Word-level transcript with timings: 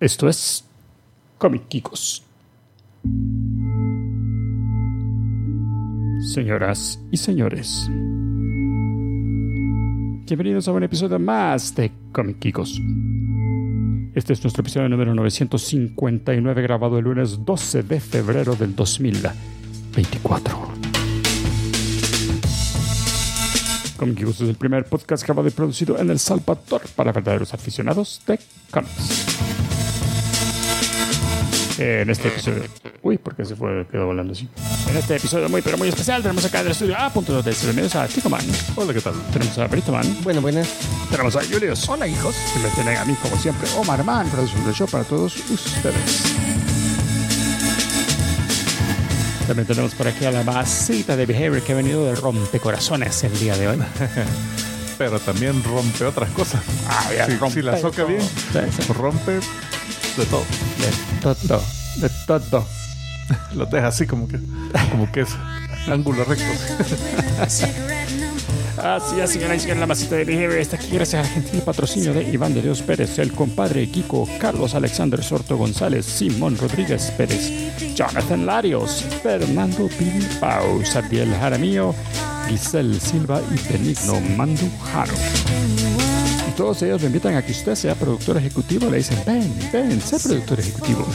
Esto 0.00 0.28
es 0.30 0.64
Comic 1.36 1.68
Kikos. 1.68 2.24
Señoras 6.32 6.98
y 7.10 7.18
señores, 7.18 7.86
bienvenidos 10.26 10.68
a 10.68 10.72
un 10.72 10.84
episodio 10.84 11.18
más 11.18 11.74
de 11.74 11.92
Comic 12.12 12.38
Kikos. 12.38 12.80
Este 14.14 14.32
es 14.32 14.42
nuestro 14.42 14.62
episodio 14.62 14.88
número 14.88 15.14
959 15.14 16.62
grabado 16.62 16.96
el 16.96 17.04
lunes 17.04 17.44
12 17.44 17.82
de 17.82 18.00
febrero 18.00 18.56
del 18.56 18.74
2024. 18.74 20.58
Comic 23.98 24.16
Kikos 24.16 24.40
es 24.40 24.48
el 24.48 24.56
primer 24.56 24.86
podcast 24.86 25.26
grabado 25.26 25.48
y 25.48 25.50
producido 25.50 25.98
en 25.98 26.08
El 26.08 26.18
Salvador 26.18 26.80
para 26.96 27.12
verdaderos 27.12 27.52
aficionados 27.52 28.22
de 28.26 28.40
cómics. 28.70 29.59
En 31.82 32.10
este 32.10 32.28
episodio. 32.28 32.64
Uy, 33.02 33.16
¿por 33.16 33.34
qué 33.34 33.42
se 33.44 33.56
fue? 33.56 33.86
Quedó 33.90 34.04
volando 34.04 34.34
así. 34.34 34.46
En 34.90 34.96
este 34.98 35.16
episodio 35.16 35.48
muy, 35.48 35.62
pero 35.62 35.78
muy 35.78 35.88
especial, 35.88 36.20
tenemos 36.20 36.44
acá 36.44 36.60
en 36.60 36.66
el 36.66 36.72
estudio 36.72 36.94
A. 36.98 37.08
Punto 37.10 37.40
de 37.42 37.52
bienvenidos 37.52 37.94
a 37.96 38.06
Ticoman. 38.06 38.44
Hola, 38.76 38.92
¿qué 38.92 39.00
tal? 39.00 39.14
Tenemos 39.32 39.56
a 39.56 39.66
Britoman. 39.66 40.16
Bueno, 40.22 40.42
buenas. 40.42 40.68
Tenemos 41.10 41.36
a 41.36 41.40
Julius. 41.42 41.88
Hola, 41.88 42.06
hijos. 42.06 42.34
Y 42.54 42.58
me 42.62 42.68
tienen 42.70 42.98
a 42.98 43.04
mí, 43.06 43.14
como 43.22 43.34
siempre, 43.38 43.66
Omar 43.78 44.04
Man, 44.04 44.28
producción 44.28 44.62
del 44.66 44.74
show 44.74 44.88
para 44.88 45.04
todos 45.04 45.34
ustedes. 45.50 46.34
También 49.46 49.66
tenemos 49.66 49.94
por 49.94 50.06
aquí 50.06 50.26
a 50.26 50.32
la 50.32 50.44
masita 50.44 51.16
de 51.16 51.24
Behavior 51.24 51.62
que 51.62 51.72
ha 51.72 51.76
venido 51.76 52.04
de 52.04 52.14
rompecorazones 52.14 53.24
el 53.24 53.38
día 53.40 53.56
de 53.56 53.68
hoy. 53.68 53.78
Pero 54.98 55.18
también 55.18 55.64
rompe 55.64 56.04
otras 56.04 56.28
cosas. 56.32 56.60
Ah, 56.86 57.08
ya 57.16 57.24
Si, 57.24 57.36
rompe 57.38 57.54
si 57.54 57.62
la 57.62 57.78
soca 57.80 58.04
bien, 58.04 58.20
Sí, 58.20 58.58
sí. 58.82 58.92
rompe 58.92 59.40
de 60.20 60.26
todo. 60.26 60.44
De 61.22 61.34
todo. 61.48 61.62
De 61.96 62.10
todo. 62.26 62.66
Lo 63.54 63.66
deja 63.66 63.88
así 63.88 64.06
como 64.06 64.28
que, 64.28 64.38
como 64.90 65.10
que 65.10 65.22
es 65.22 65.30
ángulo 65.88 66.24
recto. 66.24 66.44
Así 68.76 69.20
es, 69.20 69.30
señoras 69.30 69.58
y 69.58 69.60
señores, 69.60 69.80
la 69.80 69.86
masita 69.86 70.16
de 70.16 70.24
Behavior 70.24 70.58
está 70.58 70.76
aquí 70.76 70.88
gracias 70.92 71.26
al 71.26 71.32
gentil 71.34 71.60
patrocinio 71.60 72.14
de 72.14 72.22
Iván 72.22 72.54
de 72.54 72.62
Dios 72.62 72.80
Pérez, 72.80 73.18
el 73.18 73.32
compadre 73.32 73.90
Kiko, 73.90 74.26
Carlos 74.38 74.74
Alexander 74.74 75.22
Sorto 75.22 75.58
González, 75.58 76.06
Simón 76.06 76.56
Rodríguez 76.56 77.10
Pérez, 77.10 77.50
Jonathan 77.94 78.46
Larios, 78.46 79.04
Fernando 79.22 79.86
Bilbao, 79.98 80.82
Sadiel 80.86 81.30
Jaramillo, 81.34 81.94
Giselle 82.48 82.98
Silva 82.98 83.42
y 83.50 83.72
Benigno 83.72 84.18
Mandujano. 84.36 85.12
Todos 86.60 86.82
ellos 86.82 87.00
me 87.00 87.06
invitan 87.06 87.34
a 87.36 87.42
que 87.42 87.52
usted 87.52 87.74
sea 87.74 87.94
productor 87.94 88.36
ejecutivo. 88.36 88.90
Le 88.90 88.98
dicen, 88.98 89.18
ven, 89.24 89.50
ven, 89.72 89.98
sé 89.98 90.18
productor 90.20 90.60
ejecutivo. 90.60 91.06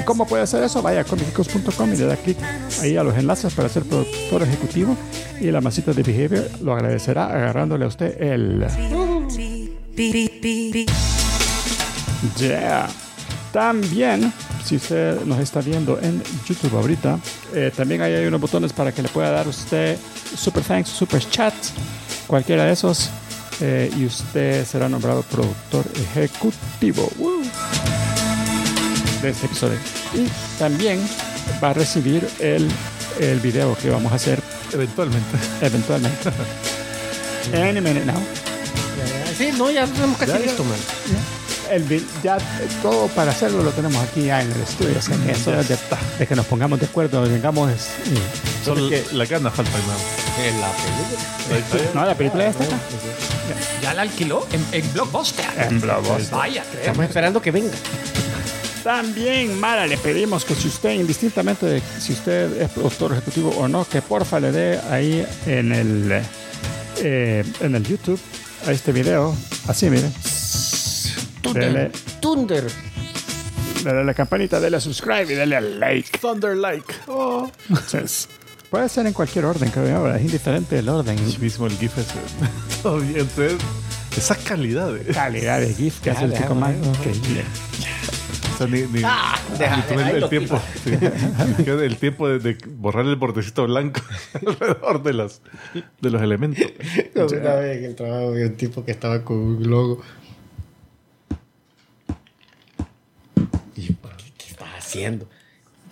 ¿Y 0.00 0.02
¿Cómo 0.02 0.26
puede 0.26 0.44
hacer 0.44 0.62
eso? 0.62 0.80
Vaya 0.80 1.02
a 1.02 1.04
comicicos.com 1.04 1.92
y 1.92 1.96
le 1.98 2.06
da 2.06 2.16
clic 2.16 2.38
ahí 2.80 2.96
a 2.96 3.02
los 3.02 3.14
enlaces 3.14 3.52
para 3.52 3.68
ser 3.68 3.82
productor 3.82 4.44
ejecutivo. 4.44 4.96
Y 5.42 5.50
la 5.50 5.60
masita 5.60 5.92
de 5.92 6.02
Behavior 6.02 6.48
lo 6.62 6.72
agradecerá 6.72 7.26
agarrándole 7.26 7.84
a 7.84 7.88
usted 7.88 8.18
el... 8.18 8.66
Yeah. 12.38 12.88
También, 13.52 14.32
si 14.64 14.76
usted 14.76 15.20
nos 15.26 15.38
está 15.38 15.60
viendo 15.60 16.00
en 16.00 16.22
YouTube 16.48 16.74
ahorita, 16.78 17.18
eh, 17.52 17.70
también 17.76 18.00
ahí 18.00 18.14
hay 18.14 18.24
unos 18.24 18.40
botones 18.40 18.72
para 18.72 18.90
que 18.90 19.02
le 19.02 19.10
pueda 19.10 19.30
dar 19.30 19.46
usted 19.48 19.98
super 20.34 20.62
thanks, 20.62 20.88
super 20.88 21.22
chat, 21.28 21.52
cualquiera 22.26 22.64
de 22.64 22.72
esos, 22.72 23.10
eh, 23.60 23.90
y 23.96 24.04
usted 24.06 24.66
será 24.66 24.88
nombrado 24.88 25.22
productor 25.22 25.84
ejecutivo 25.96 27.10
Woo. 27.18 27.42
de 29.22 29.30
este 29.30 29.46
episodio. 29.46 29.78
Y 30.14 30.28
también 30.58 31.00
va 31.62 31.70
a 31.70 31.72
recibir 31.74 32.28
el, 32.40 32.68
el 33.20 33.40
video 33.40 33.76
que 33.76 33.90
vamos 33.90 34.12
a 34.12 34.16
hacer 34.16 34.40
Eventualmente. 34.72 35.38
eventualmente. 35.60 36.30
Any 37.54 37.80
minute 37.80 38.04
now. 38.06 38.20
Sí, 39.36 39.50
no, 39.56 39.70
ya 39.70 39.86
tenemos 39.86 40.16
casi 40.18 40.38
listo, 40.38 40.64
man. 40.64 40.78
El, 41.70 42.04
ya 42.22 42.36
eh, 42.36 42.40
todo 42.82 43.08
para 43.08 43.30
hacerlo 43.32 43.62
lo 43.62 43.70
tenemos 43.70 44.02
aquí 44.04 44.24
ya 44.26 44.42
en 44.42 44.52
el 44.52 44.60
estudio. 44.60 44.98
así 44.98 45.12
que 45.12 45.32
eso 45.32 45.58
es 45.58 45.68
de, 45.68 45.78
de 46.18 46.26
que 46.26 46.36
nos 46.36 46.46
pongamos 46.46 46.78
de 46.78 46.86
acuerdo, 46.86 47.22
vengamos. 47.22 47.70
es- 47.70 47.88
y- 48.06 48.64
Solo 48.64 48.88
la 49.12 49.24
gana 49.26 49.50
falta 49.50 49.70
nada. 49.72 50.48
En 50.48 50.60
la 50.60 50.70
película. 51.48 51.90
No, 51.94 52.06
la 52.06 52.14
película 52.14 52.44
ya 52.44 52.50
está 52.50 52.64
acá. 52.64 52.76
¿Ya 53.82 53.94
la 53.94 54.02
alquiló? 54.02 54.46
En, 54.52 54.64
en 54.72 54.92
Blockbuster. 54.92 55.46
En 55.58 55.80
Blockbuster. 55.80 56.30
Vaya, 56.30 56.64
creo. 56.70 56.80
Estamos 56.80 57.06
esperando 57.06 57.42
que 57.42 57.50
venga. 57.50 57.72
También, 58.82 59.58
Mara, 59.58 59.86
le 59.86 59.96
pedimos 59.96 60.44
que 60.44 60.54
si 60.54 60.68
usted, 60.68 60.90
indistintamente 60.90 61.64
de 61.64 61.82
si 61.98 62.12
usted 62.12 62.60
es 62.60 62.70
productor 62.70 63.12
ejecutivo 63.12 63.50
o 63.56 63.66
no, 63.66 63.86
que 63.88 64.02
porfa 64.02 64.38
le 64.38 64.52
dé 64.52 64.78
ahí 64.90 65.26
en 65.46 65.72
el, 65.72 66.22
eh, 66.98 67.44
en 67.60 67.74
el 67.74 67.82
YouTube 67.82 68.20
a 68.66 68.72
este 68.72 68.92
video. 68.92 69.34
Así, 69.68 69.88
mire. 69.88 70.10
Dele, 71.54 71.90
Thunder. 72.20 72.64
Thunder. 72.64 72.64
dele 73.84 74.00
a 74.00 74.04
la 74.04 74.14
campanita, 74.14 74.60
dele 74.60 74.76
a 74.76 74.80
subscribe 74.80 75.32
y 75.32 75.34
dele 75.34 75.56
al 75.56 75.80
like. 75.80 76.18
Thunder 76.18 76.56
like. 76.56 76.94
Oh. 77.06 77.50
Entonces, 77.68 78.28
puede 78.74 78.88
ser 78.88 79.06
en 79.06 79.12
cualquier 79.12 79.44
orden, 79.44 79.70
creo. 79.70 80.12
Es 80.12 80.20
indiferente 80.22 80.76
el 80.76 80.88
orden. 80.88 81.16
Chivísimo 81.30 81.68
el 81.68 81.78
GIF. 81.78 81.92
Todo 82.82 82.98
bien, 82.98 83.20
entonces, 83.20 83.54
esa 84.16 84.34
calidad. 84.34 84.96
eh. 84.96 85.12
calidad 85.14 85.60
de 85.60 85.72
GIF 85.72 86.00
que 86.02 86.10
hace 86.10 86.24
el 86.24 86.32
chico 86.34 86.56
más 86.56 86.74
increíble. 86.74 87.44
O 88.52 88.58
sea, 88.58 88.66
ni, 88.66 88.80
ni, 88.82 88.98
deja, 88.98 89.76
ni 89.76 89.82
tomé 89.82 90.02
ahí 90.02 90.16
el, 90.16 90.28
tiempo. 90.28 90.60
sí. 90.82 90.90
el 91.70 91.96
tiempo 91.98 92.28
de, 92.28 92.40
de 92.40 92.58
borrar 92.66 93.06
el 93.06 93.14
bordecito 93.14 93.64
blanco 93.64 94.00
alrededor 94.44 95.04
de, 95.04 95.12
las, 95.12 95.40
de 96.00 96.10
los 96.10 96.20
elementos. 96.20 96.64
Una 97.14 97.54
vez 97.54 97.78
en 97.78 97.84
el 97.84 97.94
trabajo 97.94 98.32
vi 98.32 98.42
un 98.42 98.56
tipo 98.56 98.84
que 98.84 98.90
estaba 98.90 99.22
con 99.22 99.36
un 99.36 99.70
logo. 99.70 100.02
Y 103.76 103.86
¿qué, 103.86 103.94
qué 104.36 104.50
estás 104.50 104.68
haciendo? 104.76 105.28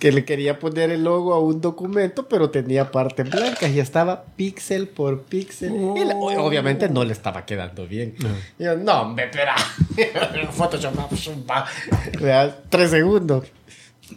Que 0.03 0.11
le 0.11 0.25
quería 0.25 0.59
poner 0.59 0.91
el 0.91 1.05
logo 1.05 1.33
a 1.33 1.39
un 1.39 1.61
documento, 1.61 2.27
pero 2.27 2.51
tenía 2.51 2.91
partes 2.91 3.31
blancas 3.31 3.71
y 3.71 3.79
estaba 3.79 4.25
píxel 4.35 4.89
por 4.89 5.23
píxel. 5.23 5.73
Y 5.97 6.05
la- 6.05 6.17
o- 6.17 6.45
obviamente 6.45 6.89
no 6.89 7.05
le 7.05 7.13
estaba 7.13 7.47
quedando 7.47 7.87
bien. 7.87 8.17
Y 8.59 8.65
yo, 8.65 8.77
no, 8.77 9.03
hombre, 9.03 9.27
espera. 9.27 9.55
Photoshop, 10.51 10.93
Tres 12.69 12.91
segundos. 12.91 13.47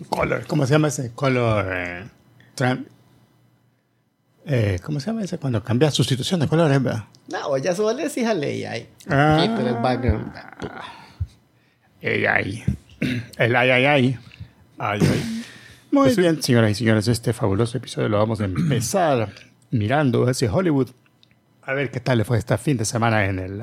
Color, 0.09 0.47
¿cómo 0.47 0.65
se 0.65 0.71
llama 0.73 0.87
ese? 0.87 1.11
Color. 1.13 1.67
eh, 1.71 2.05
eh, 4.47 4.79
¿Cómo 4.83 4.99
se 4.99 5.05
llama 5.05 5.23
ese? 5.23 5.37
Cuando 5.37 5.63
cambia 5.63 5.91
sustitución 5.91 6.39
de 6.39 6.47
colores, 6.47 6.81
¿verdad? 6.81 7.03
No, 7.27 7.55
ya 7.57 7.75
solo 7.75 7.93
le 7.95 8.05
decís 8.05 8.25
a 8.25 8.33
ley 8.33 8.65
ahí. 8.65 8.89
Ah. 9.07 9.37
Quítale 9.41 9.69
el 9.69 9.75
background. 9.75 10.31
El 12.01 12.25
ay. 12.27 12.63
El 13.37 13.55
ay, 13.55 13.69
ay, 13.69 13.85
ay. 13.85 14.19
Ay, 14.79 14.99
ay. 15.01 15.41
Muy 15.95 16.03
Pues 16.07 16.15
sí. 16.15 16.21
bien, 16.21 16.43
señoras 16.43 16.71
y 16.71 16.75
señores, 16.75 17.07
este 17.07 17.31
fabuloso 17.31 17.77
episodio 17.77 18.09
lo 18.09 18.17
vamos 18.17 18.41
a 18.41 18.45
empezar 18.45 19.29
mirando 19.71 20.29
ese 20.29 20.49
Hollywood. 20.49 20.89
A 21.63 21.71
ver 21.73 21.89
qué 21.89 22.01
tal 22.01 22.17
le 22.17 22.25
fue 22.25 22.37
este 22.37 22.57
fin 22.57 22.75
de 22.75 22.83
semana 22.83 23.23
en 23.25 23.39
el... 23.39 23.61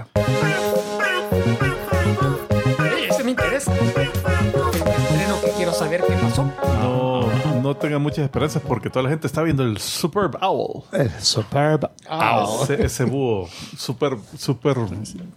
Oye, 2.80 3.08
ese 3.10 3.22
me 3.22 3.32
interesa. 3.32 3.70
Estreno 3.74 5.40
que 5.44 5.50
quiero 5.58 5.74
saber 5.74 6.02
qué 6.08 6.14
pasó. 6.14 6.50
No, 6.80 7.60
no 7.60 7.76
tengan 7.76 8.00
muchas 8.00 8.20
esperanzas 8.24 8.62
porque 8.66 8.88
toda 8.88 9.02
la 9.02 9.10
gente 9.10 9.26
está 9.26 9.42
viendo 9.42 9.62
el 9.62 9.76
Superb 9.76 10.38
Owl. 10.40 10.84
El 10.92 11.10
Superb 11.20 11.90
Owl. 12.08 12.62
Ese, 12.64 12.82
ese 12.82 13.04
búho. 13.04 13.46
Super, 13.76 14.16
super. 14.38 14.76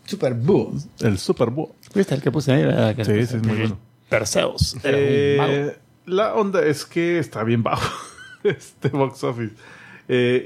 Super 0.06 0.34
boo. 0.34 0.72
El 1.02 1.18
super 1.20 1.50
búho. 1.50 1.76
¿Viste 1.94 2.16
el 2.16 2.22
que 2.22 2.32
puse 2.32 2.54
ahí? 2.54 2.96
Que- 2.96 3.04
Sí, 3.04 3.26
sí, 3.28 3.36
es 3.36 3.44
muy 3.46 3.58
bueno. 3.58 3.78
Perseus. 4.08 4.78
Era 4.82 4.98
un 4.98 5.38
mago. 5.38 5.72
La 6.06 6.36
onda 6.36 6.64
es 6.66 6.86
que 6.86 7.20
está 7.20 7.44
bien 7.44 7.64
bajo 7.64 7.84
este 8.44 8.90
box 8.90 9.24
office. 9.24 9.54
Eh, 10.08 10.46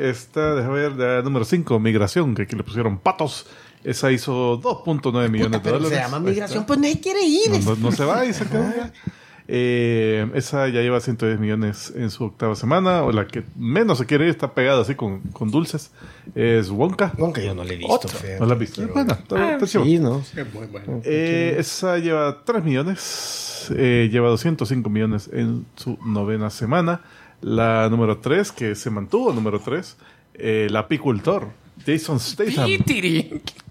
y 0.00 0.04
esta, 0.04 0.54
déjame 0.54 0.74
ver, 0.88 0.92
la 0.92 1.22
número 1.22 1.44
5, 1.44 1.78
Migración, 1.80 2.34
que 2.34 2.42
aquí 2.42 2.54
le 2.56 2.62
pusieron 2.62 2.98
patos. 2.98 3.46
Esa 3.84 4.10
hizo 4.12 4.60
2.9 4.60 5.28
millones 5.30 5.62
de 5.62 5.70
dólares. 5.70 5.88
se 5.98 6.04
llama 6.04 6.18
migración, 6.20 6.64
pues 6.66 6.78
nadie 6.78 7.00
quiere 7.00 7.22
ir. 7.24 7.50
No, 7.50 7.70
no- 7.70 7.76
no 7.76 7.92
se 7.92 8.04
va 8.04 8.24
y 8.24 8.32
se 8.34 8.44
quedó 8.46 8.64
ya. 8.76 8.92
Eh, 9.50 10.28
esa 10.34 10.68
ya 10.68 10.82
lleva 10.82 11.00
110 11.00 11.40
millones 11.40 11.92
en 11.96 12.10
su 12.10 12.24
octava 12.24 12.54
semana. 12.54 13.02
O 13.04 13.12
la 13.12 13.26
que 13.26 13.44
menos 13.56 13.98
se 13.98 14.06
quiere 14.06 14.24
ir, 14.24 14.30
está 14.30 14.52
pegada 14.52 14.82
así 14.82 14.94
con, 14.94 15.20
con 15.32 15.50
dulces. 15.50 15.90
Es 16.34 16.70
Wonka. 16.70 17.12
Aunque 17.18 17.44
yo 17.44 17.54
no 17.54 17.64
le 17.64 17.74
he 17.74 17.76
visto, 17.78 18.08
feo. 18.08 18.40
¿No 18.40 18.46
la 18.46 18.54
has 18.54 18.60
visto? 18.60 18.82
Pero- 18.82 18.92
Bueno, 18.94 19.12
está, 19.14 19.52
está 19.54 19.66
chivo. 19.66 19.84
Sí, 19.84 19.98
¿no? 19.98 20.22
Eh, 21.04 21.56
esa 21.58 21.98
lleva 21.98 22.42
3 22.44 22.62
millones. 22.62 23.47
Eh, 23.70 24.08
lleva 24.10 24.28
205 24.28 24.88
millones 24.90 25.30
en 25.32 25.66
su 25.76 25.98
novena 26.04 26.50
semana. 26.50 27.00
La 27.40 27.88
número 27.88 28.18
3, 28.18 28.52
que 28.52 28.74
se 28.74 28.90
mantuvo 28.90 29.32
número 29.32 29.60
3, 29.60 29.96
el 30.34 30.76
apicultor, 30.76 31.48
Jason 31.86 32.18
Statham, 32.18 32.68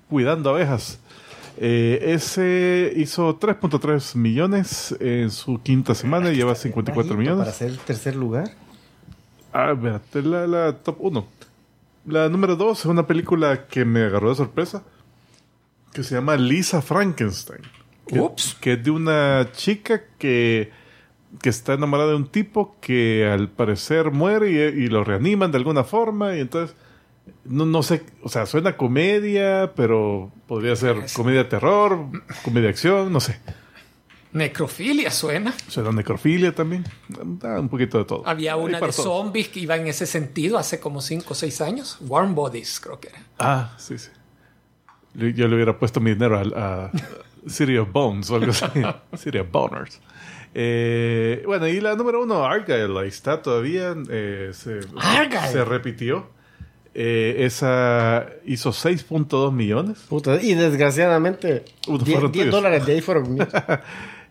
cuidando 0.09 0.49
abejas. 0.51 0.99
Eh, 1.59 2.13
ese 2.13 2.93
hizo 2.95 3.39
3.3 3.39 4.15
millones 4.15 4.95
en 4.99 5.31
su 5.31 5.61
quinta 5.61 5.95
semana 5.95 6.31
y 6.31 6.35
lleva 6.35 6.55
54 6.55 6.95
Bajito 6.95 7.17
millones. 7.17 7.45
Para 7.45 7.57
ser 7.57 7.71
el 7.71 7.79
tercer 7.79 8.15
lugar. 8.15 8.51
Ah, 9.51 9.71
espérate, 9.71 10.21
la, 10.21 10.45
la 10.45 10.73
top 10.77 10.97
1. 10.99 11.27
La 12.05 12.29
número 12.29 12.55
2 12.55 12.79
es 12.79 12.85
una 12.85 13.07
película 13.07 13.67
que 13.67 13.85
me 13.85 14.03
agarró 14.03 14.29
de 14.29 14.35
sorpresa. 14.35 14.83
Que 15.93 16.03
se 16.03 16.15
llama 16.15 16.35
Lisa 16.35 16.81
Frankenstein. 16.81 17.61
Que, 18.07 18.19
Ups. 18.19 18.55
que 18.59 18.73
es 18.73 18.83
de 18.83 18.91
una 18.91 19.49
chica 19.51 20.03
que, 20.17 20.71
que 21.41 21.49
está 21.49 21.73
enamorada 21.73 22.09
de 22.09 22.15
un 22.15 22.27
tipo 22.27 22.75
que 22.79 23.25
al 23.25 23.49
parecer 23.49 24.11
muere 24.11 24.51
y, 24.51 24.83
y 24.83 24.87
lo 24.87 25.03
reaniman 25.03 25.51
de 25.51 25.57
alguna 25.57 25.83
forma. 25.83 26.35
Y 26.35 26.39
entonces, 26.39 26.75
no, 27.45 27.65
no 27.65 27.83
sé, 27.83 28.03
o 28.23 28.29
sea, 28.29 28.45
suena 28.45 28.77
comedia, 28.77 29.73
pero 29.75 30.31
podría 30.47 30.75
ser 30.75 31.05
comedia 31.13 31.47
terror, 31.49 32.07
comedia 32.43 32.69
acción, 32.69 33.11
no 33.11 33.19
sé. 33.19 33.39
Necrofilia 34.33 35.09
suena. 35.09 35.53
Suena 35.67 35.91
necrofilia 35.91 36.53
también. 36.53 36.85
Da 37.07 37.59
un 37.59 37.69
poquito 37.69 37.97
de 37.97 38.05
todo. 38.05 38.23
Había 38.27 38.55
una 38.55 38.79
de 38.79 38.91
zombies 38.91 39.47
que 39.47 39.61
iba 39.61 39.75
en 39.77 39.87
ese 39.87 40.05
sentido 40.05 40.57
hace 40.57 40.79
como 40.79 41.01
5 41.01 41.25
o 41.29 41.35
6 41.35 41.61
años. 41.61 41.97
Warm 42.01 42.35
Bodies, 42.35 42.79
creo 42.79 42.99
que 42.99 43.09
era. 43.09 43.23
Ah, 43.39 43.73
sí, 43.77 43.97
sí. 43.97 44.09
Yo 45.13 45.47
le 45.47 45.55
hubiera 45.55 45.79
puesto 45.79 45.99
mi 45.99 46.11
dinero 46.11 46.37
a, 46.37 46.41
a 46.85 46.91
City 47.47 47.77
of 47.77 47.91
Bones 47.91 48.29
o 48.31 48.35
algo 48.35 48.51
así. 48.51 48.65
City 49.17 49.37
of 49.39 49.47
Boners. 49.51 49.99
Eh, 50.53 51.43
bueno, 51.45 51.67
y 51.67 51.79
la 51.81 51.95
número 51.95 52.23
uno, 52.23 52.43
Argyle, 52.45 52.97
ahí 52.99 53.07
está 53.09 53.41
todavía. 53.41 53.95
eh, 54.09 54.51
se, 54.53 54.79
Argyle. 54.97 55.47
se 55.51 55.63
repitió. 55.65 56.35
Eh, 56.99 57.45
esa 57.45 58.25
hizo 58.45 58.71
6.2 58.71 59.51
millones. 59.53 59.99
Puta, 60.09 60.41
y 60.41 60.55
desgraciadamente, 60.55 61.63
Uno 61.87 61.99
10, 61.99 62.11
fueron 62.11 62.31
10 62.31 62.45
tuyos. 62.45 62.55
dólares 62.55 62.85
de 62.87 62.93
ahí 62.93 63.01
fueron 63.01 63.33
míos. 63.33 63.47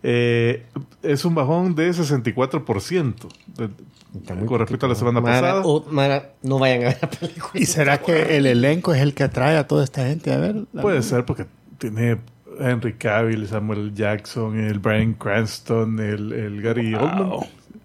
Eh, 0.08 0.66
es 1.02 1.24
un 1.24 1.34
bajón 1.34 1.74
de 1.74 1.90
64% 1.90 3.14
de- 3.56 4.46
con 4.46 4.58
respecto 4.60 4.86
a 4.86 4.88
la 4.90 4.94
semana 4.94 5.20
Mara, 5.20 5.40
pasada. 5.40 5.62
o- 5.64 5.84
Mara, 5.90 6.32
no 6.42 6.58
vayan 6.60 6.82
a 6.82 6.84
ver 6.88 6.98
la 7.02 7.10
película. 7.10 7.50
¿Y 7.54 7.66
será 7.66 7.98
que 7.98 8.36
el 8.36 8.46
elenco 8.46 8.94
es 8.94 9.00
el 9.00 9.14
que 9.14 9.24
atrae 9.24 9.56
a 9.56 9.66
toda 9.66 9.82
esta 9.82 10.06
gente 10.06 10.32
a 10.32 10.36
ver? 10.38 10.64
Puede 10.80 11.02
ser 11.02 11.24
porque 11.24 11.46
tiene 11.78 12.18
Henry 12.58 12.94
Cavill, 12.94 13.46
Samuel 13.48 13.92
Jackson, 13.94 14.58
el 14.58 14.78
Brian 14.78 15.14
Cranston, 15.14 15.98
el, 16.00 16.32
el 16.32 16.62
Gary 16.62 16.94
Oldman. 16.94 17.40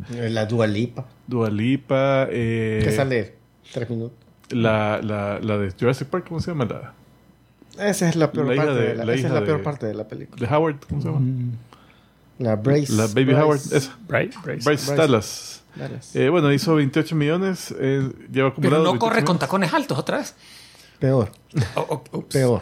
La 0.09 0.45
Dua 0.45 0.67
Lipa. 0.67 1.05
Dua 1.27 1.49
Lipa, 1.49 2.27
eh, 2.29 2.81
que 2.83 2.91
sale 2.91 3.35
tres 3.71 3.89
minutos. 3.89 4.17
la, 4.49 4.99
la, 5.03 5.39
la 5.39 5.57
de 5.57 5.71
Jurassic 5.71 6.07
Park, 6.07 6.25
¿cómo 6.27 6.39
se 6.41 6.51
llama? 6.51 6.65
La 6.65 7.89
Esa 7.89 8.09
es 8.09 8.15
la 8.15 8.31
peor, 8.31 8.47
La 8.47 8.55
parte, 8.55 8.73
de- 8.73 8.87
de 8.89 8.95
la, 8.95 9.05
la 9.05 9.13
esa 9.13 9.27
es 9.27 9.33
la 9.33 9.43
peor 9.45 9.57
de- 9.59 9.63
parte 9.63 9.85
de 9.85 9.93
la 9.93 10.07
película. 10.07 10.47
de 10.47 10.53
Howard, 10.55 10.77
¿cómo 10.89 11.01
se 11.01 11.07
llama? 11.07 11.21
La 12.39 12.55
Brace. 12.55 12.91
La 12.93 13.05
Baby 13.07 13.25
Bryce- 13.33 13.41
Howard, 13.43 13.59
esa. 13.71 13.97
Bryce, 14.07 14.37
Bryce. 14.65 14.95
Dallas. 14.95 15.63
Dallas. 15.75 16.15
Eh, 16.15 16.27
bueno, 16.29 16.51
hizo 16.51 16.73
28 16.75 17.15
millones, 17.15 17.73
eh, 17.79 18.11
lleva 18.31 18.49
acumulado. 18.49 18.59
Pero 18.59 18.77
no 18.83 18.91
28 18.93 18.99
corre 18.99 19.23
con 19.23 19.37
tacones 19.39 19.73
altos 19.73 19.97
otra 19.99 20.17
vez. 20.17 20.35
Peor, 20.99 21.31
Oh, 21.75 22.03
oh, 22.11 22.21
peor. 22.23 22.61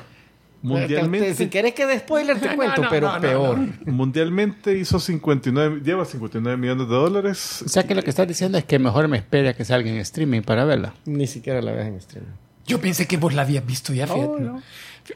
Mundialmente, 0.62 1.34
Si 1.36 1.48
querés 1.48 1.74
que 1.74 1.86
de 1.86 2.00
spoiler 2.00 2.40
te 2.40 2.56
cuento, 2.56 2.82
no, 2.84 2.90
pero 2.90 3.08
no, 3.08 3.16
no, 3.16 3.22
peor. 3.22 3.58
no. 3.60 3.74
mundialmente 3.94 4.78
hizo 4.78 5.00
59, 5.00 5.82
lleva 5.84 6.04
59 6.06 6.58
millones 6.58 6.88
de 6.90 6.94
dólares. 6.96 7.62
O 7.66 7.70
sea 7.70 7.84
que 7.84 7.96
lo 7.96 8.04
que 8.04 8.10
estás 8.10 8.28
diciendo 8.28 8.58
es 8.58 8.66
que 8.66 8.78
mejor 8.80 9.08
me 9.08 9.18
espere 9.18 9.50
a 9.50 9.54
que 9.54 9.64
salga 9.64 9.90
en 9.90 9.98
streaming 9.98 10.42
para 10.42 10.66
verla. 10.66 10.94
Ni 11.06 11.28
siquiera 11.28 11.62
la 11.62 11.72
veas 11.72 11.88
en 11.88 11.96
streaming. 11.96 12.32
Yo 12.68 12.80
pensé 12.82 13.08
que 13.08 13.18
vos 13.18 13.34
la 13.34 13.44
habías 13.44 13.66
visto 13.66 13.94
ya, 13.94 14.06
fíjate. 14.06 14.50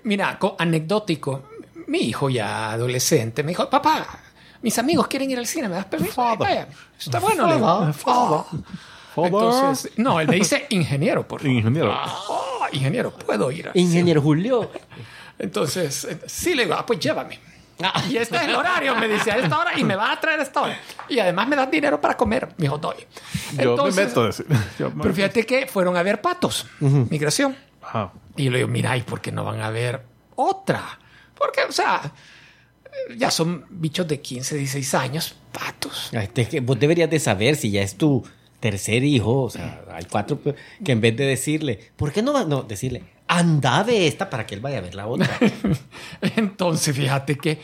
Mira, 0.04 0.40
co- 0.40 0.56
anecdótico. 0.58 1.44
Mi 1.88 2.00
hijo 2.00 2.30
ya 2.30 2.72
adolescente 2.72 3.44
me 3.44 3.50
dijo, 3.50 3.70
papá, 3.70 4.08
mis 4.62 4.80
amigos 4.80 5.08
quieren 5.08 5.30
ir 5.30 5.38
al 5.38 5.46
cine, 5.46 5.68
¿me 5.68 5.76
das 5.76 5.86
permiso? 5.86 6.24
Ay, 6.24 6.38
vaya, 6.40 6.68
está 6.98 7.20
bueno. 7.20 7.46
le 7.48 7.56
digo. 7.56 7.94
Entonces, 9.16 9.92
no, 9.98 10.20
él 10.20 10.28
me 10.28 10.38
dice 10.38 10.66
ingeniero, 10.70 11.28
por 11.28 11.42
favor. 11.42 11.56
Ingeniero. 11.56 11.92
Ah, 11.94 12.68
ingeniero, 12.72 13.12
puedo 13.14 13.52
ir. 13.52 13.68
al 13.68 13.78
Ingeniero 13.78 14.22
Julio. 14.22 14.72
Entonces, 15.40 16.06
eh, 16.06 16.20
sí 16.26 16.54
le 16.56 16.64
digo, 16.64 16.76
ah, 16.76 16.86
pues 16.86 17.00
llévame. 17.00 17.40
Y 18.10 18.18
este 18.18 18.38
es 18.38 18.44
el 18.44 18.56
horario, 18.56 18.96
me 18.96 19.08
dice, 19.10 19.32
a 19.32 19.38
esta 19.38 19.58
hora 19.60 19.78
y 19.78 19.84
me 19.84 19.96
va 19.96 20.12
a 20.12 20.20
traer 20.20 20.40
a 20.40 20.44
esta 20.44 20.62
hora. 20.62 20.80
Y 21.10 21.20
además 21.20 21.48
me 21.48 21.56
das 21.56 21.70
dinero 21.70 22.00
para 22.00 22.16
comer. 22.16 22.48
Me 22.58 22.64
dijo, 22.66 22.78
doy. 22.78 22.96
Yo 23.58 23.72
Entonces, 23.72 23.96
me 23.96 24.06
meto 24.06 24.22
a 24.22 24.26
decir. 24.28 24.46
Yo 24.80 24.92
me- 24.92 25.02
Pero 25.04 25.14
fíjate 25.16 25.46
que 25.46 25.68
fueron 25.68 25.98
a 25.98 26.04
ver 26.04 26.22
patos, 26.22 26.66
migración. 26.80 27.56
Ajá. 27.82 28.14
Y 28.38 28.46
yo 28.46 28.52
le 28.52 28.58
digo, 28.60 28.70
mira, 28.70 28.96
¿y 28.96 29.02
por 29.02 29.20
qué 29.22 29.32
no 29.32 29.44
van 29.44 29.60
a 29.60 29.70
ver 29.70 30.02
otra? 30.36 30.98
Porque, 31.36 31.62
o 31.68 31.72
sea, 31.72 32.14
ya 33.18 33.32
son 33.32 33.66
bichos 33.70 34.08
de 34.08 34.22
15, 34.22 34.56
16 34.56 34.94
años, 34.94 35.36
patos. 35.52 36.12
Ay, 36.16 36.28
te- 36.28 36.48
que 36.48 36.60
vos 36.62 36.80
deberías 36.80 37.10
de 37.10 37.20
saber 37.20 37.56
si 37.56 37.72
ya 37.72 37.82
es 37.82 37.98
tu 37.98 38.24
tercer 38.60 39.04
hijo, 39.04 39.42
o 39.44 39.50
sea, 39.50 39.84
hay 39.92 40.06
cuatro 40.06 40.40
que 40.86 40.92
en 40.92 41.02
vez 41.02 41.18
de 41.18 41.26
decirle, 41.26 41.92
¿por 41.98 42.14
qué 42.14 42.22
no 42.22 42.32
va? 42.32 42.46
No, 42.46 42.62
decirle, 42.64 43.04
anda 43.28 43.84
de 43.84 44.08
esta 44.08 44.30
para 44.30 44.46
que 44.46 44.56
él 44.56 44.62
vaya 44.62 44.80
a 44.80 44.82
ver 44.82 44.96
la 44.96 45.08
otra. 45.08 45.30
Entonces, 46.22 46.96
fíjate 46.96 47.38
que 47.38 47.60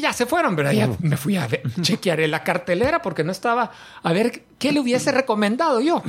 ya 0.00 0.12
se 0.12 0.26
fueron, 0.26 0.56
¿verdad? 0.56 0.72
Ya 0.72 0.88
me 1.00 1.16
fui 1.16 1.36
a 1.36 1.46
ver, 1.46 1.62
chequearé 1.80 2.28
la 2.28 2.42
cartelera 2.42 3.02
porque 3.02 3.24
no 3.24 3.32
estaba 3.32 3.72
a 4.02 4.12
ver 4.12 4.44
qué 4.58 4.72
le 4.72 4.80
hubiese 4.80 5.12
recomendado 5.12 5.80
yo. 5.80 6.02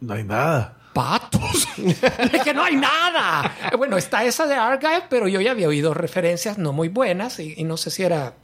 No 0.00 0.14
hay 0.14 0.24
nada. 0.24 0.78
Patos. 0.92 1.68
es 1.78 2.42
que 2.42 2.54
no 2.54 2.62
hay 2.62 2.76
nada. 2.76 3.52
Bueno, 3.76 3.96
está 3.96 4.24
esa 4.24 4.46
de 4.46 4.54
Argyle, 4.54 5.04
pero 5.08 5.28
yo 5.28 5.40
ya 5.40 5.52
había 5.52 5.68
oído 5.68 5.94
referencias 5.94 6.58
no 6.58 6.72
muy 6.72 6.88
buenas 6.88 7.38
y, 7.40 7.54
y 7.56 7.64
no 7.64 7.76
sé 7.76 7.90
si 7.90 8.02
era 8.02 8.34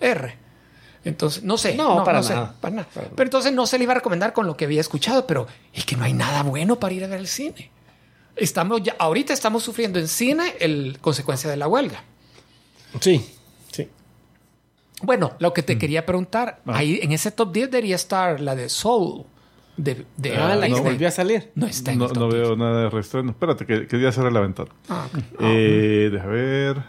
R. 0.00 0.36
Entonces, 1.04 1.42
no 1.42 1.56
sé. 1.56 1.74
No, 1.74 2.04
para 2.04 2.22
sé, 2.22 2.34
nada. 2.34 2.54
para 2.60 2.74
nada. 2.76 2.88
Para 2.92 3.06
nada. 3.06 3.14
Pero 3.16 3.26
entonces 3.26 3.52
no 3.52 3.66
se 3.66 3.78
le 3.78 3.84
iba 3.84 3.92
a 3.92 3.96
recomendar 3.96 4.32
con 4.32 4.46
lo 4.46 4.56
que 4.56 4.66
había 4.66 4.80
escuchado, 4.80 5.26
pero 5.26 5.46
es 5.72 5.84
que 5.84 5.96
no 5.96 6.04
hay 6.04 6.12
nada 6.12 6.42
bueno 6.42 6.78
para 6.78 6.94
ir 6.94 7.04
a 7.04 7.06
ver 7.06 7.20
el 7.20 7.26
cine. 7.26 7.70
Estamos 8.36 8.82
ya, 8.82 8.96
ahorita 8.98 9.32
estamos 9.32 9.62
sufriendo 9.62 9.98
en 9.98 10.08
cine 10.08 10.54
el 10.60 10.98
consecuencia 11.00 11.50
de 11.50 11.56
la 11.56 11.68
huelga. 11.68 12.02
Sí, 13.00 13.24
sí. 13.72 13.88
Bueno, 15.02 15.32
lo 15.38 15.52
que 15.52 15.62
te 15.62 15.78
quería 15.78 16.04
preguntar, 16.06 16.60
ahí 16.66 17.00
en 17.02 17.12
ese 17.12 17.30
top 17.30 17.52
10 17.52 17.70
debería 17.70 17.96
estar 17.96 18.40
la 18.40 18.54
de 18.54 18.68
Soul. 18.68 19.24
De, 19.76 20.04
de 20.18 20.36
Ah, 20.36 20.56
la 20.56 20.66
Disney. 20.66 20.82
volvió 20.82 21.08
a 21.08 21.10
salir. 21.10 21.50
No 21.54 21.66
está 21.66 21.92
en 21.92 21.98
No, 21.98 22.06
el 22.06 22.12
top 22.12 22.18
no 22.22 22.28
10. 22.30 22.42
veo 22.42 22.56
nada 22.56 22.82
de 22.82 22.90
reestreno. 22.90 23.30
Espérate, 23.30 23.64
que, 23.64 23.86
que 23.86 24.00
ya 24.00 24.12
cerré 24.12 24.30
la 24.30 24.40
ventana. 24.40 24.68
Ah. 24.90 25.06
Eh, 25.40 26.10
deja 26.12 26.26
ver. 26.26 26.82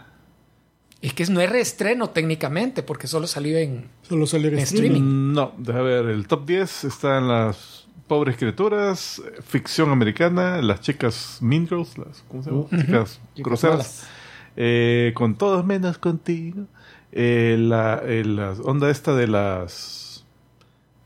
Es 1.00 1.14
que 1.14 1.24
no 1.26 1.40
es 1.40 1.48
reestreno 1.50 2.10
técnicamente, 2.10 2.82
porque 2.82 3.06
solo 3.06 3.26
salió 3.26 3.56
en, 3.56 3.88
Solo 4.08 4.26
salir 4.26 4.52
en 4.52 4.58
streaming. 4.60 5.00
Mm, 5.00 5.32
No, 5.32 5.52
deja 5.56 5.80
ver. 5.80 6.06
El 6.06 6.26
top 6.28 6.44
10 6.46 6.84
están 6.84 7.28
las 7.28 7.81
pobres 8.12 8.36
criaturas, 8.36 9.22
ficción 9.42 9.90
americana, 9.90 10.60
las 10.60 10.82
chicas 10.82 11.38
Mean 11.40 11.66
Girls, 11.66 11.96
las, 11.96 12.22
¿cómo 12.28 12.42
se 12.42 12.50
llama? 12.50 12.66
Chicas 12.84 13.20
groseras. 13.36 14.06
Eh, 14.54 15.12
con 15.14 15.34
todos 15.36 15.64
menos 15.64 15.96
contigo. 15.96 16.66
Eh, 17.10 17.56
la, 17.58 18.02
eh, 18.04 18.22
la 18.22 18.50
onda 18.64 18.90
esta 18.90 19.14
de 19.16 19.28
las. 19.28 20.26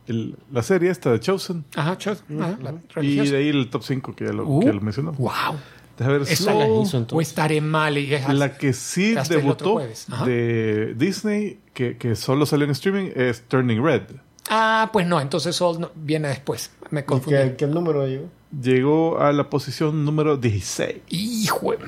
el- 0.08 0.34
la 0.50 0.64
serie 0.64 0.90
esta 0.90 1.12
de 1.12 1.20
Chosen. 1.20 1.64
Ajá, 1.76 1.96
cho- 1.96 2.10
ajá, 2.40 2.58
la 2.60 3.02
Y 3.04 3.28
de 3.28 3.36
ahí 3.36 3.48
el 3.50 3.70
top 3.70 3.84
5 3.84 4.16
que 4.16 4.24
ya 4.24 4.32
lo, 4.32 4.44
Uh, 4.44 4.66
lo 4.66 4.80
mencionó. 4.80 5.12
Wow. 5.12 5.54
Deja 5.96 6.10
ver. 6.10 6.22
Esa 6.22 6.54
la 6.54 6.66
O 6.66 7.20
estaré 7.20 7.60
mal 7.60 7.98
y 7.98 8.12
es 8.12 8.28
La 8.34 8.58
que 8.58 8.72
sí 8.72 9.14
debutó 9.28 9.80
de 10.24 10.94
Disney, 10.96 11.60
que, 11.72 11.96
que 11.98 12.16
solo 12.16 12.46
salió 12.46 12.64
en 12.64 12.72
streaming, 12.72 13.10
es 13.14 13.42
Turning 13.46 13.80
Red. 13.80 14.02
Ah, 14.48 14.90
pues 14.92 15.06
no, 15.06 15.20
entonces 15.20 15.56
Soul 15.56 15.80
no- 15.80 15.90
viene 15.94 16.28
después. 16.28 16.70
Me 16.90 17.00
¿Y 17.00 17.02
confundí. 17.04 17.36
¿Qué, 17.36 17.56
qué 17.56 17.66
número 17.66 18.06
llegó? 18.06 18.28
Llegó 18.62 19.18
a 19.20 19.32
la 19.32 19.50
posición 19.50 20.04
número 20.04 20.36
16. 20.36 20.98
Hijo. 21.08 21.72
de- 21.72 21.78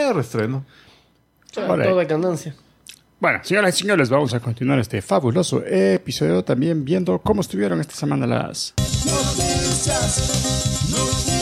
Eh, 0.00 0.12
reestreno. 0.12 0.64
Ahora. 1.56 1.84
Todo 1.84 1.98
de 1.98 2.04
ganancia. 2.06 2.54
Bueno, 3.20 3.38
señoras 3.42 3.74
y 3.76 3.82
señores, 3.82 4.10
vamos 4.10 4.34
a 4.34 4.40
continuar 4.40 4.78
este 4.80 5.00
fabuloso 5.00 5.62
episodio 5.64 6.44
también 6.44 6.84
viendo 6.84 7.18
cómo 7.20 7.40
estuvieron 7.40 7.80
esta 7.80 7.94
semana 7.94 8.26
las... 8.26 8.74
Noticias, 9.06 10.84
noticias, 10.90 11.33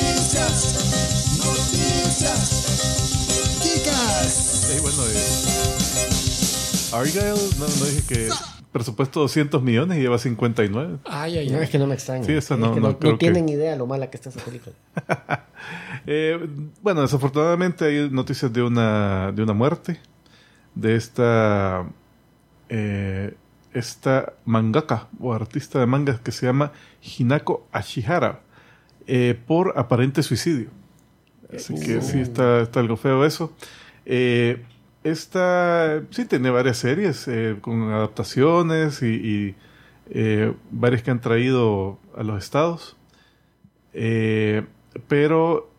Argyle, 6.92 7.34
no, 7.58 7.66
no 7.66 7.84
dije 7.86 8.02
que 8.08 8.28
presupuesto 8.70 9.20
200 9.20 9.62
millones 9.62 9.98
y 9.98 10.00
lleva 10.02 10.18
59. 10.18 10.98
Ay, 11.04 11.38
ay, 11.38 11.50
No, 11.50 11.58
ay. 11.58 11.64
es 11.64 11.70
que 11.70 11.78
no 11.78 11.86
me 11.86 11.94
extraña. 11.94 12.24
Sí, 12.24 12.32
esa 12.32 12.54
Es 12.54 12.60
no- 12.60 12.74
que 12.74 12.80
no 12.80 12.98
creo 12.98 13.12
que- 13.12 13.18
tienen 13.18 13.48
idea 13.48 13.76
lo 13.76 13.86
mala 13.86 14.08
que 14.10 14.16
está 14.16 14.28
esa 14.30 14.40
película. 14.40 14.74
Eh, 16.04 16.36
bueno, 16.82 17.02
desafortunadamente 17.02 17.84
hay 17.84 18.10
noticias 18.10 18.52
de 18.52 18.60
una, 18.62 19.30
de 19.30 19.40
una 19.44 19.52
muerte 19.52 20.00
de 20.74 20.96
esta, 20.96 21.86
eh, 22.68 23.34
esta 23.72 24.32
mangaka 24.44 25.06
o 25.20 25.32
artista 25.32 25.78
de 25.78 25.86
mangas 25.86 26.18
que 26.18 26.32
se 26.32 26.46
llama 26.46 26.72
Hinako 27.00 27.68
Ashihara 27.70 28.40
eh, 29.06 29.38
por 29.46 29.74
aparente 29.78 30.24
suicidio. 30.24 30.70
Así 31.54 31.74
que 31.78 32.02
sí, 32.02 32.18
está, 32.18 32.62
está 32.62 32.80
algo 32.80 32.96
feo 32.96 33.24
eso. 33.24 33.52
Eh, 34.04 34.64
esta 35.04 36.02
sí 36.10 36.24
tiene 36.26 36.50
varias 36.50 36.78
series 36.78 37.26
eh, 37.28 37.56
con 37.60 37.90
adaptaciones 37.90 39.02
y, 39.02 39.54
eh, 40.10 40.54
varias 40.70 41.02
que 41.02 41.10
han 41.10 41.20
traído 41.20 41.98
a 42.16 42.22
los 42.22 42.42
estados. 42.42 42.96
Eh, 43.94 44.64
pero 45.08 45.70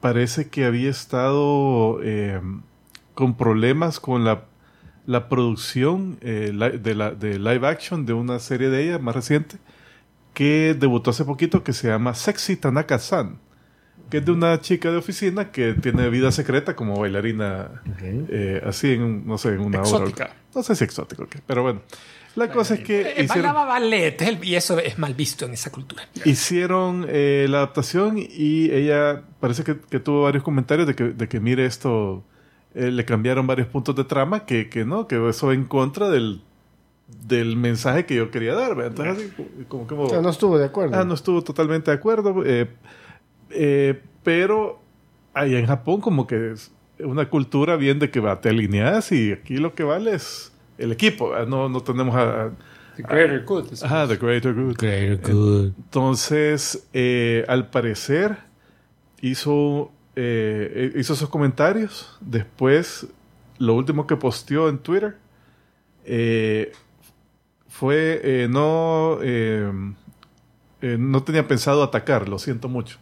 parece 0.00 0.48
que 0.48 0.64
había 0.64 0.90
estado 0.90 2.00
con 3.14 3.36
problemas 3.36 4.00
con 4.00 4.24
la, 4.24 4.44
la 5.06 5.28
producción 5.28 6.18
de, 6.20 6.52
la, 6.94 7.10
de 7.10 7.38
live 7.38 7.66
action 7.66 8.06
de 8.06 8.12
una 8.12 8.38
serie 8.38 8.68
de 8.68 8.84
ella 8.84 8.98
más 8.98 9.16
reciente 9.16 9.58
que 10.34 10.76
debutó 10.78 11.10
hace 11.10 11.24
poquito 11.24 11.64
que 11.64 11.72
se 11.72 11.88
llama 11.88 12.14
Sexy 12.14 12.54
Tanaka-san, 12.54 13.40
que 14.10 14.18
es 14.18 14.24
de 14.24 14.32
una 14.32 14.60
chica 14.60 14.90
de 14.90 14.96
oficina 14.96 15.50
que 15.50 15.74
tiene 15.74 16.08
vida 16.10 16.30
secreta 16.32 16.74
como 16.76 16.98
bailarina 16.98 17.82
eh, 18.02 18.62
así 18.64 18.92
en, 18.92 19.02
un- 19.02 19.26
no 19.26 19.36
sé, 19.38 19.50
en 19.50 19.60
una 19.60 19.78
obra. 19.80 19.88
Exótica. 19.88 20.30
No 20.54 20.62
sé 20.62 20.74
si 20.76 20.84
exótico, 20.84 21.24
o 21.24 21.26
qué, 21.28 21.40
pero 21.46 21.62
bueno. 21.62 21.82
La 22.36 22.50
cosa 22.52 22.74
es 22.74 22.80
que 22.80 23.00
Eh, 23.00 23.24
hicieron, 23.24 23.28
bailaba 23.52 23.64
ballet 23.64 24.16
y 24.42 24.54
eso 24.54 24.78
es 24.78 24.96
mal 24.98 25.12
visto 25.14 25.44
en 25.46 25.52
esa 25.54 25.70
cultura. 25.72 26.02
hicieron 26.24 27.04
eh, 27.08 27.46
la 27.48 27.58
adaptación 27.58 28.16
y 28.18 28.70
ella 28.70 29.22
parece 29.40 29.64
que, 29.64 29.76
que 29.90 29.98
tuvo 29.98 30.22
varios 30.22 30.44
comentarios 30.44 30.86
de 30.86 30.94
que, 30.94 31.04
de 31.04 31.28
que 31.28 31.40
mire 31.40 31.66
esto, 31.66 32.22
eh, 32.74 32.90
le 32.92 33.04
cambiaron 33.04 33.46
varios 33.46 33.66
puntos 33.68 33.96
de 33.96 34.04
trama 34.04 34.44
que, 34.46 34.68
que 34.68 34.84
no, 34.84 35.08
que 35.08 35.16
eso 35.28 35.48
va 35.48 35.54
en 35.54 35.64
contra 35.64 36.10
del, 36.10 36.42
del 37.26 37.56
mensaje 37.56 38.06
que 38.06 38.14
yo 38.14 38.30
quería 38.30 38.54
dar. 38.54 38.76
¿verdad? 38.76 39.06
Entonces, 39.08 39.32
así, 39.34 39.64
como 39.66 39.86
que... 39.88 39.94
O 39.94 40.08
sea, 40.10 40.20
no 40.20 40.30
estuvo 40.30 40.58
de 40.58 40.66
acuerdo. 40.66 40.96
Ah, 40.96 41.04
no 41.04 41.14
estuvo 41.14 41.42
totalmente 41.42 41.90
de 41.90 41.96
acuerdo. 41.96 42.42
eh, 42.46 42.68
eh, 43.50 44.00
pero 44.22 44.80
allá 45.34 45.58
en 45.58 45.66
Japón 45.66 46.00
como 46.00 46.26
que 46.26 46.52
es 46.52 46.70
una 47.00 47.28
cultura 47.30 47.76
bien 47.76 47.98
de 47.98 48.10
que 48.10 48.20
va, 48.20 48.40
te 48.40 48.48
alineas 48.48 49.12
y 49.12 49.32
aquí 49.32 49.56
lo 49.58 49.74
que 49.74 49.84
vale 49.84 50.14
es 50.14 50.52
el 50.78 50.92
equipo. 50.92 51.32
No, 51.46 51.68
no 51.68 51.80
tenemos 51.82 52.14
a... 52.16 52.46
a- 52.46 52.50
The 52.96 53.02
greater 53.04 53.44
good. 53.44 53.66
Ajá, 53.84 54.08
the 54.08 54.16
greater 54.16 54.52
good. 54.52 54.76
Entonces, 55.76 56.88
eh, 56.92 57.44
al 57.46 57.70
parecer, 57.70 58.38
hizo, 59.20 59.92
eh, 60.16 60.92
hizo 60.96 61.12
esos 61.12 61.28
comentarios. 61.28 62.18
Después, 62.20 63.06
lo 63.58 63.74
último 63.74 64.06
que 64.08 64.16
posteó 64.16 64.68
en 64.68 64.78
Twitter 64.78 65.16
eh, 66.04 66.72
fue 67.68 68.20
eh, 68.24 68.48
no, 68.50 69.18
eh, 69.22 69.70
eh, 70.82 70.96
no 70.98 71.22
tenía 71.22 71.46
pensado 71.46 71.84
atacar, 71.84 72.28
lo 72.28 72.40
siento 72.40 72.68
mucho. 72.68 72.98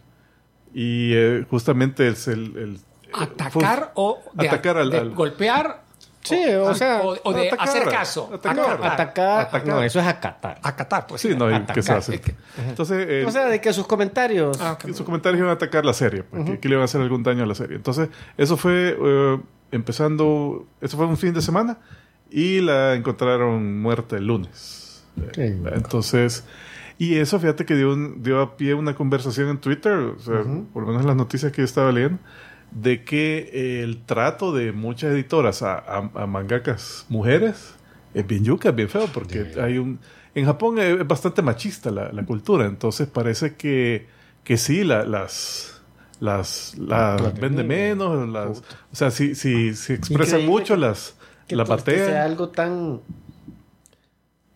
Y 0.79 1.11
eh, 1.15 1.43
justamente 1.49 2.07
es 2.07 2.27
el, 2.27 2.55
el- 2.55 2.79
¿Atacar 3.11 3.93
o 3.95 4.19
de, 4.33 4.47
atacar 4.47 4.77
al- 4.77 4.91
de 4.91 4.97
al- 4.99 5.09
golpear? 5.15 5.81
Sí, 6.21 6.43
o 6.53 6.75
sea, 6.75 7.01
o, 7.03 7.17
o 7.23 7.33
de 7.33 7.47
atacar, 7.47 7.67
hacer 7.69 7.85
caso. 7.89 8.29
atacar. 8.33 8.79
Atacar, 8.85 9.39
Atacar. 9.47 9.65
No, 9.67 9.81
eso 9.81 9.99
es 9.99 10.05
acatar. 10.05 10.59
Acatar, 10.61 11.07
pues. 11.07 11.21
Sí, 11.21 11.29
no, 11.35 11.49
¿y 11.49 11.53
¿qué 11.67 11.81
se 11.81 11.93
atacar. 11.93 11.97
hace? 11.97 12.15
Es 12.15 12.21
que- 12.21 12.35
Entonces, 12.67 13.07
eh, 13.09 13.25
O 13.25 13.31
sea, 13.31 13.45
de 13.45 13.59
que 13.61 13.71
sus 13.73 13.87
comentarios. 13.87 14.59
Ah, 14.61 14.77
sus 14.85 15.01
comentarios 15.01 15.39
iban 15.39 15.49
a 15.49 15.53
atacar 15.53 15.83
la 15.85 15.93
serie, 15.93 16.21
pues, 16.23 16.43
que, 16.45 16.59
que 16.59 16.67
le 16.69 16.73
iban 16.75 16.81
a 16.83 16.85
hacer 16.85 17.01
algún 17.01 17.23
daño 17.23 17.43
a 17.43 17.47
la 17.47 17.55
serie. 17.55 17.77
Entonces, 17.77 18.09
eso 18.37 18.55
fue 18.57 18.95
eh, 19.01 19.39
empezando, 19.71 20.67
eso 20.81 20.95
fue 20.97 21.07
un 21.07 21.17
fin 21.17 21.33
de 21.33 21.41
semana 21.41 21.77
y 22.29 22.59
la 22.59 22.93
encontraron 22.93 23.81
muerta 23.81 24.15
el 24.17 24.27
lunes. 24.27 25.05
Entonces, 25.37 26.43
y 26.97 27.15
eso 27.15 27.39
fíjate 27.39 27.65
que 27.65 27.75
dio, 27.75 27.93
un- 27.93 28.23
dio 28.23 28.41
a 28.41 28.57
pie 28.57 28.73
una 28.73 28.95
conversación 28.95 29.49
en 29.49 29.57
Twitter, 29.59 29.93
o 29.93 30.19
sea, 30.19 30.43
por 30.73 30.83
lo 30.83 30.89
menos 30.89 31.05
las 31.05 31.15
noticias 31.15 31.51
que 31.51 31.61
yo 31.61 31.65
estaba 31.65 31.91
leyendo, 31.91 32.19
de 32.71 33.03
que 33.03 33.81
el 33.83 34.03
trato 34.05 34.51
de 34.53 34.71
muchas 34.71 35.11
editoras 35.13 35.61
a, 35.61 35.75
a- 35.77 36.09
a 36.15 36.25
mangakas 36.27 37.05
mujeres 37.09 37.73
es 38.13 38.25
bien 38.27 38.43
yuca, 38.43 38.69
es 38.69 38.75
bien 38.75 38.89
feo, 38.89 39.07
porque 39.13 39.53
hay 39.61 39.77
un... 39.77 39.99
En 40.35 40.45
Japón 40.45 40.77
es, 40.79 41.07
bastante 41.07 41.41
machista 41.41 41.89
la, 41.91 42.11
la 42.11 42.23
cultura, 42.25 42.65
entonces 42.65 43.07
parece 43.07 43.55
que, 43.55 44.07
que 44.43 44.57
sí, 44.57 44.83
la- 44.83 45.05
las... 45.05 45.73
Las, 46.19 46.75
las 46.79 47.21
Las 47.21 47.39
vende 47.39 47.63
menos, 47.63 48.27
las, 48.29 48.57
o 48.91 48.95
sea, 48.95 49.11
si, 49.11 49.35
si, 49.35 49.75
si 49.75 49.93
expresan 49.93 50.47
mucho, 50.47 50.73
que- 50.73 50.79
las, 50.79 51.15
que, 51.47 51.55
la 51.55 51.63
pues, 51.63 51.83
que 51.83 51.91
patean. 51.91 52.07
sea 52.07 52.23
algo 52.25 52.49
tan 52.49 53.01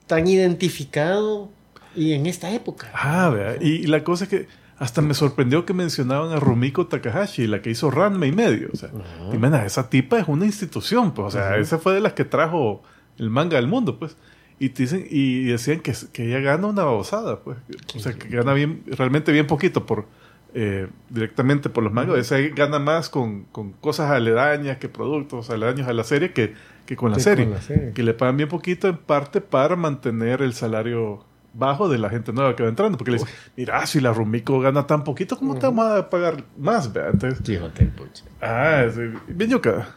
tan 0.08 0.28
identificado 0.28 1.50
y 1.96 2.14
en 2.14 2.26
esta 2.26 2.52
época. 2.54 2.90
Ah, 2.94 3.30
vea. 3.30 3.56
Y 3.62 3.88
la 3.88 4.04
cosa 4.04 4.26
es 4.26 4.30
que 4.30 4.48
hasta 4.78 5.02
me 5.02 5.14
sorprendió 5.14 5.66
que 5.66 5.74
mencionaban 5.74 6.32
a 6.32 6.40
Rumiko 6.40 6.88
Takahashi, 6.88 7.46
la 7.48 7.62
que 7.62 7.70
hizo 7.70 7.92
Ranma 7.92 8.26
y 8.26 8.32
medio. 8.32 8.70
O 8.74 8.76
sea, 8.78 8.90
imagina, 9.34 9.66
esa 9.66 9.90
tipa 9.90 10.20
es 10.20 10.28
una 10.28 10.46
institución, 10.46 11.14
pues. 11.14 11.28
O 11.28 11.32
sea, 11.32 11.58
esa 11.58 11.78
fue 11.78 11.94
de 11.94 12.00
las 12.00 12.14
que 12.14 12.26
trajo 12.26 12.82
el 13.18 13.30
manga 13.30 13.58
al 13.58 13.68
mundo, 13.68 14.00
pues. 14.00 14.18
Y 14.58 14.70
te 14.70 14.84
dicen, 14.84 15.06
y 15.10 15.44
decían 15.46 15.80
que, 15.82 15.94
que 16.14 16.28
ella 16.28 16.40
gana 16.40 16.68
una 16.68 16.84
babosada, 16.84 17.40
pues. 17.42 17.58
O 17.96 18.00
sea, 18.00 18.14
que 18.14 18.28
gana 18.30 18.54
bien, 18.54 18.84
realmente 18.88 19.32
bien 19.32 19.46
poquito 19.48 19.86
por 19.86 20.06
eh, 20.54 20.88
directamente 21.10 21.70
por 21.70 21.84
los 21.84 21.94
mangas. 21.94 22.18
Esa 22.18 22.38
gana 22.56 22.78
más 22.80 23.10
con, 23.10 23.44
con 23.52 23.72
cosas 23.74 24.12
aledañas 24.12 24.78
que 24.78 24.90
productos 24.90 25.50
aledaños 25.50 25.88
a 25.88 25.94
la 25.94 26.04
serie 26.04 26.34
que, 26.34 26.54
que 26.86 26.96
con 26.96 27.12
la 27.12 27.18
Que 27.18 27.24
serie. 27.24 27.46
con 27.46 27.54
la 27.54 27.62
serie. 27.62 27.92
Que 27.94 28.04
le 28.04 28.14
pagan 28.14 28.38
bien 28.38 28.50
poquito 28.50 28.88
en 28.88 28.98
parte 28.98 29.42
para 29.42 29.76
mantener 29.76 30.42
el 30.42 30.54
salario 30.54 31.24
bajo 31.54 31.90
de 31.90 31.98
la 31.98 32.10
gente 32.10 32.32
nueva 32.34 32.56
que 32.56 32.64
va 32.64 32.70
entrando. 32.70 32.98
Porque 32.98 33.12
le 33.12 33.18
dicen, 33.18 33.34
mira, 33.58 33.86
si 33.86 34.00
la 34.00 34.14
Rumiko 34.14 34.60
gana 34.60 34.88
tan 34.88 35.04
poquito, 35.04 35.38
¿cómo 35.38 35.56
te 35.56 35.66
vamos 35.68 35.86
a 35.92 36.10
pagar 36.10 36.44
más? 36.58 36.92
vea?" 36.92 37.10
Entonces, 37.12 37.40
Fíjate, 37.46 37.86
pucha. 37.88 38.24
ah, 38.42 38.86
sí, 38.94 39.02
bien 39.28 39.50
yuca. 39.52 39.88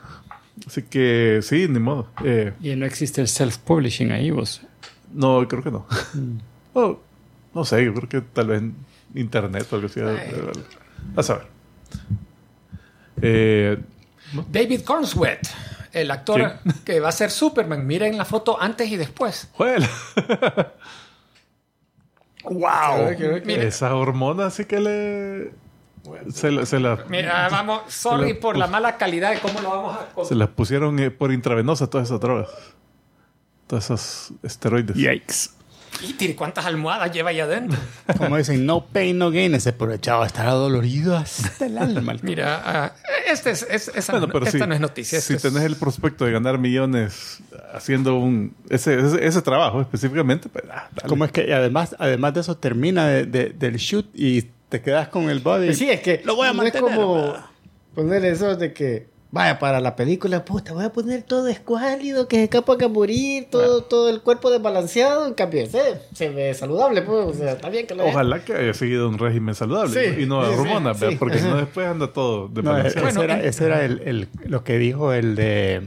Así 0.66 0.82
que 0.82 1.40
sí, 1.42 1.66
ni 1.68 1.78
modo. 1.80 2.08
Eh, 2.24 2.52
Y 2.60 2.74
no 2.76 2.86
existe 2.86 3.20
el 3.20 3.26
self-publishing 3.28 4.12
ahí, 4.12 4.30
vos. 4.30 4.62
no, 5.12 5.46
creo 5.48 5.62
que 5.62 5.70
no. 5.70 5.86
No, 6.74 6.98
no 7.54 7.64
sé, 7.64 7.84
yo 7.84 7.94
creo 7.94 8.08
que 8.08 8.20
tal 8.20 8.48
vez 8.48 8.60
en 8.62 8.74
internet 9.14 9.66
o 9.70 9.76
algo 9.76 9.86
así. 9.86 10.00
A 11.16 11.22
saber. 11.22 11.46
Eh, 13.22 13.78
David 14.50 14.80
Cornswet, 14.82 15.40
el 15.92 16.10
actor 16.10 16.54
que 16.84 16.98
va 16.98 17.10
a 17.10 17.12
ser 17.12 17.30
Superman. 17.30 17.86
Miren 17.86 18.16
la 18.18 18.24
foto 18.24 18.60
antes 18.60 18.90
y 18.90 18.96
después. 18.96 19.48
juela. 19.52 19.88
¡Wow! 22.44 23.42
Mira, 23.44 23.62
Esa 23.62 23.94
hormona 23.94 24.50
sí 24.50 24.64
que 24.64 24.80
le... 24.80 25.52
Se 26.30 26.50
la, 26.50 26.66
se 26.66 26.80
la, 26.80 27.02
mira, 27.08 27.48
vamos, 27.48 27.82
sorry 27.88 28.28
Se 28.28 28.34
la 28.34 28.40
por 28.40 28.56
la 28.58 28.66
mala 28.66 28.98
calidad 28.98 29.30
de 29.30 29.40
cómo 29.40 29.62
lo 29.62 29.70
vamos 29.70 29.96
a... 29.96 30.24
se 30.26 30.34
las 30.34 30.50
pusieron 30.50 30.98
eh, 30.98 31.10
por 31.10 31.32
intravenosa 31.32 31.88
todas 31.88 32.08
esas 32.08 32.20
drogas. 32.20 32.50
Todos 33.66 33.84
esos 33.84 34.32
esteroides. 34.42 34.94
Yikes. 34.96 35.63
Y 36.02 36.12
tire, 36.14 36.34
¿cuántas 36.36 36.66
almohadas 36.66 37.12
lleva 37.12 37.30
ahí 37.30 37.40
adentro? 37.40 37.78
Como 38.18 38.36
dicen, 38.36 38.66
no 38.66 38.84
pain, 38.84 39.16
no 39.16 39.30
gain. 39.30 39.54
Ese 39.54 39.70
aprovechado 39.70 40.24
estará 40.24 40.50
dolorido 40.52 41.16
hasta 41.16 41.66
el 41.66 41.78
alma. 41.78 42.14
Mira, 42.22 42.62
ah, 42.64 42.92
este 43.30 43.50
es, 43.52 43.66
es- 43.70 43.88
esa 43.94 44.12
Bueno, 44.18 44.26
no- 44.26 44.38
esta 44.46 44.50
sí, 44.58 44.66
no 44.66 44.74
es 44.74 44.80
noticia. 44.80 45.20
Si 45.20 45.34
esto 45.34 45.48
es- 45.48 45.54
tenés 45.54 45.66
el 45.66 45.76
prospecto 45.76 46.24
de 46.24 46.32
ganar 46.32 46.58
millones 46.58 47.38
haciendo 47.72 48.16
un 48.16 48.54
ese, 48.68 48.98
ese, 49.00 49.26
ese 49.26 49.42
trabajo 49.42 49.80
específicamente, 49.80 50.48
pues 50.48 50.64
ah. 50.70 50.88
Como 51.08 51.24
es 51.24 51.32
que 51.32 51.52
además, 51.54 51.94
además 51.98 52.34
de 52.34 52.40
eso 52.40 52.56
termina 52.56 53.06
de- 53.08 53.24
de- 53.26 53.50
del 53.50 53.76
shoot 53.76 54.06
y 54.14 54.42
te 54.68 54.80
quedas 54.82 55.08
con 55.08 55.30
el 55.30 55.40
body. 55.40 55.74
Sí, 55.74 55.88
es 55.88 56.00
que 56.00 56.20
Lo 56.24 56.34
voy 56.36 56.48
a 56.48 56.52
no 56.52 56.62
es 56.64 56.74
mantener, 56.74 56.96
como 56.96 57.34
poner 57.94 58.24
eso 58.24 58.56
de 58.56 58.72
que, 58.72 59.06
vaya, 59.34 59.58
para 59.58 59.80
la 59.80 59.96
película, 59.96 60.44
puta, 60.44 60.72
voy 60.72 60.84
a 60.84 60.92
poner 60.92 61.22
todo 61.24 61.48
escuálido, 61.48 62.28
que 62.28 62.36
se 62.36 62.48
capa 62.48 62.76
a 62.82 62.88
morir, 62.88 63.48
todo, 63.50 63.82
todo 63.82 64.08
el 64.08 64.20
cuerpo 64.22 64.48
desbalanceado, 64.50 65.26
en 65.26 65.34
cambio 65.34 65.66
se 65.66 66.28
ve 66.30 66.54
saludable, 66.54 67.02
pues, 67.02 67.26
o 67.26 67.34
sea, 67.34 67.52
está 67.52 67.68
bien 67.68 67.86
que 67.86 67.94
lo 67.96 68.02
haga. 68.04 68.12
Ojalá 68.12 68.44
que 68.44 68.54
haya 68.54 68.72
seguido 68.72 69.08
un 69.08 69.18
régimen 69.18 69.54
saludable 69.56 70.14
Sí, 70.14 70.22
y 70.22 70.26
no 70.26 70.44
sí, 70.46 70.54
hormonas, 70.56 70.98
porque 71.18 71.38
si 71.40 71.46
no 71.48 71.56
después 71.56 71.86
anda 71.86 72.12
todo 72.12 72.46
de 72.48 72.62
No, 72.62 72.78
ese, 72.78 73.00
Bueno, 73.00 73.22
era, 73.22 73.40
era 73.40 73.84
el, 73.84 74.00
el- 74.06 74.28
lo 74.46 74.62
que 74.62 74.78
dijo 74.78 75.12
el 75.12 75.34
de 75.34 75.82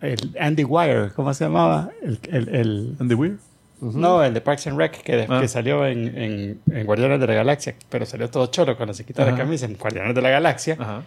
el 0.00 0.36
Andy 0.38 0.64
Wire, 0.64 1.10
¿cómo 1.14 1.32
se 1.34 1.44
llamaba? 1.44 1.90
El, 2.02 2.18
el- 2.30 2.48
el- 2.54 2.96
Andy 3.00 3.14
Weir. 3.14 3.36
No, 3.80 4.22
el 4.22 4.34
de 4.34 4.42
Parks 4.42 4.66
and 4.66 4.76
Rec, 4.78 5.02
que, 5.02 5.26
Ah. 5.28 5.40
que 5.40 5.48
salió 5.48 5.86
en, 5.86 6.06
en- 6.18 6.60
en 6.70 6.86
Guardianes 6.86 7.18
de 7.18 7.26
la 7.26 7.32
Galaxia, 7.34 7.74
pero 7.88 8.04
salió 8.04 8.28
todo 8.28 8.46
cholo 8.48 8.76
cuando 8.76 8.92
se 8.92 9.04
quitó 9.06 9.22
la 9.22 9.28
Ajá. 9.28 9.38
camisa 9.38 9.64
en 9.64 9.74
Guardianes 9.78 10.14
de 10.14 10.20
la 10.20 10.28
Galaxia, 10.28 10.76
Ajá. 10.78 11.02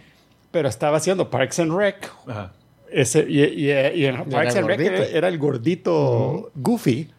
Pero 0.53 0.69
estaba 0.69 0.97
haciendo 0.97 1.31
Parks 1.31 1.59
and 1.59 1.75
Rec. 1.75 2.09
Ajá. 2.27 2.53
Ese, 2.91 3.25
y, 3.27 3.41
y- 3.43 3.71
y 3.71 4.05
en 4.05 4.23
Parks 4.29 4.55
and 4.55 4.67
Rec 4.67 4.79
era, 4.81 5.03
era 5.05 5.27
el 5.27 5.39
gordito 5.39 6.51
goofy, 6.53 7.09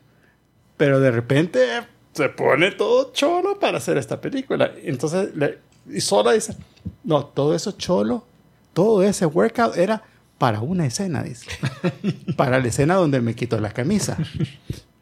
pero 0.77 1.01
de 1.01 1.11
repente 1.11 1.67
se 2.13 2.29
pone 2.29 2.71
todo 2.71 3.13
cholo 3.13 3.59
para 3.59 3.79
hacer 3.79 3.99
esta 3.99 4.21
película. 4.21 4.71
Entonces, 4.85 5.35
le, 5.35 5.59
y 5.91 6.01
solo 6.01 6.31
dice, 6.31 6.55
no, 7.03 7.27
todo 7.27 7.57
eso 7.57 7.73
cholo, 7.73 8.25
todo 8.73 9.03
ese 9.03 9.27
workout 9.27 9.77
era 9.77 10.05
para 10.39 10.61
una 10.61 10.87
escena, 10.87 11.25
dice. 11.25 11.47
para 12.37 12.61
la 12.61 12.69
escena 12.69 12.95
donde 12.95 13.21
me 13.21 13.35
quito 13.35 13.59
la 13.59 13.71
camisa. 13.73 14.17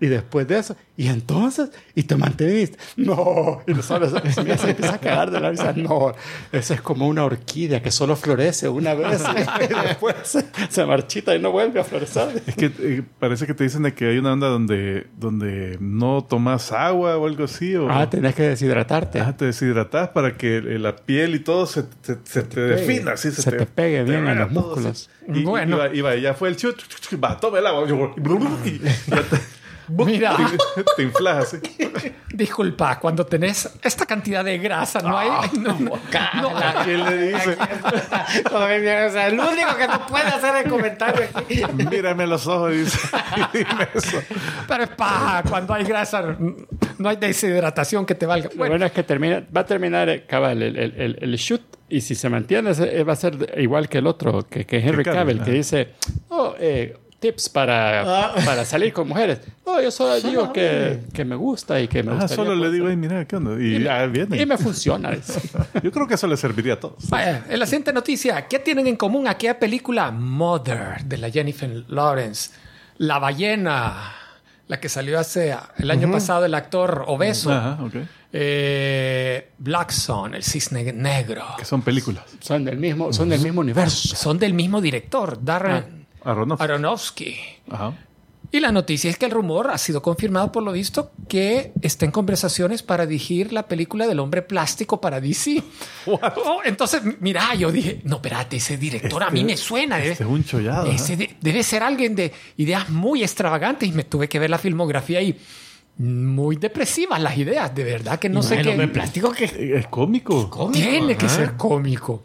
Y 0.02 0.09
después 0.09 0.49
de 0.49 0.59
eso, 0.59 0.76
y 0.97 1.06
entonces, 1.06 1.71
y 1.94 2.02
te 2.02 2.16
manteniste. 2.16 2.76
No, 2.97 3.62
y 3.66 3.73
no 3.73 3.82
sabes, 3.82 4.11
se 4.35 4.40
empieza 4.40 4.94
a 4.94 4.99
cagar 4.99 5.30
de 5.30 5.40
la 5.40 5.50
risa. 5.50 5.73
No, 5.76 6.12
eso 6.50 6.75
es 6.75 6.80
como 6.82 7.06
una 7.06 7.25
orquídea 7.25 7.80
que 7.82 7.90
solo 7.92 8.16
florece 8.16 8.68
una 8.68 8.92
vez 8.94 9.23
y 9.71 9.87
después 9.87 10.16
se, 10.25 10.44
se 10.68 10.85
marchita 10.85 11.35
y 11.35 11.38
no 11.40 11.52
vuelve 11.52 11.80
a 11.80 11.85
florecer. 11.85 12.42
Es 12.47 12.56
que 12.56 12.73
eh, 12.80 13.02
parece 13.21 13.47
que 13.47 13.54
te 13.54 13.62
dicen 13.64 13.85
de 13.85 13.94
que 13.94 14.06
hay 14.09 14.18
una 14.18 14.32
onda 14.32 14.49
donde, 14.49 15.06
donde 15.18 15.78
no 15.80 16.25
tomas 16.28 16.73
agua 16.73 17.16
o 17.16 17.26
algo 17.28 17.44
así. 17.44 17.75
O, 17.76 17.88
Ah, 17.88 18.11
tenés 18.11 18.35
que 18.35 18.42
deshidratarte. 18.42 19.21
Ah, 19.21 19.37
te 19.37 19.44
deshidratas 19.47 20.09
para 20.09 20.37
que 20.37 20.56
eh, 20.56 20.78
la 20.80 20.97
piel 20.97 21.37
y 21.37 21.38
todo 21.38 21.64
se, 21.66 21.85
se, 22.02 22.18
se 22.25 22.42
te 22.42 22.61
defina. 22.61 23.12
así, 23.12 23.30
Se 23.30 23.52
te 23.52 23.66
pegue 23.66 24.02
bien 24.02 24.26
en 24.26 24.38
los 24.40 24.50
músculos. 24.50 25.09
Y, 25.32 25.44
Bueno. 25.44 25.76
y 25.76 25.78
va, 25.78 25.94
y 25.94 26.00
va, 26.00 26.16
ya 26.16 26.35
fue 26.35 26.49
el 26.49 26.56
chut, 26.56 26.76
va, 27.23 27.38
toma 27.38 27.61
el 27.61 27.66
agua. 27.68 27.87
Y 27.87 28.78
ya 29.09 29.23
te, 29.23 29.38
Mira. 29.88 30.36
te, 30.74 30.84
te 30.96 31.02
inflas 31.02 31.54
así. 31.54 31.56
Disculpa, 32.32 32.98
cuando 32.98 33.26
tenés 33.26 33.68
esta 33.82 34.06
cantidad 34.06 34.44
de 34.44 34.58
grasa, 34.58 35.00
no 35.00 35.16
hay. 35.18 35.28
no, 35.58 35.78
no, 35.78 35.98
no, 36.42 36.56
¿A 36.58 36.82
quién 36.84 37.04
le 37.04 37.16
dice? 37.32 37.56
Todavía, 38.48 39.06
o 39.06 39.10
sea, 39.12 39.26
el 39.28 39.38
único 39.38 39.76
que 39.76 39.86
no 39.88 40.06
puede 40.06 40.24
hacer 40.26 40.64
el 40.64 40.70
comentario 40.70 41.26
aquí. 41.34 41.62
Mírame 41.90 42.26
los 42.26 42.46
ojos 42.46 42.72
y 42.72 42.76
dice, 42.78 42.98
dime 43.52 43.88
eso. 43.94 44.18
pero 44.66 44.84
es 44.84 44.90
paja, 44.90 45.42
cuando 45.48 45.74
hay 45.74 45.84
grasa, 45.84 46.36
no 46.98 47.08
hay 47.08 47.16
deshidratación 47.16 48.06
que 48.06 48.14
te 48.14 48.26
valga. 48.26 48.48
Lo 48.50 48.56
Bueno, 48.56 48.72
bueno 48.72 48.86
es 48.86 48.92
que 48.92 49.02
termina, 49.02 49.42
va 49.54 49.62
a 49.62 49.66
terminar 49.66 50.08
eh, 50.08 50.24
cabal 50.26 50.62
el, 50.62 50.76
el, 50.78 50.94
el, 51.00 51.18
el 51.20 51.36
shoot 51.36 51.60
y 51.88 52.00
si 52.00 52.14
se 52.14 52.28
mantiene 52.30 52.70
ese- 52.70 53.04
va 53.04 53.12
a 53.12 53.16
ser 53.16 53.54
igual 53.58 53.88
que 53.88 53.98
el 53.98 54.06
otro, 54.06 54.46
que, 54.48 54.64
que 54.64 54.78
Henry 54.78 55.04
Cavill, 55.04 55.42
que 55.42 55.50
dice, 55.50 55.90
oh, 56.30 56.54
eh, 56.58 56.96
tips 57.22 57.48
para, 57.48 58.02
Ah. 58.02 58.34
para 58.44 58.66
salir 58.66 58.92
con 58.92 59.08
mujeres. 59.08 59.40
No, 59.64 59.80
yo 59.80 59.90
solo 59.90 60.20
digo 60.20 60.52
que, 60.52 61.00
que 61.14 61.24
me 61.24 61.36
gusta 61.36 61.80
y 61.80 61.88
que 61.88 62.02
me 62.02 62.10
Ah, 62.12 62.14
gusta. 62.16 62.28
solo 62.36 62.54
le 62.54 62.70
digo, 62.70 62.86
mira, 62.96 63.24
¿qué 63.26 63.36
onda? 63.36 63.52
Y 63.62 63.82
ya 63.82 64.04
viene. 64.06 64.42
Y 64.42 64.44
me 64.44 64.58
funciona. 64.58 65.12
Yo 65.82 65.90
creo 65.90 66.06
que 66.06 66.14
eso 66.14 66.26
le 66.26 66.36
serviría 66.36 66.74
a 66.74 66.80
todos. 66.80 67.08
vaya, 67.08 67.44
en 67.48 67.58
la 67.58 67.64
siguiente 67.64 67.92
noticia, 67.94 68.46
¿qué 68.46 68.58
tienen 68.58 68.86
en 68.88 68.96
común 68.96 69.26
aquella 69.28 69.58
película 69.58 70.10
Mother 70.10 71.02
de 71.04 71.16
la 71.16 71.30
Jennifer 71.30 71.70
Lawrence? 71.88 72.50
La 72.98 73.18
ballena, 73.18 74.12
la 74.68 74.78
que 74.80 74.88
salió 74.88 75.18
hace 75.18 75.56
el 75.78 75.90
año 75.90 76.10
pasado, 76.12 76.44
el 76.44 76.54
actor 76.54 77.04
obeso. 77.06 77.50
Ajá, 77.52 77.78
ok. 77.82 77.94
Eh, 78.34 79.50
Black 79.58 79.90
Sun, 79.90 80.34
el 80.34 80.42
cisne 80.42 80.92
negro. 80.92 81.44
Que 81.58 81.64
son 81.64 81.82
películas. 81.82 82.24
Son 82.40 82.64
del 82.64 82.76
mismo, 82.78 83.12
son 83.12 83.28
del 83.28 83.40
mismo 83.40 83.60
universo. 83.60 84.16
Son 84.16 84.38
del 84.38 84.54
mismo 84.54 84.80
director, 84.80 85.38
Darren 85.42 86.01
Aronofsky. 86.24 86.64
Aronofsky. 86.64 87.36
Ajá. 87.70 87.92
Y 88.54 88.60
la 88.60 88.70
noticia 88.70 89.08
es 89.08 89.16
que 89.16 89.24
el 89.24 89.30
rumor 89.30 89.70
ha 89.70 89.78
sido 89.78 90.02
confirmado 90.02 90.52
por 90.52 90.62
lo 90.62 90.72
visto 90.72 91.10
que 91.26 91.72
está 91.80 92.04
en 92.04 92.10
conversaciones 92.10 92.82
para 92.82 93.06
dirigir 93.06 93.50
la 93.50 93.62
película 93.66 94.06
del 94.06 94.18
hombre 94.20 94.42
plástico 94.42 95.00
para 95.00 95.20
DC. 95.22 95.62
Oh, 96.06 96.60
entonces, 96.64 97.00
mira, 97.20 97.54
yo 97.54 97.72
dije, 97.72 98.00
no, 98.04 98.16
espérate, 98.16 98.56
ese 98.58 98.76
director 98.76 99.22
a 99.22 99.30
mí 99.30 99.42
me 99.44 99.56
suena. 99.56 99.96
debe- 99.98 100.10
Este 100.12 100.24
es 100.24 100.28
un 100.30 100.44
chollado. 100.44 100.86
¿eh? 100.90 100.96
ese 100.96 101.16
de- 101.16 101.36
debe 101.40 101.62
ser 101.62 101.82
alguien 101.82 102.14
de 102.14 102.30
ideas 102.58 102.90
muy 102.90 103.22
extravagantes 103.22 103.88
y 103.88 103.92
me 103.92 104.04
tuve 104.04 104.28
que 104.28 104.38
ver 104.38 104.50
la 104.50 104.58
filmografía 104.58 105.22
y 105.22 105.38
muy 105.98 106.56
depresivas 106.56 107.20
las 107.22 107.36
ideas, 107.38 107.74
de 107.74 107.84
verdad 107.84 108.18
que 108.18 108.28
no 108.28 108.42
sé 108.42 108.56
el 108.56 108.62
qué. 108.64 108.68
hombre 108.70 108.88
plástico 108.88 109.30
que 109.32 109.44
Es 109.78 109.86
cómico. 109.86 110.70
Tiene 110.72 111.16
que 111.16 111.28
ser 111.28 111.54
cómico. 111.56 112.22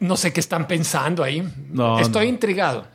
No 0.00 0.16
sé 0.16 0.32
qué 0.32 0.40
están 0.40 0.66
pensando 0.66 1.22
ahí. 1.22 1.46
No, 1.70 2.00
Estoy 2.00 2.26
no. 2.26 2.32
intrigado. 2.32 2.86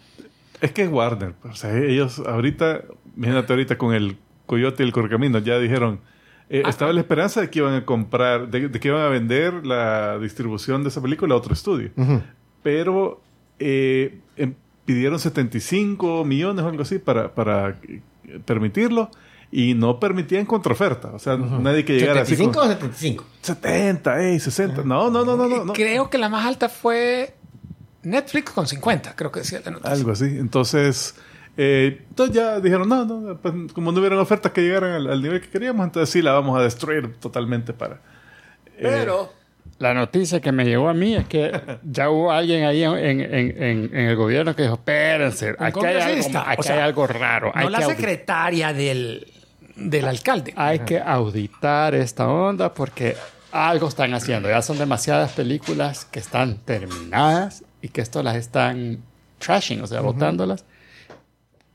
Es 0.61 0.71
que 0.71 0.83
es 0.83 0.89
Warner. 0.89 1.33
O 1.43 1.53
sea, 1.55 1.75
ellos 1.77 2.19
ahorita, 2.19 2.81
imagínate 3.17 3.51
ahorita 3.53 3.77
con 3.77 3.93
el 3.93 4.17
Coyote 4.45 4.83
y 4.83 4.85
el 4.85 4.93
Corcamino, 4.93 5.39
ya 5.39 5.57
dijeron, 5.59 5.99
eh, 6.49 6.63
estaba 6.67 6.93
la 6.93 6.99
esperanza 6.99 7.41
de 7.41 7.49
que 7.49 7.59
iban 7.59 7.73
a 7.73 7.85
comprar, 7.85 8.49
de, 8.49 8.67
de 8.69 8.79
que 8.79 8.87
iban 8.89 9.01
a 9.01 9.07
vender 9.09 9.65
la 9.65 10.19
distribución 10.19 10.83
de 10.83 10.89
esa 10.89 11.01
película 11.01 11.33
a 11.33 11.37
otro 11.37 11.53
estudio. 11.53 11.91
Pero 12.63 13.21
eh, 13.59 14.19
em- 14.37 14.53
pidieron 14.85 15.19
75 15.19 16.25
millones 16.25 16.63
o 16.63 16.67
algo 16.67 16.81
así 16.83 16.99
para, 16.99 17.33
para 17.33 17.79
eh, 17.87 18.01
permitirlo 18.45 19.09
y 19.51 19.73
no 19.73 19.99
permitían 19.99 20.45
contraoferta. 20.45 21.09
O 21.13 21.19
sea, 21.19 21.37
nadie 21.37 21.83
que 21.85 21.93
llegara 21.97 22.21
así 22.21 22.35
75 22.35 22.59
con 22.59 22.69
o 22.69 22.73
75. 22.73 23.25
70, 23.41 24.23
ey, 24.23 24.39
60. 24.39 24.83
No, 24.83 25.09
no, 25.09 25.25
no, 25.25 25.35
no, 25.37 25.47
no. 25.47 25.65
no. 25.65 25.73
Creo 25.73 26.09
que 26.09 26.17
la 26.17 26.29
más 26.29 26.45
alta 26.45 26.69
fue 26.69 27.33
Netflix 28.03 28.51
con 28.51 28.67
50, 28.67 29.15
creo 29.15 29.31
que 29.31 29.41
decía 29.41 29.61
la 29.63 29.71
noticia. 29.71 29.91
Algo 29.91 30.11
así. 30.11 30.25
Entonces, 30.25 31.15
eh, 31.57 32.03
entonces 32.09 32.35
ya 32.35 32.59
dijeron, 32.59 32.87
no, 32.89 33.05
no, 33.05 33.37
pues, 33.37 33.53
como 33.73 33.91
no 33.91 33.99
hubieran 33.99 34.19
ofertas 34.19 34.51
que 34.51 34.61
llegaran 34.61 34.91
al, 34.93 35.07
al 35.09 35.21
nivel 35.21 35.41
que 35.41 35.49
queríamos, 35.49 35.85
entonces 35.85 36.09
sí 36.09 36.21
la 36.21 36.33
vamos 36.33 36.59
a 36.59 36.63
destruir 36.63 37.15
totalmente 37.19 37.73
para... 37.73 37.95
eh, 38.77 38.81
Pero 38.81 39.33
la 39.77 39.93
noticia 39.93 40.39
que 40.41 40.51
me 40.51 40.63
llegó 40.65 40.89
a 40.89 40.93
mí 40.93 41.15
es 41.15 41.27
que 41.27 41.51
ya 41.83 42.09
hubo 42.09 42.31
alguien 42.31 42.63
ahí 42.65 42.83
en, 42.83 42.97
en- 43.21 43.63
en- 43.63 43.95
el 43.95 44.15
gobierno 44.15 44.55
que 44.55 44.63
dijo, 44.63 44.75
espérense, 44.75 45.55
aquí, 45.59 45.79
hay 45.85 45.97
algo, 45.99 46.39
aquí 46.39 46.59
o 46.59 46.63
sea, 46.63 46.75
hay 46.75 46.81
algo 46.81 47.07
raro. 47.07 47.51
hay 47.53 47.65
No 47.65 47.69
la 47.71 47.81
secretaria 47.81 48.73
del, 48.73 49.27
del 49.75 50.05
alcalde. 50.07 50.53
hay 50.55 50.79
que 50.79 50.99
auditar 50.99 51.93
esta 51.95 52.27
onda 52.27 52.73
porque 52.73 53.15
algo 53.51 53.87
están 53.89 54.13
haciendo. 54.13 54.49
Ya 54.49 54.61
son 54.61 54.77
demasiadas 54.77 55.31
películas 55.33 56.05
que 56.05 56.19
están 56.19 56.57
terminadas 56.59 57.63
y 57.81 57.89
que 57.89 58.01
esto 58.01 58.21
las 58.23 58.35
están 58.35 58.99
trashing, 59.39 59.81
o 59.81 59.87
sea, 59.87 60.01
botándolas. 60.01 60.65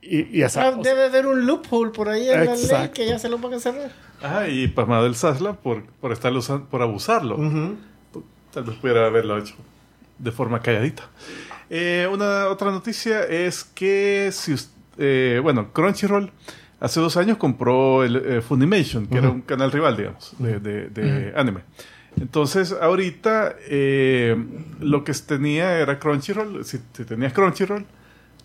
Y, 0.03 0.39
y 0.39 0.43
esa- 0.43 0.69
Ah, 0.69 0.73
Debe 0.83 1.05
haber 1.07 1.27
un 1.27 1.47
loophole 1.47 1.91
por 1.91 2.09
ahí 2.09 2.29
en 2.29 2.45
la 2.47 2.55
ley 2.55 2.63
Exacto. 2.63 2.95
que 2.95 3.07
ya 3.09 3.19
se 3.19 3.29
lo 3.29 3.39
van 3.39 3.55
a 3.55 3.59
cerrar. 3.61 3.91
Ajá, 4.23 4.49
y 4.49 4.69
pasmado 4.69 5.07
el 5.07 5.15
Sasla 5.17 5.55
por, 5.55 5.85
por 5.85 6.13
estarlo 6.13 6.39
usando, 6.39 6.67
por 6.67 6.81
abusarlo. 6.83 7.37
Tal 8.53 8.65
vez 8.65 8.77
pudiera 8.77 9.07
haberlo 9.07 9.37
hecho 9.39 9.55
de 10.19 10.31
forma 10.33 10.61
calladita. 10.63 11.03
Eh, 11.69 12.09
una 12.11 12.47
otra 12.49 12.71
noticia 12.71 13.25
es 13.25 13.65
que 13.65 14.31
si 14.33 14.55
eh, 14.99 15.41
bueno, 15.43 15.73
Crunchyroll 15.73 16.31
hace 16.81 17.01
dos 17.01 17.17
años 17.19 17.37
compró 17.37 18.05
el 18.05 18.17
eh, 18.17 18.41
Funimation, 18.41 19.07
que 19.09 19.19
era 19.19 19.29
un 19.29 19.43
canal 19.43 19.71
rival, 19.73 19.97
digamos, 19.97 20.33
de, 20.39 20.61
de- 20.61 20.89
de 20.89 21.33
anime. 21.37 21.61
Entonces, 22.21 22.73
ahorita 22.73 23.57
eh, 23.69 24.37
lo 24.81 25.05
que 25.05 25.13
tenía 25.13 25.79
era 25.79 25.99
Crunchyroll. 25.99 26.65
Si, 26.65 26.79
si 26.93 27.05
tenías 27.05 27.33
Crunchyroll, 27.33 27.85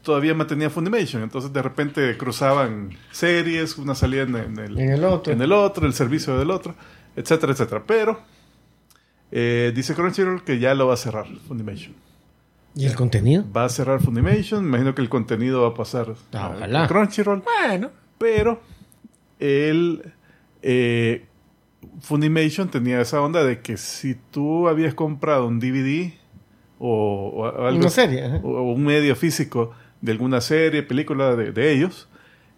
todavía 0.04 0.34
mantenía 0.34 0.70
Funimation. 0.70 1.24
Entonces, 1.24 1.54
de 1.54 1.62
repente 1.62 2.18
cruzaban 2.18 2.90
series, 3.12 3.78
una 3.78 3.96
salía 3.96 4.24
en, 4.24 4.36
en 4.36 4.60
el, 4.60 4.80
En 4.80 4.90
el 4.92 5.04
otro. 5.06 5.32
en 5.32 5.42
el 5.42 5.52
otro, 5.54 5.88
el 5.88 5.94
servicio 5.94 6.38
del 6.38 6.52
otro, 6.52 6.76
etcétera, 7.16 7.54
etcétera. 7.54 7.84
Pero 7.88 8.20
eh, 9.32 9.72
dice 9.74 9.96
Crunchyroll 9.96 10.44
que 10.44 10.60
ya 10.60 10.74
lo 10.74 10.88
va 10.88 10.96
a 10.96 10.98
cerrar 10.98 11.26
Funimation. 11.48 11.94
¿Y 12.76 12.86
el 12.86 12.96
contenido? 12.96 13.46
Va 13.56 13.66
a 13.66 13.70
cerrar 13.70 14.02
Funimation. 14.02 14.64
Me 14.64 14.70
imagino 14.70 14.96
que 14.96 15.02
el 15.02 15.10
contenido 15.10 15.62
va 15.62 15.70
a 15.70 15.74
pasar 15.74 16.14
Ah, 16.34 16.46
a- 16.48 16.50
ojalá. 16.58 16.84
a 16.84 16.88
Crunchyroll. 16.88 17.44
Bueno, 17.44 17.90
Pero 18.18 18.62
el 19.40 20.14
eh, 20.62 21.26
Funimation 22.02 22.70
tenía 22.70 23.00
esa 23.02 23.22
onda 23.22 23.44
de 23.44 23.62
que 23.62 23.78
si 23.78 24.16
tú 24.16 24.68
habías 24.68 24.94
comprado 24.94 25.48
un 25.48 25.60
DVD 25.60 26.14
o, 26.80 27.32
o 27.36 27.66
algo 27.68 27.80
Una 27.80 27.90
serie. 27.90 28.26
ajá. 28.26 28.40
o, 28.44 28.50
o 28.50 28.74
un 28.74 28.84
medio 28.84 29.16
físico 29.16 29.72
de 30.02 30.12
alguna 30.14 30.42
serie, 30.42 30.84
película 30.84 31.36
de, 31.36 31.52
de 31.52 31.72
ellos, 31.74 32.10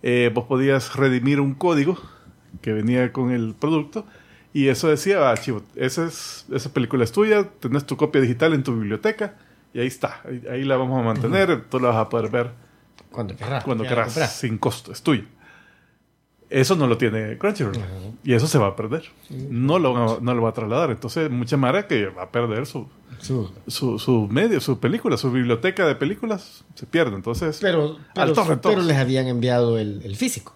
eh, 0.02 0.32
vos 0.34 0.46
podías 0.46 0.96
redimir 0.96 1.40
un 1.42 1.54
código 1.56 1.98
que 2.62 2.72
venía 2.74 3.12
con 3.12 3.32
el 3.32 3.54
producto 3.54 4.06
y 4.54 4.68
eso 4.68 4.88
decía, 4.88 5.30
ah, 5.32 5.36
chivo, 5.38 5.64
esa, 5.76 6.06
es, 6.06 6.46
esa 6.54 6.72
película 6.72 7.04
es 7.04 7.12
tuya, 7.12 7.50
tenés 7.60 7.86
tu 7.86 7.98
copia 7.98 8.22
digital 8.22 8.54
en 8.54 8.64
tu 8.64 8.74
biblioteca 8.76 9.36
y 9.74 9.80
ahí 9.80 9.88
está, 9.88 10.22
ahí, 10.26 10.44
ahí 10.50 10.64
la 10.64 10.78
vamos 10.78 11.00
a 11.02 11.04
mantener, 11.04 11.66
tú 11.70 11.80
la 11.80 11.90
vas 11.90 11.98
a 11.98 12.10
poder 12.10 12.30
ver 12.32 12.52
Cuando 13.12 13.36
querrás. 13.36 13.64
cuando 13.64 13.84
compras. 13.84 14.14
sin 14.38 14.58
costo, 14.58 14.92
es 14.92 15.02
tuyo. 15.02 15.24
Eso 16.54 16.76
no 16.76 16.86
lo 16.88 16.98
tiene 16.98 17.38
Crunchyroll. 17.38 17.74
Y 18.24 18.34
eso 18.34 18.46
se 18.48 18.58
va 18.60 18.68
a 18.68 18.76
perder. 18.76 19.04
No 19.30 19.80
lo, 19.80 20.20
no 20.22 20.36
lo 20.36 20.42
va 20.44 20.50
a 20.50 20.54
trasladar. 20.54 20.92
Entonces, 20.92 21.30
mucha 21.32 21.58
mara 21.58 21.88
que 21.88 22.06
va 22.08 22.24
a 22.24 22.32
perder 22.32 22.66
su, 22.68 22.88
Su- 23.20 23.52
su, 23.68 23.98
su 23.98 24.28
medio, 24.28 24.60
su 24.62 24.80
película, 24.80 25.18
su 25.18 25.32
biblioteca 25.32 25.88
de 25.88 25.96
películas, 25.96 26.64
se 26.76 26.86
pierde. 26.86 27.16
Entonces, 27.16 27.58
Pero, 27.62 27.98
pero, 28.14 28.34
torre 28.34 28.58
pero 28.58 28.82
les 28.82 28.98
habían 28.98 29.28
enviado 29.28 29.80
el, 29.80 30.02
el 30.04 30.16
físico. 30.16 30.56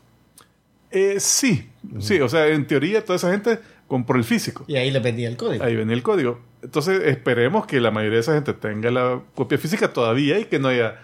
eh, 0.91 1.15
sí, 1.19 1.69
sí, 1.99 2.19
o 2.21 2.29
sea, 2.29 2.47
en 2.47 2.67
teoría 2.67 3.03
toda 3.03 3.15
esa 3.17 3.31
gente 3.31 3.59
compró 3.87 4.17
el 4.17 4.23
físico. 4.23 4.65
Y 4.67 4.75
ahí 4.75 4.91
les 4.91 5.01
vendía 5.01 5.27
el 5.29 5.37
código. 5.37 5.63
Ahí 5.63 5.75
venía 5.75 5.95
el 5.95 6.03
código. 6.03 6.39
Entonces, 6.61 7.01
esperemos 7.05 7.65
que 7.65 7.79
la 7.81 7.89
mayoría 7.91 8.15
de 8.17 8.21
esa 8.21 8.33
gente 8.33 8.53
tenga 8.53 8.91
la 8.91 9.21
copia 9.35 9.57
física 9.57 9.93
todavía 9.93 10.37
y 10.39 10.45
que 10.45 10.59
no 10.59 10.67
haya 10.67 10.99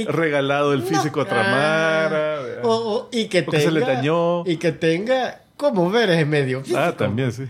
Y- 0.00 0.04
regalado 0.06 0.72
el 0.72 0.80
No. 0.80 0.86
físico 0.86 1.20
a 1.20 1.22
otra 1.24 2.06
Ah. 2.06 2.60
O- 2.62 2.68
o- 2.68 3.08
y 3.12 3.26
que 3.28 3.42
tenga, 3.42 3.64
se 3.64 3.70
le 3.70 3.80
dañó. 3.80 4.44
Y 4.46 4.56
que 4.56 4.72
tenga 4.72 5.42
como 5.56 5.90
ver 5.90 6.10
ese 6.10 6.24
medio 6.24 6.60
físico. 6.60 6.78
Ah, 6.80 6.92
también, 6.96 7.32
sí. 7.32 7.44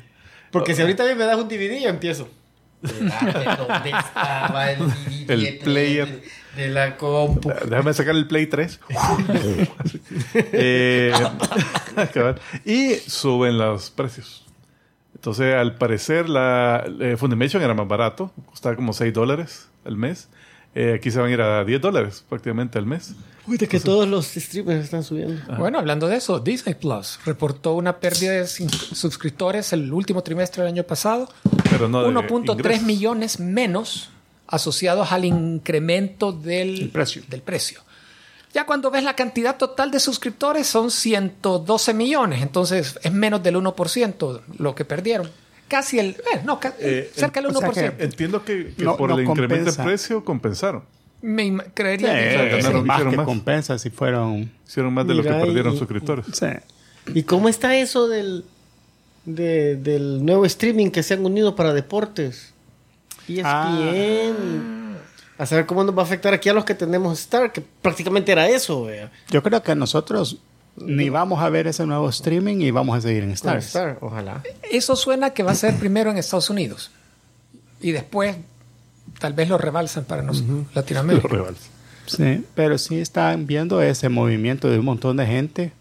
Porque 0.51 0.75
si 0.75 0.81
ahorita 0.83 1.05
me 1.15 1.25
das 1.25 1.37
un 1.37 1.49
DVD, 1.49 1.81
yo 1.83 1.89
empiezo. 1.89 2.29
¿Dónde 2.83 3.91
estaba 3.91 4.71
el, 4.71 4.79
DVD 4.79 5.33
El 5.33 5.43
de- 5.43 5.53
player. 5.65 6.23
de, 6.57 6.69
la 6.69 6.97
compu? 6.97 7.51
Déjame 7.69 7.93
sacar 7.95 8.15
el 8.15 8.27
Play 8.29 8.47
3. 8.47 8.79
Eh, 10.53 11.13
y 12.65 12.95
suben 12.95 13.59
los 13.59 13.91
precios. 13.91 14.45
Entonces, 15.15 15.55
al 15.55 15.75
parecer, 15.77 16.29
la 16.29 16.85
eh, 17.01 17.17
Funimation 17.17 17.63
era 17.63 17.75
más 17.75 17.89
barato. 17.89 18.31
Costaba 18.47 18.77
como 18.77 18.93
6 18.93 19.13
dólares 19.13 19.69
al 19.85 19.97
mes. 19.97 20.29
Eh, 20.79 20.93
aquí 20.99 21.11
se 21.11 21.19
van 21.19 21.31
a 21.31 21.33
ir 21.33 21.41
a 21.41 21.65
10 21.65 21.81
dólares 21.81 22.23
prácticamente 22.29 22.79
al 22.79 22.85
mes. 22.85 23.15
Uy, 23.47 23.57
de 23.57 23.67
que 23.67 23.81
todos 23.81 24.07
los 24.07 24.27
streamers 24.27 24.85
están 24.85 25.03
subiendo. 25.03 25.41
Bueno, 25.57 25.79
hablando 25.79 26.07
de 26.07 26.17
eso, 26.17 26.39
Disney 26.39 26.75
Plus 26.75 27.19
reportó 27.25 27.73
una 27.73 27.99
pérdida 27.99 28.33
de 28.33 28.47
suscriptores 28.47 29.73
el 29.73 29.91
último 29.91 30.23
trimestre 30.23 30.63
del 30.63 30.73
año 30.75 30.83
pasado, 30.83 31.29
Pero 31.71 31.89
no 31.89 32.03
de 32.03 32.09
1.3 32.11 32.53
ingresos. 32.59 32.83
millones 32.83 33.41
menos 33.41 34.11
asociados 34.49 35.13
al 35.13 35.25
incremento 35.25 36.33
del 36.33 36.83
El 36.83 36.89
precio. 36.91 37.23
del 37.29 37.41
precio. 37.41 37.81
Ya 38.53 38.67
cuando 38.67 38.91
ves 38.91 39.03
la 39.05 39.15
cantidad 39.17 39.57
total 39.57 39.91
de 39.91 40.01
suscriptores 40.01 40.67
son 40.67 40.91
112 40.91 41.95
millones, 41.95 42.43
entonces 42.43 42.99
es 43.03 43.13
menos 43.13 43.43
del 43.43 43.57
1% 43.57 44.43
lo 44.59 44.75
que 44.75 44.85
perdieron. 44.85 45.31
Casi 45.69 45.99
el, 45.99 46.11
eh, 46.11 46.43
no, 46.45 46.61
ca- 46.61 46.75
Eh, 46.79 47.11
cerca 47.15 47.41
del 47.41 47.51
o 47.51 47.59
sea 47.59 47.69
1%. 47.71 47.97
que- 47.97 48.05
Entiendo 48.05 48.45
que, 48.45 48.73
que 48.77 48.85
No- 48.85 48.97
por 48.97 49.11
no 49.11 49.19
el 49.19 49.25
incremento 49.27 49.73
de 49.73 49.83
precio 49.83 50.25
compensaron. 50.25 50.83
Me 51.23 51.57
creería 51.75 52.09
Sí, 52.13 52.15
que 52.39 52.57
ganaron, 52.63 52.87
más 52.87 53.03
que 53.03 53.17
más. 53.17 53.27
compensa 53.27 53.79
si 53.79 53.91
fueron... 53.91 54.51
Hicieron 54.67 54.93
más 54.95 55.07
de 55.07 55.15
lo 55.15 55.23
que 55.23 55.31
perdieron 55.31 55.75
y- 55.75 55.79
suscriptores. 55.79 56.27
Sí. 56.33 56.47
¿Y 57.15 57.23
cómo 57.25 57.49
está 57.49 57.77
eso 57.77 58.07
del, 58.09 58.45
de- 59.25 59.77
del 59.77 60.25
nuevo 60.25 60.45
streaming 60.45 60.91
que 60.91 61.03
se 61.03 61.15
han 61.15 61.25
unido 61.25 61.57
para 61.57 61.73
deportes? 61.73 62.53
ESPN. 63.29 64.97
A 65.39 65.45
saber 65.47 65.67
cómo 65.67 65.85
nos 65.85 65.97
va 65.97 66.03
a 66.03 66.05
afectar 66.05 66.33
aquí 66.33 66.49
a 66.49 66.55
los 66.55 66.65
que 66.65 66.75
tenemos 66.75 67.19
Star, 67.21 67.53
que 67.53 67.61
prácticamente 67.83 68.33
era 68.33 68.49
eso, 68.49 68.85
vea. 68.85 69.11
Yo 69.31 69.43
creo 69.43 69.63
que 69.63 69.75
nosotros 69.75 70.39
ni 70.79 71.09
vamos 71.09 71.41
a 71.41 71.49
ver 71.49 71.67
ese 71.67 71.87
nuevo 71.87 72.09
streaming 72.09 72.57
y 72.61 72.71
vamos 72.71 72.97
a 72.99 73.01
seguir 73.01 73.23
en 73.23 73.31
Stars. 73.31 73.67
Star, 73.67 73.99
ojalá. 74.01 74.43
Eso 74.71 74.95
suena 74.97 75.31
que 75.31 75.43
va 75.43 75.53
a 75.53 75.55
ser 75.55 75.75
primero 75.77 76.11
en 76.11 76.19
Estados 76.19 76.51
Unidos 76.51 76.91
y 77.81 77.93
después 77.93 78.37
tal 79.19 79.33
vez 79.33 79.49
lo 79.49 79.57
rebalsan 79.59 80.05
para 80.05 80.23
nosotros, 80.23 80.65
Los 80.67 80.75
Latinoamérica. 80.77 81.29
rivales. 81.29 81.61
Sí, 82.07 82.45
pero 82.55 82.79
sí 82.79 82.99
están 83.01 83.47
viendo 83.47 83.81
ese 83.83 84.09
movimiento 84.09 84.69
de 84.71 84.79
un 84.79 84.85
montón 84.85 85.17
de 85.17 85.27
gente 85.27 85.73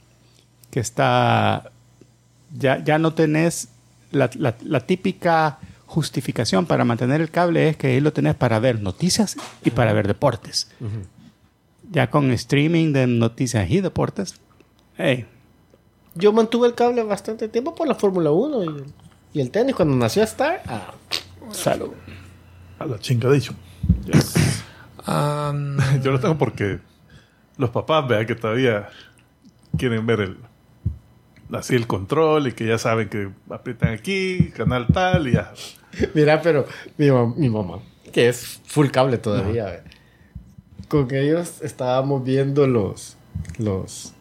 que 0.71 0.79
está... 0.79 1.69
Ya, 2.57 2.83
ya 2.83 2.97
no 2.97 3.13
tenés 3.13 3.67
la, 4.11 4.29
la- 4.35 4.55
la 4.63 4.79
típica 4.79 5.59
justificación 5.87 6.65
para 6.65 6.83
mantener 6.85 7.21
el 7.21 7.29
cable 7.29 7.69
es 7.69 7.77
que 7.77 7.87
ahí 7.87 7.99
lo 7.99 8.11
tenés 8.13 8.33
para 8.35 8.57
ver 8.59 8.81
noticias 8.81 9.35
y 9.63 9.71
para 9.71 9.93
ver 9.93 10.07
deportes. 10.07 10.67
Ya 11.91 12.09
con 12.09 12.31
streaming 12.31 12.91
de 12.93 13.07
noticias 13.07 13.69
y 13.69 13.81
deportes, 13.81 14.35
hey, 14.97 15.25
Yo 16.15 16.31
mantuve 16.31 16.67
el 16.67 16.75
cable 16.75 17.03
bastante 17.03 17.47
tiempo 17.49 17.75
por 17.75 17.87
la 17.87 17.95
Fórmula 17.95 18.31
1 18.31 18.63
y, 18.63 18.67
el- 18.67 18.85
y 19.33 19.41
el 19.41 19.51
tenis. 19.51 19.75
Cuando 19.75 19.95
nació 19.95 20.23
Star, 20.23 20.61
ah, 20.67 20.93
salud. 21.51 21.91
A 22.79 22.85
la 22.85 22.97
chingadísimo. 22.99 23.57
Am, 25.05 25.77
Yo 26.03 26.11
lo 26.11 26.19
tengo 26.19 26.37
porque 26.37 26.79
los 27.57 27.69
papás, 27.69 28.07
vea 28.07 28.25
que 28.25 28.35
todavía 28.35 28.89
quieren 29.77 30.05
ver 30.05 30.21
el 30.21 30.37
así 31.51 31.75
el 31.75 31.85
control 31.87 32.47
y 32.47 32.51
que 32.53 32.65
ya 32.65 32.77
saben 32.77 33.07
que 33.07 33.29
aprietan 33.49 33.93
aquí, 33.93 34.51
canal 34.55 34.87
tal 34.87 35.27
y 35.27 35.33
ya. 35.33 35.53
Mira, 36.13 36.41
pero 36.41 36.65
mi, 36.97 37.07
mam- 37.07 37.35
mi 37.35 37.49
mamá, 37.49 37.79
que 38.11 38.27
es 38.29 38.61
full 38.65 38.87
cable 38.87 39.17
todavía, 39.17 39.83
con 40.89 41.13
ellos 41.13 41.61
estábamos 41.61 42.23
viendo 42.23 42.65
los. 42.67 43.15
los. 43.57 44.13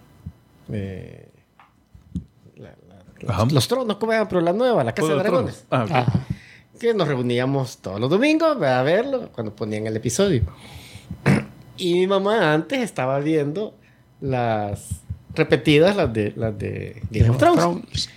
Eh, 0.72 1.28
la- 2.56 2.74
la- 2.88 3.38
los, 3.42 3.52
los 3.52 3.68
tronos, 3.68 3.96
¿cómo? 3.96 4.12
Pero 4.28 4.40
la 4.40 4.52
nueva, 4.52 4.84
la 4.84 4.92
Casa 4.94 5.08
de 5.08 5.14
de 5.14 5.20
Dragones. 5.22 5.64
Ah, 5.70 5.84
ok. 6.74 6.78
Que 6.80 6.92
nos 6.94 7.06
reuníamos 7.08 7.78
todos 7.78 8.00
los 8.00 8.10
domingos 8.10 8.60
a 8.62 8.82
verlo 8.82 9.30
cuando 9.32 9.54
ponían 9.54 9.86
el 9.86 9.96
episodio. 9.96 10.42
Y 11.76 11.94
mi 11.94 12.06
mamá 12.06 12.52
antes 12.54 12.78
estaba 12.80 13.18
viendo 13.18 13.74
las 14.20 15.00
repetidas, 15.34 15.96
las 15.96 16.12
de, 16.12 16.32
las 16.36 16.56
de 16.56 17.02
Game 17.10 17.30
of 17.30 17.38
Thrones. 17.38 18.08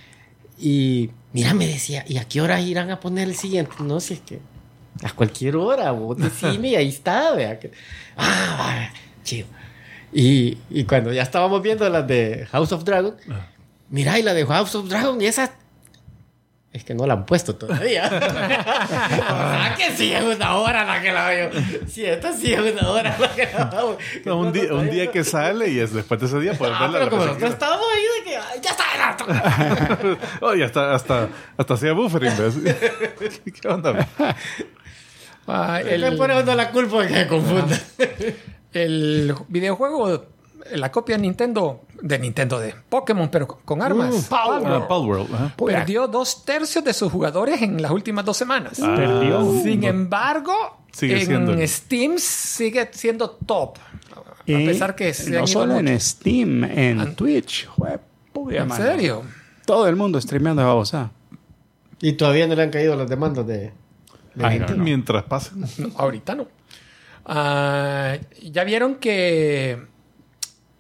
Y 0.60 1.10
mira, 1.34 1.56
me 1.56 1.66
decía, 1.66 2.06
¿y 2.08 2.18
a 2.18 2.26
qué 2.26 2.40
hora 2.40 2.62
irán 2.62 2.92
a 2.92 3.00
poner 3.00 3.28
el 3.28 3.36
siguiente? 3.36 3.72
No, 3.80 4.00
si 4.00 4.14
es 4.14 4.20
que 4.22 4.40
a 5.04 5.12
cualquier 5.12 5.56
hora, 5.56 5.90
vos 5.92 6.18
decime 6.18 6.70
y 6.70 6.76
ahí 6.76 6.90
está, 6.90 7.34
vea. 7.34 7.60
que- 7.60 7.72
Ah, 8.16 8.90
chido. 9.24 9.48
Y, 10.14 10.58
y 10.70 10.84
cuando 10.86 11.12
ya 11.12 11.22
estábamos 11.24 11.62
viendo 11.62 11.88
las 11.90 12.08
de 12.08 12.48
House 12.52 12.72
of 12.72 12.84
Dragon, 12.84 13.16
mira, 13.90 14.18
y 14.18 14.24
la 14.24 14.34
de 14.34 14.46
House 14.46 14.76
of 14.76 14.88
Dragon, 14.90 15.22
y 15.22 15.26
esa... 15.26 15.52
Es 16.74 16.84
que 16.84 16.94
no 16.94 17.08
la 17.08 17.14
han 17.16 17.26
puesto 17.26 17.56
todavía. 17.56 18.08
ah, 19.30 19.74
que 19.78 19.92
sí 19.96 20.14
es 20.14 20.22
una 20.22 20.58
hora 20.58 20.84
la 20.86 21.02
que 21.02 21.12
la 21.12 21.28
veo. 21.30 21.50
Sí, 21.88 22.06
esta 22.06 22.34
sí 22.34 22.54
es 22.54 22.60
una 22.60 22.90
hora 22.90 23.18
la 23.20 23.30
que 23.34 23.46
la 23.52 23.66
veo. 23.66 23.98
No, 24.26 24.38
un, 24.40 24.52
día, 24.52 24.74
un 24.74 24.90
día 24.90 25.10
que 25.12 25.24
sale 25.24 25.70
y 25.70 25.80
es 25.80 25.92
después 25.94 26.20
de 26.20 26.28
ese 26.28 26.40
día 26.40 26.54
puedes 26.54 26.76
Ah, 26.78 26.82
verla. 26.88 27.00
pero 27.00 27.06
la 27.06 27.10
como 27.10 27.26
nosotros 27.26 27.52
estábamos 27.52 27.86
ahí 27.96 28.04
de 28.20 28.30
que 28.30 28.38
"Ay, 28.38 28.60
ya 28.62 28.72
está. 28.72 30.38
Oye, 30.46 30.64
hasta, 30.66 30.94
hasta, 30.94 31.30
hasta 31.58 31.74
hacía 31.74 31.94
buffering, 31.94 32.34
¿ves? 32.38 32.56
¿Qué 33.62 33.68
onda? 33.68 34.08
ah, 35.48 35.80
Le 35.84 35.96
el, 35.96 36.18
pone 36.18 36.40
uno 36.40 36.54
la 36.56 36.70
culpa 36.70 37.08
que 37.08 37.14
se 37.14 37.28
confunda. 37.28 37.80
El 38.74 39.34
videojuego, 39.48 40.26
la 40.74 40.92
copia 40.92 41.16
de 41.16 41.22
Nintendo, 41.24 41.82
de 42.02 42.20
Nintendo 42.20 42.60
de 42.60 42.74
Pokémon, 42.90 43.30
pero 43.30 43.48
con, 43.48 43.82
armas, 43.82 44.28
Palworld. 44.30 45.34
ajá. 45.34 45.54
perdió 45.58 46.08
dos 46.08 46.44
tercios 46.46 46.84
de 46.84 46.94
sus 46.94 47.12
jugadores 47.12 47.62
en 47.62 47.82
las 47.82 47.92
últimas 47.92 48.26
dos 48.26 48.38
semanas. 48.38 48.80
Ah, 48.82 48.94
Perdió. 48.96 49.62
Sin 49.64 49.84
embargo, 49.84 50.54
Sigue 50.92 51.20
en 51.22 51.26
siendo 51.28 51.68
Steam 51.68 52.14
sigue 52.18 52.90
siendo 52.92 53.30
top. 53.32 53.78
Y 54.46 54.54
a 54.56 54.58
pesar 54.66 54.96
que 54.96 55.14
no 55.30 55.46
solo 55.46 55.74
mucho. 55.76 55.88
en 55.88 56.00
Steam, 56.00 56.64
en 56.64 57.00
An- 57.02 57.16
Twitch. 57.16 57.68
¿En 58.50 58.68
mano. 58.68 58.76
serio? 58.84 59.24
Todo 59.66 59.88
el 59.88 59.96
mundo 59.98 60.20
streameando 60.22 60.62
de 60.62 60.68
babosa. 60.68 61.12
Y 62.00 62.14
todavía 62.14 62.48
no 62.48 62.56
le 62.56 62.64
han 62.64 62.70
caído 62.70 62.96
las 62.96 63.10
demandas 63.10 63.46
de. 63.46 63.74
de 64.36 64.46
Ay, 64.46 64.58
gente. 64.60 64.72
no, 64.74 64.78
no. 64.78 64.84
Mientras 64.86 65.24
pasen. 65.24 65.62
No, 65.78 65.90
ahorita 65.98 66.36
no. 66.36 66.48
Ah, 67.30 68.18
ya 68.42 68.64
vieron 68.64 68.96
que 68.96 69.78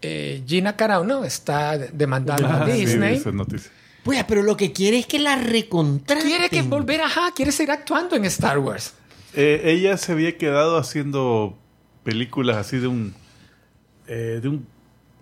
eh, 0.01 0.43
Gina 0.47 0.75
Carano 0.77 1.23
está 1.25 1.77
demandando 1.77 2.47
Ah, 2.47 2.63
a 2.63 2.65
sí, 2.65 2.71
Disney. 2.85 3.15
esa 3.17 3.31
noticia. 3.31 3.69
Puya, 4.03 4.25
pero 4.25 4.41
lo 4.43 4.55
que 4.55 4.71
quiere 4.71 4.99
es 4.99 5.05
que 5.07 5.19
la 5.19 5.35
recontraten. 5.35 6.25
quiere 6.25 6.49
que 6.49 6.61
volver, 6.61 7.01
ajá, 7.01 7.31
quiere 7.35 7.51
seguir 7.51 7.71
actuando 7.71 8.15
en 8.15 8.23
Star 8.25 8.59
Wars. 8.59 8.93
Eh, 9.33 9.61
ella 9.65 9.97
se 9.97 10.13
había 10.13 10.37
quedado 10.37 10.77
haciendo 10.77 11.57
películas 12.05 12.55
así 12.55 12.77
de 12.77 12.87
un 12.87 13.13
eh, 14.07 14.39
de 14.41 14.47
un 14.47 14.65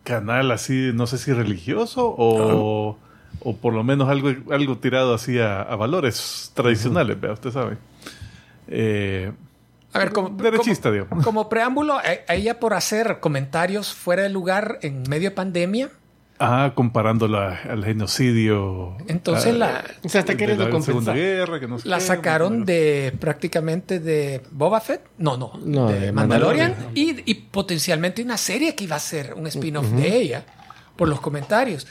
canal 0.04 0.52
así, 0.52 0.92
no 0.94 1.08
sé 1.08 1.18
si 1.18 1.34
religioso 1.34 2.14
o, 2.16 2.96
o 3.40 3.56
por 3.58 3.74
lo 3.74 3.84
menos 3.84 4.08
algo, 4.08 4.32
algo 4.54 4.78
tirado 4.78 5.16
así 5.16 5.40
a, 5.40 5.64
a 5.64 5.76
valores 5.76 6.52
tradicionales, 6.54 7.20
vea, 7.20 7.32
usted 7.34 7.50
sabe. 7.50 7.78
Eh, 8.68 9.32
A 9.96 10.00
ver, 10.00 10.12
como, 10.12 10.30
derechista, 10.30 10.90
como, 10.90 10.94
digamos. 11.04 11.24
como 11.24 11.50
preámbulo, 11.50 11.94
a, 11.96 12.04
a 12.28 12.36
ella 12.36 12.60
por 12.60 12.74
hacer 12.74 13.20
comentarios 13.20 13.94
fuera 13.94 14.24
de 14.24 14.30
lugar 14.30 14.78
en 14.82 15.04
medio 15.10 15.30
de 15.30 15.36
pandemia, 15.36 15.90
Ah, 16.38 16.74
comparándola 16.76 17.62
al 17.70 17.86
genocidio. 17.86 18.98
Entonces 19.08 19.56
la- 19.56 19.86
O 20.04 20.10
sea, 20.10 20.20
está 20.20 20.36
queriendo 20.36 20.66
la 20.68 20.70
Segunda 20.82 21.12
compensar. 21.14 21.16
Guerra, 21.16 21.60
que 21.62 21.68
no 21.70 21.80
sé 21.80 21.88
la 21.88 21.98
qué, 21.98 22.04
sacaron 22.04 22.66
de 22.66 23.14
prácticamente 23.22 24.02
de 24.02 24.42
Boba 24.52 24.82
Fett. 24.82 25.02
No, 25.18 25.38
no, 25.38 25.54
No, 25.64 25.88
de, 25.88 25.98
de 26.00 26.12
Mandalorian. 26.12 26.72
Mandalorian. 26.72 26.92
Y, 27.26 27.32
y 27.32 27.36
potencialmente 27.36 28.22
una 28.22 28.36
serie 28.36 28.76
que 28.76 28.84
iba 28.84 28.98
a 28.98 29.00
ser 29.00 29.34
un 29.34 29.48
spin-off 29.48 29.86
de 29.92 30.14
ella, 30.14 30.44
por 30.98 31.08
los 31.08 31.22
comentarios. 31.22 31.88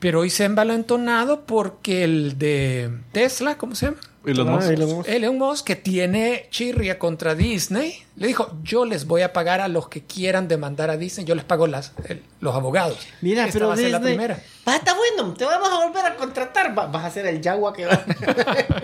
Pero 0.00 0.20
hoy 0.20 0.30
se 0.30 0.44
ha 0.44 0.46
envalentonado 0.46 1.44
porque 1.44 2.04
el 2.04 2.38
de 2.38 2.90
Tesla, 3.12 3.58
¿cómo 3.58 3.74
se 3.74 3.86
llama? 3.86 3.98
Elon 4.24 4.48
Ah, 4.48 4.52
Musk. 4.52 4.70
Elon 4.70 4.88
Musk. 4.94 5.08
Elon 5.08 5.38
Musk, 5.38 5.66
que 5.66 5.76
tiene 5.76 6.46
chirria 6.50 6.98
contra 6.98 7.34
Disney, 7.34 7.94
le 8.16 8.26
dijo, 8.28 8.56
yo 8.62 8.84
les 8.84 9.06
voy 9.06 9.22
a 9.22 9.32
pagar 9.32 9.60
a 9.60 9.68
los 9.68 9.88
que 9.88 10.02
quieran 10.02 10.46
demandar 10.48 10.90
a 10.90 10.96
Disney, 10.96 11.24
yo 11.26 11.34
les 11.34 11.44
pago 11.44 11.66
las, 11.66 11.92
el- 12.08 12.22
los 12.40 12.54
abogados. 12.54 12.98
Mira, 13.22 13.42
Esta 13.46 13.54
pero 13.54 13.68
va 13.68 13.74
a 13.74 13.76
ser 13.76 13.90
la 13.90 13.98
Disney- 13.98 14.14
primera. 14.16 14.40
Va, 14.68 14.76
está 14.76 14.94
bueno, 14.94 15.34
te 15.34 15.44
vamos 15.44 15.68
a 15.68 15.86
volver 15.86 16.04
a 16.06 16.14
contratar. 16.16 16.78
Va- 16.78 16.86
vas 16.86 17.04
a 17.06 17.10
ser 17.10 17.26
el 17.26 17.40
Yagua 17.40 17.72
que 17.72 17.86
va. 17.86 18.04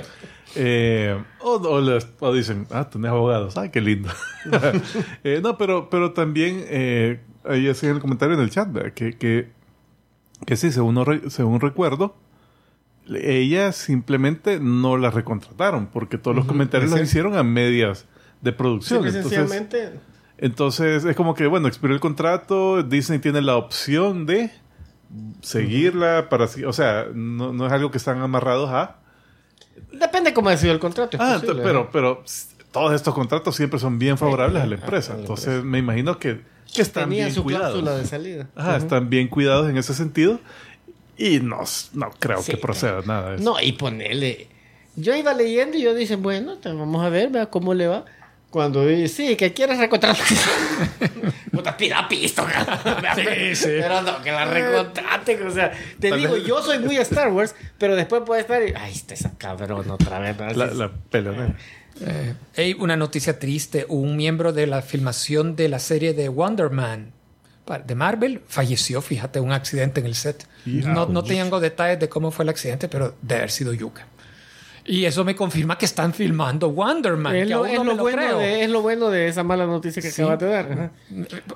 Eh, 0.57 1.21
o, 1.41 1.55
o 1.55 1.81
les- 1.81 2.07
o 2.21 2.33
dicen, 2.33 2.67
ah, 2.71 2.89
tenés 2.89 3.11
abogados, 3.11 3.57
ah, 3.57 3.71
qué 3.71 3.81
lindo. 3.81 4.09
Eh, 5.25 5.41
no, 5.43 5.59
pero, 5.59 5.91
pero 5.91 6.13
también 6.13 6.65
eh, 6.69 7.21
ahí 7.45 7.69
hacían 7.69 7.97
el 7.97 8.01
comentario 8.01 8.35
en 8.37 8.41
el 8.43 8.51
chat, 8.51 8.71
¿verdad? 8.73 8.93
que, 8.93 9.17
que, 9.19 9.49
que 10.47 10.57
sí, 10.57 10.73
según, 10.73 10.95
no 10.95 11.05
re- 11.05 11.31
según 11.31 11.61
recuerdo, 11.61 12.17
ella 13.09 13.73
simplemente 13.73 14.61
no 14.61 14.97
la 14.97 15.11
recontrataron 15.11 15.87
porque 15.87 16.17
todos 16.19 16.37
los 16.37 16.47
comentarios 16.47 16.91
los 16.91 17.01
hicieron 17.01 17.37
a 17.37 17.43
medias 17.43 18.07
de 18.41 18.53
producción. 18.53 19.05
Y 19.05 19.09
entonces, 19.09 19.65
entonces 20.39 21.05
es 21.05 21.17
como 21.17 21.35
que, 21.35 21.47
bueno, 21.47 21.69
expiró 21.69 21.95
el 21.95 22.01
contrato, 22.01 22.83
Disney 22.83 23.19
tiene 23.19 23.43
la 23.43 23.57
opción 23.57 24.27
de 24.27 24.51
seguirla 25.43 26.29
para... 26.29 26.47
O 26.67 26.73
sea, 26.73 27.07
no, 27.15 27.53
no 27.53 27.67
es 27.67 27.73
algo 27.73 27.91
que 27.91 27.99
están 27.99 28.21
amarrados 28.21 28.71
a... 28.71 28.97
depende 29.93 30.33
cómo 30.35 30.49
ha 30.49 30.57
sido 30.57 30.73
el 30.73 30.81
contrato. 30.81 31.17
Ah, 31.21 31.39
posible, 31.41 31.63
pero, 31.63 31.91
pero 31.93 32.25
todos 32.73 32.93
estos 32.95 33.15
contratos 33.15 33.55
siempre 33.55 33.79
son 33.79 33.99
bien 33.99 34.19
favorables 34.19 34.63
a 34.63 34.67
la 34.67 34.75
empresa. 34.75 35.13
a 35.13 35.17
la 35.17 35.23
Entonces 35.23 35.63
me 35.63 35.79
imagino 35.79 36.19
que, 36.19 36.41
que 36.73 36.83
están 36.83 37.11
bien 37.11 37.33
su 37.33 37.43
cuidados. 37.43 37.85
de 37.99 38.07
salida. 38.07 38.49
Ajá, 38.57 38.77
están 38.77 39.11
bien 39.11 39.29
cuidados 39.29 39.69
en 39.69 39.77
ese 39.77 39.95
sentido. 39.95 40.41
Y 41.17 41.39
no, 41.41 41.61
no 41.93 42.11
creo 42.19 42.43
Sí, 42.43 42.53
que 42.53 42.59
proceda 42.59 43.01
nada 43.07 43.31
de 43.31 43.37
eso. 43.37 43.45
No, 43.45 43.61
y 43.61 43.73
ponerle. 43.73 44.49
Yo 44.97 45.15
iba 45.15 45.33
leyendo 45.35 45.77
y 45.77 45.83
yo 45.83 45.95
dije, 45.95 46.17
bueno, 46.17 46.57
te- 46.59 46.73
vamos 46.73 47.05
a 47.05 47.09
ver, 47.09 47.31
vea 47.31 47.47
cómo 47.47 47.75
le 47.75 47.87
va. 47.87 48.05
Cuando 48.51 48.87
dice, 48.87 49.09
sí, 49.09 49.37
que 49.37 49.53
quieres 49.53 49.79
recontratar. 49.79 50.25
Puta, 51.53 51.77
tira 51.77 52.07
pisto, 52.09 52.45
Sí, 53.17 53.55
sí. 53.57 53.69
Pero 53.81 54.03
no, 54.03 54.23
que 54.23 54.31
la 54.33 54.45
recontraten. 54.45 55.47
O 55.47 55.51
sea, 55.51 55.73
te 55.99 56.11
Tal 56.11 56.19
digo, 56.19 56.35
vez- 56.35 56.45
yo 56.45 56.63
soy 56.63 56.79
muy 56.79 56.97
Star 56.99 57.33
Wars, 57.33 57.55
pero 57.79 57.97
después 57.97 58.23
puede 58.27 58.41
estar. 58.43 58.63
y, 58.63 58.73
Ay, 58.77 58.93
este 58.93 59.15
esa 59.15 59.37
cabrón 59.37 59.91
otra 59.91 60.19
vez. 60.21 60.37
¿no? 60.39 60.53
La, 60.53 60.67
la 60.67 60.91
peleonera. 61.11 61.55
Eh, 62.01 62.35
hay 62.57 62.75
una 62.75 62.97
noticia 62.97 63.39
triste. 63.39 63.87
Un 63.89 64.17
miembro 64.17 64.53
de 64.53 64.67
la 64.67 64.83
filmación 64.83 65.57
de 65.57 65.69
la 65.69 65.79
serie 65.79 66.13
de 66.15 66.29
Wonder 66.29 66.71
Man 66.71 67.13
de 67.87 67.95
Marvel 67.95 68.43
falleció, 68.47 69.01
fíjate, 69.01 69.41
un 69.41 69.51
accidente 69.53 70.01
en 70.01 70.07
el 70.07 70.15
set. 70.15 70.47
No, 70.67 71.07
no 71.07 71.25
tengo 71.25 71.61
detalles 71.61 71.99
de 71.99 72.09
cómo 72.11 72.31
fue 72.31 72.43
el 72.45 72.51
accidente, 72.51 72.89
pero 72.89 73.15
de 73.23 73.37
haber 73.37 73.51
sido 73.51 73.73
yuca. 73.73 74.07
Y 74.85 75.07
eso 75.07 75.25
me 75.25 75.35
confirma 75.35 75.79
que 75.79 75.87
están 75.87 76.13
filmando 76.13 76.69
Wonder 76.71 77.17
Man. 77.17 77.35
Es 77.37 77.45
que 77.45 77.51
lo, 77.55 77.57
aún 77.61 77.69
es 77.69 77.79
no 77.79 77.85
lo 77.85 77.95
lo 77.95 78.03
bueno 78.03 78.19
creo. 78.19 78.39
de, 78.39 78.65
es 78.65 78.69
lo 78.71 78.83
bueno 78.83 79.09
de 79.09 79.29
esa 79.29 79.43
mala 79.43 79.65
noticia 79.67 80.03
que 80.03 80.11
Sí. 80.11 80.21
acabas 80.21 80.41
de 80.41 80.47
dar. 80.47 80.73
ajá. 80.73 80.91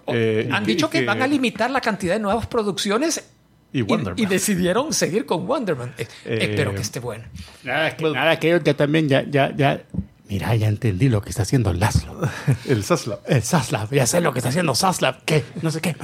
Eh, 0.07 0.48
Han 0.51 0.62
y 0.62 0.66
dicho 0.66 0.87
y 0.87 0.88
que, 0.88 1.01
que- 1.01 1.05
van 1.05 1.20
a 1.20 1.27
limitar 1.27 1.70
la 1.70 1.83
cantidad 1.83 2.14
de 2.14 2.20
nuevas 2.20 2.46
producciones 2.46 3.22
Y 3.70 3.83
Wonder 3.83 4.14
y 4.16 4.22
Man. 4.22 4.31
decidieron 4.31 4.94
seguir 4.94 5.27
con 5.27 5.46
Wonder 5.46 5.77
Man. 5.77 5.92
Eh, 5.98 6.07
Eh, 6.24 6.38
espero 6.40 6.74
que 6.74 6.81
esté 6.81 7.01
bueno. 7.01 7.24
Nada, 7.64 7.94
que, 7.94 8.11
nada, 8.11 8.38
que 8.40 8.59
también, 8.74 9.11
ya, 9.11 9.22
ya, 9.29 9.55
ya. 9.55 9.83
Mira, 10.29 10.55
ya 10.57 10.69
entendí 10.69 11.09
lo 11.09 11.23
que 11.23 11.31
está 11.31 11.43
haciendo 11.43 11.73
Laszlo. 11.73 12.21
El 12.67 12.85
Zaslav. 12.85 13.21
El 13.27 13.43
Saslav, 13.43 13.91
ya 13.93 14.07
sé 14.07 14.21
lo 14.21 14.33
que 14.33 14.41
está 14.41 14.51
haciendo 14.51 14.75
Saslav. 14.75 15.23
¿Qué? 15.25 15.45
No 15.62 15.71
sé 15.71 15.81
qué. 15.81 15.97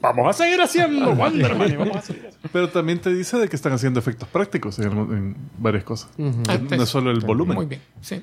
Vamos 0.00 0.28
a 0.28 0.32
seguir 0.44 0.60
haciendo 0.60 1.14
Wonder 1.14 1.54
Man 1.56 1.72
y 1.72 1.76
vamos 1.76 1.96
a 1.96 2.02
seguir 2.02 2.26
haciendo- 2.28 2.48
Pero 2.52 2.68
también 2.70 3.00
te 3.00 3.12
dice 3.12 3.38
de 3.38 3.48
que 3.48 3.56
están 3.56 3.72
haciendo 3.72 3.98
efectos 4.00 4.28
prácticos 4.28 4.78
en, 4.78 4.92
en 4.92 5.36
varias 5.58 5.84
cosas. 5.84 6.10
No 6.18 6.82
es 6.82 6.88
solo 6.88 7.10
el 7.10 7.20
volumen. 7.20 7.54
Muy 7.56 7.66
bien, 7.66 7.82
sí. 8.00 8.22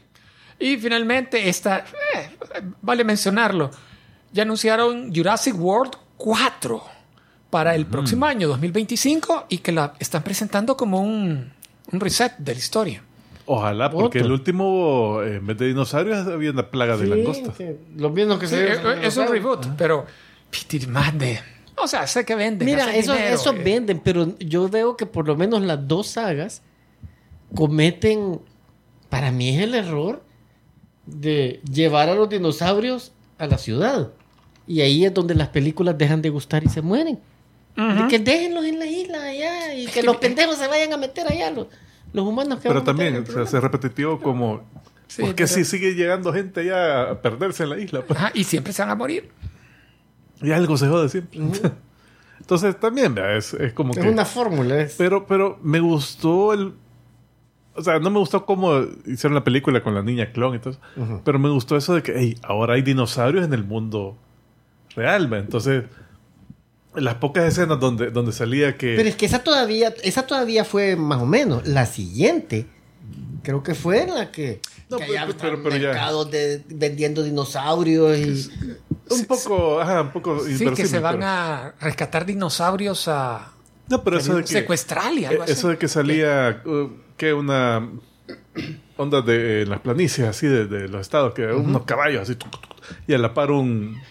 Y 0.59 0.77
finalmente, 0.77 1.49
esta, 1.49 1.79
eh, 2.15 2.29
vale 2.81 3.03
mencionarlo, 3.03 3.69
ya 4.33 4.41
anunciaron 4.43 5.13
Jurassic 5.13 5.55
World 5.59 5.93
4 6.17 6.83
para 7.51 7.75
el 7.75 7.85
próximo 7.85 8.25
año, 8.25 8.47
2025, 8.47 9.45
y 9.49 9.59
que 9.59 9.71
la 9.71 9.93
están 9.99 10.23
presentando 10.23 10.75
como 10.75 10.99
un, 11.01 11.51
un 11.91 11.99
reset 11.99 12.35
de 12.39 12.53
la 12.53 12.59
historia. 12.59 13.03
Ojalá, 13.49 13.89
porque 13.89 14.19
Otro. 14.19 14.25
el 14.25 14.31
último, 14.33 15.21
eh, 15.23 15.37
en 15.37 15.47
vez 15.47 15.57
de 15.57 15.67
dinosaurios, 15.67 16.27
había 16.27 16.51
una 16.51 16.69
plaga 16.69 16.97
de 16.97 17.07
langostas. 17.07 17.55
que 17.55 17.77
Los 17.95 18.11
mismos 18.11 18.39
que 18.39 18.47
Sí, 18.47 18.55
se 18.55 18.73
eh, 18.73 18.99
es 19.03 19.15
un 19.15 19.27
reboot, 19.27 19.65
pero 19.77 20.05
Peter 20.51 20.87
más 20.89 21.17
de... 21.17 21.39
O 21.77 21.87
sea, 21.87 22.05
sé 22.07 22.25
que 22.25 22.35
venden. 22.35 22.65
Mira, 22.65 22.93
eso, 22.93 23.13
dinero, 23.13 23.33
eso 23.33 23.53
eh. 23.53 23.61
venden, 23.63 24.01
pero 24.03 24.37
yo 24.39 24.67
veo 24.67 24.97
que 24.97 25.05
por 25.05 25.27
lo 25.27 25.37
menos 25.37 25.61
las 25.61 25.87
dos 25.87 26.07
sagas 26.07 26.61
cometen, 27.55 28.41
para 29.09 29.31
mí 29.31 29.55
es 29.55 29.63
el 29.63 29.75
error 29.75 30.21
de 31.05 31.61
llevar 31.71 32.09
a 32.09 32.15
los 32.15 32.27
dinosaurios 32.27 33.13
a 33.37 33.47
la 33.47 33.57
ciudad. 33.57 34.11
Y 34.67 34.81
ahí 34.81 35.05
es 35.05 35.13
donde 35.13 35.35
las 35.35 35.47
películas 35.49 35.97
dejan 35.97 36.21
de 36.21 36.29
gustar 36.29 36.65
y 36.65 36.69
se 36.69 36.81
mueren. 36.81 37.19
De 37.77 38.07
que 38.09 38.17
déjenlos 38.17 38.65
en 38.65 38.79
la 38.79 38.87
isla 38.87 39.23
allá 39.23 39.73
y 39.75 39.85
que 39.85 40.01
los 40.01 40.17
pendejos 40.17 40.57
se 40.57 40.67
vayan 40.67 40.91
a 40.93 40.97
meter 40.97 41.31
allá, 41.31 41.51
los, 41.51 41.67
los 42.17 42.25
humanos 42.27 42.59
que 42.59 42.67
Pero 42.67 42.83
también 42.83 43.13
el 43.15 43.19
se 43.21 43.23
programa. 43.25 43.47
hace 43.47 43.59
repetitivo 43.61 44.19
como... 44.19 44.61
Sí, 45.07 45.21
¿Por 45.21 45.29
qué 45.35 45.45
pero- 45.45 45.47
si 45.47 45.63
sigue 45.63 45.93
llegando 45.95 46.33
gente 46.33 46.65
ya 46.65 47.03
a 47.11 47.21
perderse 47.21 47.63
en 47.63 47.69
la 47.69 47.79
isla? 47.79 48.01
pues? 48.01 48.19
Ajá, 48.19 48.31
y 48.33 48.43
siempre 48.43 48.73
se 48.73 48.81
van 48.81 48.91
a 48.91 48.95
morir. 48.95 49.29
Y 50.41 50.51
algo 50.51 50.75
se 50.77 50.87
jode 50.87 51.07
siempre. 51.09 51.39
Entonces 52.39 52.79
también, 52.79 53.17
es, 53.17 53.53
es 53.53 53.73
como 53.73 53.93
Es 53.93 53.99
que... 53.99 54.09
una 54.09 54.25
fórmula. 54.25 54.79
es- 54.81 54.95
Pero, 54.97 55.25
pero 55.25 55.57
me 55.63 55.79
gustó 55.79 56.53
el... 56.53 56.73
O 57.75 57.83
sea, 57.83 57.99
no 57.99 58.09
me 58.09 58.17
gustó 58.19 58.45
cómo 58.45 58.81
hicieron 59.05 59.35
la 59.35 59.43
película 59.43 59.83
con 59.83 59.93
la 59.93 60.01
niña 60.01 60.31
clon 60.31 60.55
y 60.55 60.59
todo 60.59 60.71
eso. 60.71 61.21
Pero 61.23 61.37
me 61.39 61.49
gustó 61.49 61.77
eso 61.77 61.93
de 61.93 62.01
que, 62.01 62.13
hey, 62.17 62.37
ahora 62.43 62.73
hay 62.73 62.81
dinosaurios 62.81 63.45
en 63.45 63.53
el 63.53 63.63
mundo 63.63 64.17
real, 64.95 65.31
¿va? 65.31 65.37
Entonces, 65.37 65.83
las 66.95 67.15
pocas 67.15 67.45
escenas 67.45 67.79
donde, 67.79 68.09
donde 68.11 68.31
salía 68.31 68.77
que... 68.77 68.95
Pero 68.95 69.07
es 69.09 69.15
que 69.15 69.25
esa 69.25 69.43
todavía, 69.43 69.93
esa 70.03 70.25
todavía 70.25 70.65
fue 70.65 70.95
más 70.95 71.21
o 71.21 71.25
menos. 71.25 71.67
La 71.67 71.85
siguiente, 71.85 72.65
creo 73.43 73.61
que 73.63 73.75
fue 73.75 74.03
en 74.03 74.15
la 74.15 74.31
que, 74.31 74.61
No, 74.89 74.97
que 74.97 75.05
pero- 75.05 75.19
allá 75.23 75.33
pero- 75.39 75.63
pero 75.63 75.75
ya- 75.77 75.89
mercados 75.89 76.31
de, 76.31 76.63
vendiendo 76.69 77.21
dinosaurios 77.23 78.17
y 78.17 78.49
un 79.09 79.25
poco, 79.25 79.79
ajá, 79.79 80.01
un 80.01 80.11
poco 80.11 80.39
Sí, 80.45 80.65
que 80.75 80.85
se 80.87 80.99
van 80.99 81.15
pero- 81.17 81.27
a 81.27 81.73
rescatar 81.79 82.25
dinosaurios 82.25 83.07
a 83.07 83.51
No, 83.89 84.03
pero 84.03 84.17
eso 84.17 84.35
de 84.35 84.41
que... 84.41 84.47
secuestrar 84.47 85.13
y 85.13 85.25
algo 85.25 85.41
eh, 85.41 85.43
así. 85.43 85.53
Eso 85.53 85.69
de 85.69 85.77
que 85.77 85.87
salía, 85.87 86.61
uh, 86.65 86.89
que 87.15 87.33
una 87.33 87.87
onda 88.97 89.21
de 89.21 89.61
en 89.61 89.69
las 89.69 89.79
planicies 89.81 90.27
así 90.27 90.47
de, 90.47 90.65
de 90.65 90.87
los 90.89 91.01
estados, 91.01 91.33
que 91.33 91.45
unos 91.45 91.83
caballos 91.83 92.23
así, 92.23 92.35
y 93.07 93.13
a 93.13 93.17
la 93.19 93.33
par 93.33 93.51
un, 93.51 94.01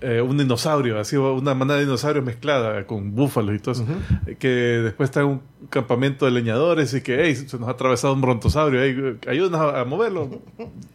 eh, 0.00 0.20
un 0.20 0.38
dinosaurio, 0.38 0.98
así 0.98 1.16
una 1.16 1.54
manada 1.54 1.78
de 1.78 1.86
dinosaurios 1.86 2.24
mezclada 2.24 2.86
con 2.86 3.14
búfalos 3.14 3.54
y 3.54 3.58
todo 3.58 3.72
eso, 3.72 3.86
eh, 4.26 4.36
que 4.36 4.48
después 4.48 5.10
está 5.10 5.20
en 5.20 5.26
un 5.26 5.42
campamento 5.70 6.24
de 6.24 6.30
leñadores 6.30 6.94
y 6.94 7.00
que 7.00 7.24
hey, 7.24 7.34
se 7.36 7.58
nos 7.58 7.68
ha 7.68 7.72
atravesado 7.72 8.14
un 8.14 8.20
brontosaurio, 8.20 8.82
hey, 8.82 9.18
ayúdanos 9.28 9.60
a, 9.60 9.80
a 9.80 9.84
moverlo, 9.84 10.42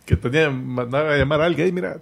que 0.05 0.15
tenía 0.15 0.49
mandaba 0.49 1.13
a 1.13 1.17
llamar 1.17 1.41
a 1.41 1.45
alguien, 1.45 1.67
hey, 1.67 1.71
mira, 1.71 1.97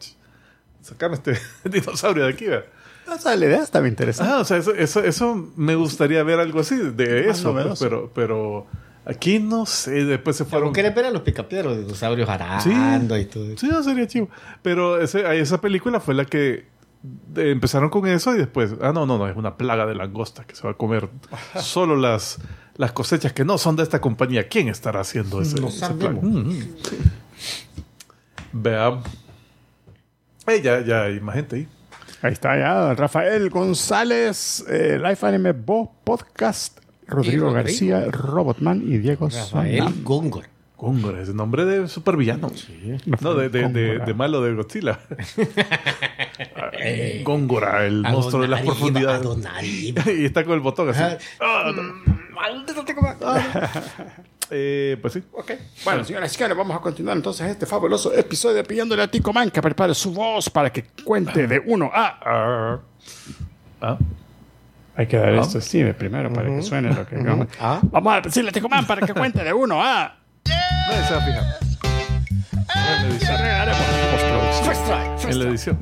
sacame 0.82 1.16
este 1.16 1.38
dinosaurio 1.70 2.26
de 2.26 2.34
aquí, 2.34 2.46
¿verdad? 2.46 2.66
O 3.08 3.18
sea, 3.18 3.36
la 3.36 3.46
idea 3.46 3.64
estaba 3.64 3.88
interesante. 3.88 4.34
Ah, 4.34 4.40
o 4.40 4.44
sea, 4.44 4.58
eso, 4.58 4.74
eso, 4.74 5.04
eso 5.04 5.52
me 5.56 5.76
gustaría 5.76 6.22
ver 6.24 6.40
algo 6.40 6.60
así 6.60 6.76
de 6.76 7.30
eso, 7.30 7.54
pues, 7.54 7.80
pero, 7.80 8.12
pero 8.14 8.68
aquí 9.06 9.40
no 9.40 9.66
sé, 9.66 10.04
después 10.04 10.36
se 10.36 10.44
fueron... 10.44 10.70
¿No 10.70 10.74
querés 10.74 10.94
ver 10.94 11.06
a 11.06 11.12
los 11.12 11.22
picapiedras, 11.22 11.68
los 11.68 11.86
dinosaurios 11.86 12.28
arando 12.28 13.18
y 13.18 13.26
todo? 13.26 13.58
Sí, 13.58 13.68
no, 13.68 13.82
sería 13.82 14.08
chivo. 14.08 14.30
Pero 14.62 15.00
ese, 15.00 15.40
esa 15.40 15.62
película 15.62 16.02
fue 16.02 16.16
la 16.16 16.26
que 16.26 16.66
empezaron 17.36 17.90
con 17.90 18.08
eso 18.08 18.36
y 18.36 18.40
después, 18.40 18.76
ah, 18.82 18.92
no, 18.94 19.06
no, 19.06 19.18
no, 19.18 19.28
es 19.28 19.36
una 19.36 19.58
plaga 19.58 19.86
de 19.86 19.96
langosta 19.96 20.46
que 20.46 20.56
se 20.56 20.64
va 20.64 20.72
a 20.72 20.74
comer 20.74 21.10
solo 21.62 21.96
las, 21.96 22.40
las 22.76 22.92
cosechas 22.92 23.34
que 23.34 23.46
no 23.46 23.58
son 23.58 23.76
de 23.76 23.84
esta 23.84 24.02
compañía. 24.02 24.48
¿Quién 24.48 24.68
estará 24.68 25.02
haciendo 25.02 25.42
ese, 25.42 25.60
No 25.62 25.70
plaga? 25.98 26.20
Mm, 26.22 26.50
mm. 26.50 26.64
Veamos. 28.54 29.06
Eh, 30.48 30.62
ya, 30.62 30.82
ya 30.82 31.04
hay 31.04 31.20
más 31.20 31.36
gente 31.36 31.56
ahí. 31.58 31.68
Ahí 32.22 32.34
está 32.34 32.58
ya 32.58 32.96
Rafael 32.96 33.50
González, 33.50 34.66
eh, 34.68 35.00
Life 35.00 35.24
Anime 35.26 35.52
Bo 35.52 35.94
Podcast, 36.04 36.80
Rodrigo, 37.06 37.46
Rodrigo. 37.46 37.52
García, 37.52 38.06
Robotman 38.10 38.82
y 38.82 38.98
Diego 38.98 39.30
Rafael 39.30 39.78
Sonam. 39.80 40.04
Góngor. 40.04 40.46
Góngora, 40.78 41.22
ese 41.22 41.34
nombre 41.34 41.66
de 41.66 41.88
supervillano. 41.88 42.52
No, 43.22 43.34
de, 43.34 43.50
de, 43.50 43.68
de, 43.70 43.88
Góngora. 43.88 44.06
de 44.06 44.14
malo 44.14 44.42
de 44.42 44.54
Godzilla. 44.54 45.00
Ah, 46.56 46.72
Góngora, 47.24 47.86
el 47.86 48.02
monstruo 48.04 48.42
de 48.42 48.48
las 48.48 48.62
profundidades. 48.62 49.22
Adonariba. 49.22 50.04
y 50.12 50.26
está 50.26 50.44
con 50.44 50.54
el 50.54 50.60
botón 50.60 50.90
así. 50.90 51.02
Ajá. 51.02 51.18
Ah, 51.40 51.72
eh, 54.50 54.98
pues 55.02 55.14
sí. 55.14 55.24
Ok. 55.34 55.52
Bueno, 55.84 56.04
señoras 56.04 56.32
y 56.32 56.36
señores, 56.36 56.58
vamos 56.58 56.78
a 56.78 56.80
continuar 56.80 57.18
entonces 57.18 57.50
este 57.50 57.66
fabuloso 57.66 58.14
episodio 58.14 58.64
pidiéndole 58.64 59.04
a 59.04 59.08
Tico 59.12 59.34
Man 59.34 59.52
que 59.52 59.62
prepare 59.62 59.94
su 59.94 60.14
voz 60.14 60.50
para 60.50 60.72
que 60.72 60.86
cuente 61.04 61.48
de 61.48 61.62
uno 61.66 61.92
a... 61.94 62.20
Ah. 62.24 62.80
Ah. 63.82 63.98
Hay 64.96 65.06
que 65.06 65.18
dar 65.18 65.34
esto 65.36 65.62
sí 65.62 65.84
primero 65.94 66.32
para 66.34 66.50
que 66.50 66.62
suene 66.64 66.94
lo 66.94 67.06
que 67.06 67.18
vamos. 67.18 67.48
Ah. 67.60 67.80
Vamos 67.84 68.14
a 68.14 68.22
decirle 68.22 68.50
a 68.50 68.54
Tico 68.54 68.70
Man 68.70 68.86
para 68.88 69.06
que 69.06 69.14
cuente 69.14 69.44
de 69.44 69.54
uno 69.54 69.84
a... 69.84 70.16
Nadie 70.48 71.08
se 71.08 71.14
va 71.14 71.20
a 71.20 71.26
fijar. 71.26 71.68
En 72.76 73.04
la 73.04 73.08
edición. 73.10 73.36
Arreglaremos 73.36 73.80
en 73.80 74.12
postproducción. 74.12 74.66
First 74.66 74.86
try. 74.86 75.08
First 75.18 75.26
En 75.26 75.40
la 75.40 75.44
try. 75.44 75.50
edición. 75.50 75.80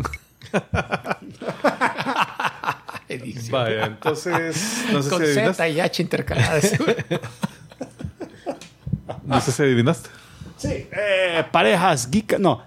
Vaya, 3.52 3.86
entonces. 3.86 4.86
No 4.92 5.02
sé 5.02 5.10
Con 5.10 5.26
si 5.26 5.34
Z 5.34 5.70
y 5.70 5.80
H 5.80 6.02
intercaladas. 6.02 6.74
No 9.24 9.42
sé 9.42 9.52
si 9.52 9.64
adivinaste. 9.64 10.10
Sí, 10.58 10.88
eh, 10.92 11.44
parejas 11.52 12.10
geek... 12.10 12.40
No, 12.40 12.64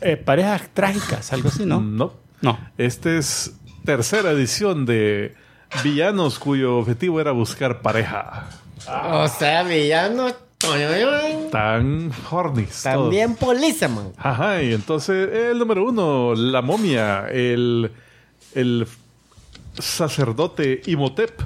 eh, 0.00 0.16
parejas 0.16 0.62
trágicas, 0.72 1.32
algo 1.32 1.48
así, 1.48 1.66
¿no? 1.66 1.80
No. 1.80 2.14
No. 2.40 2.58
Esta 2.78 3.16
es 3.16 3.52
tercera 3.84 4.30
edición 4.30 4.86
de 4.86 5.34
villanos 5.84 6.38
cuyo 6.38 6.78
objetivo 6.78 7.20
era 7.20 7.32
buscar 7.32 7.82
pareja. 7.82 8.48
O 9.04 9.28
sea, 9.28 9.62
villano. 9.62 10.34
Tan 11.50 12.12
horny. 12.30 12.66
También 12.82 13.34
Policeman. 13.34 14.12
Ajá, 14.18 14.62
y 14.62 14.72
entonces 14.74 15.28
el 15.32 15.58
número 15.58 15.84
uno, 15.84 16.34
la 16.34 16.62
momia, 16.62 17.26
el, 17.28 17.90
el 18.54 18.86
sacerdote 19.78 20.82
Imhotep, 20.86 21.40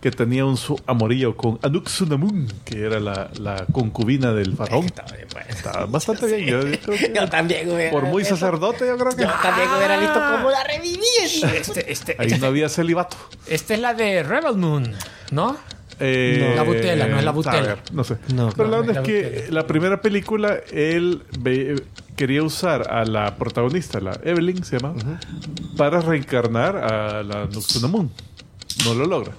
que 0.00 0.10
tenía 0.10 0.46
un 0.46 0.56
su 0.56 0.80
amorío 0.86 1.36
con 1.36 1.58
Anuk-Sunamun, 1.60 2.50
que 2.64 2.84
era 2.86 3.00
la, 3.00 3.30
la 3.38 3.66
concubina 3.70 4.32
del 4.32 4.56
faraón. 4.56 4.86
Está 4.86 5.04
bien. 5.04 5.26
Está 5.48 5.84
bastante 5.86 6.26
bien. 6.36 6.46
Yo, 6.48 6.66
yo 6.66 6.78
creo 6.80 6.98
que 6.98 7.12
Yo 7.14 7.28
también 7.28 7.68
hubiera 7.70 7.90
por 7.90 8.04
muy 8.04 8.24
sacerdote, 8.24 8.86
yo 8.86 8.96
creo 8.96 9.14
que 9.14 9.22
Yo 9.24 9.30
también 9.42 9.68
hubiera 9.76 9.98
visto 9.98 10.20
cómo 10.36 10.50
la 10.50 10.64
revivía. 10.64 11.54
Este, 11.54 11.92
este, 11.92 12.16
ahí 12.18 12.38
no 12.40 12.46
había 12.46 12.68
celibato. 12.68 13.16
esta 13.46 13.74
es 13.74 13.80
la 13.80 13.92
de 13.94 14.22
Rebel 14.22 14.56
Moon, 14.56 14.94
¿no? 15.32 15.56
Eh, 16.00 16.52
La 16.56 16.62
butela, 16.62 17.06
no 17.08 17.18
es 17.18 17.24
la 17.24 17.30
butela. 17.30 17.58
a 17.58 17.60
ver, 17.62 17.78
no 17.92 18.04
sé. 18.04 18.16
No, 18.34 18.50
Pero 18.56 18.68
la 18.70 18.76
no, 18.76 18.80
onda 18.80 18.92
es 18.92 18.96
la 18.98 19.02
que 19.02 19.22
butela. 19.22 19.50
la 19.50 19.66
primera 19.66 20.00
película, 20.00 20.56
él 20.72 21.22
ve- 21.38 21.82
quería 22.16 22.42
usar 22.42 22.90
a 22.90 23.04
la 23.04 23.36
protagonista, 23.36 24.00
la 24.00 24.18
Evelyn 24.24 24.64
se 24.64 24.78
llama, 24.78 24.94
para 25.76 26.00
reencarnar 26.00 26.76
a 26.76 27.22
la 27.22 27.46
Noxunamun. 27.46 28.10
No 28.84 28.94
lo 28.94 29.04
logra. 29.06 29.32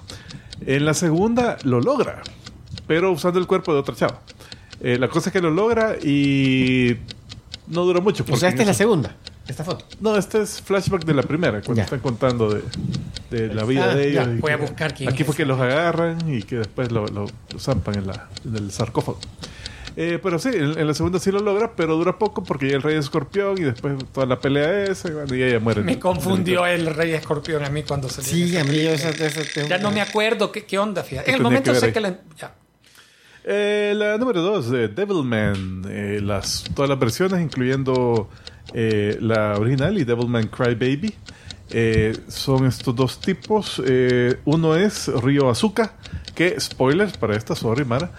En 0.64 0.84
la 0.84 0.94
segunda 0.94 1.56
lo 1.64 1.80
logra, 1.80 2.22
pero 2.86 3.10
usando 3.10 3.40
el 3.40 3.46
cuerpo 3.46 3.72
de 3.74 3.80
otra 3.80 3.94
chava. 3.96 4.20
Eh, 4.80 4.98
la 4.98 5.08
cosa 5.08 5.30
es 5.30 5.32
que 5.32 5.40
lo 5.40 5.50
logra 5.50 5.96
y 6.02 6.96
no 7.68 7.84
dura 7.84 8.00
mucho. 8.00 8.24
O 8.30 8.36
sea, 8.36 8.48
esta 8.48 8.62
es 8.62 8.68
la 8.68 8.74
segunda. 8.74 9.16
Esta 9.48 9.64
foto. 9.64 9.84
No, 10.00 10.16
este 10.16 10.40
es 10.42 10.60
flashback 10.62 11.04
de 11.04 11.14
la 11.14 11.22
primera, 11.22 11.60
cuando 11.62 11.74
Ya. 11.80 11.84
están 11.84 12.00
contando 12.00 12.48
de, 12.54 12.62
de 13.30 13.52
la 13.54 13.64
vida 13.64 13.90
Ah, 13.90 13.94
de 13.94 14.08
ellos. 14.10 14.26
ya. 14.26 14.32
Voy 14.40 14.52
a 14.52 14.56
buscar 14.56 14.94
quién 14.94 15.08
Aquí 15.10 15.22
es. 15.22 15.26
fue 15.26 15.34
que 15.36 15.44
los 15.44 15.60
agarran 15.60 16.18
y 16.32 16.42
que 16.44 16.56
después 16.56 16.92
lo, 16.92 17.06
lo- 17.08 17.26
lo 17.52 17.58
zampan 17.58 17.96
en, 17.96 18.06
la, 18.06 18.28
en 18.44 18.56
el 18.56 18.70
sarcófago. 18.70 19.18
Eh, 19.94 20.18
pero 20.22 20.38
sí, 20.38 20.48
en, 20.54 20.78
en 20.78 20.86
la 20.86 20.94
segunda 20.94 21.18
sí 21.18 21.30
lo 21.30 21.40
logra, 21.40 21.72
pero 21.76 21.96
dura 21.96 22.18
poco 22.18 22.42
porque 22.44 22.70
ya 22.70 22.76
el 22.76 22.82
rey 22.82 22.96
escorpión 22.96 23.58
y 23.58 23.62
después 23.64 23.94
toda 24.12 24.26
la 24.26 24.40
pelea 24.40 24.84
esa 24.84 25.08
y, 25.08 25.12
bueno, 25.12 25.34
y 25.34 25.42
ella 25.42 25.60
muere. 25.60 25.82
Me 25.82 25.98
confundió 25.98 26.64
el 26.64 26.86
Rey 26.94 27.12
Escorpión 27.12 27.62
a 27.62 27.68
mí 27.68 27.82
cuando 27.82 28.08
salió. 28.08 28.30
Sí, 28.30 28.56
a 28.56 28.64
mí 28.64 28.78
esa, 28.78 29.10
esa, 29.10 29.42
Ya 29.68 29.76
no 29.76 29.90
me 29.90 30.00
acuerdo 30.00 30.50
qué, 30.50 30.64
qué 30.64 30.78
onda, 30.78 31.02
fíjate. 31.02 31.28
En 31.30 31.36
el 31.36 31.42
momento 31.42 31.72
que 31.74 31.78
sé 31.80 31.86
ahí? 31.86 31.92
que 31.92 32.00
la... 32.00 32.18
ya. 32.38 32.54
Eh, 33.44 33.92
la 33.96 34.16
número 34.18 34.40
dos, 34.40 34.70
de 34.70 34.88
Devilman. 34.88 35.82
Eh, 35.88 36.20
las, 36.22 36.64
todas 36.74 36.88
las 36.88 36.98
versiones, 36.98 37.42
incluyendo 37.42 38.30
eh, 38.74 39.16
la 39.20 39.54
original 39.58 39.98
y 39.98 40.04
Devilman 40.04 40.48
Crybaby. 40.48 41.14
Eh, 41.70 42.16
son 42.28 42.66
estos 42.66 42.94
dos 42.94 43.20
tipos. 43.20 43.82
Eh, 43.84 44.38
uno 44.44 44.76
es 44.76 45.08
Río 45.08 45.48
Azuka, 45.48 45.94
que, 46.34 46.58
spoilers 46.60 47.16
para 47.16 47.36
esta, 47.36 47.54
sorry, 47.54 47.84
Mara, 47.84 48.12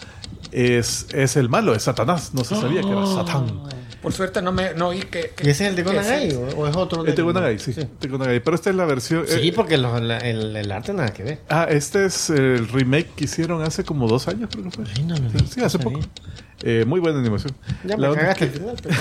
es, 0.52 1.08
es 1.14 1.36
el 1.36 1.50
malo, 1.50 1.76
es 1.76 1.84
Satanás. 1.84 2.34
No 2.34 2.44
se 2.44 2.56
sabía 2.56 2.82
que 2.82 2.90
era 2.90 3.06
Satán. 3.06 3.62
Por 4.04 4.14
suerte 4.14 4.42
no 4.42 4.52
me 4.52 4.74
no 4.76 4.90
oí 4.90 5.00
que... 5.00 5.32
que- 5.36 5.48
¿Y 5.48 5.50
ese 5.50 5.64
es 5.64 5.70
el 5.72 5.76
de 5.78 5.84
Gonagai 5.84 6.30
sí. 6.30 6.38
o, 6.38 6.42
o 6.60 6.68
es 6.68 6.76
otro? 6.76 7.04
Es 7.06 7.16
de 7.16 7.22
Gonagai, 7.24 7.58
sí. 7.58 7.74
de 7.74 8.08
Gonagai. 8.08 8.40
Pero 8.44 8.54
esta 8.56 8.70
es 8.70 8.76
la 8.76 8.86
versión. 8.86 9.26
Sí, 9.28 9.48
eh, 9.48 9.54
porque 9.56 9.78
los- 9.78 10.00
la- 10.02 10.18
el, 10.20 10.56
el 10.56 10.72
arte 10.72 10.94
nada 10.94 11.12
que 11.14 11.24
ver. 11.24 11.40
Ah, 11.50 11.66
este 11.70 12.06
es 12.06 12.30
el 12.30 12.68
remake 12.68 13.08
que 13.16 13.24
hicieron 13.24 13.62
hace 13.64 13.84
como 13.84 14.08
dos 14.08 14.28
años, 14.28 14.50
creo 14.52 14.66
que 14.66 14.72
fue. 14.72 14.84
Ay, 14.96 15.04
no 15.06 15.16
lo 15.18 15.30
Sí, 15.30 15.48
sí, 15.56 15.62
hace 15.64 15.80
poco. 15.80 16.00
Eh, 16.66 16.86
muy 16.88 17.00
buena 17.02 17.20
animación. 17.20 17.54
Ya 17.84 17.98
La 17.98 18.08
me 18.10 18.14
onda 18.14 18.22
es 18.32 18.38
cagaste 18.38 18.46
el 18.46 18.52
final. 18.52 18.76
pero- 18.82 18.96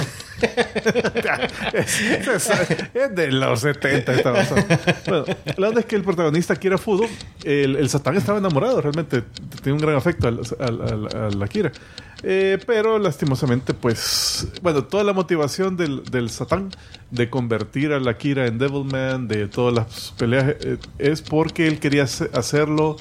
es, 1.72 2.00
es- 2.00 2.50
es 2.94 3.14
de 3.14 3.30
los 3.32 3.60
70 3.60 4.12
esta 4.14 4.30
basada. 4.30 4.64
Bueno, 5.06 5.24
la 5.56 5.68
onda 5.68 5.80
es 5.80 5.86
que 5.86 5.96
el 5.96 6.02
protagonista 6.02 6.56
Kira 6.56 6.78
Fudo, 6.78 7.04
el, 7.44 7.76
el 7.76 7.88
Satán 7.88 8.16
estaba 8.16 8.38
enamorado, 8.38 8.80
realmente 8.80 9.22
tiene 9.62 9.74
un 9.74 9.78
gran 9.82 9.96
afecto 9.96 10.28
al, 10.28 10.40
al- 10.60 10.80
al- 10.82 11.16
a 11.16 11.30
la 11.30 11.48
Kira. 11.48 11.72
Eh, 12.24 12.58
pero 12.66 12.98
lastimosamente, 13.00 13.74
pues, 13.74 14.46
bueno, 14.62 14.84
toda 14.84 15.02
la 15.02 15.12
motivación 15.12 15.76
del, 15.76 16.04
del 16.04 16.30
Satán 16.30 16.70
de 17.10 17.28
convertir 17.28 17.92
a 17.92 17.98
la 17.98 18.16
Kira 18.16 18.46
en 18.46 18.58
Devilman, 18.58 19.26
de 19.26 19.48
todas 19.48 19.74
las 19.74 20.14
peleas, 20.16 20.54
eh, 20.60 20.78
es 20.98 21.20
porque 21.20 21.66
él 21.66 21.80
quería 21.80 22.04
hace- 22.04 22.30
hacerlo 22.32 22.96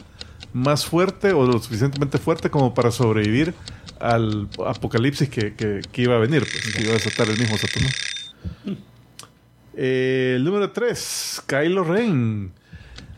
más 0.54 0.86
fuerte 0.86 1.34
o 1.34 1.46
lo 1.46 1.54
suficientemente 1.60 2.18
fuerte 2.18 2.50
como 2.50 2.74
para 2.74 2.90
sobrevivir 2.92 3.54
al 4.00 4.50
apocalipsis 4.66 5.30
que, 5.30 5.54
que- 5.54 5.82
que 5.92 6.02
iba 6.02 6.16
a 6.16 6.20
venir, 6.20 6.42
pues, 6.42 6.74
que 6.76 6.82
iba 6.82 6.92
a 6.92 6.96
desatar 6.96 7.30
el 7.30 7.38
mismo 7.38 7.58
Satanás. 7.58 7.94
Eh, 9.76 10.34
el 10.38 10.44
número 10.44 10.72
3, 10.72 11.44
Kylo 11.48 11.84
Ren. 11.84 12.52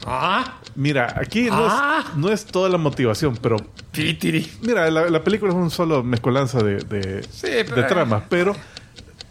Ah, 0.06 0.56
Mira, 0.76 1.14
aquí 1.20 1.44
no, 1.46 1.68
Ah. 1.70 2.04
es, 2.10 2.18
no 2.18 2.30
es 2.32 2.46
toda 2.46 2.68
la 2.68 2.78
motivación, 2.80 3.38
pero 3.42 3.58
pitiri. 3.92 4.52
mira, 4.64 4.90
la, 4.90 5.10
la 5.10 5.24
película 5.24 5.52
es 5.52 5.56
un 5.58 5.70
solo 5.70 6.04
mezcolanza 6.04 6.64
de, 6.64 6.78
de, 6.78 7.24
Sí, 7.24 7.48
de 7.48 7.64
pero- 7.66 7.88
tramas, 7.88 8.24
pero 8.28 8.54
mm, 8.54 8.58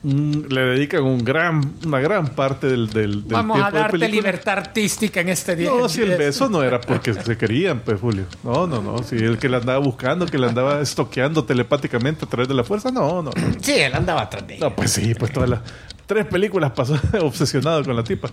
le 0.04 0.60
dedican 0.62 1.04
un 1.04 1.24
gran, 1.24 1.74
una 1.86 2.00
gran 2.00 2.26
parte 2.28 2.66
del, 2.66 2.88
del, 2.90 3.22
del 3.22 3.32
Vamos 3.32 3.54
tiempo 3.56 3.68
a 3.68 3.70
de 3.70 3.78
darte 3.78 3.92
película. 3.98 4.16
libertad 4.16 4.58
artística 4.58 5.20
en 5.20 5.28
este 5.28 5.54
día. 5.54 5.70
No, 5.70 5.88
si 5.88 6.02
el 6.02 6.16
beso 6.16 6.48
no 6.48 6.62
era 6.64 6.80
porque 6.80 7.14
se 7.14 7.36
querían, 7.38 7.80
pues, 7.80 8.00
Julio. 8.00 8.24
No, 8.42 8.66
no, 8.66 8.82
no. 8.82 9.02
Si 9.04 9.14
el 9.16 9.38
que 9.38 9.48
la 9.48 9.58
andaba 9.58 9.78
buscando, 9.78 10.26
que 10.26 10.38
la 10.38 10.48
andaba 10.48 10.80
estoqueando 10.80 11.44
telepáticamente 11.44 12.24
a 12.24 12.28
través 12.28 12.48
de 12.48 12.54
la 12.54 12.64
fuerza, 12.64 12.90
no, 12.90 13.22
no. 13.22 13.30
no. 13.30 13.32
Sí, 13.62 13.72
él 13.74 13.94
andaba 13.94 14.22
atrás 14.22 14.46
de 14.46 14.54
ella. 14.56 14.64
No, 14.68 14.74
pues 14.74 14.90
sí, 14.90 15.14
pues 15.14 15.32
todas 15.32 15.48
las 15.48 15.60
tres 16.06 16.26
películas 16.26 16.72
pasó 16.72 16.98
obsesionado 17.20 17.84
con 17.84 17.94
la 17.94 18.02
tipa. 18.02 18.28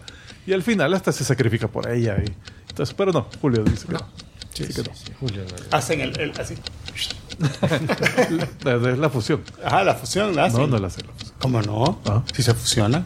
Y 0.48 0.54
al 0.54 0.64
final 0.64 0.92
hasta 0.96 1.12
se 1.12 1.24
sacrifica 1.24 1.68
por 1.68 1.88
ella. 1.88 2.18
Y, 2.26 2.32
entonces, 2.70 2.96
pero 2.98 3.12
no, 3.12 3.28
Julio 3.42 3.64
dice 3.64 3.86
que 3.86 3.94
no. 3.94 4.00
Sí, 4.54 4.68
que 4.68 4.82
no. 4.82 4.90
Julio, 5.20 5.44
no. 5.44 5.78
Hacen 5.78 6.02
el, 6.02 6.20
el- 6.20 6.32
así. 6.40 6.56
Es 7.40 8.98
la 8.98 9.10
fusión. 9.10 9.42
Ajá, 9.64 9.84
la 9.84 9.96
fusión 9.96 10.36
la 10.36 10.46
hacen. 10.46 10.60
No, 10.62 10.68
no 10.68 10.78
la 10.78 10.88
hace 10.88 11.02
la 11.04 11.12
fusión. 11.14 11.34
¿Cómo 11.40 11.62
no? 11.62 12.00
Ah. 12.06 12.24
Si 12.34 12.44
se 12.44 12.54
fusionan. 12.54 13.06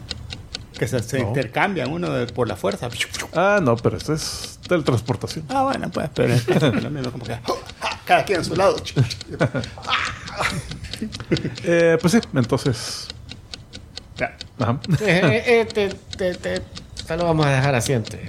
Que 0.78 0.88
se, 0.88 1.00
se 1.02 1.20
No. 1.20 1.28
intercambian 1.28 1.92
uno 1.92 2.10
de- 2.10 2.26
por 2.26 2.48
la 2.48 2.56
fuerza. 2.56 2.88
Ah, 3.34 3.60
no, 3.62 3.76
pero 3.76 3.96
esto 3.96 4.12
es 4.12 4.58
teletransportación. 4.66 5.44
Ah, 5.48 5.62
bueno, 5.62 5.88
pues, 5.90 6.10
pero 6.14 6.34
es 6.34 6.46
lo 6.82 6.90
mismo, 6.90 7.12
como 7.12 7.24
que, 7.24 7.34
¡ah! 7.34 7.40
cada 8.04 8.24
quien 8.24 8.40
a 8.40 8.44
su 8.44 8.56
lado. 8.56 8.76
Eh, 11.64 11.96
pues 12.00 12.12
sí, 12.12 12.20
entonces. 12.34 13.06
Ya. 14.16 14.36
Ajá. 14.58 14.78
Eh, 15.00 15.20
eh, 15.46 15.60
eh, 15.60 15.64
te, 15.66 15.88
te, 16.16 16.34
te, 16.34 16.60
te 17.06 17.16
lo 17.16 17.24
vamos 17.24 17.46
a 17.46 17.50
dejar 17.50 17.74
así 17.74 17.92
antes. 17.92 18.20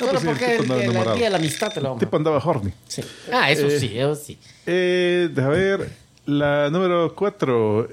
No, 0.00 0.06
Solo 0.06 0.20
pues 0.20 0.22
sí, 0.22 0.28
el 0.28 0.56
porque 0.56 0.58
tipo 0.62 0.74
el, 0.74 1.16
día 1.16 1.24
de 1.26 1.30
la 1.30 1.36
amistad 1.36 1.72
te 1.72 1.80
lo 1.80 1.92
El 1.94 1.98
tipo 1.98 2.16
andaba 2.16 2.38
horny. 2.38 2.72
sí. 2.88 3.02
Ah, 3.32 3.50
eso 3.50 3.66
Eh, 3.66 3.78
sí, 3.78 3.98
eso 3.98 4.14
sí. 4.14 4.38
Eh, 4.66 5.28
deja 5.32 5.48
ver. 5.48 5.90
La 6.26 6.70
número 6.70 7.14
4. 7.14 7.88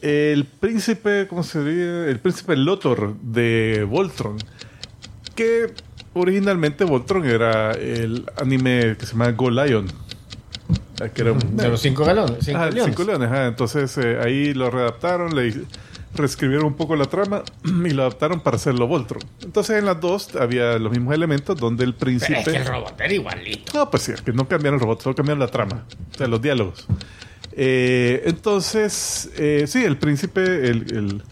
El 0.00 0.44
príncipe, 0.46 1.26
¿cómo 1.28 1.42
se 1.42 1.62
diría? 1.62 2.06
El 2.06 2.18
príncipe 2.18 2.56
Lotor 2.56 3.14
de 3.20 3.86
Voltron. 3.88 4.36
Que 5.34 5.72
originalmente 6.14 6.84
Voltron 6.84 7.24
era 7.24 7.72
el 7.72 8.24
anime 8.36 8.96
que 8.98 9.06
se 9.06 9.12
llama 9.12 9.30
Go 9.32 9.50
Lion. 9.50 9.86
Ah, 11.00 11.08
Que 11.08 11.22
era 11.22 11.32
un, 11.32 11.56
De 11.56 11.68
los 11.68 11.80
cinco 11.80 12.04
galones. 12.04 12.38
Cinco 12.44 12.58
Ah, 12.60 12.66
leones. 12.70 12.84
Cinco 12.96 13.04
leones. 13.04 13.28
ah, 13.30 13.46
entonces 13.46 13.96
eh, 13.98 14.18
ahí 14.22 14.54
lo 14.54 14.70
readaptaron, 14.70 15.34
le 15.36 15.52
reescribieron 16.14 16.66
un 16.66 16.74
poco 16.74 16.94
la 16.96 17.06
trama 17.06 17.42
y 17.64 17.90
lo 17.90 18.02
adaptaron 18.02 18.40
para 18.40 18.56
hacerlo 18.56 18.86
Voltron. 18.86 19.22
Entonces 19.42 19.78
en 19.78 19.86
las 19.86 20.00
dos 20.00 20.34
había 20.36 20.78
los 20.78 20.90
mismos 20.92 21.14
elementos 21.14 21.56
donde 21.58 21.84
el 21.84 21.94
Pero 21.94 22.10
es 22.12 22.24
que 22.24 22.32
el 22.34 22.42
príncipe... 22.44 22.64
robot 22.64 23.00
era 23.00 23.12
igualito. 23.14 23.72
No, 23.78 23.90
pues 23.90 24.02
sí, 24.04 24.12
es 24.12 24.20
que 24.22 24.32
no 24.32 24.46
cambiaron 24.48 24.78
el 24.78 24.80
robot, 24.82 25.02
solo 25.02 25.14
cambiaron 25.14 25.40
la 25.40 25.48
trama, 25.48 25.84
o 26.12 26.16
sea, 26.18 26.26
los 26.28 26.40
diálogos. 26.42 26.86
Eh, 27.54 28.22
entonces, 28.26 29.30
eh, 29.36 29.64
sí, 29.66 29.84
el 29.84 29.96
príncipe, 29.98 30.42
el, 30.68 30.86
el- 30.96 31.22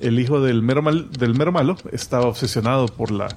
el 0.00 0.20
hijo 0.20 0.40
del 0.40 0.62
mero, 0.62 0.80
mal- 0.80 1.10
del 1.10 1.34
mero 1.34 1.50
malo, 1.50 1.76
estaba 1.90 2.26
obsesionado 2.26 2.86
por 2.86 3.10
la, 3.10 3.36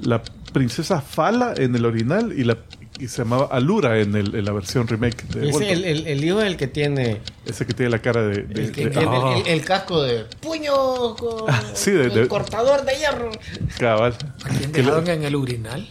la 0.00 0.22
princesa 0.54 1.02
Fala 1.02 1.52
en 1.54 1.76
el 1.76 1.84
original 1.84 2.32
y, 2.34 2.44
la, 2.44 2.56
y 2.98 3.08
se 3.08 3.18
llamaba 3.22 3.46
Alura 3.50 3.98
en, 4.00 4.14
el- 4.16 4.34
en 4.34 4.44
la 4.44 4.52
versión 4.52 4.86
remake 4.88 5.24
de 5.28 5.50
Voltron. 5.50 5.62
el, 5.70 5.84
el, 5.84 6.06
el 6.06 6.24
hijo 6.24 6.40
es 6.40 6.46
el 6.46 6.56
que 6.56 6.66
tiene 6.66 7.20
Ese 7.46 7.64
que 7.66 7.72
tiene 7.74 7.90
la 7.90 8.00
cara 8.00 8.22
de... 8.22 8.42
de- 8.42 8.64
el, 8.64 8.72
que 8.72 8.84
de- 8.86 8.90
tiene 8.90 9.06
Ah, 9.16 9.36
el, 9.38 9.46
el 9.46 9.64
casco 9.64 10.02
de 10.02 10.24
puño 10.40 11.14
con 11.16 11.44
sí, 11.74 11.90
de- 11.92 12.04
el 12.06 12.14
de- 12.14 12.28
cortador 12.28 12.84
de 12.84 12.92
hierro. 12.96 13.30
cabal. 13.78 14.14
¿Quién 14.58 14.72
Que 14.72 14.82
dejaron 14.82 15.08
en 15.08 15.22
el 15.24 15.36
urinal? 15.36 15.88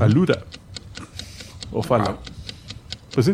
Alura. 0.00 0.44
O 1.72 1.82
Fala. 1.82 2.16
Pues 3.12 3.26
sí. 3.26 3.32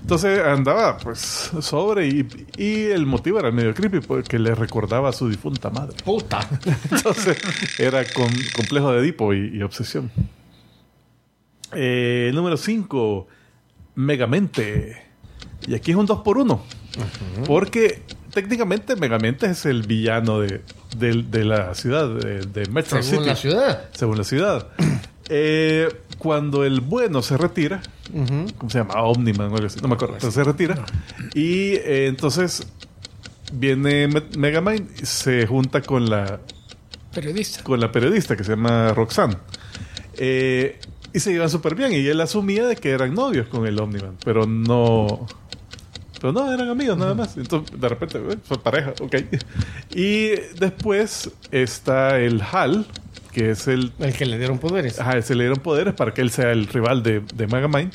Entonces 0.00 0.40
andaba 0.42 0.96
pues 0.96 1.50
sobre 1.60 2.08
y, 2.08 2.26
y 2.56 2.84
el 2.84 3.04
motivo 3.04 3.38
era 3.38 3.50
medio 3.50 3.74
creepy 3.74 4.00
porque 4.00 4.38
le 4.38 4.54
recordaba 4.54 5.10
a 5.10 5.12
su 5.12 5.28
difunta 5.28 5.68
madre. 5.68 5.96
Puta. 6.02 6.48
Entonces 6.90 7.36
era 7.78 8.04
con 8.06 8.28
complejo 8.56 8.90
de 8.92 9.00
Edipo 9.00 9.34
y, 9.34 9.50
y 9.58 9.62
obsesión. 9.62 10.10
Eh, 11.74 12.30
número 12.34 12.56
5, 12.56 13.26
Megamente. 13.94 15.02
Y 15.66 15.74
aquí 15.74 15.90
es 15.90 15.96
un 15.96 16.06
2 16.06 16.20
por 16.22 16.38
1 16.38 16.62
Porque 17.46 18.02
técnicamente 18.32 18.96
Megamente 18.96 19.46
es 19.50 19.66
el 19.66 19.82
villano 19.82 20.40
de, 20.40 20.62
de- 20.96 21.22
de 21.24 21.44
la 21.44 21.74
ciudad, 21.74 22.08
de, 22.08 22.40
de 22.46 22.66
Metro 22.70 23.02
Según 23.02 23.18
City. 23.24 23.28
la 23.30 23.36
ciudad. 23.36 23.88
Según 23.92 24.18
la 24.18 24.24
ciudad. 24.24 24.68
Eh, 25.30 25.86
cuando 26.16 26.64
el 26.64 26.80
bueno 26.80 27.20
se 27.20 27.36
retira, 27.36 27.82
¿cómo 28.56 28.70
se 28.70 28.78
llama? 28.78 29.02
Omniman 29.02 29.52
o 29.52 29.56
algo 29.56 29.66
así, 29.66 29.78
no 29.82 29.88
me 29.88 29.94
acuerdo, 29.96 30.16
pero 30.18 30.32
se 30.32 30.42
retira. 30.42 30.86
Y 31.34 31.72
eh, 31.74 32.06
entonces 32.06 32.66
viene 33.52 34.08
Me- 34.08 34.22
Megamind 34.38 34.88
y 35.02 35.04
se 35.04 35.46
junta 35.46 35.82
con 35.82 36.08
la, 36.08 36.40
Periodista. 37.12 37.62
con 37.62 37.78
la 37.78 37.92
periodista 37.92 38.38
que 38.38 38.42
se 38.44 38.52
llama 38.52 38.94
Roxanne. 38.94 39.36
Eh, 40.14 40.80
y 41.12 41.20
se 41.20 41.32
llevan 41.32 41.50
súper 41.50 41.74
bien. 41.74 41.92
Y 41.92 42.06
él 42.06 42.20
asumía 42.20 42.66
de 42.66 42.76
que 42.76 42.90
eran 42.90 43.14
novios 43.14 43.48
con 43.48 43.66
el 43.66 43.78
Omniman, 43.80 44.16
pero 44.24 44.46
no. 44.46 45.26
Pero 46.20 46.32
no, 46.32 46.52
eran 46.52 46.68
amigos 46.68 46.98
nada 46.98 47.14
más. 47.14 47.36
Entonces, 47.36 47.80
de 47.80 47.88
repente, 47.88 48.18
eh, 48.18 48.38
fue 48.42 48.58
pareja, 48.58 48.92
ok. 49.00 49.16
Y 49.94 50.30
después 50.58 51.30
está 51.52 52.18
el 52.18 52.42
Hal, 52.42 52.86
que 53.32 53.50
es 53.50 53.68
el. 53.68 53.92
El 53.98 54.12
que 54.14 54.26
le 54.26 54.38
dieron 54.38 54.58
poderes. 54.58 55.00
Ajá, 55.00 55.20
se 55.22 55.34
le 55.34 55.44
dieron 55.44 55.62
poderes 55.62 55.94
para 55.94 56.12
que 56.12 56.20
él 56.20 56.30
sea 56.30 56.50
el 56.50 56.66
rival 56.66 57.02
de, 57.02 57.22
de 57.34 57.46
Megamind. 57.46 57.92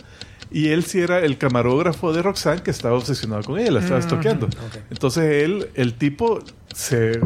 Y 0.53 0.69
él 0.69 0.83
sí 0.83 0.99
era 0.99 1.19
el 1.19 1.39
camarógrafo 1.39 2.13
de 2.13 2.21
Roxanne 2.21 2.61
que 2.61 2.69
estaba 2.69 2.95
obsesionado 2.95 3.41
con 3.41 3.59
ella, 3.59 3.71
la 3.71 3.79
estaba 3.79 3.99
estoqueando. 3.99 4.47
Entonces 4.91 5.43
él, 5.43 5.69
el 5.73 5.95
tipo, 5.95 6.43
se 6.75 7.19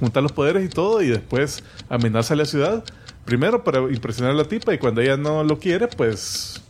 junta 0.00 0.20
los 0.20 0.32
poderes 0.32 0.64
y 0.64 0.68
todo 0.68 1.00
y 1.00 1.06
después 1.08 1.62
amenaza 1.88 2.34
a 2.34 2.38
la 2.38 2.44
ciudad. 2.44 2.82
Primero 3.24 3.62
para 3.64 3.78
impresionar 3.80 4.32
a 4.32 4.34
la 4.34 4.44
tipa 4.44 4.74
y 4.74 4.78
cuando 4.78 5.00
ella 5.00 5.16
no 5.16 5.44
lo 5.44 5.58
quiere, 5.58 5.88
pues 5.88 6.60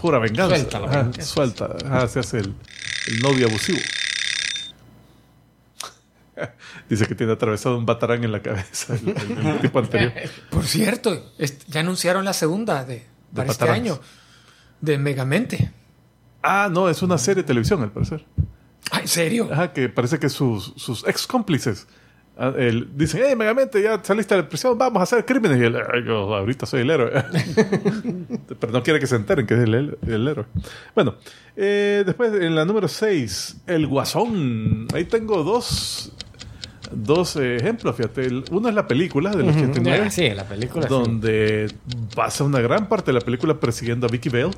pura 0.00 0.18
venganza. 0.18 0.56
Suelta 0.56 0.80
la 0.80 0.86
venganza. 0.86 1.22
suelta. 1.22 1.76
Ajá, 1.84 2.08
se 2.08 2.20
hace 2.20 2.38
el, 2.38 2.54
el 3.08 3.20
novio 3.22 3.46
abusivo. 3.46 3.78
Dice 6.88 7.06
que 7.06 7.14
tiene 7.14 7.32
atravesado 7.32 7.76
un 7.76 7.84
batarán 7.84 8.24
en 8.24 8.32
la 8.32 8.40
cabeza 8.40 8.94
el, 8.94 9.08
el- 9.08 9.46
el 9.46 9.60
tipo 9.60 9.78
anterior. 9.78 10.12
Por 10.50 10.64
cierto, 10.66 11.32
ya 11.66 11.80
anunciaron 11.80 12.24
la 12.24 12.32
segunda 12.32 12.84
de, 12.84 13.04
para 13.34 13.50
este 13.50 13.68
año. 13.68 14.00
De 14.80 14.96
Megamente. 14.96 15.72
Ah, 16.42 16.68
no, 16.70 16.88
es 16.88 17.02
una 17.02 17.18
serie 17.18 17.42
de 17.42 17.46
televisión 17.48 17.82
al 17.82 17.90
parecer. 17.90 18.24
Ah, 18.92 19.00
¿en 19.00 19.08
serio? 19.08 19.48
Ajá, 19.52 19.72
que 19.72 19.88
parece 19.88 20.18
que 20.18 20.28
sus, 20.28 20.72
sus 20.76 21.06
ex 21.06 21.26
cómplices 21.26 21.86
ah, 21.88 21.92
el- 22.56 22.88
dicen, 22.96 23.22
hey, 23.26 23.34
Megamente, 23.36 23.82
ya 23.82 24.00
saliste 24.02 24.34
de 24.36 24.42
la 24.42 24.48
prisión, 24.48 24.78
vamos 24.78 25.00
a 25.00 25.02
hacer 25.02 25.24
crímenes. 25.24 25.58
Y 25.60 25.64
él, 25.64 25.76
"Ay, 25.76 26.04
yo 26.06 26.34
ahorita 26.34 26.66
soy 26.66 26.82
el 26.82 26.90
héroe. 26.90 27.10
Pero 28.60 28.72
no 28.72 28.82
quiere 28.82 29.00
que 29.00 29.06
se 29.06 29.16
enteren 29.16 29.46
que 29.46 29.54
es 29.54 29.60
el, 29.60 29.74
el- 29.74 29.98
el 30.06 30.28
héroe. 30.28 30.46
Bueno, 30.94 31.14
eh, 31.56 32.02
después 32.06 32.32
en 32.34 32.54
la 32.54 32.64
número 32.64 32.88
6, 32.88 33.56
El 33.66 33.86
Guasón. 33.86 34.86
Ahí 34.94 35.04
tengo 35.04 35.42
dos, 35.42 36.12
dos 36.92 37.36
eh, 37.36 37.56
ejemplos, 37.56 37.96
fíjate. 37.96 38.28
Uno 38.50 38.68
es 38.68 38.74
la 38.74 38.86
película 38.86 39.30
del 39.30 39.48
89 39.48 40.04
Ah, 40.06 40.10
sí, 40.10 40.28
la 40.30 40.44
película. 40.44 40.82
sí. 40.84 40.88
donde 40.88 41.72
pasa 42.14 42.44
una 42.44 42.60
gran 42.60 42.88
parte 42.88 43.06
de 43.06 43.14
la 43.18 43.20
película 43.24 43.58
persiguiendo 43.58 44.06
a 44.06 44.10
Vicky 44.10 44.28
Bell 44.28 44.50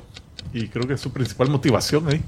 y 0.53 0.67
creo 0.67 0.87
que 0.87 0.93
es 0.93 1.01
su 1.01 1.11
principal 1.11 1.49
motivación 1.49 2.07
ahí. 2.07 2.15
Eh, 2.17 2.21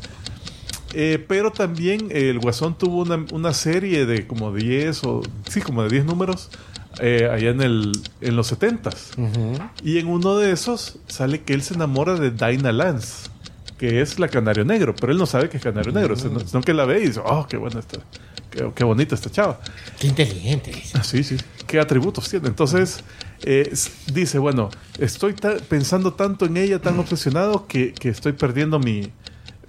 pero 1.28 1.52
también 1.52 2.10
eh, 2.12 2.30
el 2.30 2.40
Guasón 2.40 2.78
tuvo 2.78 3.02
una, 3.02 3.26
una 3.32 3.54
serie 3.54 4.06
de 4.06 4.28
como 4.28 4.54
10 4.54 5.04
o 5.06 5.22
sí, 5.50 5.62
como 5.62 5.84
de 5.84 5.90
10 5.90 6.06
números 6.06 6.50
eh, 7.00 7.28
allá 7.32 7.50
en, 7.50 7.62
el, 7.62 7.92
en 8.22 8.36
los 8.36 8.52
70s. 8.52 9.18
Ujú. 9.18 9.64
Y 9.84 9.98
en 9.98 10.08
uno 10.08 10.38
de 10.38 10.52
esos 10.52 11.00
sale 11.08 11.42
que 11.42 11.54
él 11.54 11.64
se 11.64 11.74
enamora 11.74 12.16
de 12.16 12.32
Dinah 12.32 12.72
Lance, 12.72 13.30
que 13.78 14.02
es 14.02 14.20
la 14.20 14.28
Canario 14.28 14.64
Negro, 14.64 14.96
pero 14.96 15.12
él 15.12 15.18
no 15.18 15.26
sabe 15.26 15.50
que 15.50 15.58
es 15.58 15.64
Canario 15.64 15.92
Negro, 15.92 16.16
sino, 16.16 16.40
sino 16.40 16.62
que 16.62 16.74
la 16.74 16.86
ve 16.86 17.02
y 17.04 17.08
dice, 17.08 17.22
oh, 17.24 17.48
qué 17.48 17.58
buena 17.58 17.80
esta, 17.80 18.00
qué, 18.52 18.72
qué 18.76 18.84
bonita 18.84 19.16
esta 19.16 19.32
chava. 19.32 19.60
Qué 20.00 20.08
inteligente. 20.08 20.72
dice. 20.72 20.98
Ah, 20.98 21.04
sí, 21.04 21.24
sí. 21.24 21.38
¿Qué 21.66 21.80
atributos 21.80 22.30
tiene? 22.30 22.48
Entonces, 22.48 23.04
eh, 23.44 23.74
dice, 24.14 24.38
bueno, 24.38 24.70
estoy 25.00 25.34
pensando 25.68 26.14
tanto 26.14 26.46
en 26.46 26.58
ella, 26.58 26.80
tan 26.80 27.00
obsesionado, 27.00 27.68
que, 27.68 27.94
que 27.94 28.10
estoy 28.10 28.34
perdiendo 28.34 28.80
mi... 28.80 29.12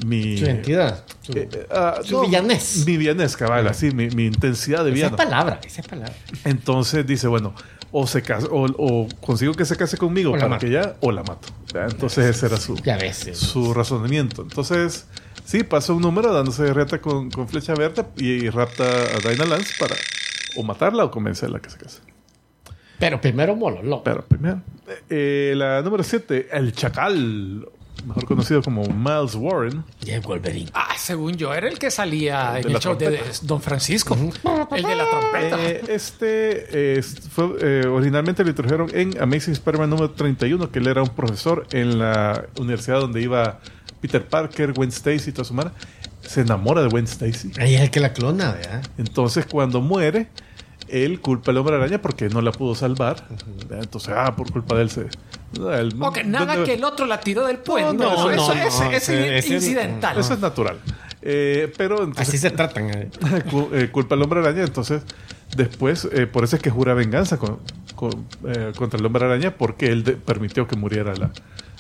mi 0.07 0.37
Su 0.39 0.45
identidad. 0.45 1.05
Su- 1.23 1.33
eh, 1.33 1.49
eh, 1.53 1.67
ah, 1.71 2.01
villanés. 2.25 2.85
Mi 2.87 2.97
villanés, 2.97 3.37
cabal, 3.37 3.67
así, 3.69 3.91
mi, 3.93 4.09
mi 4.09 4.27
intensidad 4.27 4.85
de 4.85 4.91
esa 4.91 4.95
es 4.95 4.95
villano. 4.95 5.17
palabra, 5.17 5.61
esa 5.65 5.81
es 5.81 5.87
palabra. 5.89 6.15
Entonces 6.45 7.07
dice, 7.07 7.27
bueno, 7.29 7.55
o 7.93 8.07
se 8.07 8.23
casa, 8.23 8.49
o, 8.51 8.67
o 8.67 9.09
consigo 9.21 9.55
que 9.55 9.65
se 9.65 9.77
case 9.77 9.97
conmigo 9.97 10.33
para 10.33 10.49
mato. 10.49 10.67
que 10.67 10.73
ya, 10.73 10.97
o 11.01 11.13
la 11.13 11.23
mato. 11.23 11.49
Entonces 11.75 12.27
ese 12.37 12.47
era 12.47 12.57
su, 12.59 12.77
Ya 12.83 12.97
ves. 12.97 13.27
eh. 13.29 13.35
su 13.35 13.73
razonamiento. 13.73 14.43
Entonces, 14.43 15.07
sí, 15.45 15.63
pasa 15.63 15.93
un 15.93 16.03
número 16.03 16.33
dándose 16.33 16.65
de 16.65 16.73
reta 16.75 17.01
con, 17.01 17.31
con 17.31 17.49
flecha 17.49 17.75
verde 17.75 18.05
y, 18.17 18.49
rapta 18.51 18.85
a 18.85 19.29
Dinah 19.31 19.47
Lance 19.47 19.75
para 19.79 19.95
o 20.57 20.63
matarla 20.65 21.05
o 21.05 21.11
convencerla 21.11 21.59
a 21.59 21.61
que 21.61 21.71
se 21.71 21.79
case. 21.79 22.01
Pero 22.99 23.21
primero 23.21 23.55
Mololo. 23.57 24.03
Pero 24.05 24.25
primero, 24.25 24.61
eh, 25.11 25.53
la 25.57 25.83
número 25.83 26.03
7, 26.05 26.49
el 26.53 26.73
Chacal, 26.73 27.67
mejor 28.05 28.25
conocido 28.27 28.63
como 28.63 28.85
Miles 28.85 29.35
Warren. 29.35 29.85
Y 30.05 30.11
el 30.11 30.21
Wolverine. 30.21 30.71
Ah, 30.75 30.95
según 30.97 31.37
yo, 31.37 31.55
era 31.55 31.69
el 31.69 31.79
que 31.79 31.91
salía 31.91 32.53
de 32.53 32.61
en 32.61 32.71
el 32.71 32.79
show 32.79 32.97
de. 32.97 33.21
Don 33.43 33.61
Francisco. 33.61 34.17
El 34.75 34.83
de 34.83 34.95
la 34.95 35.09
trompeta. 35.09 35.63
Eh, 35.63 35.83
este 35.89 36.99
eh, 36.99 37.03
fue, 37.03 37.57
eh, 37.61 37.87
originalmente 37.87 38.43
lo 38.43 38.51
introdujeron 38.51 38.91
en 38.93 39.21
Amazing 39.21 39.55
Spider-Man 39.55 39.91
número 39.91 40.11
31, 40.11 40.71
que 40.71 40.79
él 40.79 40.87
era 40.87 41.03
un 41.03 41.11
profesor 41.11 41.67
en 41.73 41.99
la 41.99 42.47
universidad 42.59 43.01
donde 43.01 43.23
iba 43.23 43.61
Peter 44.01 44.27
Parker, 44.27 44.73
Gwen 44.73 44.91
Stacy 44.91 45.31
y 45.31 45.33
toda 45.33 45.45
su 45.45 45.55
mara. 45.55 45.73
Se 46.23 46.41
enamora 46.41 46.83
de 46.83 46.89
Gwen 46.89 47.05
Stacy. 47.05 47.53
Ahí 47.59 47.75
es 47.75 47.83
el 47.83 47.91
que 47.91 48.01
la 48.01 48.13
clona, 48.13 48.53
¿verdad? 48.53 48.83
Entonces, 48.97 49.47
cuando 49.47 49.81
muere, 49.81 50.29
él 50.89 51.21
culpa 51.21 51.51
al 51.51 51.59
hombre 51.59 51.77
araña 51.77 52.01
porque 52.01 52.29
no 52.29 52.41
la 52.41 52.53
pudo 52.53 52.75
salvar. 52.75 53.27
Entonces, 53.71 54.13
ah, 54.17 54.35
por 54.37 54.53
culpa 54.53 54.75
de 54.77 54.83
él 54.83 54.91
se. 54.91 55.01
él- 55.03 55.99
nada 56.27 56.47
¿dónde- 56.47 56.65
que 56.65 56.75
el 56.75 56.85
otro 56.85 57.07
la 57.07 57.21
tiró 57.21 57.47
del 57.47 57.59
puente. 57.59 58.03
no, 58.05 58.13
eso, 58.31 58.55
no, 58.55 58.63
eso 58.63 58.85
no, 58.85 58.91
es, 58.91 59.49
incidental. 59.51 60.19
Eso 60.19 60.35
es 60.35 60.41
natural. 60.41 60.79
Eh, 61.23 61.73
pero 61.79 62.01
entonces, 62.01 62.29
Así 62.29 62.39
se 62.39 62.51
tratan. 62.51 62.91
eh. 62.91 63.11
eh, 63.73 63.89
culpa 63.91 64.15
al 64.15 64.23
hombre 64.23 64.41
araña. 64.41 64.63
Entonces, 64.63 65.03
después, 65.57 66.09
eh, 66.13 66.27
por 66.27 66.45
eso 66.45 66.57
es 66.57 66.63
que 66.63 66.71
jura 66.71 66.93
venganza 66.95 67.39
con- 67.39 67.59
con, 67.97 68.27
eh, 68.47 68.73
contra 68.77 68.99
el 69.01 69.07
hombre 69.07 69.25
araña 69.25 69.53
porque 69.57 69.87
él 69.87 70.05
de- 70.05 70.13
permitió 70.17 70.67
que 70.69 70.77
muriera 70.77 71.15
la, 71.15 71.31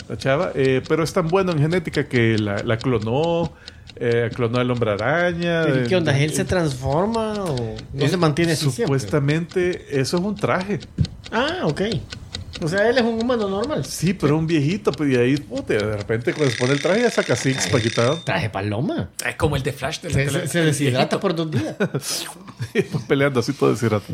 la 0.09 0.17
chava. 0.17 0.53
Eh, 0.55 0.83
pero 0.89 1.03
es 1.03 1.13
tan 1.13 1.29
bueno 1.29 1.53
en 1.53 1.59
genética 1.59 2.09
que 2.09 2.39
la, 2.39 2.63
la 2.63 2.79
clonó, 2.79 3.53
eh, 3.97 4.31
clonó 4.35 4.59
al 4.59 4.71
hombre 4.71 4.91
araña. 4.93 5.63
¿Pero 5.65 5.89
¿Qué 5.89 5.97
onda? 5.97 6.17
Eh, 6.19 6.25
¿Él 6.25 6.33
se 6.35 6.45
transforma 6.45 7.33
o 7.35 7.77
no 7.93 8.05
eh, 8.05 8.09
se 8.09 8.17
mantiene 8.17 8.53
así 8.53 8.63
siempre? 8.63 8.85
Supuestamente, 8.85 10.01
eso 10.01 10.17
es 10.19 10.23
un 10.23 10.35
traje. 10.35 10.81
Ah, 11.31 11.61
ok. 11.65 11.83
O 12.63 12.69
sea, 12.69 12.89
él 12.89 12.97
es 12.97 13.03
un 13.03 13.21
humano 13.21 13.49
normal. 13.49 13.85
Sí, 13.85 14.15
pero 14.15 14.39
un 14.39 14.47
viejito, 14.47 14.93
pues, 14.93 15.11
y 15.13 15.17
ahí, 15.17 15.37
puta, 15.37 15.75
de 15.75 15.97
repente 15.97 16.33
cuando 16.33 16.53
se 16.53 16.59
pone 16.59 16.73
el 16.75 16.81
traje 16.81 17.01
ya 17.03 17.11
saca 17.11 17.35
six 17.35 17.67
para 17.67 17.83
quitar. 17.83 18.15
Traje 18.25 18.49
paloma. 18.49 19.11
Es 19.27 19.35
como 19.35 19.57
el 19.57 19.63
de 19.65 19.73
Flash 19.73 20.01
de 20.03 20.11
la 20.25 20.31
Se, 20.31 20.49
se- 20.49 20.63
deshidrata 20.63 21.19
por 21.19 21.35
dos 21.35 21.51
días. 21.51 21.75
Peleando 23.09 23.41
así 23.41 23.53
todo 23.55 23.73
deshidrato. 23.73 24.07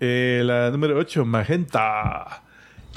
Eh, 0.00 0.42
la 0.44 0.70
número 0.70 0.96
8, 0.98 1.24
Magenta, 1.24 2.42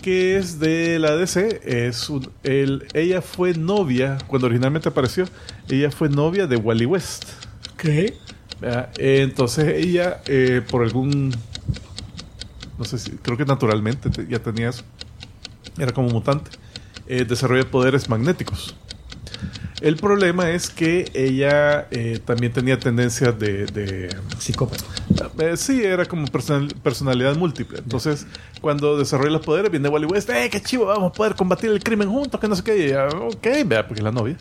que 0.01 0.37
es 0.37 0.59
de 0.59 0.99
la 0.99 1.15
DC. 1.15 1.61
Es 1.63 2.09
un- 2.09 2.29
el- 2.43 2.87
ella 2.93 3.21
fue 3.21 3.53
novia, 3.53 4.17
cuando 4.27 4.47
originalmente 4.47 4.89
apareció, 4.89 5.25
ella 5.69 5.91
fue 5.91 6.09
novia 6.09 6.47
de 6.47 6.55
Wally 6.57 6.85
West. 6.85 7.25
¿Qué? 7.77 8.15
Eh, 8.61 9.21
entonces 9.23 9.67
ella, 9.75 10.21
eh, 10.27 10.61
por 10.69 10.83
algún, 10.83 11.31
no 12.77 12.85
sé 12.85 12.97
si, 12.99 13.11
creo 13.11 13.37
que 13.37 13.45
naturalmente 13.45 14.09
te- 14.09 14.27
ya 14.27 14.39
tenía 14.39 14.69
eso, 14.69 14.83
era 15.77 15.91
como 15.91 16.09
mutante, 16.09 16.51
eh, 17.07 17.25
desarrolla 17.27 17.69
poderes 17.69 18.09
magnéticos. 18.09 18.75
El 19.81 19.95
problema 19.97 20.51
es 20.51 20.69
que 20.69 21.09
ella 21.15 21.87
eh, 21.89 22.19
también 22.23 22.53
tenía 22.53 22.77
tendencias 22.79 23.37
de, 23.39 23.65
de 23.65 24.15
Psicópata. 24.37 24.83
eh, 25.39 25.57
sí, 25.57 25.83
era 25.83 26.05
como 26.05 26.27
personal- 26.27 26.73
personalidad 26.83 27.35
múltiple. 27.35 27.79
Entonces, 27.79 28.27
cuando 28.61 28.97
desarrolla 28.97 29.31
los 29.31 29.41
poderes, 29.45 29.71
viene 29.71 29.89
Wally 29.89 30.05
West, 30.05 30.29
¡eh, 30.29 30.49
qué 30.51 30.61
chivo! 30.61 30.85
Vamos 30.85 31.11
a 31.11 31.13
poder 31.13 31.33
combatir 31.35 31.71
el 31.71 31.83
crimen 31.83 32.09
juntos, 32.09 32.39
que 32.39 32.47
no 32.47 32.55
sé 32.55 32.63
qué. 32.63 32.77
Y 32.77 32.81
ella, 32.83 33.07
ok, 33.07 33.47
vea, 33.65 33.87
porque 33.87 34.01
es 34.01 34.03
la 34.03 34.11
novia. 34.11 34.37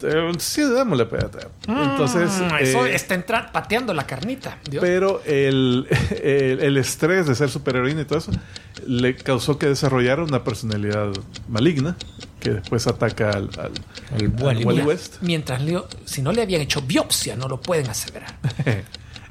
Eh, 0.00 0.30
sí, 0.38 0.62
démosle, 0.62 1.02
espérate. 1.02 1.38
Entonces, 1.66 2.30
Mm, 2.40 2.54
eso 2.60 2.86
eh, 2.86 2.94
está 2.94 3.50
pateando 3.50 3.92
la 3.92 4.06
carnita. 4.06 4.58
Dios. 4.70 4.80
pero 4.80 5.20
el, 5.26 5.88
el, 6.22 6.60
el 6.60 6.76
estrés 6.76 7.26
de 7.26 7.34
ser 7.34 7.48
superheroína 7.50 8.02
y 8.02 8.04
todo 8.04 8.18
eso 8.20 8.30
le 8.86 9.16
causó 9.16 9.58
que 9.58 9.66
desarrollara 9.66 10.22
una 10.22 10.44
personalidad 10.44 11.10
maligna 11.48 11.96
que 12.40 12.50
después 12.50 12.86
ataca 12.86 13.30
al, 13.30 13.50
al, 13.58 13.72
Al 14.12 14.46
al 14.48 14.64
Wally 14.64 14.82
West. 14.82 15.16
Mientras 15.22 15.62
Leo, 15.62 15.86
si 16.04 16.22
no 16.22 16.32
le 16.32 16.42
habían 16.42 16.60
hecho 16.62 16.80
biopsia, 16.82 17.36
no 17.36 17.48
lo 17.48 17.60
pueden 17.60 17.88
aseverar. 17.88 18.34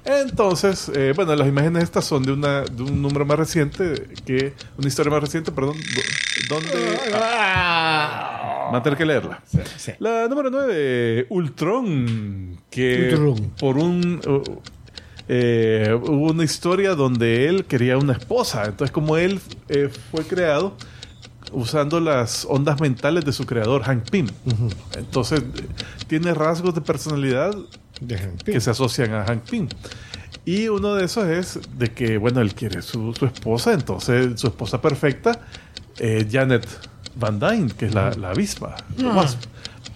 Entonces, 0.06 0.90
eh, 0.96 1.12
bueno, 1.16 1.36
las 1.36 1.48
imágenes 1.50 1.84
estas 1.84 2.06
son 2.06 2.24
de, 2.24 2.32
una, 2.32 2.62
de 2.62 2.82
un 2.84 3.02
número 3.02 3.26
más 3.26 3.38
reciente, 3.38 4.08
que 4.26 4.54
una 4.78 4.88
historia 4.88 5.12
más 5.12 5.22
reciente, 5.22 5.52
perdón, 5.52 5.76
do- 5.78 6.56
donde... 6.56 6.98
ah, 7.14 8.70
va 8.74 8.78
a 8.78 8.84
tener 8.84 8.98
que 8.98 9.06
leerla. 9.06 9.42
sí. 9.78 9.92
La 10.00 10.28
número 10.30 10.50
9, 10.50 11.28
Ultron, 11.30 12.58
que 12.70 13.10
Ultron. 13.16 13.50
por 13.60 13.78
un... 13.78 14.22
uh, 14.26 14.60
eh, 15.30 15.94
hubo 16.02 16.32
una 16.32 16.46
historia 16.46 16.96
donde 16.96 17.50
él 17.50 17.66
quería 17.66 17.98
una 17.98 18.14
esposa. 18.14 18.64
Entonces, 18.64 18.92
como 18.94 19.18
él 19.18 19.42
eh, 19.68 19.90
fue 20.12 20.24
creado 20.24 20.78
usando 21.52 22.00
las 22.00 22.46
ondas 22.50 22.80
mentales 22.82 23.26
de 23.26 23.32
su 23.32 23.46
creador, 23.46 23.84
Hank 23.84 24.10
Pym. 24.10 24.28
Entonces, 24.98 25.44
tiene 26.08 26.34
rasgos 26.34 26.76
de 26.76 26.82
personalidad 26.82 27.56
que 28.46 28.60
se 28.60 28.70
asocian 28.70 29.14
a 29.14 29.26
Hank 29.26 29.50
Pym. 29.50 29.68
Y 30.46 30.70
uno 30.70 30.96
de 30.96 31.06
esos 31.06 31.28
es 31.28 31.60
de 31.78 31.92
que, 31.92 32.18
bueno, 32.18 32.40
él 32.42 32.54
quiere 32.56 32.82
su, 32.82 33.14
su 33.14 33.26
esposa, 33.26 33.74
entonces 33.74 34.40
su 34.40 34.48
esposa 34.48 34.82
perfecta, 34.82 35.42
eh, 36.00 36.28
Janet 36.32 36.66
Van 37.16 37.40
Dyne, 37.40 37.72
que 37.78 37.88
es 37.88 37.94
la, 37.94 38.12
la 38.12 38.30
avispa. 38.30 38.76
la 38.98 39.10
wasp. 39.10 39.42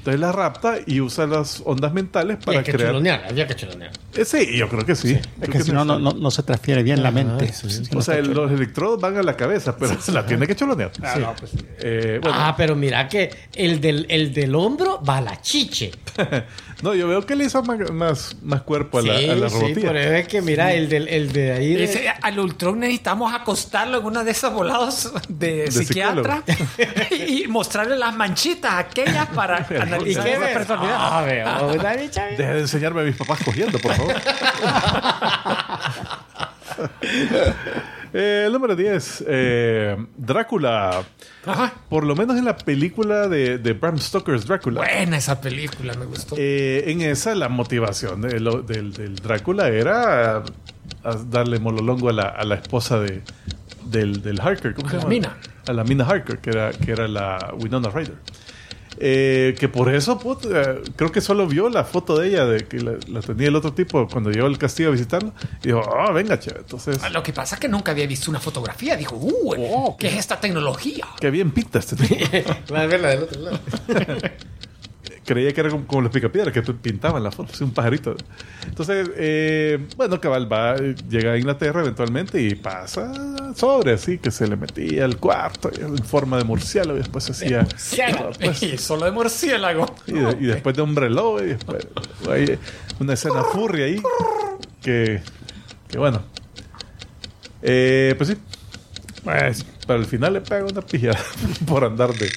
Entonces 0.02 0.20
la 0.20 0.32
rapta 0.32 0.78
y 0.88 1.00
usa 1.00 1.28
las 1.28 1.62
ondas 1.64 1.94
mentales 1.94 2.38
para 2.38 2.58
Había 2.58 2.64
que 2.64 2.72
crear. 2.72 2.90
chulonear, 2.90 3.24
había 3.30 3.46
que 3.46 3.56
chulonear. 3.56 3.92
Eh, 4.16 4.26
sí, 4.26 4.58
yo 4.58 4.68
creo 4.68 4.84
que 4.84 4.96
sí. 4.96 5.12
Es 5.12 5.22
Creo 5.38 5.52
que 5.52 5.58
que 5.60 5.64
si 5.66 5.72
no, 5.72 5.86
no, 5.86 6.00
no, 6.00 6.32
se 6.32 6.42
transfiere 6.42 6.82
bien 6.82 7.04
la 7.04 7.12
mente. 7.12 7.54
sí. 7.54 7.70
Sí, 7.70 7.84
O 7.92 7.96
no 7.96 8.02
sea, 8.02 8.18
los 8.22 8.52
electrodos 8.52 9.00
van 9.00 9.16
a 9.18 9.22
la 9.22 9.38
cabeza, 9.38 9.78
pero 9.78 10.02
se 10.02 10.12
la 10.12 10.26
tiene 10.26 10.48
que 10.48 10.56
cholonear. 10.56 10.92
Ah, 11.04 11.18
no, 11.20 11.36
pues, 11.36 11.52
Eh, 11.80 12.18
bueno, 12.20 12.36
Ah, 12.40 12.56
pero 12.58 12.76
mira 12.76 13.08
que 13.08 13.30
el 13.54 13.80
del, 13.80 14.08
el 14.10 14.34
del 14.34 14.56
hombro 14.56 15.04
va 15.08 15.18
a 15.18 15.22
la 15.22 15.40
chiche. 15.40 15.92
no, 16.82 16.96
yo 16.96 17.08
veo 17.08 17.24
que 17.26 17.36
le 17.36 17.46
hizo 17.46 17.62
más, 17.64 17.92
más, 17.92 18.36
más 18.42 18.64
cuerpo 18.64 18.98
a 18.98 19.02
la, 19.04 19.18
sí, 19.20 19.30
a 19.30 19.36
la 19.36 19.50
sí, 19.50 19.58
pero 19.76 20.00
es 20.00 20.28
que 20.28 20.42
mira, 20.42 20.74
el, 20.74 20.90
del, 20.90 21.08
el 21.10 21.32
de 21.32 21.52
ahí. 21.52 21.74
de- 21.76 21.84
Ese- 21.84 22.10
al 22.10 22.40
Ultron 22.40 22.80
necesitamos 22.80 23.32
acostarlo 23.34 24.00
en 24.00 24.06
una 24.06 24.24
de 24.24 24.32
esas 24.32 24.52
volados 24.52 25.12
de, 25.30 25.66
De 25.66 25.72
psiquiatra 25.72 26.44
y 27.28 27.48
mostrarle 27.48 27.98
las 27.98 28.16
manchitas 28.16 28.74
aquellas 28.74 29.28
para 29.28 29.64
¿Y 29.98 30.16
qué 30.16 30.38
personalidad. 30.54 30.96
Ah, 31.00 31.24
veo, 31.26 31.68
una 31.80 31.94
bicha 31.96 32.26
bien. 32.26 32.38
Deja 32.38 32.54
de 32.54 32.60
enseñarme 32.62 33.02
a 33.02 33.04
mis 33.04 33.16
papás 33.16 33.40
cogiendo, 33.44 33.80
por 33.80 33.94
favor. 33.94 34.16
Eh, 38.14 38.44
el 38.48 38.52
número 38.52 38.76
10, 38.76 39.24
eh, 39.28 39.96
Drácula. 40.18 41.02
Ajá. 41.46 41.74
Por 41.90 42.04
lo 42.06 42.14
menos 42.16 42.38
en 42.38 42.44
la 42.44 42.58
película 42.58 43.30
de, 43.30 43.58
de 43.58 43.72
Bram 43.74 43.98
Stoker's 44.00 44.46
Drácula. 44.46 44.82
Buena 44.82 45.16
esa 45.18 45.40
película, 45.40 45.94
me 45.94 46.06
gustó. 46.06 46.36
Eh, 46.38 46.84
en 46.88 47.02
esa 47.02 47.36
la 47.36 47.48
motivación 47.48 48.22
de 48.22 48.40
lo- 48.42 48.62
del, 48.64 48.92
del 48.92 49.16
Drácula 49.16 49.70
era 49.70 50.38
a- 50.38 50.44
a 51.04 51.16
darle 51.30 51.60
mololongo 51.60 52.10
a 52.10 52.14
la, 52.14 52.24
a 52.24 52.44
la 52.44 52.56
esposa 52.56 53.00
de, 53.00 53.22
del, 53.86 54.22
del 54.22 54.42
Harker. 54.42 54.74
¿Cómo 54.74 54.88
A 54.90 54.92
se 54.92 54.98
la 54.98 55.04
llama? 55.04 55.10
Mina. 55.10 55.38
A 55.68 55.74
la 55.74 55.84
Mina 55.86 56.06
Harker, 56.06 56.40
que 56.40 56.50
era, 56.50 56.72
que 56.72 56.92
era 56.92 57.08
la 57.08 57.54
Winona 57.58 57.90
Ryder. 57.90 58.16
Eh, 59.04 59.56
que 59.60 59.68
por 59.68 59.92
eso, 59.92 60.20
put, 60.20 60.46
eh, 60.46 60.80
creo 60.96 61.12
que 61.12 61.22
solo 61.22 61.48
vio 61.48 61.70
la 61.70 61.84
foto 61.84 62.20
de 62.20 62.28
ella, 62.28 62.46
de 62.46 62.68
que 62.68 62.80
la, 62.80 62.94
la 63.08 63.22
tenía 63.22 63.48
el 63.48 63.56
otro 63.56 63.74
tipo 63.74 64.08
cuando 64.08 64.30
llegó 64.30 64.46
al 64.46 64.60
castillo 64.60 64.90
a 64.90 64.92
visitarlo. 64.92 65.34
Y 65.64 65.70
dijo, 65.70 65.82
ah, 65.98 66.12
venga, 66.12 66.38
che. 66.40 66.52
Entonces, 66.56 67.00
Ah, 67.02 67.10
Lo 67.10 67.24
que 67.24 67.34
pasa 67.34 67.56
es 67.56 67.62
que 67.62 67.68
nunca 67.68 67.92
había 67.94 68.06
visto 68.06 68.30
una 68.30 68.40
fotografía. 68.40 68.96
Dijo, 68.96 69.16
uh, 69.16 69.98
¿qué 69.98 70.08
es 70.10 70.18
esta 70.18 70.40
tecnología? 70.40 71.08
qué 71.20 71.32
bien 71.32 71.50
pinta 71.50 71.80
este 71.80 71.96
tipo. 71.96 72.14
Va 72.74 72.82
a 72.82 72.86
verla 72.86 73.10
del 73.10 73.24
otro 73.24 73.42
lado. 73.42 73.60
Creía 75.24 75.54
que 75.54 75.62
era 75.62 75.70
como, 75.70 75.86
como 75.86 76.02
los 76.02 76.12
picapiedras 76.12 76.52
que 76.52 76.62
pintaban 76.74 77.24
la 77.24 77.32
foto, 77.32 77.52
un 77.64 77.72
pajarito. 77.72 78.16
Entonces, 78.68 79.10
eh, 79.16 79.78
bueno, 79.96 80.20
cabal 80.20 80.52
va, 80.52 80.76
llega 80.78 81.34
a 81.34 81.38
Inglaterra 81.38 81.82
eventualmente 81.82 82.42
y 82.42 82.56
pasa 82.56 83.12
sobre 83.56 83.94
así, 83.94 84.18
que 84.18 84.32
se 84.32 84.48
le 84.48 84.56
metía 84.56 85.06
al 85.06 85.18
cuarto 85.18 85.70
en 85.80 85.98
forma 86.00 86.38
de 86.38 86.44
murciélago 86.44 86.96
y 86.98 87.02
después 87.02 87.24
se 87.26 87.32
hacía. 87.34 87.68
Pues, 88.40 88.64
y 88.64 88.78
solo 88.80 89.06
de 89.06 89.12
murciélago. 89.12 89.86
y, 90.08 90.14
de- 90.14 90.38
y 90.40 90.46
después 90.48 90.76
de 90.76 90.82
hombre 90.82 91.10
lobo 91.10 91.42
y 91.44 91.48
después 91.50 91.88
hay 92.30 92.58
una 93.00 93.14
escena 93.14 93.44
furry 93.44 93.84
ahí 93.84 94.02
que, 94.82 95.22
que 95.88 95.98
bueno. 96.00 96.24
Eh, 97.62 98.16
pues 98.18 98.30
sí. 98.30 98.38
Pues, 99.24 99.64
para 99.86 100.00
el 100.00 100.06
final 100.06 100.34
le 100.34 100.42
pega 100.42 100.66
una 100.66 100.82
pija 100.82 101.12
por 101.68 101.84
andar 101.84 102.12
de. 102.14 102.28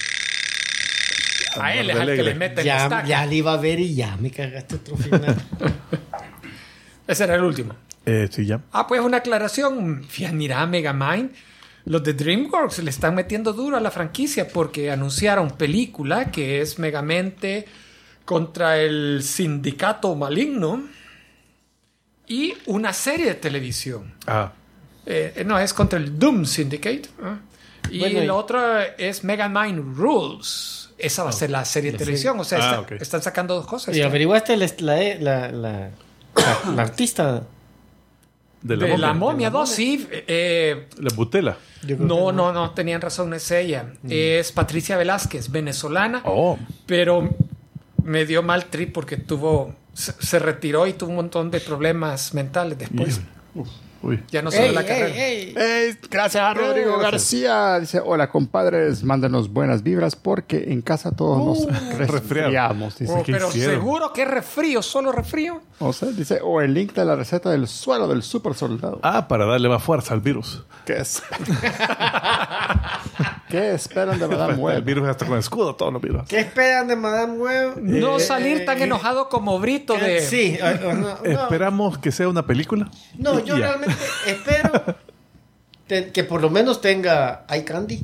A 1.61 1.73
él 1.75 1.89
es 1.89 1.95
al 1.95 2.07
que 2.15 2.23
le 2.23 2.35
meten 2.35 2.57
la 2.57 2.63
Ya, 2.63 2.83
estaca. 2.83 3.07
ya 3.07 3.25
le 3.25 3.35
iba 3.35 3.53
a 3.53 3.57
ver 3.57 3.79
y 3.79 3.95
ya 3.95 4.15
me 4.17 4.31
cagaste 4.31 4.75
otro 4.75 4.97
final. 4.97 5.35
Ese 7.07 7.23
era 7.23 7.35
el 7.35 7.43
último. 7.43 7.73
Eh, 8.05 8.27
sí, 8.31 8.45
ya. 8.45 8.61
Ah, 8.71 8.87
pues 8.87 9.01
una 9.01 9.17
aclaración. 9.17 10.05
Mira, 10.33 10.65
Megamind. 10.65 11.31
Los 11.85 12.03
de 12.03 12.13
DreamWorks 12.13 12.79
le 12.79 12.89
están 12.89 13.13
metiendo 13.13 13.53
duro 13.53 13.77
a 13.77 13.79
la 13.79 13.91
franquicia 13.91 14.47
porque 14.47 14.89
anunciaron 14.89 15.51
película 15.51 16.31
que 16.31 16.61
es 16.61 16.79
Megamente 16.79 17.65
contra 18.25 18.79
el 18.79 19.21
sindicato 19.21 20.15
maligno 20.15 20.83
y 22.27 22.55
una 22.65 22.91
serie 22.91 23.27
de 23.27 23.35
televisión. 23.35 24.13
Ah, 24.25 24.51
Eh, 25.07 25.43
no, 25.45 25.59
es 25.59 25.71
contra 25.71 25.99
el 25.99 26.17
Doom 26.17 26.45
Syndicate. 26.45 27.03
¿ah? 27.21 27.37
Y 27.91 27.99
Bueno, 27.99 28.23
y- 28.23 28.25
la 28.25 28.33
otra 28.33 28.83
es 28.97 29.23
Megamind 29.23 29.95
Rules. 29.95 30.84
Esa 30.97 31.23
va 31.23 31.29
a 31.29 31.33
ser 31.33 31.49
la 31.51 31.65
serie 31.65 31.91
de 31.91 31.97
televisión. 31.97 32.39
O 32.39 32.43
sea, 32.43 32.59
Ah, 32.61 32.81
está- 32.81 32.95
están 32.95 33.21
sacando 33.21 33.53
dos 33.55 33.67
cosas. 33.67 33.95
¿Y 33.95 34.01
averiguaste 34.01 34.55
la, 34.57 34.67
la, 34.79 34.95
la, 35.19 35.51
la, 35.51 35.89
la- 36.35 36.71
la 36.75 36.81
artista? 36.81 37.43
de 38.61 38.77
de 38.77 38.87
la, 38.87 38.97
la 38.97 39.13
momia. 39.13 39.13
momia 39.13 39.49
2, 39.51 39.69
sí. 39.69 40.07
eh, 40.11 40.87
La 40.97 41.13
butela. 41.15 41.55
No, 41.99 42.31
no, 42.31 42.51
no, 42.51 42.71
tenían 42.71 42.99
razón, 42.99 43.29
no 43.29 43.35
es 43.35 43.51
ella. 43.51 43.93
Es 44.09 44.51
Patricia 44.51 44.97
Velázquez, 44.97 45.51
venezolana, 45.51 46.23
Oh. 46.25 46.57
pero 46.87 47.29
me 48.03 48.25
dio 48.25 48.41
mal 48.41 48.65
trip 48.65 48.91
porque 48.91 49.17
tuvo, 49.17 49.75
se, 49.93 50.13
se 50.13 50.39
retiró 50.39 50.87
y 50.87 50.93
tuvo 50.93 51.11
un 51.11 51.17
montón 51.17 51.51
de 51.51 51.59
problemas 51.59 52.33
mentales 52.33 52.79
después. 52.79 53.21
Uy. 54.05 54.23
Ya 54.29 54.41
no 54.41 54.51
Ey, 54.51 54.71
la 54.73 54.81
ey, 54.81 54.87
carrera. 54.87 55.15
ey. 55.17 55.53
Gracias 56.11 56.43
a 56.43 56.53
Rodrigo 56.53 56.97
gracias. 56.99 57.11
García. 57.11 57.79
Dice, 57.79 58.01
hola 58.05 58.29
compadres, 58.29 59.03
mándenos 59.03 59.51
buenas 59.51 59.83
vibras 59.83 60.15
porque 60.15 60.65
en 60.71 60.81
casa 60.81 61.11
todos 61.11 61.65
nos 61.67 61.97
resfriamos. 61.97 62.97
Dice. 62.99 63.13
Oh, 63.13 63.23
¿qué 63.23 63.33
pero 63.33 63.49
hicieron? 63.49 63.75
seguro 63.75 64.13
que 64.13 64.21
es 64.21 64.27
refrío, 64.29 64.81
solo 64.81 65.11
refrío. 65.11 65.61
O 65.79 65.91
sea, 65.91 66.09
dice, 66.09 66.39
o 66.43 66.61
el 66.61 66.73
link 66.73 66.93
de 66.93 67.03
la 67.03 67.15
receta 67.15 67.49
del 67.49 67.67
suelo 67.67 68.07
del 68.07 68.21
super 68.23 68.53
soldado. 68.53 68.99
Ah, 69.03 69.27
para 69.27 69.45
darle 69.45 69.67
más 69.69 69.83
fuerza 69.83 70.13
al 70.13 70.21
virus. 70.21 70.63
¿Qué 70.85 70.97
es? 70.97 71.21
¿Qué 73.49 73.73
esperan 73.73 74.19
de 74.19 74.27
Madame 74.27 74.53
el 74.53 74.59
Web? 74.59 74.83
virus 74.83 75.07
hasta 75.07 75.25
con 75.25 75.37
escudo, 75.37 75.75
todos 75.75 75.93
los 75.93 76.01
virus. 76.01 76.23
¿Qué 76.27 76.39
esperan 76.39 76.87
de 76.87 76.95
Madame 76.95 77.33
Web? 77.37 77.77
No 77.81 78.17
Eh, 78.17 78.19
salir 78.19 78.65
tan 78.65 78.79
eh, 78.79 78.83
enojado 78.85 79.29
como 79.29 79.59
Brito 79.59 79.93
de... 79.95 80.21
Sí, 80.21 80.57
no, 80.81 80.93
no. 80.93 81.17
Esperamos 81.23 81.97
que 81.99 82.11
sea 82.11 82.27
una 82.27 82.45
película. 82.45 82.89
No, 83.17 83.39
yo 83.39 83.57
ya. 83.57 83.67
realmente 83.67 83.94
espero 84.27 84.71
te- 85.87 86.11
que 86.11 86.23
por 86.23 86.41
lo 86.41 86.49
menos 86.49 86.81
tenga 86.81 87.45
iCandy, 87.55 88.01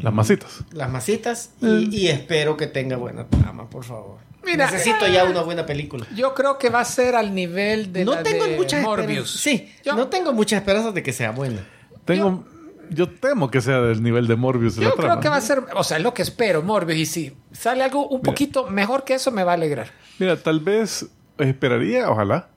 Las 0.00 0.12
masitas. 0.14 0.60
las 0.72 0.90
masitas, 0.90 1.50
y, 1.60 1.66
Mm. 1.66 1.92
y 1.92 2.08
espero 2.08 2.56
que 2.56 2.66
tenga 2.66 2.96
buena 2.96 3.26
trama, 3.26 3.68
por 3.68 3.84
favor. 3.84 4.18
Mira, 4.44 4.70
Necesito 4.70 5.06
ya 5.06 5.24
una 5.24 5.42
buena 5.42 5.66
película. 5.66 6.06
Yo 6.16 6.32
creo 6.34 6.58
que 6.58 6.70
va 6.70 6.80
a 6.80 6.84
ser 6.86 7.14
al 7.14 7.34
nivel 7.34 7.92
de 7.92 8.06
no 8.06 8.14
la 8.14 8.22
tengo 8.22 8.46
de 8.46 8.56
muchas 8.56 8.82
Morbius. 8.82 9.36
esperanzas. 9.36 9.40
Sí, 9.42 9.82
Yo- 9.84 9.94
no 9.96 10.08
tengo 10.08 10.32
muchas 10.32 10.60
esperanzas 10.60 10.94
de 10.94 11.02
que 11.02 11.12
sea 11.12 11.30
buena. 11.32 11.66
Tengo, 12.06 12.44
yo, 12.88 13.06
temo 13.10 13.50
que 13.50 13.60
sea 13.60 13.82
del 13.82 14.02
nivel 14.02 14.26
de 14.26 14.36
Morbius 14.36 14.76
Yo 14.76 14.82
la 14.88 14.90
creo 14.92 15.04
trama. 15.08 15.20
que 15.20 15.28
va 15.28 15.36
a 15.36 15.40
ser, 15.42 15.62
o 15.74 15.84
sea, 15.84 15.98
es 15.98 16.02
lo 16.02 16.14
que 16.14 16.22
espero, 16.22 16.62
Morbius. 16.62 16.98
Y 16.98 17.06
si 17.06 17.36
sale 17.52 17.84
algo 17.84 18.08
un 18.08 18.22
poquito 18.22 18.66
mejor 18.70 19.04
que 19.04 19.12
eso, 19.14 19.30
me 19.30 19.44
va 19.44 19.52
a 19.52 19.54
alegrar. 19.56 19.88
Mira, 20.18 20.36
tal 20.38 20.60
vez 20.60 21.06
esperaría, 21.36 22.10
ojalá, 22.10 22.48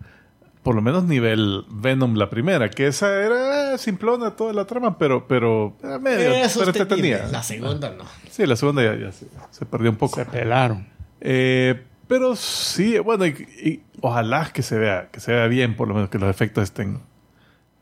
por 0.64 0.76
lo 0.76 0.82
menos 0.82 1.04
nivel 1.04 1.66
Venom 1.70 2.16
la 2.16 2.30
primera, 2.30 2.70
que 2.70 2.88
esa 2.88 3.14
era 3.22 3.78
simplona 3.78 4.32
toda 4.32 4.54
la 4.54 4.66
trama, 4.66 4.98
pero, 4.98 5.28
pero 5.28 5.76
era 5.84 6.00
medio, 6.00 6.20
Era 6.22 6.34
pero 6.34 6.50
sostenible. 6.50 6.82
entretenida. 6.82 7.28
La 7.32 7.44
segunda 7.44 7.90
no. 7.92 8.06
Sí, 8.32 8.46
la 8.46 8.56
segunda 8.56 8.82
ya, 8.84 8.96
ya 8.96 9.12
se, 9.12 9.28
se 9.52 9.66
perdió 9.66 9.90
un 9.92 9.98
poco. 9.98 10.16
Se 10.16 10.26
pelaron. 10.26 10.88
Eh, 11.22 11.84
pero 12.08 12.36
sí, 12.36 12.98
bueno, 13.00 13.26
y, 13.26 13.32
y 13.32 13.84
ojalá 14.02 14.52
que 14.54 14.62
se 14.62 14.78
vea, 14.78 15.10
que 15.12 15.20
se 15.20 15.32
vea 15.34 15.48
bien, 15.48 15.76
por 15.76 15.88
lo 15.88 15.94
menos 15.94 16.10
que 16.10 16.18
los 16.20 16.30
efectos 16.30 16.64
estén, 16.64 17.00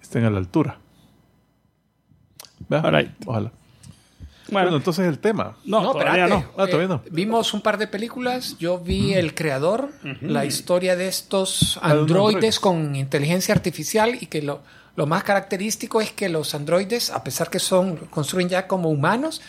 estén 0.01 0.25
a 0.25 0.29
la 0.29 0.39
altura. 0.39 0.79
¿Vea? 2.69 2.79
Alright. 2.81 3.11
Ojalá. 3.25 3.51
Bueno, 4.51 4.65
Bueno, 4.67 4.77
entonces 4.77 5.07
el 5.07 5.17
tema. 5.19 5.55
no, 5.65 5.91
todavía 5.93 6.27
no. 6.27 6.45
Ah, 6.57 6.65
todavía 6.67 6.87
no. 6.87 6.95
Eh, 7.05 7.09
vimos 7.11 7.53
un 7.53 7.61
par 7.61 7.77
de 7.77 7.87
películas. 7.87 8.57
Yo 8.59 8.77
vi 8.79 9.13
El 9.13 9.33
Creador, 9.33 9.89
la 10.21 10.45
historia 10.45 10.95
de 10.95 11.07
estos 11.07 11.79
androides 11.81 12.57
androide. 12.57 12.57
con 12.59 12.95
inteligencia 12.95 13.53
artificial 13.55 14.17
y 14.19 14.25
que 14.27 14.41
lo, 14.41 14.61
lo 14.95 15.07
más 15.07 15.23
característico 15.23 16.01
es 16.01 16.11
que 16.11 16.27
los 16.29 16.53
androides, 16.53 17.09
a 17.11 17.23
pesar 17.23 17.49
que 17.49 17.59
son 17.59 17.95
construyen 18.09 18.49
ya 18.49 18.67
como 18.67 18.89
humanos, 18.89 19.41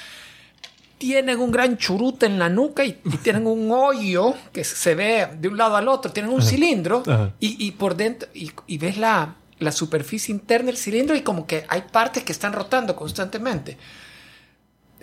tienen 0.99 1.41
un 1.41 1.51
gran 1.51 1.77
churute 1.79 2.27
en 2.27 2.39
la 2.39 2.49
nuca 2.49 2.85
y, 2.85 3.01
y 3.05 3.17
tienen 3.23 3.47
un 3.47 3.71
hoyo 3.73 4.35
que 4.53 4.63
se 4.63 4.95
ve 4.95 5.27
de 5.39 5.49
un 5.49 5.57
lado 5.57 5.77
al 5.77 5.89
otro, 5.89 6.13
tienen 6.13 6.33
un 6.33 6.43
cilindro 6.43 7.03
Ajá. 7.07 7.33
y, 7.41 7.67
y 7.67 7.73
por 7.73 7.97
dentro, 7.97 8.29
y, 8.35 8.53
y 8.69 8.79
ves 8.79 8.97
la, 8.99 9.35
la 9.59 9.73
superficie 9.73 10.33
interna 10.33 10.67
del 10.67 10.77
cilindro 10.77 11.17
y 11.17 11.23
como 11.23 11.47
que 11.47 11.65
hay 11.69 11.83
partes 11.91 12.23
que 12.23 12.31
están 12.33 12.53
rotando 12.53 12.95
constantemente. 12.95 13.77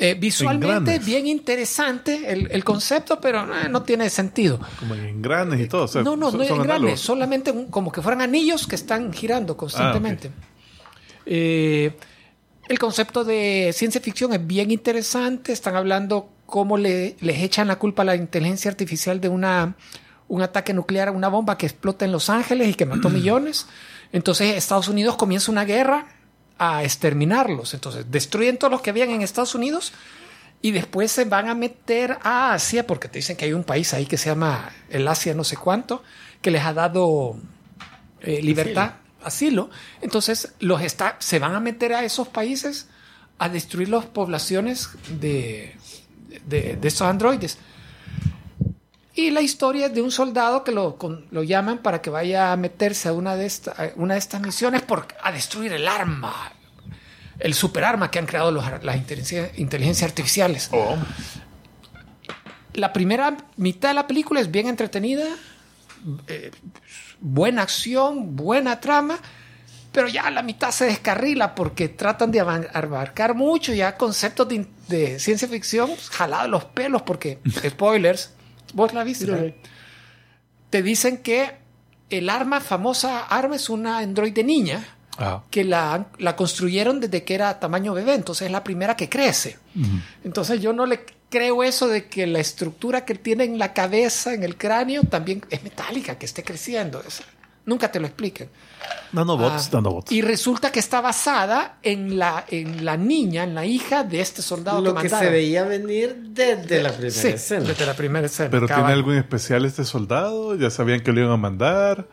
Eh, 0.02 0.14
visualmente 0.18 0.78
Engranes. 0.78 1.06
bien 1.06 1.28
interesante 1.28 2.32
el, 2.32 2.50
el 2.52 2.64
concepto, 2.64 3.20
pero 3.20 3.42
eh, 3.44 3.68
no 3.70 3.84
tiene 3.84 4.10
sentido. 4.10 4.58
Como 4.80 4.96
en 4.96 5.06
engranes 5.06 5.60
y 5.60 5.68
todo. 5.68 5.84
o 5.84 5.88
sea, 5.90 6.04
no, 6.04 6.16
no, 6.16 6.32
son- 6.32 6.40
no 6.40 6.46
son 6.46 6.54
es 6.58 6.64
grande, 6.64 6.74
análogos. 6.74 7.00
solamente 7.02 7.52
un- 7.52 7.66
como 7.70 7.92
que 7.92 8.02
fueran 8.02 8.22
anillos 8.22 8.66
que 8.66 8.76
están 8.76 9.12
girando 9.12 9.58
constantemente. 9.58 10.32
Ah, 10.34 10.46
Eh, 11.26 11.92
El 12.70 12.78
concepto 12.78 13.24
de 13.24 13.72
ciencia 13.74 14.00
ficción 14.00 14.32
es 14.32 14.46
bien 14.46 14.70
interesante. 14.72 15.52
Están 15.52 15.76
hablando 15.76 16.30
cómo 16.46 16.78
le, 16.78 17.16
les 17.20 17.40
echan 17.40 17.68
la 17.68 17.78
culpa 17.78 18.04
a 18.04 18.06
la 18.06 18.16
inteligencia 18.16 18.70
artificial 18.70 19.20
de 19.20 19.28
una, 19.28 19.76
un 20.28 20.42
ataque 20.44 20.72
nuclear, 20.74 21.10
una 21.10 21.30
bomba 21.30 21.58
que 21.58 21.66
explota 21.66 22.06
en 22.06 22.12
Los 22.12 22.30
Ángeles 22.30 22.70
y 22.70 22.74
que 22.76 22.86
mató 22.86 23.10
millones. 23.20 23.66
Entonces 24.14 24.56
Estados 24.56 24.88
Unidos 24.88 25.16
comienza 25.18 25.52
una 25.52 25.66
guerra 25.66 26.06
a 26.60 26.84
exterminarlos. 26.84 27.74
Entonces 27.74 28.06
destruyen 28.12 28.58
todos 28.58 28.72
los 28.72 28.82
que 28.82 28.92
habían 28.92 29.10
en 29.10 29.22
Estados 29.22 29.56
Unidos 29.56 29.94
y 30.62 30.72
después 30.72 31.12
se 31.12 31.24
van 31.24 31.48
a 31.50 31.56
meter 31.56 32.20
a 32.22 32.54
Asia 32.54 32.86
porque 32.86 33.08
te 33.08 33.20
dicen 33.20 33.38
que 33.38 33.46
hay 33.46 33.54
un 33.54 33.64
país 33.64 33.94
ahí 33.94 34.06
que 34.06 34.18
se 34.18 34.30
llama 34.30 34.72
el 34.90 35.08
Asia 35.08 35.34
no 35.34 35.46
sé 35.46 35.56
cuánto 35.56 36.04
que 36.42 36.52
les 36.52 36.64
ha 36.64 36.74
dado 36.74 37.38
eh, 38.22 38.42
libertad, 38.42 38.96
asilo. 39.24 39.70
Entonces 40.02 40.54
los 40.60 40.82
está, 40.82 41.16
se 41.20 41.40
van 41.40 41.56
a 41.56 41.60
meter 41.60 41.94
a 41.94 42.04
esos 42.04 42.28
países 42.28 42.88
a 43.38 43.48
destruir 43.48 43.90
las 43.90 44.06
poblaciones 44.06 44.90
de, 45.20 45.76
de, 46.46 46.76
de 46.76 46.88
estos 46.88 47.08
androides. 47.08 47.58
Y 49.20 49.32
la 49.32 49.42
historia 49.42 49.88
es 49.88 49.94
de 49.94 50.02
un 50.02 50.12
soldado 50.12 50.64
que 50.64 50.72
lo, 50.72 50.96
con- 50.98 51.26
lo 51.32 51.44
llaman 51.44 51.80
para 51.80 52.02
que 52.02 52.10
vaya 52.10 52.54
a 52.54 52.56
meterse 52.56 53.10
a 53.10 53.14
una 53.14 53.36
de, 53.36 53.46
esta- 53.48 53.72
a 53.72 53.90
una 53.98 54.14
de 54.14 54.20
estas 54.20 54.40
misiones 54.40 54.82
por, 54.82 55.08
a 55.22 55.32
destruir 55.34 55.74
el 55.74 55.90
arma, 55.90 56.54
el 57.38 57.54
superarma 57.54 58.10
que 58.12 58.20
han 58.20 58.26
creado 58.26 58.50
los, 58.52 58.64
las 58.82 58.96
inteligencia- 58.96 59.52
inteligencias 59.58 60.10
artificiales. 60.10 60.70
La 62.74 62.94
primera 62.94 63.36
mitad 63.58 63.90
de 63.90 63.96
la 63.96 64.08
película 64.08 64.40
es 64.40 64.50
bien 64.52 64.68
entretenida, 64.68 65.26
eh, 66.28 66.52
buena 67.20 67.64
acción, 67.64 68.38
buena 68.38 68.80
trama, 68.80 69.18
pero 69.92 70.08
ya 70.08 70.30
la 70.32 70.44
mitad 70.44 70.72
se 70.72 70.86
descarrila 70.86 71.56
porque 71.56 71.90
tratan 71.90 72.32
de 72.32 72.40
abarcar 72.40 73.34
mucho 73.36 73.74
ya 73.74 73.98
conceptos 73.98 74.48
de, 74.48 74.66
de 74.88 75.20
ciencia 75.20 75.48
ficción 75.50 75.90
jalados 76.12 76.46
de 76.46 76.50
los 76.52 76.64
pelos 76.66 77.02
porque, 77.02 77.40
spoilers, 77.68 78.32
vos 78.74 78.94
la 78.94 79.04
viste, 79.04 79.26
¿verdad? 79.26 79.54
te 80.70 80.82
dicen 80.84 81.18
que 81.18 81.52
el 82.10 82.30
arma, 82.30 82.60
famosa 82.62 83.26
arma, 83.26 83.56
es 83.56 83.70
una 83.70 84.00
androide 84.00 84.44
niña 84.44 84.86
Ah. 85.22 85.44
que 85.52 85.66
la, 85.66 86.08
la 86.18 86.38
construyeron 86.38 87.02
desde 87.02 87.26
que 87.26 87.36
era 87.36 87.60
tamaño 87.60 87.94
bebé, 87.94 88.14
entonces 88.14 88.46
es 88.46 88.52
la 88.54 88.64
primera 88.64 88.96
que 88.96 89.10
crece. 89.10 89.58
Entonces 90.24 90.62
yo 90.62 90.72
no 90.72 90.86
le 90.86 91.02
creo 91.30 91.62
eso 91.64 91.90
de 91.90 92.08
que 92.08 92.26
la 92.26 92.40
estructura 92.40 93.04
que 93.04 93.16
tiene 93.16 93.44
en 93.44 93.60
la 93.60 93.74
cabeza, 93.74 94.34
en 94.34 94.44
el 94.44 94.56
cráneo, 94.56 95.04
también 95.04 95.44
es 95.50 95.62
metálica, 95.62 96.18
que 96.18 96.26
esté 96.26 96.44
creciendo. 96.46 97.04
Es- 97.06 97.22
nunca 97.70 97.92
te 97.92 98.00
lo 98.00 98.08
explican. 98.08 98.50
Nanobots, 99.14 99.68
Ah, 99.68 99.70
nanobots. 99.74 100.12
Y 100.12 100.22
resulta 100.22 100.72
que 100.72 100.80
está 100.80 101.00
basada 101.02 101.78
en 101.84 102.20
la, 102.20 102.44
en 102.50 102.84
la 102.84 102.98
niña, 102.98 103.44
en 103.44 103.56
la 103.56 103.66
hija 103.66 104.04
de 104.04 104.20
este 104.22 104.42
soldado 104.42 104.82
Lo 104.82 104.94
que 104.96 105.04
que 105.04 105.10
se 105.10 105.30
veía 105.30 105.64
venir 105.64 106.16
desde 106.18 106.84
la 106.84 106.92
primera 106.92 107.16
Sí, 107.16 107.28
escena. 107.30 107.64
desde 107.66 107.86
la 107.86 107.94
primera 107.96 108.26
escena. 108.28 108.50
Pero 108.52 108.68
cabal. 108.68 108.84
tiene 108.84 108.94
algo 108.94 109.12
en 109.14 109.20
especial 109.20 109.66
este 109.66 109.84
soldado, 109.86 110.56
ya 110.56 110.70
sabían 110.70 111.00
que 111.02 111.12
lo 111.12 111.22
iban 111.22 111.32
a 111.32 111.38
mandar. 111.38 112.08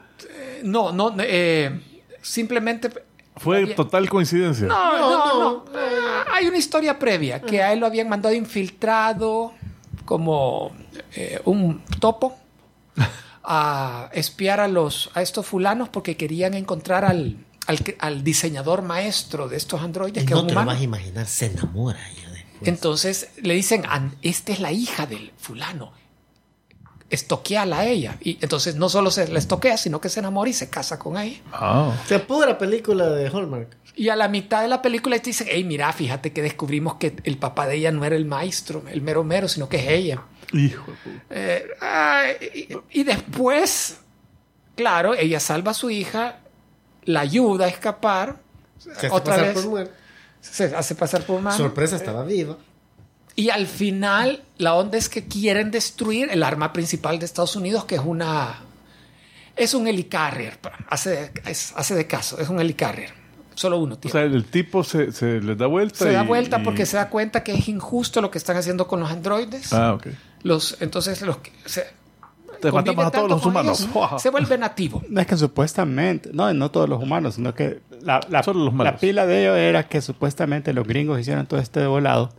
No, 0.62 0.92
no, 0.92 1.14
eh, 1.18 1.80
simplemente... 2.22 2.90
Fue 3.38 3.58
Había- 3.62 3.74
total 3.76 4.08
coincidencia. 4.08 4.66
No, 4.66 4.98
No, 4.98 5.10
no, 5.10 5.34
no. 5.34 5.64
no. 5.64 5.64
Hay 6.32 6.46
una 6.46 6.56
historia 6.56 6.98
previa 6.98 7.42
que 7.42 7.62
a 7.62 7.72
él 7.74 7.80
lo 7.80 7.86
habían 7.86 8.08
mandado 8.08 8.34
infiltrado 8.34 9.52
como 10.06 10.74
eh, 11.14 11.40
un 11.44 11.82
topo 12.00 12.34
a 13.46 14.10
espiar 14.12 14.60
a 14.60 14.68
los 14.68 15.10
a 15.14 15.22
estos 15.22 15.46
fulanos 15.46 15.88
porque 15.88 16.16
querían 16.16 16.54
encontrar 16.54 17.04
al, 17.04 17.36
al, 17.66 17.80
que- 17.84 17.96
al 18.00 18.24
diseñador 18.24 18.82
maestro 18.82 19.48
de 19.48 19.56
estos 19.56 19.80
androides 19.82 20.24
Y 20.24 20.26
que 20.26 20.34
no 20.34 20.46
te 20.46 20.54
lo 20.54 20.64
vas 20.64 20.80
a 20.80 20.82
imaginar, 20.82 21.26
se 21.26 21.46
enamora 21.46 21.98
ella 22.10 22.30
después. 22.30 22.68
Entonces 22.68 23.28
le 23.42 23.54
dicen, 23.54 23.84
"An- 23.88 24.16
esta 24.22 24.52
es 24.52 24.60
la 24.60 24.72
hija 24.72 25.06
del 25.06 25.32
fulano. 25.38 25.92
Estoqueala 27.08 27.78
a 27.80 27.86
ella. 27.86 28.16
Y 28.20 28.36
entonces 28.40 28.74
no 28.74 28.88
solo 28.88 29.12
se 29.12 29.28
la 29.28 29.38
estoquea, 29.38 29.76
sino 29.76 30.00
que 30.00 30.08
se 30.08 30.18
enamora 30.18 30.50
y 30.50 30.52
se 30.52 30.68
casa 30.68 30.98
con 30.98 31.16
ella. 31.16 31.38
Ah. 31.52 31.92
O 32.04 32.08
sea, 32.08 32.26
pura 32.26 32.58
película 32.58 33.08
de 33.10 33.28
Hallmark. 33.28 33.76
Y 33.94 34.08
a 34.08 34.16
la 34.16 34.26
mitad 34.28 34.60
de 34.62 34.68
la 34.68 34.82
película 34.82 35.16
te 35.18 35.30
dicen, 35.30 35.46
hey, 35.50 35.62
mira, 35.62 35.90
fíjate 35.92 36.32
que 36.32 36.42
descubrimos 36.42 36.96
que 36.96 37.14
el 37.22 37.38
papá 37.38 37.66
de 37.68 37.76
ella 37.76 37.92
no 37.92 38.04
era 38.04 38.16
el 38.16 38.24
maestro, 38.26 38.82
el 38.90 39.02
mero 39.02 39.22
mero, 39.22 39.46
sino 39.48 39.68
que 39.68 39.76
es 39.78 39.88
ella. 39.88 40.22
Hijo 40.52 40.90
de 40.92 40.96
puta. 40.98 41.24
Eh, 41.30 41.66
ay, 41.80 42.34
y, 42.92 43.00
y 43.00 43.04
después, 43.04 43.98
claro, 44.76 45.14
ella 45.14 45.40
salva 45.40 45.72
a 45.72 45.74
su 45.74 45.90
hija, 45.90 46.36
la 47.04 47.20
ayuda 47.20 47.66
a 47.66 47.68
escapar, 47.68 48.36
Se 48.78 48.90
hace 48.92 49.08
otra 49.10 49.34
pasar 49.36 49.54
vez 49.54 49.64
por 49.64 49.90
se 50.40 50.64
hace 50.76 50.94
pasar 50.94 51.22
por 51.24 51.40
humano. 51.40 51.56
Sorpresa, 51.56 51.96
estaba 51.96 52.24
viva. 52.24 52.56
Y 53.34 53.50
al 53.50 53.66
final, 53.66 54.42
la 54.58 54.74
onda 54.74 54.96
es 54.96 55.08
que 55.08 55.26
quieren 55.26 55.70
destruir 55.70 56.28
el 56.30 56.42
arma 56.42 56.72
principal 56.72 57.18
de 57.18 57.26
Estados 57.26 57.54
Unidos, 57.56 57.84
que 57.84 57.96
es 57.96 58.00
una. 58.04 58.60
Es 59.56 59.74
un 59.74 59.86
helicarrier. 59.88 60.58
Hace, 60.88 61.32
es- 61.46 61.72
hace 61.76 61.94
de 61.94 62.06
caso, 62.06 62.38
es 62.38 62.48
un 62.48 62.60
helicarrier. 62.60 63.10
Solo 63.54 63.78
uno, 63.78 63.98
O 64.04 64.08
sea, 64.10 64.22
el 64.22 64.44
tipo 64.44 64.84
se, 64.84 65.12
se 65.12 65.40
les 65.40 65.56
da 65.56 65.66
vuelta. 65.66 65.96
se 65.96 66.12
da 66.12 66.22
vuelta 66.22 66.60
y- 66.60 66.62
porque 66.64 66.84
se 66.84 66.98
da 66.98 67.08
cuenta 67.08 67.42
que 67.42 67.52
es 67.54 67.68
injusto 67.68 68.20
lo 68.20 68.30
que 68.30 68.36
están 68.38 68.56
haciendo 68.58 68.86
con 68.86 69.00
los 69.00 69.10
androides. 69.10 69.72
Ah, 69.72 69.94
ok. 69.94 70.08
Los, 70.46 70.76
entonces, 70.80 71.22
los 71.22 71.38
que 71.38 71.50
se, 71.64 71.86
Te 72.60 72.70
convive 72.70 72.94
matamos 72.94 73.06
a 73.06 73.10
todos 73.10 73.30
los 73.30 73.44
humanos. 73.44 73.80
ellos, 73.80 74.22
se 74.22 74.30
vuelve 74.30 74.56
nativo. 74.56 75.02
No 75.10 75.20
es 75.20 75.26
que 75.26 75.36
supuestamente, 75.36 76.30
no, 76.32 76.54
no 76.54 76.70
todos 76.70 76.88
los 76.88 77.02
humanos, 77.02 77.34
sino 77.34 77.52
que 77.52 77.80
la, 78.00 78.20
la, 78.28 78.44
Solo 78.44 78.66
los 78.66 78.74
la 78.74 78.96
pila 78.96 79.26
de 79.26 79.42
ellos 79.42 79.56
era 79.56 79.88
que 79.88 80.00
supuestamente 80.00 80.72
los 80.72 80.86
gringos 80.86 81.18
hicieron 81.18 81.46
todo 81.46 81.58
este 81.58 81.84
volado, 81.86 82.32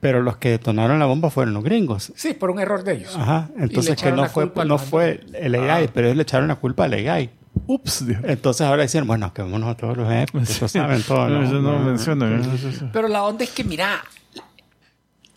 pero 0.00 0.20
los 0.20 0.36
que 0.38 0.50
detonaron 0.50 0.98
la 0.98 1.06
bomba 1.06 1.30
fueron 1.30 1.54
los 1.54 1.62
gringos. 1.62 2.12
Sí, 2.16 2.34
por 2.34 2.50
un 2.50 2.58
error 2.58 2.82
de 2.82 2.94
ellos. 2.94 3.14
Ajá, 3.16 3.50
entonces 3.56 3.94
que 3.94 4.00
echaron 4.00 4.16
no 4.16 4.22
la 4.22 4.28
fue, 4.28 4.44
culpa 4.46 4.62
a 4.62 4.64
no 4.64 4.78
fue 4.78 5.20
el 5.32 5.54
AI, 5.54 5.88
pero 5.94 6.08
ellos 6.08 6.16
le 6.16 6.22
echaron 6.24 6.48
la 6.48 6.56
culpa 6.56 6.86
al 6.86 6.94
AI. 6.94 7.30
Ups, 7.68 8.04
dijo. 8.04 8.20
Entonces 8.24 8.66
ahora 8.66 8.82
dicen, 8.82 9.06
bueno, 9.06 9.32
quemémonos 9.32 9.70
a 9.70 9.76
todos 9.76 9.96
los 9.96 10.08
AI, 10.08 10.26
porque 10.26 10.52
todos 10.52 10.72
saben 10.72 11.02
todo. 11.04 11.28
No, 11.28 11.38
¿no? 11.40 11.44
eso 11.46 11.54
no 11.60 11.78
mencionan. 11.78 12.40
¿eh? 12.40 12.44
Sí, 12.44 12.58
sí, 12.58 12.78
sí. 12.80 12.88
Pero 12.92 13.06
la 13.06 13.22
onda 13.22 13.44
es 13.44 13.50
que, 13.50 13.62
mira, 13.62 14.02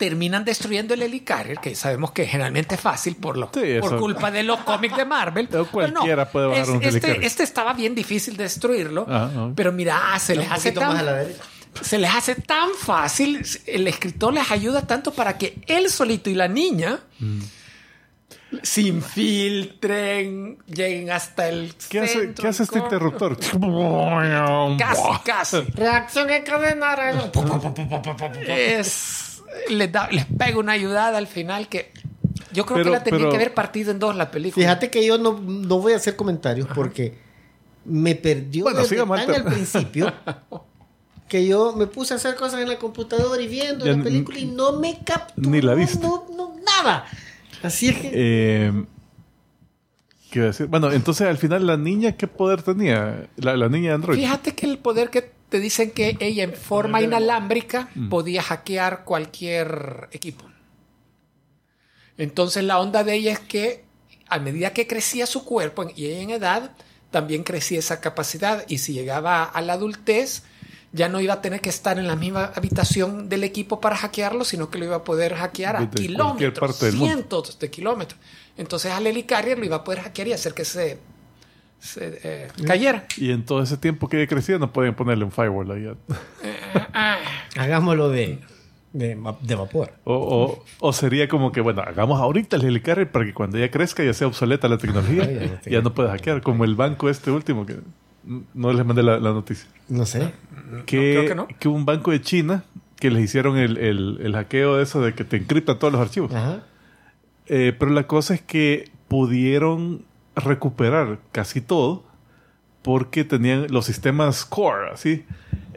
terminan 0.00 0.44
destruyendo 0.44 0.94
el 0.94 1.02
helicarrier, 1.02 1.58
que 1.58 1.74
sabemos 1.76 2.10
que 2.12 2.26
generalmente 2.26 2.74
es 2.74 2.80
fácil 2.80 3.14
por, 3.16 3.36
lo, 3.36 3.50
Sí, 3.54 3.76
por 3.80 3.98
culpa 4.00 4.30
de 4.32 4.42
los 4.42 4.58
cómics 4.60 4.96
de 4.96 5.04
Marvel. 5.04 5.46
Pero 5.50 5.66
cualquiera 5.66 6.28
puede 6.28 6.46
bajar 6.46 6.62
es- 6.62 6.68
un 6.70 6.82
este, 6.82 7.26
este 7.26 7.42
estaba 7.42 7.74
bien 7.74 7.94
difícil 7.94 8.36
de 8.36 8.44
destruirlo, 8.44 9.06
Ah, 9.08 9.30
ah. 9.36 9.50
pero 9.54 9.70
mira, 9.72 10.00
se 10.18 10.34
les 10.34 10.50
hace 10.50 10.72
poquito 10.72 10.80
más 10.86 10.94
a 10.94 10.96
tan 10.96 11.06
la 11.06 11.12
derecha. 11.14 11.42
se 11.82 11.98
les 11.98 12.14
hace 12.14 12.34
tan 12.34 12.70
fácil, 12.76 13.44
el 13.66 13.86
escritor 13.86 14.32
les 14.32 14.50
ayuda 14.50 14.86
tanto 14.86 15.12
para 15.12 15.36
que 15.38 15.58
él 15.66 15.90
solito 15.90 16.30
y 16.30 16.34
la 16.34 16.48
niña 16.48 16.98
Mm. 17.18 17.40
se 18.62 18.80
infiltren, 18.80 20.58
lleguen 20.66 21.10
hasta 21.12 21.48
el 21.48 21.72
¿Qué 21.88 22.00
hace, 22.00 22.12
centro, 22.20 22.42
¿qué 22.42 22.48
hace 22.48 22.62
este 22.64 22.78
interruptor? 22.80 23.36
Casi, 24.78 25.02
casi. 25.24 25.60
Reacción 25.74 26.30
en 26.30 26.42
cadena. 26.42 26.96
Es, 28.48 29.29
les, 29.70 29.90
da, 29.92 30.08
les 30.10 30.24
pega 30.26 30.58
una 30.58 30.72
ayudada 30.72 31.18
al 31.18 31.26
final 31.26 31.68
que 31.68 31.92
yo 32.52 32.64
creo 32.66 32.78
Pero- 32.78 32.84
que 32.84 32.90
la 32.90 33.04
tenía 33.04 33.18
pero- 33.20 33.30
que 33.30 33.36
haber 33.36 33.54
partido 33.54 33.90
en 33.90 33.98
dos 33.98 34.16
la 34.16 34.30
película. 34.30 34.64
Fíjate 34.64 34.90
que 34.90 35.04
yo 35.04 35.18
no, 35.18 35.38
no 35.40 35.78
voy 35.80 35.92
a 35.92 35.96
hacer 35.96 36.16
comentarios 36.16 36.68
porque 36.74 37.14
me 37.84 38.14
perdió 38.14 38.64
Bueno, 38.64 38.80
desde 38.80 38.96
tan 38.96 39.10
al 39.34 39.44
principio 39.44 40.12
que 41.28 41.46
yo 41.46 41.74
me 41.76 41.86
puse 41.86 42.12
a 42.14 42.16
hacer 42.16 42.34
cosas 42.34 42.60
en 42.60 42.68
la 42.68 42.78
computadora 42.78 43.40
y 43.40 43.46
viendo 43.48 43.86
Ya 43.86 43.92
la 43.96 44.02
película 44.02 44.38
y 44.38 44.46
no 44.46 44.72
me 44.78 44.98
capturó. 45.04 45.48
ni 45.50 45.60
la 45.60 45.74
viste. 45.74 46.00
No, 46.04 46.26
no, 46.36 46.56
nada. 46.66 47.04
Así 47.62 47.88
es 47.88 47.96
que... 47.98 48.10
Eh. 48.12 48.84
Bueno, 50.68 50.92
entonces 50.92 51.26
al 51.26 51.38
final 51.38 51.66
la 51.66 51.76
niña, 51.76 52.12
¿qué 52.12 52.28
poder 52.28 52.62
tenía? 52.62 53.28
La, 53.36 53.56
la 53.56 53.68
niña 53.68 53.88
de 53.90 53.94
Android. 53.96 54.16
Fíjate 54.18 54.54
que 54.54 54.66
el 54.66 54.78
poder 54.78 55.10
que 55.10 55.32
te 55.50 55.60
dicen 55.60 55.90
que 55.90 56.16
ella 56.20 56.44
en 56.44 56.54
forma 56.54 57.02
inalámbrica 57.02 57.90
podía 58.08 58.42
hackear 58.42 59.04
cualquier 59.04 60.08
equipo. 60.12 60.46
Entonces 62.16 62.64
la 62.64 62.78
onda 62.78 63.04
de 63.04 63.14
ella 63.14 63.32
es 63.32 63.40
que 63.40 63.84
a 64.28 64.38
medida 64.38 64.72
que 64.72 64.86
crecía 64.86 65.26
su 65.26 65.44
cuerpo 65.44 65.86
y 65.94 66.06
ella 66.06 66.20
en 66.22 66.30
edad, 66.30 66.70
también 67.10 67.42
crecía 67.42 67.80
esa 67.80 68.00
capacidad 68.00 68.64
y 68.68 68.78
si 68.78 68.92
llegaba 68.92 69.42
a 69.42 69.60
la 69.60 69.72
adultez, 69.72 70.44
ya 70.92 71.08
no 71.08 71.20
iba 71.20 71.34
a 71.34 71.42
tener 71.42 71.60
que 71.60 71.68
estar 71.68 71.98
en 71.98 72.06
la 72.06 72.16
misma 72.16 72.52
habitación 72.54 73.28
del 73.28 73.42
equipo 73.42 73.80
para 73.80 73.96
hackearlo, 73.96 74.44
sino 74.44 74.70
que 74.70 74.78
lo 74.78 74.84
iba 74.84 74.96
a 74.96 75.04
poder 75.04 75.34
hackear 75.34 75.76
a 75.76 75.80
Desde 75.80 76.06
kilómetros, 76.06 76.58
parte 76.58 76.92
cientos 76.92 77.58
de 77.58 77.70
kilómetros. 77.70 78.20
Entonces 78.56 78.92
al 78.92 79.06
Helicarrier 79.06 79.58
lo 79.58 79.64
iba 79.64 79.76
a 79.76 79.84
poder 79.84 80.02
hackear 80.02 80.28
y 80.28 80.32
hacer 80.32 80.54
que 80.54 80.64
se, 80.64 80.98
se, 81.80 82.20
eh, 82.22 82.48
cayera. 82.66 83.06
Y 83.16 83.32
en 83.32 83.44
todo 83.44 83.62
ese 83.62 83.76
tiempo 83.76 84.08
que 84.08 84.18
ella 84.18 84.28
crecía 84.28 84.58
no 84.58 84.72
podían 84.72 84.94
ponerle 84.94 85.24
un 85.24 85.32
firewall 85.32 85.70
ahí. 85.72 85.88
Hagámoslo 87.56 88.08
de, 88.10 88.38
de, 88.92 89.14
va- 89.16 89.38
de 89.40 89.54
vapor. 89.54 89.92
O, 90.04 90.14
o, 90.14 90.64
o 90.80 90.92
sería 90.92 91.28
como 91.28 91.52
que, 91.52 91.60
bueno, 91.60 91.82
hagamos 91.82 92.20
ahorita 92.20 92.56
el 92.56 92.64
helicarrier 92.64 93.10
para 93.10 93.24
que 93.24 93.34
cuando 93.34 93.58
ella 93.58 93.70
crezca 93.70 94.04
ya 94.04 94.14
sea 94.14 94.26
obsoleta 94.26 94.68
la 94.68 94.78
tecnología. 94.78 95.24
Ay, 95.28 95.34
ya 95.36 95.46
no 95.46 95.70
ya 95.70 95.82
no 95.82 95.94
puede 95.94 96.10
hackear, 96.10 96.42
como 96.42 96.64
el 96.64 96.74
banco 96.74 97.08
este 97.08 97.30
último 97.30 97.66
que 97.66 97.78
No 98.54 98.72
les 98.72 98.84
mandé 98.84 99.02
la, 99.02 99.18
la 99.18 99.32
noticia. 99.32 99.68
No 99.88 100.06
sé. 100.06 100.32
Que, 100.86 101.12
creo 101.14 101.26
que 101.26 101.34
no. 101.34 101.48
que 101.58 101.68
un 101.68 101.84
banco 101.84 102.10
de 102.12 102.20
China 102.20 102.64
que 102.98 103.10
les 103.10 103.24
hicieron 103.24 103.56
el, 103.56 103.78
el, 103.78 104.18
el 104.22 104.32
hackeo 104.34 104.76
de 104.76 104.82
eso 104.82 105.00
de 105.00 105.14
que 105.14 105.24
te 105.24 105.38
encriptan 105.38 105.78
todos 105.78 105.92
los 105.92 106.02
archivos. 106.02 106.32
Ajá. 106.34 106.62
Eh, 107.46 107.74
pero 107.76 107.90
la 107.90 108.06
cosa 108.06 108.34
es 108.34 108.42
que 108.42 108.90
pudieron 109.08 110.04
recuperar 110.36 111.18
casi 111.32 111.60
todo 111.60 112.04
porque 112.82 113.24
tenían 113.24 113.66
los 113.70 113.84
sistemas 113.86 114.44
core, 114.44 114.90
así. 114.92 115.24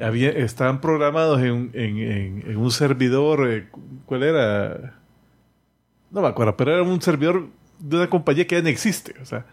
Había, 0.02 0.30
estaban 0.32 0.82
programados 0.82 1.42
en, 1.42 1.70
en- 1.74 1.98
en- 1.98 2.44
en 2.52 2.58
un 2.58 2.72
servidor, 2.72 3.48
eh, 3.50 3.68
¿cuál 4.06 4.24
era? 4.24 4.96
No 6.12 6.22
me 6.22 6.28
acuerdo, 6.28 6.56
pero 6.58 6.72
era 6.74 6.84
un 6.84 7.02
servidor 7.02 7.48
de 7.80 7.98
una 7.98 8.10
compañía 8.10 8.48
que 8.48 8.56
ya 8.56 8.62
no 8.62 8.70
existe. 8.70 9.14
O 9.22 9.26
sea, 9.26 9.46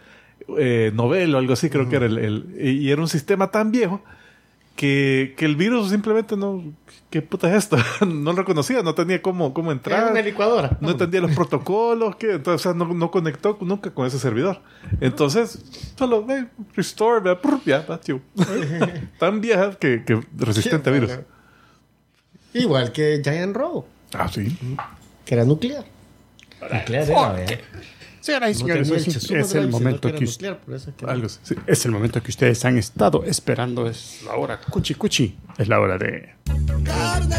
eh, 0.58 0.92
Novell 0.94 1.34
o 1.34 1.38
algo 1.38 1.52
así 1.52 1.68
creo 1.70 1.88
que 1.88 1.96
era 1.96 2.06
el, 2.06 2.18
el- 2.18 2.56
Y 2.60 2.90
era 2.90 3.00
un 3.00 3.08
sistema 3.08 3.50
tan 3.50 3.70
viejo 3.72 4.02
que, 4.80 5.34
que 5.36 5.44
el 5.44 5.56
virus 5.56 5.90
simplemente 5.90 6.38
no... 6.38 6.64
¿Qué 7.10 7.20
puta 7.20 7.50
es 7.50 7.64
esto? 7.64 7.76
no 8.06 8.32
lo 8.32 8.38
reconocía, 8.38 8.82
no 8.82 8.94
tenía 8.94 9.20
cómo, 9.20 9.52
cómo 9.52 9.72
Era 9.72 9.76
entrar 9.78 10.10
una 10.10 10.22
licuadora. 10.22 10.78
no 10.80 10.92
entendía 10.92 11.20
los 11.20 11.32
protocolos, 11.32 12.16
que 12.16 12.32
entonces 12.36 12.64
o 12.64 12.70
sea, 12.70 12.72
no, 12.72 12.94
no 12.94 13.10
conectó 13.10 13.58
nunca 13.60 13.90
con 13.90 14.06
ese 14.06 14.18
servidor. 14.18 14.62
Entonces, 15.02 15.92
solo 15.98 16.24
ve, 16.24 16.46
restore, 16.74 17.36
prr, 17.36 17.60
ya. 17.66 17.84
Tan 19.18 19.42
vieja 19.42 19.72
que, 19.72 20.02
que 20.02 20.18
resistente 20.38 20.88
a 20.88 20.92
virus. 20.94 21.10
Igual 22.54 22.90
que 22.90 23.20
Giant 23.22 23.54
Robo, 23.54 23.86
Ah, 24.14 24.28
sí. 24.32 24.56
que 25.26 25.34
era 25.34 25.44
nuclear. 25.44 25.84
Nuclear 26.72 27.10
era. 27.10 27.58
Señoras 28.20 28.50
y 28.50 28.54
señores, 28.54 28.90
es, 28.90 29.54
el 29.54 29.68
momento 29.68 30.12
que 30.14 30.24
es 30.24 30.38
que- 30.38 31.06
Algo 31.06 31.26
así. 31.26 31.38
sí. 31.42 31.54
es 31.66 31.84
el 31.86 31.92
momento 31.92 32.22
que 32.22 32.30
ustedes 32.30 32.64
han 32.64 32.76
estado 32.78 33.24
esperando. 33.24 33.88
Es 33.88 34.22
la 34.24 34.34
hora 34.36 34.60
cuchi 34.60 34.94
cuchi. 34.94 35.36
Es 35.58 35.68
la 35.68 35.80
hora 35.80 35.96
de 35.98 36.34
Carne, 36.84 37.36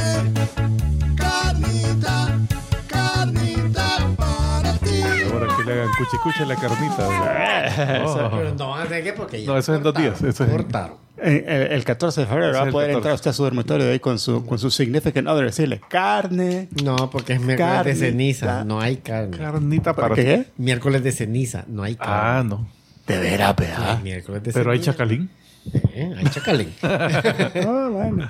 le 5.75 5.81
hagan 5.81 5.93
cuchi 5.97 6.17
cuchi 6.23 6.43
a 6.43 6.45
la 6.45 6.55
carnita. 6.55 7.07
Oh. 8.05 8.29
Pero 8.37 8.53
no 8.55 8.69
van 8.69 8.81
a 8.81 8.85
tener 8.85 9.03
que 9.03 9.13
porque 9.13 9.41
ya 9.43 9.51
No, 9.51 9.57
eso 9.57 9.73
es 9.73 9.77
en 9.77 9.83
dos 9.83 9.93
días, 9.95 10.15
eso 10.21 10.27
es 10.29 10.39
en- 10.41 10.49
cortaron. 10.51 10.97
Eh, 11.23 11.45
el, 11.47 11.61
el 11.73 11.83
14 11.83 12.21
de 12.21 12.27
febrero 12.27 12.53
va 12.53 12.61
a 12.63 12.71
poder 12.71 12.87
14. 12.89 12.93
entrar 12.97 13.13
usted 13.13 13.29
a 13.29 13.33
su 13.33 13.43
dormitorio 13.43 13.85
de 13.85 13.91
ahí 13.93 13.99
con 13.99 14.17
su, 14.17 14.43
con 14.45 14.57
su 14.57 14.71
significant 14.71 15.27
other 15.27 15.45
decirle 15.45 15.79
carne. 15.87 16.67
No, 16.83 17.11
porque 17.11 17.33
es 17.33 17.39
miércoles 17.41 17.69
Carnita. 17.73 17.89
de 17.89 17.95
ceniza, 18.11 18.63
no 18.63 18.79
hay 18.81 18.97
carne. 18.97 19.37
Carnita 19.37 19.93
para 19.93 20.09
¿Para 20.09 20.15
ti. 20.15 20.27
qué? 20.27 20.45
Miércoles 20.57 21.03
de 21.03 21.11
ceniza, 21.11 21.63
no 21.67 21.83
hay 21.83 21.95
carne. 21.95 22.15
Ah, 22.15 22.43
no. 22.43 22.67
De 23.05 23.19
veras, 23.19 23.55
¿verdad? 23.55 23.99
Miércoles 24.01 24.41
de 24.41 24.51
Pero 24.51 24.71
hay 24.71 24.77
ceniza. 24.79 24.91
chacalín. 24.93 25.29
Eh, 25.93 26.15
hay 26.17 26.25
chacalín. 26.25 26.73
Ah, 26.81 27.49
bueno. 27.91 28.27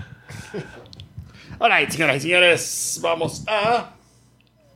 Alright, 1.60 1.92
señoras 1.92 2.18
y 2.18 2.20
señores, 2.22 3.00
vamos 3.02 3.46
a. 3.48 3.92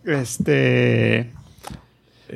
Este. 0.05 1.32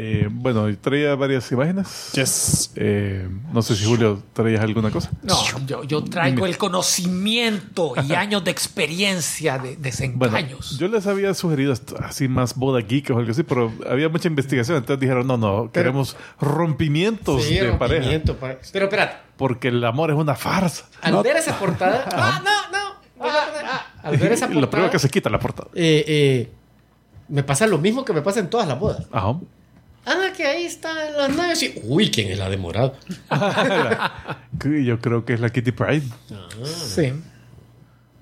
Eh, 0.02 0.30
bueno, 0.32 0.66
traía 0.80 1.14
varias 1.16 1.52
imágenes. 1.52 2.12
Yes. 2.14 2.72
Eh, 2.78 3.28
no 3.52 3.62
sé 3.62 3.76
si 3.76 3.84
Julio 3.84 4.24
traías 4.32 4.62
alguna 4.62 4.92
cosa. 4.92 5.12
No, 5.24 5.36
yo, 5.66 5.84
yo 5.84 6.02
traigo 6.06 6.46
el 6.46 6.58
conocimiento 6.58 7.94
y 8.08 8.14
años 8.14 8.44
de 8.46 8.52
experiencia 8.52 9.58
de 9.58 9.72
Bueno, 9.72 9.82
desengaños. 9.84 10.78
yo 10.80 10.88
les 10.88 11.06
había 11.06 11.34
sugerido 11.34 11.74
así 12.02 12.30
más 12.30 12.56
boda 12.56 12.80
geek 12.80 13.10
o 13.10 13.18
algo 13.18 13.30
así, 13.32 13.44
pero 13.44 13.74
había 13.90 14.08
mucha 14.08 14.30
investigación. 14.30 14.78
Entonces 14.78 15.02
dijeron, 15.02 15.28
no, 15.28 15.38
no, 15.38 15.70
queremos 15.72 16.16
rompimientos 16.40 17.44
Sí, 17.44 17.56
de 17.56 17.74
pareja. 17.74 17.96
rompimiento, 18.02 18.36
pare- 18.38 18.60
Pero 18.72 18.86
espérate, 18.86 19.18
Porque 19.36 19.68
el 19.68 19.84
amor 19.84 20.12
es 20.12 20.16
una 20.18 20.36
farsa. 20.36 20.86
al 21.02 21.22
ver 21.22 21.36
esa 21.36 21.60
portada. 21.60 22.06
Ah, 22.14 22.42
no, 22.44 22.78
no. 22.78 22.90
Ah, 23.22 23.86
Al 24.04 24.16
ver 24.18 24.32
esa 24.32 24.46
Y 24.46 24.50
lo 24.54 24.70
primero 24.70 24.70
portada. 24.70 24.92
que 24.92 25.00
se 25.00 25.10
quita 25.10 25.30
la 25.30 25.40
portada. 25.40 25.70
eh, 25.76 26.06
eh, 26.08 26.52
me 27.28 27.44
pasa 27.44 27.68
lo 27.68 27.78
mismo 27.78 28.06
que 28.06 28.14
me 28.14 28.22
pasa 28.22 28.40
en 28.40 28.50
todas 28.50 28.66
las 28.68 28.80
bodas. 28.80 29.06
Ajá. 29.12 29.36
Ah, 30.06 30.30
que 30.36 30.46
ahí 30.46 30.64
están 30.66 30.96
las 31.16 31.30
naves. 31.36 31.62
y- 31.64 31.80
Uy, 31.84 32.10
¿quién 32.10 32.30
es 32.32 32.38
la 32.40 32.50
demorada? 32.50 32.94
Que 34.60 34.84
Yo 34.84 35.00
creo 35.00 35.26
que 35.26 35.34
es 35.34 35.40
la 35.40 35.50
Kitty 35.50 35.72
Pride. 35.72 36.04
Sí. 36.66 37.14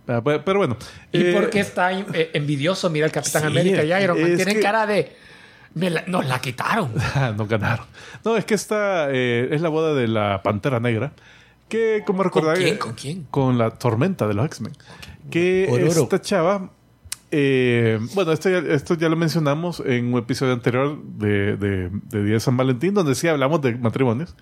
Ah, 0.07 0.21
pe- 0.23 0.39
Pero 0.39 0.59
bueno. 0.59 0.77
¿Y 1.11 1.21
eh, 1.21 1.33
por 1.33 1.49
qué 1.49 1.59
está 1.59 1.91
eh, 1.93 2.31
envidioso? 2.33 2.89
Mira 2.89 3.05
el 3.05 3.11
Capitán 3.11 3.41
sí, 3.43 3.47
América 3.47 3.83
y 3.83 4.03
Iron 4.03 4.19
Man. 4.21 4.35
Tienen 4.35 4.55
que- 4.55 4.61
cara 4.61 4.85
de. 4.85 5.15
"Me 5.73 5.89
la- 5.89 6.03
nos 6.07 6.25
la 6.25 6.39
quitaron. 6.39 6.91
Ah, 7.15 7.33
no 7.35 7.45
ganaron. 7.47 7.85
No, 8.23 8.37
es 8.37 8.45
que 8.45 8.53
esta 8.53 9.09
eh, 9.11 9.49
es 9.51 9.61
la 9.61 9.69
boda 9.69 9.93
de 9.93 10.07
la 10.07 10.41
Pantera 10.43 10.79
Negra. 10.79 11.11
Que, 11.69 12.03
como 12.05 12.23
recordarán. 12.23 12.61
quién? 12.61 12.75
eh, 12.75 12.79
¿Con 12.79 12.93
quién? 12.93 13.23
Con 13.29 13.57
la 13.57 13.71
tormenta 13.71 14.27
de 14.27 14.33
los 14.33 14.45
X-Men. 14.45 14.73
Que 15.29 15.67
Ororo. 15.69 16.03
esta 16.03 16.21
chava. 16.21 16.71
Eh, 17.31 17.99
bueno, 18.13 18.31
esto 18.31 18.49
ya, 18.49 18.59
esto 18.59 18.93
ya 18.95 19.09
lo 19.09 19.15
mencionamos 19.15 19.81
en 19.85 20.13
un 20.13 20.19
episodio 20.19 20.53
anterior 20.53 21.01
de, 21.03 21.57
de, 21.57 21.89
de 21.91 22.23
Día 22.23 22.33
de 22.35 22.39
San 22.39 22.55
Valentín, 22.57 22.93
donde 22.93 23.15
sí 23.15 23.27
hablamos 23.27 23.61
de 23.61 23.75
matrimonios. 23.75 24.35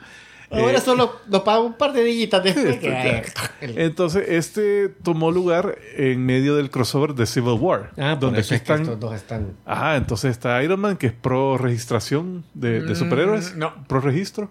Ahora 0.51 0.77
Eh, 0.77 0.81
solo 0.81 1.19
nos 1.27 1.41
pagan 1.41 1.63
un 1.63 1.73
par 1.73 1.91
de 1.93 2.03
dillitas 2.03 2.43
después. 2.43 2.65
Esto 2.75 2.87
ya. 2.87 3.23
Entonces, 3.61 4.25
este 4.27 4.89
tomó 4.89 5.31
lugar 5.31 5.77
en 5.97 6.23
medio 6.23 6.55
del 6.55 6.69
crossover 6.69 7.15
de 7.15 7.25
Civil 7.25 7.57
War. 7.59 7.91
Ah, 7.97 8.11
por 8.11 8.19
donde 8.19 8.39
aquí 8.41 8.41
es 8.41 8.47
que 8.49 8.55
están. 8.55 8.81
estos 8.83 8.99
dos 8.99 9.15
están. 9.15 9.53
Ajá, 9.65 9.95
entonces 9.95 10.31
está 10.31 10.61
Iron 10.63 10.79
Man, 10.79 10.97
que 10.97 11.07
es 11.07 11.13
pro 11.13 11.57
registración 11.57 12.43
de, 12.53 12.81
de 12.81 12.95
superhéroes. 12.95 13.55
no. 13.55 13.73
Pro 13.87 13.99
registro. 14.01 14.49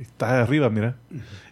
Está 0.00 0.42
arriba, 0.42 0.70
mira. 0.70 0.96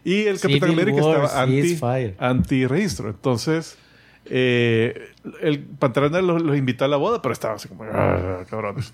Y 0.04 0.24
el 0.24 0.38
Civil 0.38 0.58
Capitán 0.60 0.70
América 0.70 1.04
War, 1.04 1.24
estaba 1.24 1.42
anti, 1.42 2.14
anti 2.18 2.66
registro. 2.66 3.10
Entonces, 3.10 3.76
eh, 4.24 5.10
el 5.40 5.60
Pantera 5.60 6.06
Negra 6.08 6.22
los, 6.22 6.42
los 6.42 6.56
invitó 6.56 6.84
a 6.84 6.88
la 6.88 6.96
boda, 6.96 7.20
pero 7.22 7.32
estaba 7.32 7.54
así 7.54 7.68
como, 7.68 7.84
"Ah, 7.84 8.44
cabrones. 8.48 8.92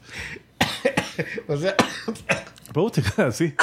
O 1.49 1.57
sea, 1.57 1.75
Así, 3.19 3.55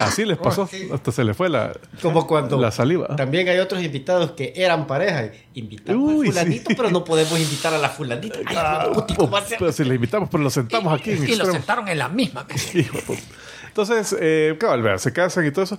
así 0.00 0.24
les 0.24 0.36
pasó. 0.38 0.68
Hasta 0.92 1.12
se 1.12 1.22
le 1.22 1.34
fue 1.34 1.48
la, 1.48 1.72
como 2.02 2.26
cuando. 2.26 2.58
la 2.60 2.72
saliva. 2.72 3.14
También 3.14 3.48
hay 3.48 3.58
otros 3.58 3.80
invitados 3.80 4.32
que 4.32 4.52
eran 4.56 4.88
pareja. 4.88 5.30
Invitamos 5.54 6.02
Uy, 6.14 6.26
al 6.26 6.32
fulanito, 6.32 6.70
sí. 6.70 6.74
pero 6.76 6.90
no 6.90 7.04
podemos 7.04 7.38
invitar 7.38 7.72
a 7.74 7.78
la 7.78 7.90
fulanita. 7.90 8.38
Ay, 8.44 8.56
Ah, 8.58 8.88
puti, 8.92 9.14
¿cómo 9.14 9.30
va 9.30 9.38
a 9.38 9.44
ser? 9.44 9.58
pero 9.60 9.70
si 9.70 9.84
le 9.84 9.94
invitamos, 9.94 10.28
pero 10.28 10.42
lo 10.42 10.50
sentamos 10.50 10.92
aquí 10.92 11.12
en 11.12 11.28
y 11.28 11.36
lo 11.36 11.46
sentaron 11.46 11.86
en 11.86 11.98
la 11.98 12.08
misma 12.08 12.44
mesa. 12.44 12.70
Entonces, 13.68 14.16
eh, 14.18 14.56
cabal, 14.58 14.98
se 14.98 15.12
casan 15.12 15.46
y 15.46 15.52
todo 15.52 15.62
eso. 15.64 15.78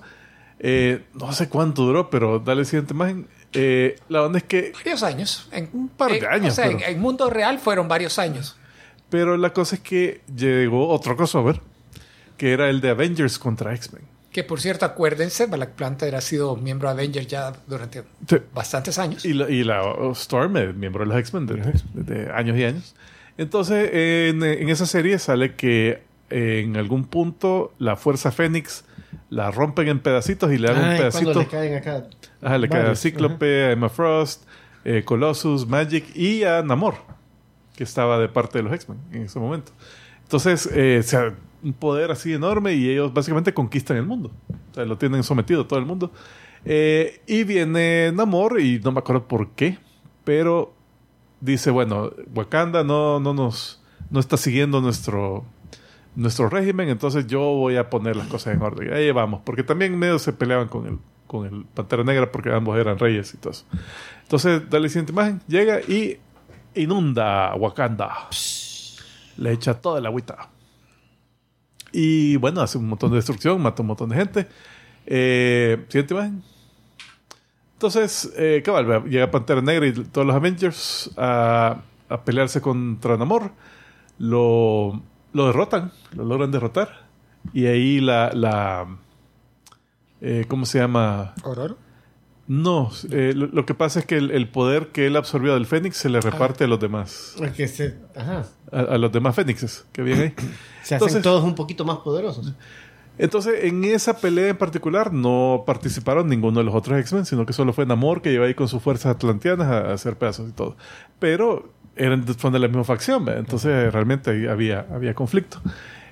Eh, 0.60 1.04
no 1.14 1.32
sé 1.34 1.50
cuánto 1.50 1.84
duró, 1.84 2.10
pero 2.10 2.40
dale 2.40 2.66
siguiente 2.66 2.94
imagen. 2.94 3.28
Eh, 3.54 3.96
la 4.10 4.24
onda 4.24 4.40
es 4.40 4.44
que, 4.46 4.72
Varios 4.74 5.04
años. 5.04 5.48
En, 5.52 5.70
Un 5.74 5.88
par 5.90 6.12
de 6.12 6.18
en- 6.20 6.26
años, 6.26 6.54
O 6.54 6.56
sea, 6.56 6.66
en, 6.68 6.78
pero- 6.78 6.90
en 6.90 7.00
mundo 7.00 7.30
real 7.30 7.60
fueron 7.60 7.88
varios 7.88 8.18
años. 8.20 8.58
pero 9.10 9.38
la 9.38 9.54
cosa 9.54 9.76
es 9.76 9.82
que 9.82 10.22
llegó 10.36 10.90
otro 10.90 11.16
crossover, 11.16 11.62
que 12.38 12.52
era 12.54 12.70
el 12.70 12.82
de 12.82 12.90
Avengers 12.90 13.40
contra 13.40 13.74
X-Men. 13.74 14.04
Que 14.32 14.44
por 14.44 14.60
cierto, 14.60 14.86
acuérdense, 14.86 15.46
Black 15.48 15.72
Panther 15.72 16.14
ha 16.16 16.22
sido 16.22 16.56
miembro 16.58 16.90
de 16.90 16.94
Avengers 16.94 17.26
ya 17.28 17.54
durante 17.68 18.04
Sí. 18.28 18.36
bastantes 18.54 19.00
años. 19.00 19.24
Y 19.26 19.34
la, 19.34 19.50
y 19.50 19.64
la 19.64 19.82
oh, 19.84 20.12
Storm, 20.12 20.58
eh, 20.58 20.74
miembro 20.74 21.04
de 21.06 21.10
los 21.10 21.18
X-Men 21.20 21.46
de, 21.48 21.74
de 21.94 22.32
años 22.32 22.58
y 22.58 22.64
años. 22.66 22.96
Entonces, 23.38 23.90
en, 23.94 24.44
en 24.44 24.70
esa 24.70 24.86
serie 24.86 25.18
sale 25.20 25.56
que 25.56 26.02
eh, 26.30 26.62
en 26.66 26.76
algún 26.78 27.06
punto 27.06 27.72
la 27.80 27.96
Fuerza 27.96 28.32
Fénix 28.32 28.84
la 29.30 29.52
rompen 29.52 29.88
en 29.88 30.00
pedacitos 30.00 30.52
y 30.52 30.58
le 30.58 30.70
dan 30.70 30.92
un 30.92 30.98
pedacito. 30.98 31.34
cuando 31.34 31.42
le 31.42 31.48
caen 31.48 31.76
acá. 31.76 32.08
Ajá, 32.42 32.58
le 32.58 32.70
queda 32.70 32.92
a 32.92 32.96
Cíclope, 32.96 33.66
a 33.66 33.72
Emma 33.72 33.90
Frost, 33.90 34.44
eh, 34.86 35.04
Colossus, 35.04 35.68
Magic 35.68 36.16
y 36.16 36.44
a 36.44 36.62
Namor, 36.62 36.96
que 37.76 37.84
estaba 37.84 38.18
de 38.20 38.30
parte 38.30 38.60
de 38.60 38.64
los 38.64 38.74
X-Men 38.74 39.00
en 39.12 39.24
ese 39.24 39.40
momento. 39.40 39.72
Entonces, 40.24 40.70
eh, 40.74 40.98
o 41.00 41.04
sea, 41.04 41.34
un 41.64 41.74
poder 41.74 42.12
así 42.12 42.34
enorme 42.34 42.74
y 42.74 42.90
ellos 42.90 43.14
básicamente 43.14 43.54
conquistan 43.54 43.98
el 43.98 44.06
mundo. 44.06 44.32
O 44.72 44.74
sea, 44.76 44.86
lo 44.86 44.98
tienen 44.98 45.24
sometido 45.24 45.66
todo 45.66 45.80
el 45.80 45.86
mundo. 45.86 46.12
Eh, 46.66 47.22
y 47.28 47.44
viene 47.44 48.12
Namor 48.14 48.60
y 48.60 48.80
no 48.80 48.92
me 48.92 49.00
acuerdo 49.00 49.28
por 49.28 49.52
qué, 49.52 49.78
pero 50.24 50.74
dice, 51.40 51.72
bueno, 51.72 52.12
Wakanda 52.34 52.84
no, 52.84 53.20
no 53.20 53.34
nos 53.34 53.82
no 54.10 54.20
está 54.20 54.38
siguiendo 54.38 54.82
nuestro 54.82 55.46
nuestro 56.18 56.50
régimen, 56.50 56.90
entonces 56.90 57.28
yo 57.28 57.40
voy 57.40 57.78
a 57.78 57.92
poner 57.92 58.16
las 58.16 58.28
cosas 58.28 58.56
en 58.56 58.62
orden. 58.64 58.92
Ahí 58.92 59.12
vamos, 59.12 59.42
porque 59.46 59.62
también 59.62 59.98
medio 59.98 60.18
se 60.18 60.34
peleaban 60.34 60.68
con 60.68 60.88
el, 60.88 60.98
con 61.28 61.46
el 61.46 61.64
Pantera 61.66 62.04
Negra 62.04 62.32
porque 62.32 62.52
ambos 62.52 62.78
eran 62.78 62.98
reyes 62.98 63.36
y 63.36 63.38
todo 63.38 63.52
eso. 63.52 63.66
Entonces, 64.24 64.68
dale 64.68 64.90
siguiente 64.90 65.12
imagen, 65.12 65.42
llega 65.48 65.80
y 65.82 66.18
inunda 66.74 67.54
Wakanda. 67.56 68.30
Le 69.38 69.52
echa 69.52 69.76
toda 69.76 70.02
la 70.02 70.10
agüita. 70.10 70.50
Y 71.92 72.36
bueno, 72.38 72.62
hace 72.62 72.80
un 72.80 72.90
montón 72.90 73.12
de 73.12 73.18
destrucción, 73.18 73.62
mata 73.62 73.84
un 73.84 73.88
montón 73.90 74.10
de 74.10 74.16
gente. 74.16 74.48
Eh, 75.06 75.86
siguiente 75.88 76.16
imagen. 76.16 76.44
Entonces, 77.74 78.34
eh, 78.36 78.64
cabal, 78.66 79.04
llega 79.08 79.30
Pantera 79.30 79.62
Negra 79.62 79.86
y 79.86 79.94
todos 79.94 80.26
los 80.26 80.36
Avengers 80.36 81.12
a, 81.16 81.78
a 82.10 82.24
pelearse 82.24 82.60
contra 82.60 83.18
Namor. 83.18 83.52
Lo, 84.18 85.00
lo 85.38 85.48
derrotan, 85.48 85.92
lo 86.14 86.26
logran 86.26 86.52
derrotar. 86.52 87.08
Y 87.54 87.66
ahí 87.68 88.02
la, 88.02 88.32
la 88.34 88.88
eh, 90.22 90.46
¿cómo 90.48 90.66
se 90.66 90.80
llama? 90.80 91.34
Ororo. 91.44 91.78
No, 92.48 92.92
eh, 93.12 93.34
lo, 93.36 93.48
lo 93.48 93.66
que 93.66 93.74
pasa 93.74 94.00
es 94.00 94.06
que 94.06 94.16
el, 94.18 94.32
el 94.32 94.48
poder 94.50 94.88
que 94.94 95.06
él 95.08 95.18
absorbió 95.18 95.54
del 95.54 95.66
Fénix 95.66 95.98
se 95.98 96.08
le 96.10 96.22
reparte 96.22 96.64
a 96.64 96.68
los 96.68 96.80
demás. 96.80 97.36
Es 97.42 97.52
que 97.52 97.68
se, 97.68 97.98
ajá, 98.16 98.46
A, 98.72 98.80
a 98.80 98.98
los 98.98 99.12
demás 99.12 99.36
Fénixes 99.36 99.86
que 99.92 100.02
vienen 100.02 100.34
ahí. 100.38 100.46
se 100.84 100.96
hacen 100.96 101.08
Entonces- 101.08 101.22
todos 101.24 101.44
un 101.44 101.56
poquito 101.56 101.84
más 101.86 101.98
poderosos. 101.98 102.54
Entonces, 103.20 103.64
en 103.64 103.84
esa 103.84 104.18
pelea 104.20 104.50
en 104.50 104.58
particular 104.58 105.12
no 105.12 105.64
participaron 105.66 106.30
ninguno 106.30 106.60
de 106.60 106.66
los 106.66 106.76
otros 106.76 107.00
X-Men, 107.00 107.26
sino 107.26 107.48
que 107.48 107.52
solo 107.54 107.74
fue 107.74 107.86
Namor 107.88 108.22
que 108.22 108.30
lleva 108.32 108.46
ahí 108.46 108.54
con 108.54 108.68
sus 108.68 108.82
fuerzas 108.84 109.16
atlanteanas 109.16 109.68
a, 109.68 109.78
a 109.90 109.94
hacer 109.94 110.18
pedazos 110.18 110.48
y 110.50 110.52
todo. 110.54 110.78
Pero 111.20 111.74
eran 111.98 112.26
de- 112.26 112.34
son 112.34 112.54
de 112.54 112.60
la 112.60 112.68
misma 112.68 112.84
facción, 112.84 113.28
entonces 113.30 113.92
realmente 113.94 114.50
había, 114.50 114.86
había 114.92 115.14
conflicto. 115.14 115.62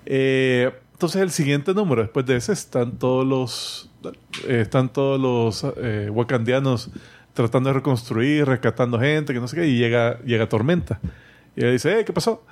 Eh, 0.05 0.71
entonces, 0.93 1.21
el 1.21 1.31
siguiente 1.31 1.73
número 1.73 2.01
después 2.01 2.25
de 2.25 2.37
ese 2.37 2.53
están 2.53 2.93
todos 2.93 3.25
los 3.25 3.89
eh, 4.47 4.61
están 4.61 4.89
todos 4.93 5.19
los 5.19 5.65
eh, 5.77 6.09
wakandianos 6.11 6.89
tratando 7.33 7.69
de 7.69 7.73
reconstruir, 7.73 8.45
rescatando 8.45 8.99
gente, 8.99 9.33
que 9.33 9.39
no 9.39 9.47
sé 9.47 9.57
qué, 9.57 9.67
y 9.67 9.77
llega, 9.77 10.19
llega 10.21 10.47
Tormenta. 10.47 10.99
Y 11.55 11.63
él 11.65 11.71
dice, 11.73 11.99
"Eh, 11.99 12.05
¿qué 12.05 12.13
pasó? 12.13 12.45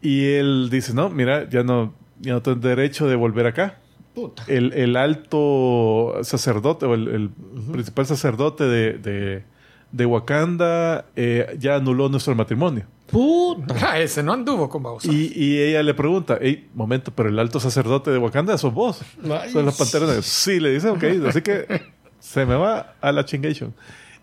Y 0.00 0.24
él 0.32 0.68
dice, 0.70 0.92
no, 0.94 1.08
mira, 1.10 1.48
ya 1.48 1.62
no, 1.62 1.94
ya 2.20 2.32
no 2.34 2.42
tengo 2.42 2.58
derecho 2.58 3.06
de 3.08 3.14
volver 3.16 3.46
acá. 3.46 3.78
Puta. 4.14 4.42
El, 4.46 4.72
el 4.74 4.96
alto 4.96 6.18
sacerdote 6.22 6.84
o 6.86 6.94
el, 6.94 7.08
el 7.08 7.30
principal 7.72 8.04
sacerdote 8.06 8.64
de, 8.64 8.92
de, 8.98 9.44
de 9.92 10.06
Wakanda 10.06 11.04
eh, 11.14 11.54
ya 11.58 11.76
anuló 11.76 12.08
nuestro 12.08 12.34
matrimonio. 12.34 12.84
Puta. 13.10 13.74
Ah, 13.92 14.00
ese 14.00 14.22
no 14.22 14.32
anduvo 14.32 14.68
con 14.68 14.82
Bowser. 14.82 15.12
Y, 15.12 15.32
y 15.36 15.58
ella 15.58 15.82
le 15.82 15.92
pregunta, 15.92 16.38
hey, 16.40 16.68
momento, 16.74 17.12
pero 17.14 17.28
el 17.28 17.38
alto 17.38 17.60
sacerdote 17.60 18.10
de 18.10 18.18
Wakanda 18.18 18.56
sos 18.56 18.72
vos. 18.72 19.00
Son 19.52 19.66
las 19.66 19.76
panteras. 19.76 20.24
Sí, 20.24 20.58
le 20.58 20.70
dice, 20.70 20.88
ok, 20.88 21.04
así 21.28 21.42
que 21.42 21.66
se 22.18 22.46
me 22.46 22.54
va 22.54 22.94
a 23.00 23.12
la 23.12 23.24
chingation. 23.24 23.74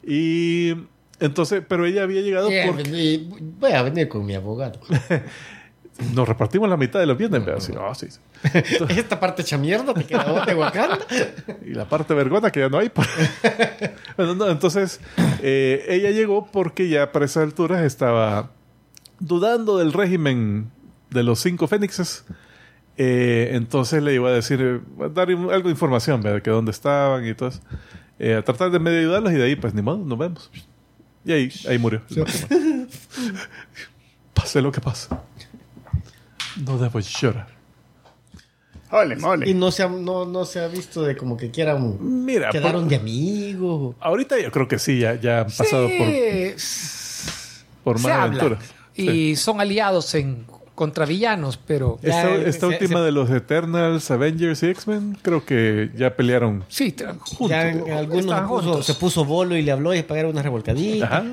Y 0.03 0.73
entonces, 1.19 1.61
pero 1.67 1.85
ella 1.85 2.03
había 2.03 2.21
llegado 2.21 2.49
Yeah, 2.49 2.67
porque 2.67 3.27
voy 3.59 3.71
a 3.71 3.83
venir 3.83 4.07
con 4.07 4.25
mi 4.25 4.33
abogado. 4.33 4.79
nos 6.13 6.27
repartimos 6.27 6.69
la 6.69 6.77
mitad 6.77 6.99
de 6.99 7.05
los 7.05 7.17
bienes. 7.17 7.43
¿verdad? 7.45 7.61
Sí, 7.61 7.73
ah, 7.79 7.93
sí, 7.95 8.07
sí. 8.09 8.19
Esta 8.97 9.19
parte 9.19 9.41
hecha 9.41 9.57
mierda 9.57 9.93
te 9.93 10.03
queda 10.05 10.23
vos 10.31 10.45
de 10.45 10.55
Wakanda. 10.55 10.99
Y 11.65 11.73
la 11.73 11.87
parte 11.87 12.13
vergona 12.13 12.51
que 12.51 12.59
ya 12.61 12.69
no 12.69 12.77
hay. 12.79 12.91
no, 14.17 14.49
entonces, 14.49 14.99
eh, 15.41 15.85
ella 15.89 16.11
llegó 16.11 16.47
porque 16.51 16.89
ya 16.89 17.11
para 17.11 17.25
esas 17.25 17.43
alturas 17.43 17.83
estaba 17.83 18.51
dudando 19.19 19.77
del 19.77 19.93
régimen 19.93 20.71
de 21.09 21.23
los 21.23 21.39
cinco 21.39 21.67
fénixes. 21.67 22.25
Eh, 23.01 23.51
entonces 23.53 24.03
le 24.03 24.13
iba 24.13 24.27
a 24.29 24.33
decir, 24.33 24.59
eh, 24.61 25.03
a 25.05 25.07
dar 25.07 25.29
im- 25.29 25.51
algo 25.53 25.69
de 25.69 25.71
información, 25.71 26.21
¿verdad? 26.21 26.41
Que 26.41 26.49
dónde 26.51 26.71
estaban 26.71 27.25
y 27.25 27.33
todo 27.33 27.49
eso. 27.49 27.61
Eh, 28.19 28.35
a 28.35 28.41
tratar 28.41 28.71
de 28.71 28.79
medio 28.79 28.99
ayudarlos 28.99 29.31
y 29.31 29.35
de 29.35 29.43
ahí, 29.45 29.55
pues 29.55 29.73
ni 29.73 29.81
modo, 29.81 29.97
nos 29.99 30.17
vemos. 30.17 30.51
Y 31.23 31.31
ahí, 31.31 31.49
ahí 31.69 31.77
murió. 31.77 32.01
Pase 34.33 34.61
lo 34.61 34.71
que 34.71 34.81
pase. 34.81 35.07
No 36.65 36.77
debo 36.77 36.99
llorar. 36.99 37.47
Ole, 38.91 39.15
Y 39.15 39.17
mole. 39.19 39.53
no 39.53 39.71
se, 39.71 39.83
ha, 39.83 39.87
no, 39.87 40.25
no 40.25 40.45
se 40.45 40.59
ha 40.59 40.67
visto 40.67 41.03
de 41.03 41.15
como 41.15 41.37
que 41.37 41.51
quieran. 41.51 41.97
Mira, 42.25 42.49
Quedaron 42.49 42.81
por- 42.83 42.89
de 42.89 42.95
amigos. 42.95 43.95
ahorita 43.99 44.39
yo 44.39 44.51
creo 44.51 44.67
que 44.67 44.79
sí, 44.79 44.99
ya, 44.99 45.13
ya 45.13 45.41
han 45.41 45.45
pasado 45.51 45.87
por, 45.95 46.07
Sí, 46.07 46.53
por 47.83 47.97
se 47.99 48.03
más 48.07 48.11
habla. 48.13 48.25
aventuras. 48.43 48.63
Y 48.95 49.35
son 49.35 49.61
aliados 49.61 50.15
en 50.15 50.45
contra 50.73 51.05
villanos, 51.05 51.57
pero 51.57 51.99
Esta, 52.01 52.33
esta 52.35 52.61
se- 52.61 52.65
última 52.73 52.99
se- 52.99 53.05
de 53.05 53.11
los 53.11 53.29
Eternals, 53.29 54.09
Avengers 54.09 54.63
y 54.63 54.67
X-Men, 54.67 55.17
creo 55.21 55.45
que 55.45 55.91
ya 55.95 56.15
pelearon. 56.15 56.63
sí, 56.67 56.95
juntos. 57.19 57.49
Ya 57.49 57.69
en 57.69 57.91
algunos 57.91 58.25
se 58.25 58.41
puso, 58.41 58.61
juntos. 58.63 58.85
se 58.87 58.93
puso 58.95 59.23
bolo 59.25 59.55
y 59.55 59.61
le 59.61 59.71
habló 59.71 59.93
y 59.93 60.01
pagaron 60.01 60.31
una 60.31 60.41
revolcadita. 60.41 61.05
Ajá. 61.05 61.25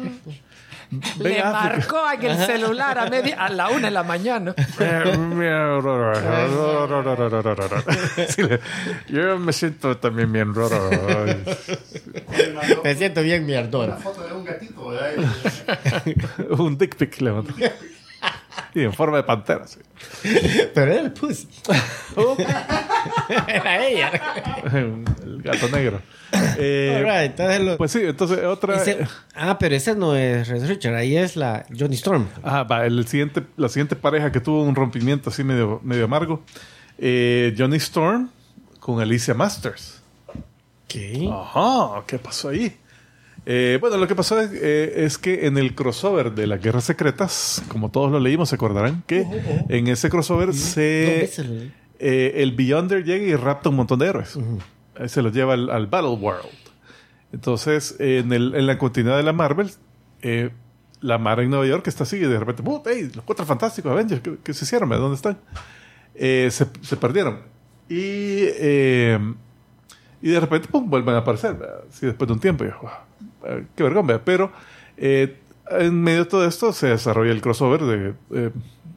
Le 1.18 1.40
África. 1.40 1.50
marcó 1.52 1.98
en 2.12 2.30
el 2.30 2.46
celular 2.46 2.98
a, 2.98 3.10
media, 3.10 3.44
a 3.44 3.48
la 3.48 3.68
una 3.70 3.86
de 3.86 3.90
la 3.90 4.02
mañana. 4.02 4.54
Sí, 8.28 8.42
Yo 9.08 9.38
me 9.38 9.52
siento 9.52 9.96
también 9.98 10.32
bien 10.32 10.54
raro. 10.54 10.90
Me 12.84 12.94
siento 12.94 13.22
bien 13.22 13.44
mierdón. 13.46 13.96
foto 13.98 14.26
de 14.26 14.32
un 14.32 14.44
gatito, 14.44 14.88
¿verdad? 14.88 15.12
Un 16.58 16.78
dick 16.78 16.96
pic 16.96 17.20
le 17.20 17.32
mandó. 17.32 17.52
Y 18.74 18.82
en 18.82 18.92
forma 18.92 19.16
de 19.18 19.22
pantera. 19.24 19.66
sí. 19.66 19.80
Pero 20.74 20.92
era 20.92 21.00
el 21.02 21.12
pussy. 21.12 21.48
era 23.48 23.86
ella. 23.86 24.10
El 24.72 25.42
gato 25.42 25.68
negro. 25.68 26.00
Eh, 26.58 26.94
Alright, 26.96 27.30
entonces 27.32 27.60
lo- 27.60 27.76
Pues 27.76 27.92
sí, 27.92 28.00
entonces 28.02 28.44
otra. 28.44 28.76
ese- 28.82 29.06
ah, 29.34 29.58
pero 29.58 29.74
ese 29.74 29.94
no 29.94 30.14
es 30.16 30.48
Red 30.48 30.66
Richard, 30.66 30.94
ahí 30.94 31.16
es 31.16 31.36
la 31.36 31.64
Johnny 31.76 31.94
Storm. 31.96 32.26
Ajá, 32.42 32.64
va, 32.64 32.84
el 32.86 33.06
siguiente, 33.06 33.42
la 33.56 33.68
siguiente 33.68 33.96
pareja 33.96 34.32
que 34.32 34.40
tuvo 34.40 34.62
un 34.62 34.74
rompimiento 34.74 35.30
así 35.30 35.44
medio, 35.44 35.80
medio 35.82 36.04
amargo. 36.04 36.42
eh, 36.98 37.54
Johnny 37.56 37.76
Storm 37.76 38.30
con 38.80 39.00
Alicia 39.00 39.34
Masters. 39.34 40.00
¿Qué? 40.88 41.28
Ajá, 41.32 42.02
¿qué 42.06 42.18
pasó 42.18 42.48
ahí? 42.50 42.76
Eh, 43.48 43.78
bueno, 43.80 43.96
lo 43.96 44.08
que 44.08 44.16
pasó 44.16 44.40
es, 44.40 44.50
eh, 44.52 45.04
es 45.04 45.18
que 45.18 45.46
en 45.46 45.56
el 45.56 45.74
crossover 45.76 46.32
de 46.34 46.48
las 46.48 46.60
Guerras 46.60 46.82
Secretas, 46.84 47.62
como 47.68 47.90
todos 47.92 48.10
lo 48.10 48.18
leímos, 48.18 48.48
se 48.48 48.56
acordarán 48.56 49.04
que 49.06 49.24
en 49.68 49.86
ese 49.86 50.10
crossover 50.10 50.52
se, 50.52 51.30
eh, 52.00 52.32
el 52.42 52.52
Beyonder 52.56 53.04
llega 53.04 53.24
y 53.24 53.36
rapta 53.36 53.68
un 53.68 53.76
montón 53.76 54.00
de 54.00 54.06
héroes. 54.08 54.36
Eh, 54.96 55.08
Se 55.08 55.22
los 55.22 55.32
lleva 55.32 55.54
al, 55.54 55.70
al 55.70 55.86
Battle 55.86 56.10
World. 56.14 56.48
Entonces, 57.32 57.94
en, 58.00 58.32
el- 58.32 58.54
en 58.56 58.66
la 58.66 58.78
continuidad 58.78 59.16
de 59.16 59.22
la 59.22 59.32
Marvel, 59.32 59.70
eh, 60.22 60.50
la 61.00 61.18
Mar 61.18 61.38
en 61.40 61.50
Nueva 61.50 61.66
York 61.66 61.86
está 61.86 62.02
así 62.02 62.16
y 62.16 62.20
de 62.20 62.38
repente, 62.40 62.62
¡pum! 62.64 62.82
¡Ey! 62.86 63.10
Los 63.14 63.24
cuatro 63.24 63.44
fantásticos 63.46 63.92
Avengers, 63.92 64.22
¿qué, 64.22 64.38
qué 64.42 64.54
se 64.54 64.64
hicieron? 64.64 64.88
¿Dónde 64.90 65.14
están? 65.16 65.38
Eh, 66.16 66.48
se, 66.50 66.66
se 66.80 66.96
perdieron. 66.96 67.40
Y, 67.88 68.46
y 70.22 70.30
de 70.30 70.40
repente, 70.40 70.66
¡pum! 70.68 70.88
vuelven 70.90 71.14
a 71.14 71.18
aparecer. 71.18 71.56
Así 71.88 72.06
después 72.06 72.26
de 72.26 72.34
un 72.34 72.40
tiempo. 72.40 72.64
Y, 72.64 72.68
"Wow, 72.68 72.90
¡Qué 73.74 73.82
vergüenza! 73.82 74.22
Pero 74.24 74.52
eh, 74.96 75.36
en 75.70 76.00
medio 76.02 76.24
de 76.24 76.30
todo 76.30 76.46
esto 76.46 76.72
se 76.72 76.88
desarrolla 76.88 77.32
el 77.32 77.40
crossover 77.40 77.82
de 77.82 78.14
eh, 78.34 78.50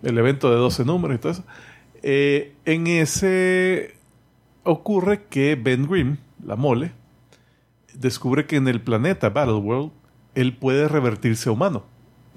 el 0.03 0.17
evento 0.17 0.49
de 0.49 0.57
12 0.57 0.85
números 0.85 1.15
y 1.17 1.19
todo 1.19 1.31
eso. 1.31 1.43
Eh, 2.03 2.53
en 2.65 2.87
ese 2.87 3.95
ocurre 4.63 5.23
que 5.29 5.55
Ben 5.55 5.87
Grimm, 5.87 6.17
la 6.45 6.55
mole, 6.55 6.91
descubre 7.93 8.45
que 8.45 8.55
en 8.55 8.67
el 8.67 8.81
planeta 8.81 9.29
Battleworld 9.29 9.91
él 10.35 10.55
puede 10.55 10.87
revertirse 10.87 11.49
a 11.49 11.51
humano. 11.51 11.83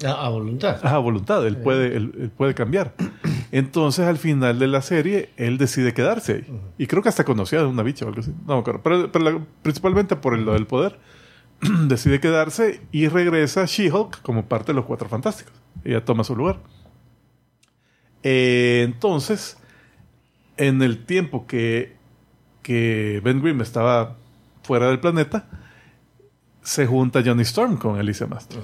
A, 0.04 0.26
a 0.26 0.28
voluntad. 0.30 0.84
A 0.84 0.98
voluntad, 0.98 1.46
él 1.46 1.58
puede, 1.58 1.96
él, 1.96 2.12
él 2.18 2.30
puede 2.30 2.54
cambiar. 2.54 2.94
Entonces, 3.52 4.06
al 4.06 4.16
final 4.16 4.58
de 4.58 4.66
la 4.66 4.80
serie, 4.82 5.28
él 5.36 5.58
decide 5.58 5.92
quedarse 5.92 6.32
ahí. 6.32 6.60
Y 6.78 6.86
creo 6.86 7.02
que 7.02 7.10
hasta 7.10 7.22
conocía 7.24 7.60
a 7.60 7.66
una 7.68 7.82
bicha 7.82 8.06
o 8.06 8.08
algo 8.08 8.20
así. 8.20 8.32
No 8.46 8.54
me 8.54 8.60
acuerdo. 8.60 8.80
Pero, 8.82 9.12
pero 9.12 9.24
la- 9.24 9.40
principalmente 9.62 10.16
por 10.16 10.34
el- 10.34 10.44
lo 10.44 10.54
del 10.54 10.66
poder, 10.66 10.98
decide 11.86 12.20
quedarse 12.20 12.80
y 12.92 13.08
regresa 13.08 13.64
She-Hulk 13.66 14.22
como 14.22 14.46
parte 14.46 14.72
de 14.72 14.74
los 14.76 14.84
Cuatro 14.84 15.08
Fantásticos. 15.08 15.52
Ella 15.84 16.04
toma 16.04 16.24
su 16.24 16.36
lugar. 16.36 16.58
Eh, 18.22 18.82
entonces, 18.84 19.56
en 20.56 20.82
el 20.82 21.04
tiempo 21.04 21.46
que, 21.46 21.96
que 22.62 23.20
Ben 23.24 23.40
Grimm 23.42 23.60
estaba 23.60 24.16
fuera 24.62 24.88
del 24.88 25.00
planeta, 25.00 25.48
se 26.62 26.86
junta 26.86 27.22
Johnny 27.24 27.42
Storm 27.42 27.76
con 27.76 27.98
Alicia 27.98 28.26
Master. 28.26 28.60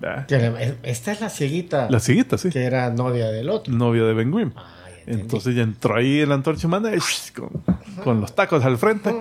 ¿verdad? 0.00 0.26
Que 0.26 0.38
la- 0.38 0.60
Esta 0.82 1.12
es 1.12 1.20
la 1.20 1.30
cieguita 1.30 1.88
La 1.90 2.00
siguiente, 2.00 2.36
sí. 2.38 2.50
que 2.50 2.64
era 2.64 2.90
novia 2.90 3.28
del 3.30 3.48
otro. 3.48 3.72
Novia 3.72 4.04
de 4.04 4.12
Ben 4.14 4.30
Grimm. 4.30 4.52
Ah, 4.56 4.74
ya. 5.06 5.12
Entonces 5.14 5.54
ya 5.54 5.62
entró 5.62 5.96
ahí 5.96 6.20
en 6.20 6.28
la 6.28 6.34
antorcha 6.34 6.66
humana 6.66 6.90
y 6.94 6.98
con, 7.32 7.50
con 8.04 8.20
los 8.20 8.34
tacos 8.34 8.64
al 8.64 8.76
frente. 8.76 9.14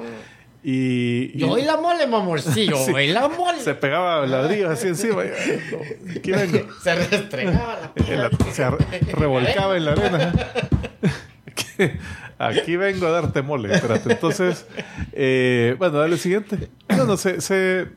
Y, 0.64 1.38
Yo 1.38 1.58
y 1.58 1.62
la 1.64 1.78
mole, 1.78 2.06
mamorcillo. 2.08 2.76
Sí. 2.86 2.92
y 2.92 3.08
la 3.14 3.28
mole. 3.30 3.60
se 3.62 3.76
pegaba 3.76 4.26
ladrillos 4.26 4.70
así 4.72 4.88
encima. 4.88 5.24
vengo. 6.24 6.68
Se 6.84 6.96
restregaba 6.96 7.94
la 8.08 8.30
se 8.52 8.70
re- 8.70 8.78
revolcaba 9.14 9.78
en 9.78 9.86
la 9.86 9.92
arena. 9.94 10.34
Aquí- 11.46 11.92
Aquí 12.38 12.78
vengo 12.78 13.08
a 13.08 13.12
darte 13.12 13.42
mole. 13.42 13.74
Espérate. 13.74 14.12
Entonces, 14.14 14.66
eh, 15.12 15.76
bueno, 15.78 15.98
dale 16.00 16.14
el 16.14 16.20
siguiente. 16.20 16.70
No, 16.90 17.04
no, 17.06 17.18
se, 17.18 17.42
se, 17.42 17.88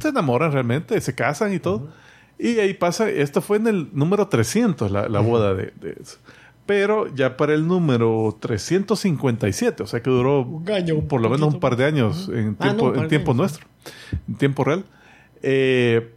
se 0.00 0.08
enamoran 0.08 0.52
realmente, 0.52 1.00
se 1.00 1.14
casan 1.16 1.52
y 1.52 1.58
todo. 1.58 1.88
Y 2.38 2.60
ahí 2.60 2.74
pasa, 2.74 3.08
esto 3.10 3.42
fue 3.42 3.56
en 3.56 3.66
el 3.66 3.88
número 3.92 4.28
300, 4.28 4.92
la, 4.92 5.08
la 5.08 5.18
boda 5.20 5.54
de, 5.54 5.72
de 5.80 5.96
eso. 6.00 6.18
Pero 6.68 7.06
ya 7.14 7.38
para 7.38 7.54
el 7.54 7.66
número 7.66 8.36
357, 8.38 9.82
o 9.82 9.86
sea 9.86 10.02
que 10.02 10.10
duró 10.10 10.42
Un 10.42 10.70
año, 10.70 10.96
un 10.96 11.08
por 11.08 11.22
lo 11.22 11.30
menos 11.30 11.54
un 11.54 11.60
par 11.60 11.76
de 11.76 11.86
años 11.86 12.28
en 12.28 12.58
Ah, 12.60 12.74
tiempo, 12.74 12.92
no, 12.92 13.30
en 13.32 13.36
nuestro, 13.38 13.66
en 14.28 14.34
tiempo 14.34 14.64
real. 14.64 14.84
Eh, 15.42 16.12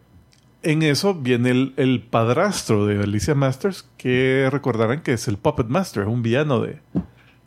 en 0.62 0.84
eso 0.84 1.14
viene 1.16 1.52
el, 1.52 1.74
el 1.78 2.02
padrastro 2.02 2.86
de 2.86 3.02
Alicia 3.02 3.34
Masters, 3.34 3.88
que 3.95 4.49
recordarán 4.52 5.04
que 5.04 5.14
es 5.14 5.30
el 5.30 5.38
Puppet 5.38 5.68
Master, 5.68 6.06
un 6.10 6.22
villano 6.22 6.60
de, 6.60 6.80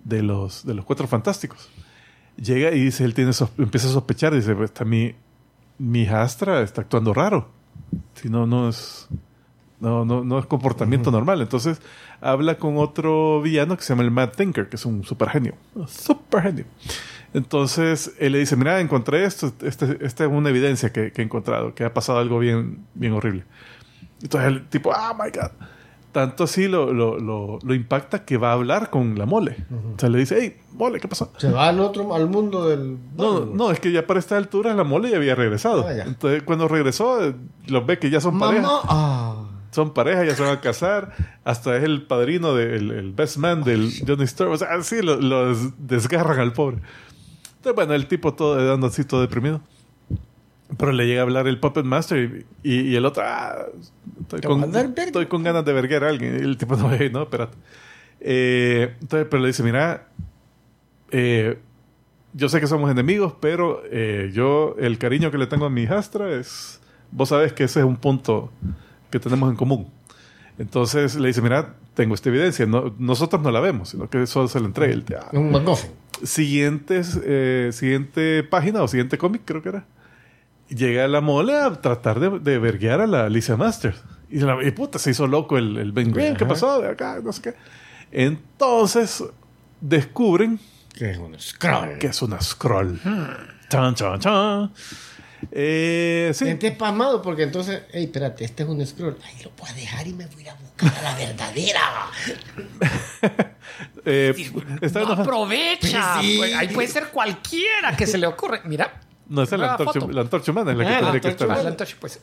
de, 0.04 0.22
los, 0.22 0.64
de 0.64 0.72
los 0.72 0.86
Cuatro 0.86 1.06
Fantásticos. 1.06 1.68
Llega 2.38 2.72
y 2.72 2.80
dice, 2.80 3.04
él 3.04 3.12
tiene 3.12 3.32
empieza 3.58 3.88
a 3.88 3.92
sospechar, 3.92 4.34
dice, 4.34 4.54
"Pues, 4.54 4.70
está 4.70 4.86
mi, 4.86 5.14
mi 5.76 6.04
hijastra 6.04 6.62
está 6.62 6.80
actuando 6.80 7.12
raro. 7.12 7.50
Si 8.14 8.30
no, 8.30 8.46
no 8.46 8.70
es... 8.70 9.08
No, 9.80 10.04
no, 10.04 10.24
no 10.24 10.38
es 10.38 10.46
comportamiento 10.46 11.10
normal. 11.10 11.40
Entonces 11.42 11.80
habla 12.20 12.56
con 12.58 12.78
otro 12.78 13.42
villano 13.42 13.76
que 13.76 13.82
se 13.82 13.90
llama 13.92 14.02
el 14.04 14.10
Mad 14.10 14.30
Thinker, 14.30 14.68
que 14.68 14.76
es 14.76 14.86
un 14.86 15.04
super 15.04 15.28
genio. 15.30 15.54
Super 15.88 16.42
genio. 16.42 16.64
Entonces 17.32 18.14
él 18.18 18.32
le 18.32 18.38
dice, 18.38 18.56
mira, 18.56 18.80
encontré 18.80 19.24
esto, 19.24 19.52
este- 19.62 19.98
esta 20.04 20.24
es 20.24 20.30
una 20.30 20.50
evidencia 20.50 20.92
que, 20.92 21.12
que 21.12 21.20
he 21.20 21.24
encontrado, 21.24 21.74
que 21.74 21.84
ha 21.84 21.92
pasado 21.92 22.18
algo 22.18 22.38
bien, 22.38 22.84
bien 22.94 23.12
horrible. 23.12 23.44
Entonces 24.22 24.48
el 24.48 24.66
tipo, 24.68 24.92
ah, 24.94 25.12
my 25.18 25.30
God. 25.30 25.50
Tanto 26.12 26.44
así 26.44 26.68
lo, 26.68 26.92
lo, 26.92 27.18
lo, 27.18 27.58
lo 27.64 27.74
impacta 27.74 28.24
que 28.24 28.36
va 28.36 28.50
a 28.50 28.52
hablar 28.52 28.88
con 28.90 29.18
la 29.18 29.26
mole. 29.26 29.56
O 29.96 29.98
sea, 29.98 30.08
le 30.08 30.18
dice, 30.18 30.36
hey, 30.40 30.56
mole, 30.74 31.00
¿qué 31.00 31.08
pasó? 31.08 31.32
Se 31.38 31.50
va 31.50 31.66
al 31.68 31.80
otro, 31.80 32.14
al 32.14 32.28
mundo 32.28 32.68
del. 32.68 32.98
No, 33.16 33.44
no, 33.46 33.72
es 33.72 33.80
que 33.80 33.90
ya 33.90 34.06
para 34.06 34.20
esta 34.20 34.36
altura 34.36 34.72
la 34.74 34.84
mole 34.84 35.10
ya 35.10 35.16
había 35.16 35.34
regresado. 35.34 35.84
Ah, 35.88 35.92
ya. 35.92 36.04
Entonces 36.04 36.44
cuando 36.44 36.68
regresó, 36.68 37.24
eh, 37.24 37.34
los 37.66 37.84
ve 37.84 37.98
que 37.98 38.10
ya 38.10 38.20
son 38.20 38.38
pareja. 38.38 38.62
Mamá. 38.62 38.80
Ah. 38.84 39.44
Son 39.74 39.92
pareja, 39.92 40.24
ya 40.24 40.34
se 40.36 40.42
van 40.42 40.52
a 40.56 40.60
casar. 40.60 41.12
Hasta 41.42 41.76
es 41.76 41.82
el 41.82 42.02
padrino, 42.02 42.54
del 42.54 42.92
el 42.92 43.10
best 43.12 43.38
man 43.38 43.64
del 43.64 43.90
Johnny 44.06 44.22
Storm. 44.24 44.52
O 44.52 44.56
sea, 44.56 44.68
así 44.74 45.02
lo, 45.02 45.16
lo 45.20 45.48
des- 45.48 45.72
desgarran 45.78 46.38
al 46.38 46.52
pobre. 46.52 46.76
Entonces, 47.56 47.74
bueno, 47.74 47.94
el 47.94 48.06
tipo 48.06 48.34
todo 48.34 48.64
dando 48.64 48.86
así, 48.86 49.04
todo 49.04 49.20
deprimido. 49.20 49.60
Pero 50.78 50.92
le 50.92 51.06
llega 51.06 51.20
a 51.20 51.24
hablar 51.24 51.46
el 51.48 51.58
Puppet 51.58 51.84
Master 51.84 52.44
y, 52.62 52.68
y- 52.70 52.80
y 52.92 52.96
el 52.96 53.04
otro, 53.04 53.22
ah, 53.26 53.66
estoy, 54.22 54.40
con, 54.42 54.74
estoy 55.06 55.26
con 55.26 55.42
ganas 55.42 55.64
de 55.64 55.72
verguer 55.72 56.04
a 56.04 56.08
alguien. 56.08 56.36
Y 56.38 56.42
el 56.42 56.56
tipo, 56.56 56.76
no, 56.78 56.90
hey, 56.92 57.10
no, 57.12 57.22
espérate. 57.24 57.56
Eh, 58.20 58.94
entonces, 59.00 59.26
pero 59.28 59.42
le 59.42 59.48
dice, 59.48 59.62
mira, 59.64 60.06
eh, 61.10 61.58
yo 62.32 62.48
sé 62.48 62.60
que 62.60 62.66
somos 62.66 62.90
enemigos, 62.90 63.34
pero 63.40 63.82
eh, 63.90 64.30
yo, 64.32 64.76
el 64.78 64.98
cariño 64.98 65.30
que 65.30 65.38
le 65.38 65.46
tengo 65.46 65.66
a 65.66 65.70
mi 65.70 65.82
hijastra 65.82 66.30
es, 66.32 66.80
vos 67.10 67.28
sabes 67.28 67.52
que 67.52 67.64
ese 67.64 67.80
es 67.80 67.86
un 67.86 67.96
punto 67.96 68.50
que 69.18 69.20
tenemos 69.20 69.48
en 69.50 69.56
común. 69.56 69.88
Entonces 70.58 71.14
le 71.16 71.28
dice, 71.28 71.40
mira, 71.40 71.74
tengo 71.94 72.14
esta 72.14 72.28
evidencia, 72.28 72.66
no- 72.66 72.94
nosotros 72.98 73.40
no 73.42 73.50
la 73.50 73.60
vemos, 73.60 73.88
sino 73.90 74.08
que 74.10 74.26
solo 74.26 74.48
se 74.48 74.58
la 74.60 74.66
entrega. 74.66 74.92
Él 74.92 75.04
te- 75.04 75.16
ah, 75.16 75.28
Un 75.32 75.50
MacGuffin. 75.52 75.90
siguientes, 76.22 77.18
eh, 77.24 77.70
siguiente 77.72 78.42
página 78.44 78.82
o 78.82 78.88
siguiente 78.88 79.18
cómic, 79.18 79.42
creo 79.44 79.62
que 79.62 79.68
era. 79.70 79.84
Llega 80.68 81.06
la 81.08 81.20
mole 81.20 81.54
a 81.56 81.72
tratar 81.80 82.18
de, 82.20 82.38
de 82.38 82.58
verguear 82.58 83.00
a 83.00 83.06
la 83.06 83.26
Alicia 83.26 83.56
Masters. 83.56 84.02
Y, 84.30 84.40
la, 84.40 84.56
y 84.66 84.70
puta, 84.72 84.98
se 84.98 85.10
hizo 85.10 85.26
loco 85.26 85.58
el, 85.58 85.76
el 85.76 85.92
Ben 85.92 86.10
Green. 86.12 86.36
¿Qué 86.36 86.46
pasó? 86.46 86.80
De 86.80 86.88
acá, 86.88 87.20
no 87.22 87.32
sé 87.32 87.42
qué. 87.42 87.54
Entonces 88.10 89.22
descubren 89.80 90.58
Que 90.94 91.10
es 91.10 91.18
un 91.18 91.38
scroll. 91.38 91.98
que 91.98 92.06
es 92.08 92.22
una 92.22 92.40
scroll. 92.40 92.98
Chan, 93.68 93.94
chan, 93.94 94.18
chan. 94.20 94.70
Eh, 95.52 96.30
sí. 96.34 96.44
Gente 96.46 96.68
espasmado 96.68 97.20
porque 97.22 97.42
entonces, 97.44 97.82
hey, 97.92 98.04
espérate, 98.04 98.44
este 98.44 98.62
es 98.62 98.68
un 98.68 98.84
scroll. 98.86 99.16
Ay, 99.24 99.42
lo 99.44 99.50
puedo 99.50 99.72
dejar 99.74 100.06
y 100.06 100.12
me 100.12 100.26
voy 100.26 100.38
a 100.38 100.40
ir 100.42 100.48
a 100.50 100.54
buscar 100.54 100.92
a 100.98 101.02
la 101.02 101.14
verdadera. 101.16 101.80
Eh, 104.06 104.34
está 104.82 105.00
No 105.00 105.12
aprovecha. 105.12 106.20
Sí. 106.20 106.36
Pues, 106.38 106.54
ahí 106.54 106.68
puede 106.68 106.88
ser 106.88 107.08
cualquiera 107.08 107.96
que 107.96 108.06
se 108.06 108.18
le 108.18 108.26
ocurre. 108.26 108.60
Mira. 108.64 109.00
No, 109.28 109.42
esa 109.42 109.54
es 109.56 109.60
la 109.60 109.66
nueva 109.76 109.84
antorcha, 109.90 110.12
la 110.12 110.20
antorcha 110.20 110.52
humana, 110.52 110.72
es 110.72 110.76
la 110.78 110.84
que 110.84 110.90
Ah, 110.90 110.92
la 110.92 111.00
tendría 111.12 111.20
que 111.22 111.28
estar. 111.28 111.48
La 111.64 111.68
antorcha, 111.70 111.96
pues. 111.98 112.20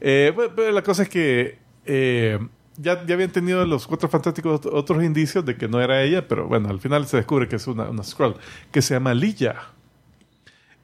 Eh, 0.00 0.32
pero 0.54 0.70
la 0.70 0.82
cosa 0.82 1.02
es 1.04 1.08
que 1.08 1.58
eh, 1.86 2.38
ya, 2.76 3.04
ya 3.06 3.14
habían 3.14 3.30
tenido 3.30 3.64
los 3.64 3.86
cuatro 3.86 4.08
fantásticos 4.10 4.60
ot- 4.60 4.70
otros 4.72 5.02
indicios 5.02 5.44
de 5.44 5.56
que 5.56 5.66
no 5.66 5.80
era 5.80 6.02
ella, 6.02 6.28
pero 6.28 6.46
bueno, 6.46 6.68
al 6.68 6.80
final 6.80 7.06
se 7.06 7.16
descubre 7.16 7.48
que 7.48 7.56
es 7.56 7.66
una, 7.66 7.84
una 7.84 8.02
scroll 8.04 8.36
que 8.70 8.82
se 8.82 8.94
llama 8.94 9.14
Lilla. 9.14 9.56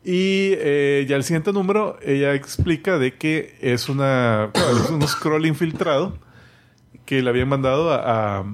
Y 0.03 0.53
eh, 0.57 1.05
ya 1.09 1.17
el 1.17 1.25
siguiente 1.25 1.53
número, 1.53 1.99
ella 2.03 2.35
explica 2.35 2.99
de 2.99 3.15
que 3.17 3.55
es 3.61 3.89
una 3.91 4.51
es 4.55 4.91
un 4.91 5.07
scroll 5.07 5.45
infiltrado 5.47 6.17
que 7.05 7.23
le 7.23 7.29
habían 7.29 7.49
mandado 7.49 7.91
a, 7.93 8.39
a- 8.39 8.45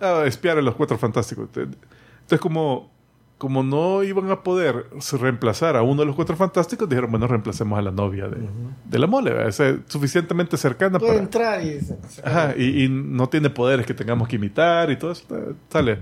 a 0.00 0.26
espiar 0.26 0.58
a 0.58 0.62
los 0.62 0.74
cuatro 0.74 0.98
fantásticos. 0.98 1.48
Entonces, 1.54 2.40
como, 2.40 2.90
como 3.38 3.62
no 3.62 4.02
iban 4.02 4.30
a 4.32 4.42
poder 4.42 4.86
reemplazar 5.20 5.76
a 5.76 5.82
uno 5.82 6.00
de 6.02 6.06
los 6.06 6.16
cuatro 6.16 6.34
fantásticos, 6.36 6.88
dijeron, 6.88 7.10
bueno, 7.12 7.28
reemplacemos 7.28 7.78
a 7.78 7.82
la 7.82 7.92
novia 7.92 8.26
de, 8.26 8.38
de 8.84 8.98
la 8.98 9.06
mole. 9.06 9.32
O 9.32 9.52
sea, 9.52 9.78
suficientemente 9.86 10.56
cercana 10.56 10.98
Puede 10.98 11.12
para... 11.12 11.22
entrar 11.22 11.64
y. 11.64 11.78
Ajá, 12.24 12.54
y, 12.56 12.84
y 12.84 12.88
no 12.88 13.28
tiene 13.28 13.50
poderes 13.50 13.86
que 13.86 13.94
tengamos 13.94 14.26
que 14.26 14.34
imitar 14.36 14.90
y 14.90 14.96
todo 14.96 15.12
eso. 15.12 15.24
eh, 15.36 15.52
Sale. 15.70 15.98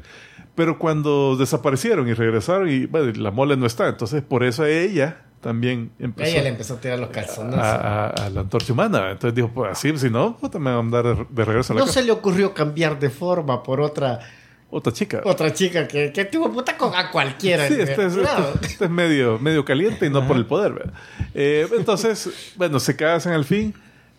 Pero 0.60 0.78
cuando 0.78 1.36
desaparecieron 1.38 2.06
y 2.06 2.12
regresaron, 2.12 2.68
y 2.68 2.84
bueno, 2.84 3.10
la 3.16 3.30
mole 3.30 3.56
no 3.56 3.64
está. 3.64 3.88
Entonces, 3.88 4.20
por 4.22 4.44
eso 4.44 4.66
ella 4.66 5.22
también 5.40 5.90
empezó 5.98 6.30
Ella 6.30 6.42
le 6.42 6.48
empezó 6.50 6.74
a 6.74 6.80
tirar 6.82 6.98
los 6.98 7.08
calzones. 7.08 7.54
a, 7.56 8.08
a- 8.08 8.26
a 8.26 8.28
la 8.28 8.42
antorcha 8.42 8.74
humana. 8.74 9.10
Entonces 9.10 9.34
dijo, 9.34 9.48
pues 9.54 9.70
así, 9.72 9.96
si 9.96 10.10
no, 10.10 10.36
puta, 10.36 10.58
me 10.58 10.66
van 10.66 10.74
a 10.80 10.82
mandar 10.82 11.04
de, 11.16 11.26
de 11.30 11.44
regreso 11.46 11.72
a 11.72 11.76
la 11.76 11.80
No 11.80 11.86
casa. 11.86 12.00
se 12.00 12.04
le 12.04 12.12
ocurrió 12.12 12.52
cambiar 12.52 12.98
de 12.98 13.08
forma 13.08 13.62
por 13.62 13.80
otra 13.80 14.20
Otra 14.68 14.92
chica. 14.92 15.22
otra 15.24 15.50
chica 15.54 15.88
que, 15.88 16.12
que 16.12 16.26
tuvo 16.26 16.52
puta 16.52 16.76
con 16.76 16.94
a 16.94 17.10
cualquiera. 17.10 17.66
Sí, 17.66 17.76
este 17.80 18.04
es, 18.04 18.14
Claro. 18.16 18.50
este- 18.56 18.66
este 18.66 18.84
es 18.84 18.90
medio, 18.90 19.38
medio 19.38 19.64
caliente 19.64 20.04
y 20.04 20.10
no 20.10 20.28
por 20.28 20.36
el 20.36 20.44
poder. 20.44 20.74
¿verdad? 20.74 20.92
Eh, 21.32 21.66
entonces, 21.74 22.52
bueno, 22.56 22.78
se 22.78 22.94
casan 22.96 23.32
al 23.32 23.46
fin. 23.46 23.72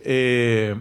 eh, 0.03 0.75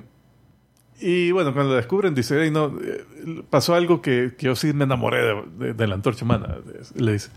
y 1.00 1.30
bueno, 1.32 1.52
cuando 1.52 1.70
lo 1.72 1.76
descubren, 1.76 2.14
dice, 2.14 2.42
"Ey, 2.42 2.50
no, 2.50 2.72
eh, 2.82 3.04
pasó 3.50 3.74
algo 3.74 4.00
que, 4.02 4.32
que 4.36 4.46
yo 4.46 4.56
sí 4.56 4.72
me 4.72 4.84
enamoré 4.84 5.18
de, 5.24 5.42
de- 5.58 5.74
de 5.74 5.86
la 5.86 5.94
antorcha 5.94 6.24
humana. 6.24 6.56
Le 6.94 7.12
dice. 7.14 7.30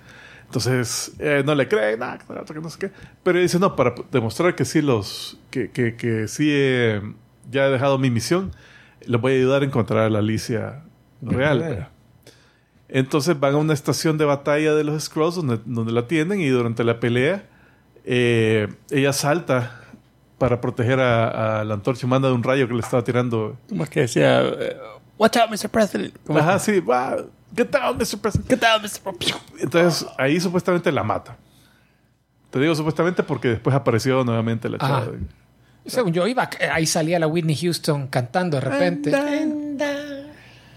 Entonces, 0.45 1.14
eh, 1.20 1.41
no 1.45 1.55
le 1.55 1.68
cree, 1.68 1.97
nada, 1.97 2.20
que 2.20 2.53
no 2.61 2.70
sé 2.70 2.78
qué. 2.80 2.91
Pero 3.24 3.39
dice, 3.39 3.57
no, 3.59 3.76
para 3.76 3.95
demostrar 4.11 4.53
que 4.55 4.66
sí 4.66 4.82
los, 4.82 5.39
que, 5.49 5.72
que, 5.72 5.95
que 5.95 6.28
sí 6.28 6.47
eh, 6.51 7.01
ya 7.49 7.66
he 7.68 7.72
dejado 7.72 7.97
mi 7.97 8.11
misión, 8.11 8.51
les 9.05 9.20
voy 9.20 9.34
a 9.34 9.36
ayudar 9.38 9.61
a 9.64 9.66
encontrar 9.66 10.01
a 10.01 10.09
la 10.11 10.20
Alicia 10.20 10.84
real. 11.22 11.89
Entonces 12.89 13.39
van 13.39 13.55
a 13.55 13.57
una 13.57 13.74
estación 13.74 14.18
de 14.18 14.26
batalla 14.26 14.76
de 14.76 14.84
los 14.84 15.03
Scrolls 15.03 15.36
donde, 15.36 15.59
donde 15.66 15.91
la 15.91 16.07
tienen 16.07 16.39
y 16.41 16.47
durante 16.49 16.84
la 16.84 16.99
pelea 16.99 17.45
eh, 18.05 18.68
ella 18.91 19.14
salta 19.14 19.82
para 20.38 20.60
proteger 20.60 21.00
a, 21.00 21.62
a 21.62 21.64
la 21.64 21.74
antorcha 21.76 22.06
humana 22.06 22.28
de 22.28 22.34
un 22.34 22.44
rayo 22.44 22.68
que 22.68 22.74
le 22.74 22.80
estaba 22.80 23.04
tirando. 23.04 23.58
Como 23.70 23.84
es 23.84 23.90
que 23.90 24.02
decía, 24.02 24.42
eh, 24.42 24.78
Watch 25.18 25.38
out, 25.38 25.50
Mr. 25.50 25.70
President. 25.70 26.16
¿Cómo 26.26 26.40
es? 26.40 26.46
Ajá, 26.46 26.60
sí, 26.60 26.80
va, 26.80 27.18
get 27.56 27.70
down, 27.70 27.98
Mr. 27.98 28.20
President. 28.20 28.50
Get 28.50 28.60
down, 28.60 28.82
Mr. 28.82 29.00
President. 29.14 29.42
Entonces 29.60 30.08
ahí 30.18 30.40
supuestamente 30.40 30.92
la 30.92 31.04
mata. 31.04 31.38
Te 32.50 32.60
digo 32.60 32.76
supuestamente 32.76 33.24
porque 33.24 33.48
después 33.50 33.76
apareció 33.76 34.24
nuevamente 34.24 34.70
la 34.70 34.78
chava. 34.78 35.08
Según 35.86 36.14
yo 36.14 36.28
iba, 36.28 36.50
eh, 36.60 36.70
ahí 36.72 36.86
salía 36.86 37.20
la 37.20 37.28
Whitney 37.28 37.56
Houston 37.56 38.08
cantando 38.08 38.60
de 38.60 38.62
repente. 38.62 39.12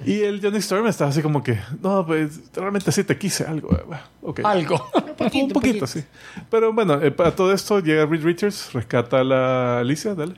Y 0.04 0.20
el 0.20 0.40
Johnny 0.42 0.58
Storm 0.58 0.86
estaba 0.86 1.10
así 1.10 1.22
como 1.22 1.42
que, 1.42 1.58
no, 1.82 2.04
pues 2.06 2.40
realmente 2.54 2.92
sí 2.92 3.02
te 3.04 3.16
quise 3.16 3.44
algo. 3.44 3.72
eh, 3.74 3.82
bueno, 3.86 4.02
ok. 4.22 4.40
Algo. 4.44 4.90
un 5.34 5.48
poquito, 5.52 5.86
sí. 5.86 6.04
Pero 6.50 6.72
bueno, 6.72 7.00
eh, 7.02 7.10
para 7.10 7.34
todo 7.34 7.52
esto 7.52 7.80
llega 7.80 8.04
Reed 8.06 8.22
Richards, 8.22 8.72
rescata 8.72 9.20
a 9.20 9.24
la 9.24 9.78
Alicia, 9.80 10.14
dale. 10.14 10.34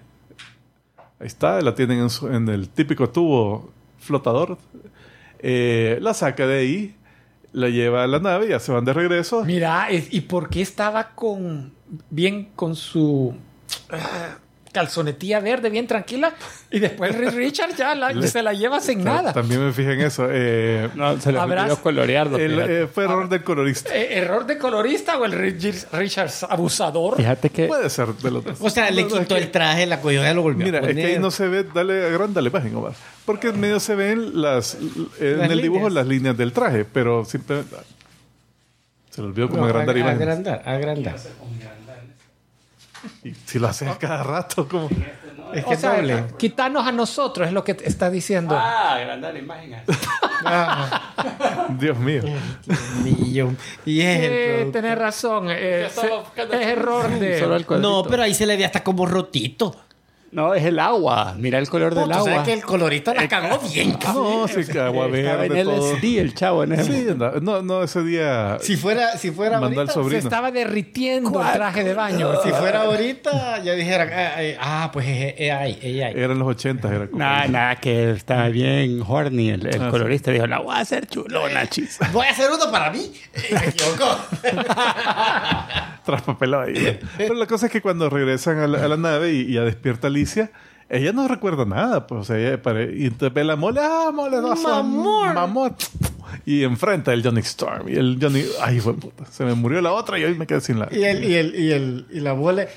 Ahí 1.20 1.26
está, 1.26 1.61
la 1.61 1.74
tienen 1.74 1.98
en, 1.98 2.11
su- 2.11 2.28
en 2.28 2.48
el 2.48 2.68
típico 2.68 3.09
tubo 3.11 3.70
flotador. 3.98 4.56
Eh, 5.40 5.98
la 6.00 6.14
saca 6.14 6.46
de 6.46 6.59
ahí, 6.61 6.94
la 7.52 7.68
lleva 7.68 8.04
a 8.04 8.06
la 8.06 8.20
nave, 8.20 8.48
ya 8.48 8.61
se 8.61 8.70
van 8.70 8.84
de 8.84 8.92
regreso. 8.92 9.44
Mira, 9.44 9.90
es- 9.90 10.12
¿y 10.14 10.20
por 10.22 10.48
qué 10.48 10.62
estaba 10.62 11.11
con 11.16 11.72
bien 12.11 12.50
con 12.54 12.76
su 12.76 13.34
ah, 13.90 14.36
calzonetilla 14.79 15.41
verde 15.41 15.70
bien 15.70 15.87
tranquila? 15.87 16.33
Y 16.70 16.79
después 16.81 17.14
Richard 17.35 17.74
ya 17.76 17.95
la- 17.95 18.22
se 18.26 18.43
la 18.43 18.53
lleva 18.53 18.81
sin 18.81 19.03
nada. 19.05 19.33
También 19.33 19.64
me 19.64 19.72
fijé 19.72 19.95
en 19.95 20.01
eso. 20.03 20.26
Eh, 20.31 20.89
No, 20.95 21.20
se 21.20 21.33
le 21.33 21.39
olvidó 21.39 21.81
colorearlo. 21.83 22.39
el, 22.39 22.53
fíjate. 22.55 22.83
eh, 22.83 22.87
fue 22.87 23.05
error 23.05 23.29
del 23.29 23.43
colorista. 23.43 23.95
Eh, 23.97 24.18
¿Error 24.18 24.47
de 24.47 24.59
colorista 24.59 25.16
o 25.18 25.24
el 25.24 25.33
Reed 25.33 25.74
Richards 25.93 26.43
abusador? 26.45 27.16
Fíjate 27.16 27.51
que 27.51 27.66
Puede 27.66 27.91
ser 27.91 28.09
de 28.14 28.31
los 28.31 28.45
dos. 28.45 28.59
O 28.61 28.70
sea, 28.70 28.91
le 28.91 29.03
es 29.03 29.07
quitó 29.12 29.37
el 29.37 29.51
traje, 29.51 29.87
la 29.87 30.01
y 30.03 30.35
lo 30.35 30.43
volvió 30.43 30.64
Mira, 30.64 30.79
a 30.79 30.83
es 30.83 30.87
poner. 30.89 31.07
que 31.07 31.12
ahí 31.14 31.18
no 31.18 31.31
se 31.31 31.49
ve, 31.49 31.64
dale, 31.64 32.07
agranda 32.07 32.41
la 32.41 32.49
imagen, 32.49 32.74
Omar. 32.76 32.93
Porque 33.24 33.49
en 33.49 33.61
medio 33.61 33.79
se 33.81 33.95
ven 33.95 34.41
las, 34.41 34.76
en 35.20 35.39
Las 35.39 35.51
el 35.51 35.61
dibujo 35.62 35.89
líneas. 35.89 35.93
las 35.95 36.07
líneas 36.07 36.37
del 36.37 36.53
traje, 36.53 36.85
pero 36.85 37.24
simplemente 37.24 37.76
se 39.11 39.20
le 39.20 39.29
olvidó 39.29 39.49
como 39.49 39.62
No, 39.62 39.66
agrandar 39.68 39.97
ag- 39.97 40.01
imagen. 40.01 40.22
agrandar, 40.22 40.62
agrandar. 40.64 41.16
Y 43.24 43.32
si 43.46 43.59
lo 43.59 43.68
haces 43.68 43.96
cada 43.99 44.22
rato, 44.22 44.68
como... 44.68 44.88
Es 45.55 45.64
O 45.64 45.70
que 45.70 45.76
sea, 45.76 45.96
doble. 45.96 46.24
quitarnos 46.38 46.86
a 46.86 46.92
nosotros 46.92 47.46
es 47.46 47.55
lo 47.55 47.64
que 47.64 47.72
te 47.72 47.88
está 47.88 48.11
diciendo. 48.11 48.55
Ah, 48.55 48.96
agrandar 48.96 49.32
la 49.32 49.38
imagen. 49.38 49.76
Ah, 50.44 51.66
Dios 51.78 51.96
mío. 51.99 52.22
millón. 53.03 53.57
Y 53.86 54.01
es 54.03 54.20
Eh, 54.22 54.55
producto. 54.59 54.72
tenés 54.78 54.99
razón. 54.99 55.46
eh, 55.51 55.88
buscando- 56.22 56.55
es 56.55 56.66
error 56.66 57.09
de. 57.18 57.38
Solo 57.38 57.57
el 57.57 57.64
cuadrito. 57.64 57.88
No, 58.03 58.09
pero 58.09 58.22
ahí 58.24 58.34
se 58.34 58.44
le 58.46 58.57
ve 58.59 58.64
hasta 58.66 58.84
como 58.84 59.07
rotito. 59.07 59.74
No, 60.31 60.53
es 60.53 60.62
el 60.64 60.79
agua. 60.79 61.35
Mira 61.39 61.59
el 61.59 61.68
color 61.70 61.95
del 61.95 62.05
Puta, 62.05 62.20
o 62.20 62.24
sea 62.24 62.33
agua. 62.35 62.45
que 62.45 62.53
el 62.53 62.62
colorista 62.62 63.14
la 63.14 63.26
cagó 63.29 63.59
bien, 63.72 63.93
cabrón. 63.99 64.24
No, 64.43 64.49
sí, 64.49 64.70
que 64.70 64.79
agua 64.79 65.07
Estaba 65.07 65.47
en 65.47 65.53
verde. 65.53 65.64
LSD 65.64 66.05
el 66.18 66.35
chavo 66.35 66.64
en 66.64 66.72
ese 66.72 66.85
Sí, 66.85 67.07
anda- 67.09 67.33
no, 67.41 67.62
no, 67.62 67.83
ese 67.83 68.03
día 68.03 68.59
Si 68.61 68.76
fuera, 68.76 69.16
si 69.16 69.31
fuera 69.31 69.57
ahorita, 69.59 69.87
Se 69.87 70.18
estaba 70.18 70.51
derritiendo 70.51 71.41
el 71.43 71.53
traje 71.53 71.83
de 71.83 71.95
baño. 71.95 72.31
si 72.45 72.51
fuera 72.51 72.83
ahorita, 72.83 73.62
ya 73.62 73.72
dijeran, 73.72 74.11
ah, 74.12 74.43
eh, 74.43 74.59
ah, 74.61 74.91
pues 74.93 75.07
es 75.09 75.35
es 75.39 75.51
AI, 75.51 75.79
AI. 76.03 76.12
Eran 76.14 76.39
los 76.39 76.49
80, 76.49 76.89
era 76.95 77.07
como... 77.07 77.18
Nada, 77.18 77.49
nada, 77.49 77.76
que 77.76 78.11
estaba 78.11 78.49
bien 78.49 79.03
horny. 79.07 79.49
El, 79.51 79.66
el 79.66 79.81
Ah, 79.83 79.89
colorista 79.91 80.31
dijo, 80.31 80.47
la 80.47 80.59
voy 80.59 80.74
a 80.76 80.81
hacer 80.81 81.07
chulona, 81.07 81.66
chis. 81.70 81.99
Voy 82.12 82.26
a 82.26 82.31
hacer 82.33 82.51
uno 82.55 82.70
para 82.70 82.91
mí. 82.91 83.11
Y 83.51 83.55
me 83.55 83.66
equivocó. 83.68 84.18
traspapelado 86.05 86.64
ahí. 86.64 86.99
Pero 87.16 87.35
la 87.35 87.47
cosa 87.47 87.66
es 87.66 87.72
que 87.72 87.81
cuando 87.81 88.09
regresan 88.11 88.59
a 88.61 88.66
la, 88.66 88.85
a 88.85 88.89
la 88.89 88.97
nave 88.97 89.33
y, 89.33 89.41
y 89.41 89.53
ya 89.55 89.62
despierta 89.62 90.09
Alicia, 90.19 90.51
ella 90.89 91.12
no 91.12 91.29
recuerda 91.29 91.64
nada. 91.64 92.07
Pues, 92.07 92.21
o 92.23 92.25
sea, 92.25 92.39
ella 92.39 92.61
pare- 92.62 92.95
y 92.97 93.05
entonces 93.07 93.33
ve 93.33 93.45
la 93.45 93.57
mole, 93.57 93.81
ah, 93.83 94.11
mole, 94.12 94.39
no, 94.41 94.55
Mamor. 94.57 95.35
mamor. 95.35 95.75
Y 96.45 96.62
enfrenta 96.64 97.12
el 97.12 97.23
Johnny 97.23 97.41
Storm. 97.41 97.89
Y 97.89 97.95
el 97.95 98.19
Johnny, 98.21 98.43
ay, 98.61 98.81
puta, 98.81 99.25
se 99.27 99.45
me 99.45 99.55
murió 99.55 99.81
la 99.81 99.93
otra 99.93 100.19
y 100.19 100.25
hoy 100.25 100.35
me 100.35 100.47
quedé 100.47 100.61
sin 100.61 100.79
la. 100.79 100.89
y, 100.91 101.03
el, 101.05 101.25
y, 101.25 101.35
el, 101.35 101.55
y, 101.55 101.73
el, 101.73 102.07
y 102.11 102.21
la 102.21 102.35
mole. 102.35 102.69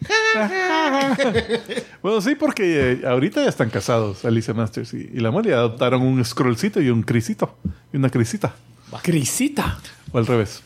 Bueno, 2.02 2.20
sí, 2.20 2.34
porque 2.34 2.92
eh, 2.92 3.06
ahorita 3.06 3.42
ya 3.42 3.48
están 3.48 3.70
casados, 3.70 4.24
Alicia 4.24 4.52
Masters 4.52 4.92
y, 4.94 5.10
y 5.14 5.20
la 5.20 5.30
mole. 5.30 5.50
y 5.50 5.52
adoptaron 5.52 6.02
un 6.02 6.22
scrollcito 6.24 6.80
y 6.82 6.90
un 6.90 7.02
crisito. 7.02 7.56
Y 7.92 7.96
una 7.96 8.10
crisita. 8.10 8.54
Crisita. 9.02 9.78
O 10.12 10.18
al 10.18 10.26
revés. 10.26 10.62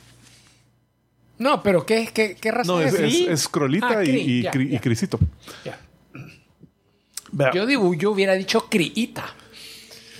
No, 1.38 1.62
pero 1.62 1.86
¿qué, 1.86 2.08
qué, 2.12 2.36
No, 2.66 2.80
es, 2.80 2.94
es? 2.94 3.00
es, 3.14 3.28
es 3.28 3.40
scrollita 3.42 3.98
Ah, 4.00 4.04
y, 4.04 4.08
cri, 4.08 4.20
y, 4.20 4.42
cri- 4.74 4.80
crisito. 4.80 5.18
Ya. 5.64 5.78
Vea, 7.32 7.52
Yo, 7.52 7.66
digo, 7.66 7.94
yo 7.94 8.10
hubiera 8.10 8.34
dicho 8.34 8.66
criita. 8.68 9.24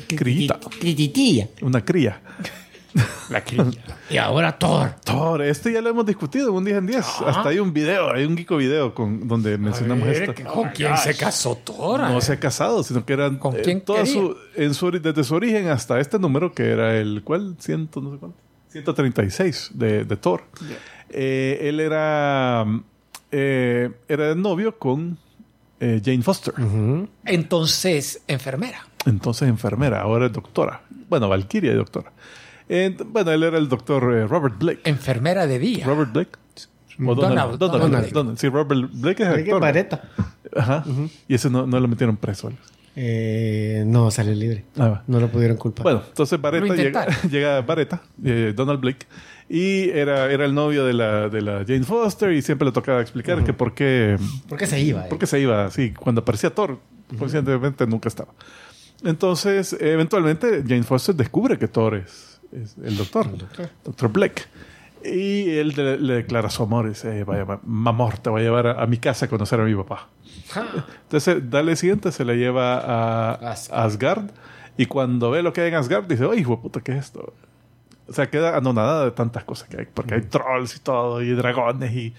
criita. 0.08 0.58
Crititilla. 0.80 1.48
Una 1.62 1.84
cría. 1.84 2.20
La 3.30 3.42
crilla. 3.44 3.64
Y 4.10 4.16
ahora 4.16 4.58
Thor. 4.58 4.94
Thor, 5.04 5.42
este 5.42 5.70
ya 5.70 5.82
lo 5.82 5.90
hemos 5.90 6.06
discutido 6.06 6.50
un 6.52 6.64
10 6.64 6.78
en 6.78 6.86
10. 6.86 7.04
Hasta 7.26 7.50
hay 7.50 7.58
un 7.58 7.74
video, 7.74 8.10
hay 8.10 8.24
un 8.24 8.34
Geeko 8.38 8.56
video 8.56 8.94
con, 8.94 9.28
donde 9.28 9.58
mencionamos 9.58 10.08
esto. 10.08 10.34
¿Con 10.50 10.70
quién 10.70 10.96
se 10.96 11.14
casó 11.14 11.56
Tora? 11.56 12.08
No 12.08 12.22
se 12.22 12.32
ha 12.32 12.40
casado, 12.40 12.82
sino 12.82 13.04
que 13.04 13.12
eran 13.12 13.36
¿Con 13.36 13.54
eh, 13.56 13.60
quién 13.62 13.82
toda 13.82 14.06
su, 14.06 14.34
en 14.56 14.72
su, 14.72 14.90
desde 14.90 15.24
su 15.24 15.34
origen 15.34 15.68
hasta 15.68 16.00
este 16.00 16.18
número 16.18 16.52
que 16.52 16.70
era 16.70 16.96
el 16.96 17.22
¿cuál? 17.22 17.56
Ciento, 17.58 18.00
no 18.00 18.12
sé 18.12 18.18
cuánto. 18.18 18.38
136 18.70 19.72
de, 19.74 20.04
de 20.04 20.16
Thor. 20.16 20.44
Eh, 21.10 21.58
él 21.62 21.80
era 21.80 22.64
eh, 23.30 23.90
era 24.08 24.34
novio 24.34 24.78
con 24.78 25.18
eh, 25.80 26.00
Jane 26.04 26.22
Foster. 26.22 26.54
Entonces, 27.24 28.22
enfermera. 28.26 28.86
Entonces 29.06 29.48
enfermera, 29.48 30.02
ahora 30.02 30.26
es 30.26 30.32
doctora. 30.32 30.82
Bueno, 31.08 31.28
Valkyria 31.28 31.72
y 31.72 31.76
doctora. 31.76 32.12
Eh, 32.68 32.96
bueno, 33.06 33.30
él 33.32 33.42
era 33.42 33.58
el 33.58 33.68
doctor 33.68 34.02
eh, 34.14 34.26
Robert 34.26 34.58
Blake. 34.58 34.80
Enfermera 34.84 35.46
de 35.46 35.58
día. 35.58 35.86
Robert 35.86 36.12
Blake. 36.12 36.30
O 37.00 37.14
Donald- 37.14 37.58
Donald, 37.58 37.58
Donald. 37.58 38.12
Donald. 38.12 38.38
Sí, 38.38 38.48
Robert 38.48 38.68
Blake 38.92 39.22
es 39.22 39.28
actor. 39.28 39.60
vareta. 39.60 40.02
Ajá. 40.56 40.84
Y 41.28 41.34
ese 41.34 41.48
no, 41.48 41.66
no 41.66 41.78
lo 41.78 41.86
metieron 41.88 42.16
preso. 42.16 42.50
Eh, 42.96 43.84
no, 43.86 44.10
salió 44.10 44.34
libre. 44.34 44.64
Ah. 44.76 45.02
No 45.06 45.20
lo 45.20 45.28
pudieron 45.28 45.56
culpar. 45.56 45.84
Bueno, 45.84 46.02
entonces 46.08 46.36
Lo 46.36 46.42
Barreta 46.42 46.74
llega, 46.74 47.06
llega 47.30 47.64
eh, 48.24 48.52
Donald 48.56 48.80
Blake, 48.80 49.06
y 49.48 49.88
era, 49.90 50.30
era 50.30 50.44
el 50.44 50.54
novio 50.54 50.84
de 50.84 50.92
la, 50.92 51.28
de 51.28 51.40
la 51.42 51.58
Jane 51.66 51.84
Foster 51.84 52.32
y 52.32 52.42
siempre 52.42 52.66
le 52.66 52.72
tocaba 52.72 53.00
explicar 53.00 53.42
que 53.44 53.52
por 53.54 53.74
qué, 53.74 54.16
¿Por 54.48 54.58
qué 54.58 54.66
se 54.66 54.80
iba? 54.80 55.06
eh? 55.06 55.08
por 55.08 55.18
qué 55.18 55.26
se 55.26 55.40
iba 55.40 55.64
así. 55.64 55.92
Cuando 55.92 56.20
aparecía 56.20 56.50
Thor, 56.54 56.78
conscientemente 57.18 57.86
nunca 57.86 58.08
estaba. 58.08 58.32
Entonces, 59.04 59.76
eventualmente, 59.80 60.62
Jane 60.66 60.82
Foster 60.82 61.14
descubre 61.14 61.56
que 61.58 61.68
Thor 61.68 61.94
es, 61.94 62.40
es 62.52 62.76
el 62.82 62.96
doctor, 62.96 63.26
doctor 63.84 64.10
Blake. 64.12 64.42
Y 65.04 65.50
él 65.50 65.74
le, 65.76 65.96
le 65.98 66.14
declara 66.14 66.50
su 66.50 66.64
amor 66.64 66.86
y 66.86 66.88
dice, 66.88 67.20
"Eh, 67.20 67.24
vaya, 67.24 67.44
ma- 67.44 67.60
mamor, 67.64 68.18
te 68.18 68.30
voy 68.30 68.40
a 68.40 68.44
llevar 68.44 68.66
a, 68.66 68.82
a 68.82 68.86
mi 68.88 68.98
casa 68.98 69.26
a 69.26 69.28
conocer 69.28 69.60
a 69.60 69.64
mi 69.64 69.74
papá. 69.76 70.08
Entonces, 71.04 71.48
dale 71.48 71.76
siguiente, 71.76 72.10
se 72.10 72.24
la 72.24 72.34
lleva 72.34 72.78
a 72.78 73.32
Asgard. 73.52 73.80
Asgard. 73.86 74.30
Y 74.76 74.86
cuando 74.86 75.30
ve 75.30 75.42
lo 75.42 75.52
que 75.52 75.60
hay 75.60 75.68
en 75.68 75.74
Asgard, 75.76 76.06
dice, 76.06 76.26
¡ay, 76.30 76.40
hijo 76.40 76.60
puta, 76.60 76.80
qué 76.80 76.92
es 76.92 76.98
esto! 77.06 77.32
O 78.08 78.12
sea, 78.12 78.30
queda 78.30 78.56
anonadada 78.56 79.04
de 79.04 79.10
tantas 79.10 79.44
cosas 79.44 79.68
que 79.68 79.78
hay. 79.80 79.86
Porque 79.92 80.14
hay 80.14 80.22
trolls 80.22 80.76
y 80.76 80.78
todo, 80.80 81.20
y 81.22 81.30
dragones, 81.32 81.92
y, 81.92 82.14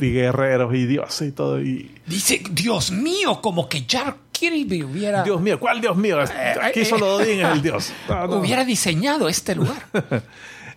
y 0.00 0.12
guerreros, 0.12 0.74
y 0.74 0.84
dioses 0.86 1.28
y 1.28 1.32
todo. 1.32 1.60
Y, 1.60 1.90
Dice, 2.06 2.42
Dios 2.50 2.90
mío, 2.90 3.40
como 3.40 3.68
que 3.68 3.86
Jack 3.86 4.16
Kirby 4.32 4.82
hubiera, 4.84 5.22
Dios 5.22 5.40
mío, 5.40 5.58
¿cuál 5.60 5.80
Dios 5.80 5.96
mío? 5.96 6.18
Aquí 6.62 6.80
eh, 6.80 6.84
solo 6.84 7.16
Odín 7.16 7.40
es 7.40 7.52
el 7.52 7.62
Dios. 7.62 7.92
No, 8.08 8.26
no. 8.26 8.36
hubiera 8.36 8.64
diseñado 8.64 9.28
este 9.28 9.54
lugar. 9.54 9.82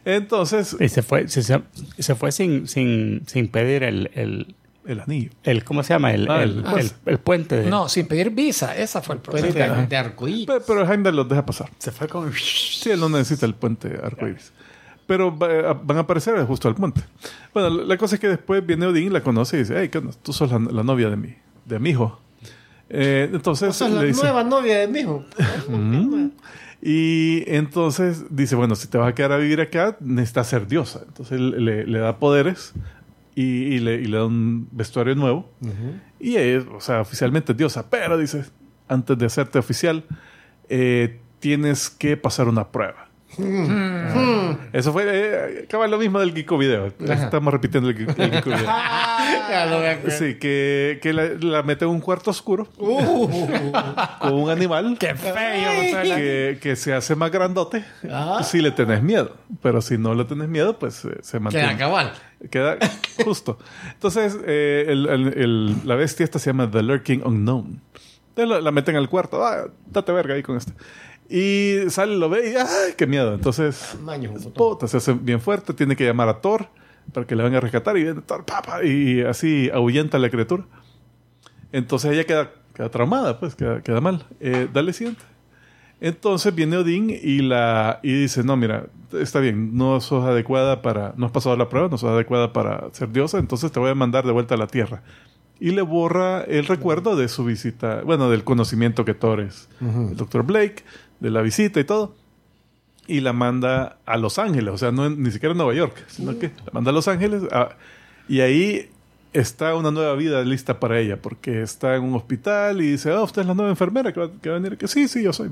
Entonces, 0.06 0.76
Y 0.80 0.90
se 0.90 1.02
fue, 1.04 1.28
se, 1.28 1.44
se- 1.44 1.62
se 2.00 2.16
fue 2.16 2.32
sin, 2.32 2.68
sin, 2.68 3.22
sin 3.28 3.48
pedir 3.50 3.84
el, 3.84 4.10
el, 4.16 4.56
el 4.86 5.00
anillo. 5.00 5.30
el- 5.44 5.64
¿cómo 5.64 5.84
se 5.84 5.94
llama? 5.94 6.12
El, 6.14 6.30
Ah, 6.30 6.44
el, 6.44 6.64
el- 6.66 6.80
el- 6.80 6.92
el 7.06 7.18
puente. 7.20 7.56
de- 7.58 7.70
No, 7.70 7.88
sin 7.90 8.08
pedir 8.08 8.32
visa. 8.32 8.76
Esa 8.76 9.02
fue 9.02 9.16
el 9.16 9.22
Puente 9.22 9.50
problema. 9.52 9.76
de, 9.82 9.88
de 9.88 9.98
arcoíris. 9.98 10.46
Pero, 10.48 10.62
pero 10.66 10.92
Heimdall 10.92 11.16
los 11.16 11.30
deja 11.30 11.46
pasar. 11.46 11.70
Se 11.78 11.92
fue 11.92 12.08
con... 12.08 12.32
Sí, 12.34 12.90
él 12.92 13.00
no 13.00 13.10
necesita 13.10 13.46
el 13.46 13.54
puente 13.56 14.00
arcoíris. 14.04 14.52
Pero 15.08 15.38
va- 15.38 15.74
van 15.74 15.98
a 15.98 16.02
aparecer 16.02 16.42
justo 16.46 16.68
al 16.68 16.76
puente. 16.76 17.02
Bueno, 17.54 17.70
la 17.70 17.84
la 17.84 17.98
cosa 17.98 18.16
es 18.16 18.22
que 18.22 18.28
después 18.30 18.66
viene 18.66 18.86
Odín, 18.86 19.12
la 19.12 19.22
conoce 19.22 19.58
y 19.58 19.60
dice, 19.60 19.76
hey, 19.78 19.90
¿qué? 19.90 20.02
Tú 20.24 20.32
sos 20.34 20.52
la, 20.52 20.58
la 20.60 20.84
novia 20.84 21.10
de 21.10 21.18
mi, 21.18 21.36
de 21.66 21.80
mi 21.80 21.90
hijo. 21.92 22.20
Eh, 22.90 23.30
entonces 23.32 23.80
es 23.82 23.90
le 23.90 23.96
la 23.96 24.04
dice, 24.04 24.22
nueva 24.24 24.44
novia 24.44 24.80
de 24.80 24.88
mi 24.88 25.00
hijo. 25.00 25.26
y 26.82 27.44
entonces 27.48 28.24
dice, 28.30 28.56
bueno, 28.56 28.76
si 28.76 28.88
te 28.88 28.98
vas 28.98 29.10
a 29.10 29.16
quedar 29.16 29.34
a 29.34 29.38
vivir 29.38 29.62
acá, 29.62 29.98
necesitas 30.00 30.48
ser 30.48 30.68
diosa. 30.68 31.02
Entonces 31.08 31.40
le 31.40 32.00
da 32.00 32.18
poderes 32.18 32.74
y, 33.36 33.44
y 33.44 33.80
le, 33.80 33.96
y 33.96 34.06
le 34.06 34.18
da 34.18 34.26
un 34.26 34.68
vestuario 34.72 35.16
nuevo. 35.16 35.50
Y 36.20 36.38
ella, 36.38 36.66
o 36.76 36.80
sea, 36.80 37.02
oficialmente 37.02 37.52
es 37.54 37.58
diosa. 37.58 37.90
Pero 37.90 38.18
dice, 38.18 38.46
antes 38.88 39.18
de 39.18 39.26
hacerte 39.26 39.60
oficial, 39.60 40.06
eh, 40.70 41.20
tienes 41.40 41.90
que 41.90 42.18
pasar 42.18 42.48
una 42.48 42.72
prueba. 42.72 43.10
Eso 44.74 44.92
fue, 44.94 45.04
eh, 45.08 45.62
acaba 45.66 45.88
lo 45.88 45.98
mismo 45.98 46.20
del 46.20 46.34
Geeko 46.34 46.58
Video. 46.58 46.88
Estamos 47.00 47.54
repitiendo 47.54 47.90
el, 47.90 47.96
Geeko 47.96 48.50
Video. 48.50 48.66
Ya 49.50 49.66
lo 49.66 49.80
veo. 49.82 49.98
Sí, 50.10 50.36
que, 50.36 51.00
que 51.02 51.12
la, 51.12 51.24
la 51.42 51.62
mete 51.64 51.84
en 51.84 51.92
un 51.92 52.00
cuarto 52.00 52.32
oscuro 52.32 52.68
Uh, 52.78 53.28
con 54.20 54.34
un 54.34 54.50
animal 54.50 54.96
Qué 54.98 55.14
feo. 55.14 55.34
que, 56.16 56.58
que 56.62 56.76
se 56.78 56.94
hace 56.94 57.16
más 57.16 57.32
grandote 57.32 57.84
Ah. 58.10 58.42
si 58.44 58.62
le 58.62 58.72
tenés 58.72 59.04
miedo. 59.04 59.36
Pero 59.62 59.82
si 59.82 59.98
no 59.98 60.14
le 60.16 60.24
tenés 60.24 60.48
miedo, 60.48 60.80
pues 60.80 61.04
eh, 61.06 61.18
se 61.22 61.40
mantiene. 61.42 61.68
Queda 61.70 61.78
cabal. 61.78 62.14
Queda 62.50 62.78
justo. 63.26 63.58
Entonces, 63.94 64.38
eh, 64.46 64.86
el- 64.88 65.08
el- 65.08 65.34
el- 65.38 65.76
la 65.86 65.96
bestia 65.96 66.24
esta 66.24 66.40
se 66.40 66.50
llama 66.52 66.72
The 66.72 66.82
Lurking 66.84 67.22
Unknown. 67.26 67.82
Entonces 68.30 68.50
la, 68.50 68.62
la 68.62 68.72
meten 68.72 68.96
al 68.96 69.10
cuarto. 69.10 69.46
Ah, 69.46 69.68
date 69.88 70.12
verga 70.14 70.36
ahí 70.36 70.44
con 70.44 70.56
este. 70.58 70.72
Y 71.32 71.90
sale, 71.90 72.18
lo 72.18 72.30
ve 72.30 72.52
y 72.52 72.56
¡ay, 72.56 72.94
qué 72.98 73.08
miedo! 73.08 73.34
Entonces, 73.34 73.98
Maño, 74.02 74.34
puta, 74.54 74.88
se 74.88 74.98
hace 74.98 75.14
bien 75.14 75.40
fuerte. 75.40 75.74
Tiene 75.74 75.96
que 75.96 76.04
llamar 76.04 76.28
a 76.28 76.42
Thor 76.42 76.68
para 77.14 77.26
que 77.26 77.38
le 77.38 77.44
venga 77.44 77.60
a 77.60 77.62
rescatar. 77.62 77.98
Y 77.98 78.04
viene 78.04 78.22
Thor, 78.22 78.44
papa, 78.44 78.84
y 78.84 79.22
así 79.22 79.70
ahuyenta 79.74 80.18
a 80.18 80.20
la 80.20 80.30
criatura. 80.30 80.66
Entonces 81.72 82.12
ella 82.12 82.26
queda, 82.26 82.52
queda 82.74 82.90
traumada, 82.90 83.40
pues, 83.40 83.56
queda, 83.56 83.82
queda 83.82 84.02
mal. 84.02 84.26
Eh, 84.42 84.68
dale 84.74 84.92
siguiente. 84.92 85.24
Entonces 86.02 86.54
viene 86.54 86.78
Odín 86.78 87.12
y 87.12 87.40
la 87.44 88.00
y 88.02 88.12
dice, 88.24 88.44
no, 88.44 88.58
mira, 88.58 88.88
está 89.14 89.40
bien, 89.40 89.78
no 89.78 90.02
sos 90.02 90.26
adecuada 90.26 90.82
para, 90.82 91.14
no 91.16 91.28
has 91.28 91.32
pasado 91.32 91.56
la 91.56 91.70
prueba, 91.70 91.90
no 91.90 91.98
sos 91.98 92.10
adecuada 92.10 92.52
para 92.52 92.92
ser 92.92 93.12
diosa, 93.12 93.38
entonces 93.38 93.72
te 93.72 93.80
voy 93.80 93.92
a 93.92 93.96
mandar 93.96 94.26
de 94.26 94.32
vuelta 94.32 94.56
a 94.56 94.58
la 94.58 94.68
Tierra. 94.68 95.04
Y 95.60 95.70
le 95.72 95.84
borra 95.84 96.42
el 96.42 96.66
recuerdo 96.66 97.16
de 97.16 97.28
su 97.28 97.46
visita, 97.46 98.02
bueno, 98.02 98.32
del 98.32 98.44
conocimiento 98.44 99.06
que 99.06 99.14
Thor 99.14 99.42
es, 99.42 99.70
el 99.80 100.16
Dr. 100.18 100.42
Blake, 100.42 100.84
de 101.22 101.32
la 101.32 101.42
visita 101.42 101.80
y 101.80 101.86
todo. 101.86 102.14
Y 103.08 103.22
la 103.22 103.32
manda 103.34 103.98
a 104.06 104.18
Los 104.18 104.38
Ángeles, 104.40 104.74
o 104.74 104.78
sea, 104.78 104.92
no 104.92 105.10
ni 105.10 105.32
siquiera 105.32 105.54
a 105.54 105.58
Nueva 105.58 105.74
York, 105.74 106.04
sino 106.08 106.38
que 106.38 106.48
la 106.66 106.72
manda 106.74 106.92
a 106.92 106.94
Los 106.94 107.08
Ángeles 107.08 107.44
a- 107.52 107.76
y 108.28 108.42
ahí 108.42 108.90
está 109.34 109.76
una 109.76 109.92
nueva 109.92 110.14
vida 110.16 110.44
lista 110.44 110.80
para 110.80 111.00
ella, 111.00 111.22
porque 111.22 111.62
está 111.62 111.96
en 111.96 112.04
un 112.04 112.16
hospital 112.16 112.82
y 112.82 112.92
dice, 112.92 113.12
oh, 113.14 113.24
usted 113.24 113.42
es 113.42 113.48
la 113.48 113.54
nueva 113.54 113.70
enfermera 113.72 114.12
que 114.14 114.20
va, 114.20 114.30
que 114.42 114.50
va 114.50 114.56
a 114.58 114.60
venir. 114.60 114.78
Que 114.78 114.88
sí, 114.88 115.08
sí, 115.08 115.24
yo 115.24 115.34
soy. 115.34 115.50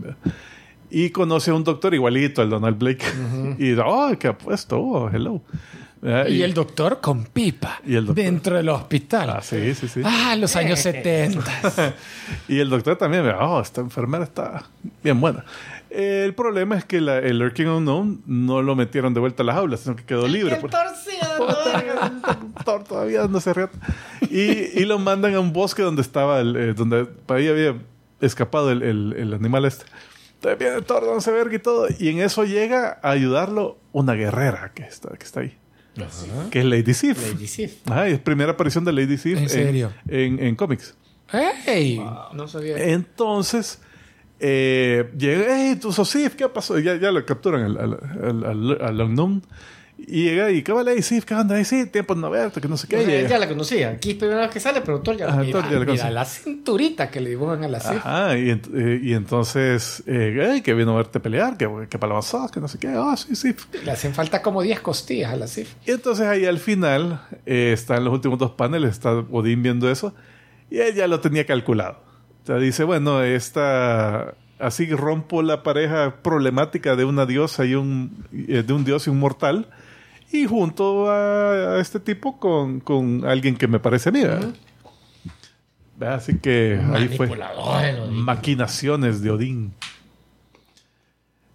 Y 0.91 1.10
conoce 1.12 1.52
a 1.52 1.54
un 1.54 1.64
doctor 1.64 1.94
igualito 1.94 2.41
al 2.41 2.50
Donald 2.50 2.78
Blake. 2.78 3.06
Y 3.58 3.70
dice, 3.72 3.82
oh, 3.86 4.12
qué 4.20 4.28
apuesto, 4.28 4.80
oh, 4.80 5.10
hello. 5.10 5.41
¿Verdad? 6.02 6.28
Y 6.28 6.44
el 6.44 6.54
doctor 6.54 7.00
con 7.02 7.26
pipa. 7.26 7.80
Y 7.86 7.96
el 7.96 8.06
doctor. 8.08 8.24
Dentro 8.24 8.56
del 8.58 8.70
hospital. 8.70 9.30
Ah, 9.32 9.42
sí, 9.42 9.74
sí, 9.76 9.88
sí. 9.88 10.02
Ah, 10.04 10.36
los 10.38 10.56
años 10.56 10.80
70. 10.80 11.44
Y 12.48 12.60
el 12.60 12.70
doctor 12.70 12.96
también, 12.98 13.26
oh, 13.40 13.60
esta 13.62 13.82
enfermera 13.82 14.24
está 14.24 14.66
bien 15.04 15.20
buena. 15.20 15.44
Eh, 15.90 16.22
el 16.26 16.36
problema 16.36 16.78
es 16.78 16.86
que 16.86 17.02
la- 17.02 17.18
el 17.18 17.40
Lurking 17.40 17.68
Unknown 17.68 18.22
no 18.28 18.62
lo 18.62 18.76
metieron 18.76 19.14
de 19.16 19.20
vuelta 19.20 19.42
a 19.42 19.46
las 19.48 19.56
aulas, 19.58 19.80
sino 19.80 19.96
que 19.96 20.04
quedó 20.06 20.28
libre. 20.28 20.56
El 20.56 20.62
por- 20.62 20.70
torcido, 20.70 21.48
todavía 22.88 23.28
no 23.28 23.40
se 23.40 23.54
riata. 23.54 23.78
Y, 24.30 24.80
y 24.80 24.86
lo 24.86 25.00
mandan 25.00 25.34
a 25.34 25.40
un 25.40 25.54
bosque 25.54 25.82
donde 25.82 26.02
estaba 26.02 26.40
el, 26.42 26.56
eh, 26.56 26.74
donde 26.74 27.08
ahí 27.30 27.48
había 27.48 27.76
escapado 28.22 28.72
el, 28.72 28.84
el- 28.84 29.14
el 29.18 29.34
animal 29.34 29.66
este. 29.66 29.86
Entonces 30.36 30.60
viene 30.60 30.82
Thor, 30.84 31.04
no 31.04 31.20
se 31.22 31.32
verga 31.32 31.56
y 31.56 31.60
todo. 31.60 31.88
Y 32.00 32.10
en 32.10 32.20
eso 32.20 32.46
llega 32.46 33.00
a 33.02 33.10
ayudarlo 33.12 33.78
una 33.92 34.14
guerrera 34.14 34.72
que 34.74 34.84
está, 34.84 35.10
que 35.18 35.26
está 35.26 35.42
ahí. 35.42 35.58
Que 36.50 36.60
es 36.60 36.66
Lady 36.66 36.94
Sif. 36.94 37.32
Lady 37.34 37.48
Sif. 37.48 37.74
Ajá, 37.90 38.08
es 38.08 38.20
primera 38.20 38.52
aparición 38.54 38.86
de 38.86 38.94
Lady 38.94 39.18
Sif 39.18 39.38
¿En 39.38 39.50
serio? 39.50 39.92
en, 40.08 40.40
en 40.42 40.56
cómics. 40.56 40.96
¡Ey! 41.68 42.02
No 42.34 42.48
sabía. 42.48 42.78
Entonces, 42.92 43.82
eh, 44.40 45.12
llega, 45.18 45.46
hey, 45.50 45.78
tú 45.80 45.92
sos 45.92 46.10
Sif, 46.10 46.36
¿qué 46.36 46.48
pasó? 46.50 46.80
Ya, 46.80 46.96
ya 46.96 47.12
lo 47.12 47.24
capturan 47.26 47.64
al, 47.64 47.78
al, 47.78 48.00
al, 48.24 48.46
al- 48.46 48.82
al 48.82 49.02
Unknown. 49.02 49.44
Y 50.08 50.24
llega 50.24 50.50
y, 50.52 50.64
¿qué 50.64 50.72
vale? 50.72 51.02
Sif, 51.02 51.26
¿qué 51.26 51.36
onda? 51.36 51.64
Sí, 51.64 51.86
tiempo 51.88 52.16
de 52.16 52.22
no 52.22 52.30
verte, 52.30 52.60
que 52.62 52.68
no 52.68 52.78
sé 52.78 52.88
qué. 52.88 52.98
O 52.98 53.02
sea, 53.06 53.28
ya 53.28 53.38
la 53.38 53.48
conocía. 53.48 53.90
Aquí 53.90 54.12
es 54.12 54.16
primera 54.16 54.42
vez 54.42 54.50
que 54.50 54.60
sale, 54.60 54.82
pero 54.82 55.02
Thor 55.02 55.18
ya 55.18 55.26
Ajá, 55.26 55.34
conocía. 55.36 55.54
Thor 55.54 55.64
ya 55.66 55.72
la 55.72 55.80
Mira 55.80 55.92
conoce. 55.92 56.12
la 56.12 56.26
cinturita 56.26 57.12
que 57.12 57.22
le 57.22 57.30
dibujan 57.32 57.64
a 57.64 57.68
la 57.68 57.80
cifra. 57.80 57.98
Ajá, 58.28 58.38
y, 58.38 58.48
ent- 58.50 58.70
eh, 58.74 59.00
y 59.04 59.14
entonces, 59.14 60.02
eh, 60.08 60.36
hey, 60.52 60.62
que 60.62 60.74
vino 60.74 60.94
a 60.94 60.98
verte 60.98 61.20
pelear, 61.20 61.58
que, 61.58 61.70
que 61.90 62.00
para 62.00 62.16
que 62.52 62.60
no 62.60 62.68
sé 62.68 62.80
qué. 62.80 62.88
Ah, 62.88 63.16
sí, 63.18 63.36
sí. 63.36 63.54
Le 63.84 63.92
hacen 63.92 64.14
falta 64.14 64.42
como 64.42 64.62
10 64.62 64.80
costillas 64.80 65.32
a 65.32 65.36
la 65.36 65.48
cifra. 65.48 65.78
Y 65.86 65.92
entonces 65.92 66.26
ahí 66.26 66.46
al 66.46 66.60
final, 66.60 67.22
eh, 67.46 67.72
están 67.74 68.04
los 68.04 68.14
últimos 68.14 68.40
dos 68.40 68.52
paneles, 68.52 68.92
está 68.92 69.14
Odín 69.14 69.62
viendo 69.62 69.92
eso, 69.92 70.16
y 70.72 70.78
él 70.80 70.96
ya 70.96 71.08
lo 71.08 71.20
tenía 71.20 71.46
calculado. 71.46 72.00
O 72.44 72.46
sea, 72.48 72.56
dice, 72.58 72.84
bueno, 72.84 73.22
esta... 73.24 74.34
Así 74.60 74.90
rompo 74.92 75.42
la 75.42 75.64
pareja 75.64 76.16
problemática 76.22 76.98
de 76.98 77.06
una 77.06 77.26
diosa 77.26 77.64
y 77.66 77.76
un... 77.76 78.26
eh, 78.34 78.62
de 78.66 78.74
un 78.74 78.84
dios 78.84 79.08
y 79.08 79.10
un 79.10 79.18
mortal, 79.18 79.70
y 80.32 80.46
junto 80.46 81.10
a, 81.10 81.76
a 81.76 81.80
este 81.80 82.00
tipo 82.00 82.40
con, 82.40 82.80
con 82.80 83.26
alguien 83.26 83.56
que 83.56 83.68
me 83.68 83.80
parece 83.80 84.10
a 84.10 84.12
mí. 84.12 84.22
Así 86.02 86.38
que 86.38 86.80
ahí 86.94 87.10
fue 87.18 87.28
maquinaciones 88.12 89.22
de 89.22 89.32
Odín. 89.32 89.74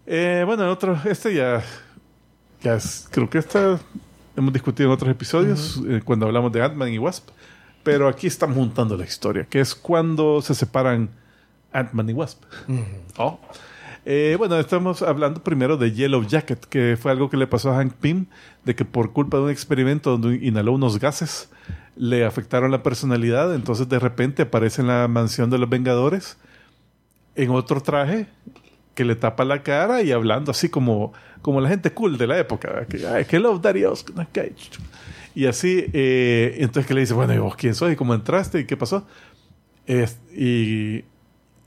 Eh, 0.06 0.42
bueno, 0.44 0.70
otro, 0.70 0.98
este 1.06 1.34
ya, 1.34 1.62
ya 2.62 2.74
es- 2.74 3.08
creo 3.10 3.30
que 3.30 3.38
esta 3.38 3.78
hemos 4.36 4.52
discutido 4.52 4.88
en 4.90 4.94
otros 4.94 5.10
episodios 5.10 5.80
eh, 5.88 6.02
cuando 6.04 6.26
hablamos 6.26 6.52
de 6.52 6.62
Ant-Man 6.62 6.92
y 6.92 6.98
Wasp, 6.98 7.28
pero 7.82 8.06
aquí 8.08 8.26
estamos 8.26 8.56
juntando 8.56 8.96
la 8.98 9.04
historia, 9.04 9.46
que 9.48 9.60
es 9.60 9.74
cuando 9.74 10.42
se 10.42 10.54
separan 10.54 11.08
Ant-Man 11.72 12.10
y 12.10 12.12
Wasp. 12.12 12.42
Oh. 13.16 13.38
Eh, 14.06 14.34
bueno, 14.38 14.58
estamos 14.58 15.00
hablando 15.02 15.42
primero 15.42 15.76
de 15.78 15.92
Yellow 15.92 16.22
Jacket, 16.26 16.64
que 16.66 16.98
fue 17.00 17.10
algo 17.10 17.30
que 17.30 17.38
le 17.38 17.46
pasó 17.46 17.70
a 17.70 17.76
Hank 17.76 17.94
Pym, 17.94 18.26
de 18.64 18.74
que 18.74 18.84
por 18.84 19.12
culpa 19.12 19.38
de 19.38 19.44
un 19.44 19.50
experimento 19.50 20.16
donde 20.18 20.44
inhaló 20.46 20.72
unos 20.72 20.98
gases, 21.00 21.48
le 21.96 22.24
afectaron 22.26 22.70
la 22.70 22.82
personalidad, 22.82 23.54
entonces 23.54 23.88
de 23.88 23.98
repente 23.98 24.42
aparece 24.42 24.82
en 24.82 24.88
la 24.88 25.08
mansión 25.08 25.48
de 25.48 25.58
los 25.58 25.70
Vengadores 25.70 26.36
en 27.36 27.50
otro 27.50 27.80
traje 27.80 28.26
que 28.94 29.04
le 29.04 29.16
tapa 29.16 29.44
la 29.44 29.62
cara 29.62 30.02
y 30.02 30.12
hablando 30.12 30.50
así 30.50 30.68
como, 30.68 31.12
como 31.40 31.60
la 31.60 31.68
gente 31.70 31.92
cool 31.92 32.18
de 32.18 32.26
la 32.26 32.38
época, 32.38 32.84
que, 32.86 32.98
que 33.26 33.38
love 33.38 33.60
que- 34.32 34.52
y 35.34 35.46
así, 35.46 35.86
eh, 35.92 36.56
entonces 36.58 36.86
que 36.86 36.94
le 36.94 37.00
dice, 37.00 37.14
bueno, 37.14 37.32
¿y 37.34 37.38
vos 37.38 37.56
quién 37.56 37.74
sos? 37.74 37.90
¿Y 37.90 37.96
cómo 37.96 38.14
entraste? 38.14 38.60
¿Y 38.60 38.64
qué 38.66 38.76
pasó? 38.76 39.06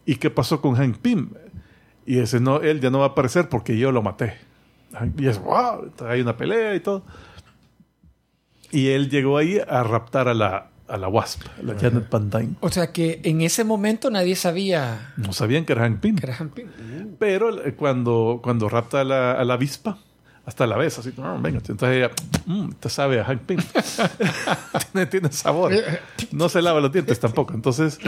¿Y 0.05 0.15
qué 0.15 0.30
pasó 0.30 0.61
con 0.61 0.76
Hank 0.76 0.97
Pym? 0.99 1.30
Y 2.08 2.20
ese 2.20 2.40
no, 2.40 2.62
él 2.62 2.80
ya 2.80 2.90
no 2.90 3.00
va 3.00 3.06
a 3.06 3.10
aparecer 3.10 3.50
porque 3.50 3.78
yo 3.78 3.92
lo 3.92 4.02
maté. 4.02 4.34
Y 5.18 5.28
es, 5.28 5.38
wow, 5.40 5.92
hay 6.08 6.22
una 6.22 6.36
pelea 6.38 6.74
y 6.74 6.80
todo. 6.80 7.04
Y 8.72 8.88
él 8.90 9.10
llegó 9.10 9.38
ahí 9.38 9.60
a 9.68 9.84
raptar 9.84 10.28
a 10.28 10.34
la, 10.34 10.70
a 10.88 10.98
la 10.98 11.08
Wasp, 11.10 11.42
a 11.60 11.64
la 11.64 11.76
Janet 11.80 12.10
Van 12.10 12.30
Dyne. 12.30 12.56
O 12.62 12.70
sea 12.70 12.92
que 12.92 13.20
en 13.24 13.42
ese 13.42 13.64
momento 13.64 14.10
nadie 14.10 14.36
sabía 14.36 15.14
No 15.18 15.34
sabían 15.34 15.66
que 15.66 15.74
era 15.74 15.84
Hank 15.84 16.00
Pym. 16.00 16.16
que 16.16 16.26
era 16.26 16.36
Han 16.40 16.50
Pym. 16.50 16.68
Pero 17.20 17.64
eh, 17.66 17.74
cuando, 17.76 18.40
cuando 18.42 18.70
rapta 18.70 19.02
a 19.02 19.04
la, 19.04 19.32
a 19.34 19.44
la 19.44 19.56
avispa, 19.56 19.98
hasta 20.46 20.66
la 20.66 20.78
ves 20.78 20.98
así, 21.00 21.14
"Ah, 21.18 21.38
venga, 21.42 21.58
entonces 21.60 21.90
ella, 21.98 22.12
"Mm, 22.46 22.70
te 22.80 22.88
sabe 22.90 23.20
a 23.20 23.26
Hank 23.26 23.42
Pym. 23.42 23.60
tiene, 24.94 25.06
tiene 25.08 25.32
sabor. 25.32 25.74
No 26.32 26.48
se 26.48 26.62
lava 26.62 26.80
los 26.80 26.92
dientes 26.92 27.20
tampoco. 27.20 27.54
Entonces, 27.54 28.00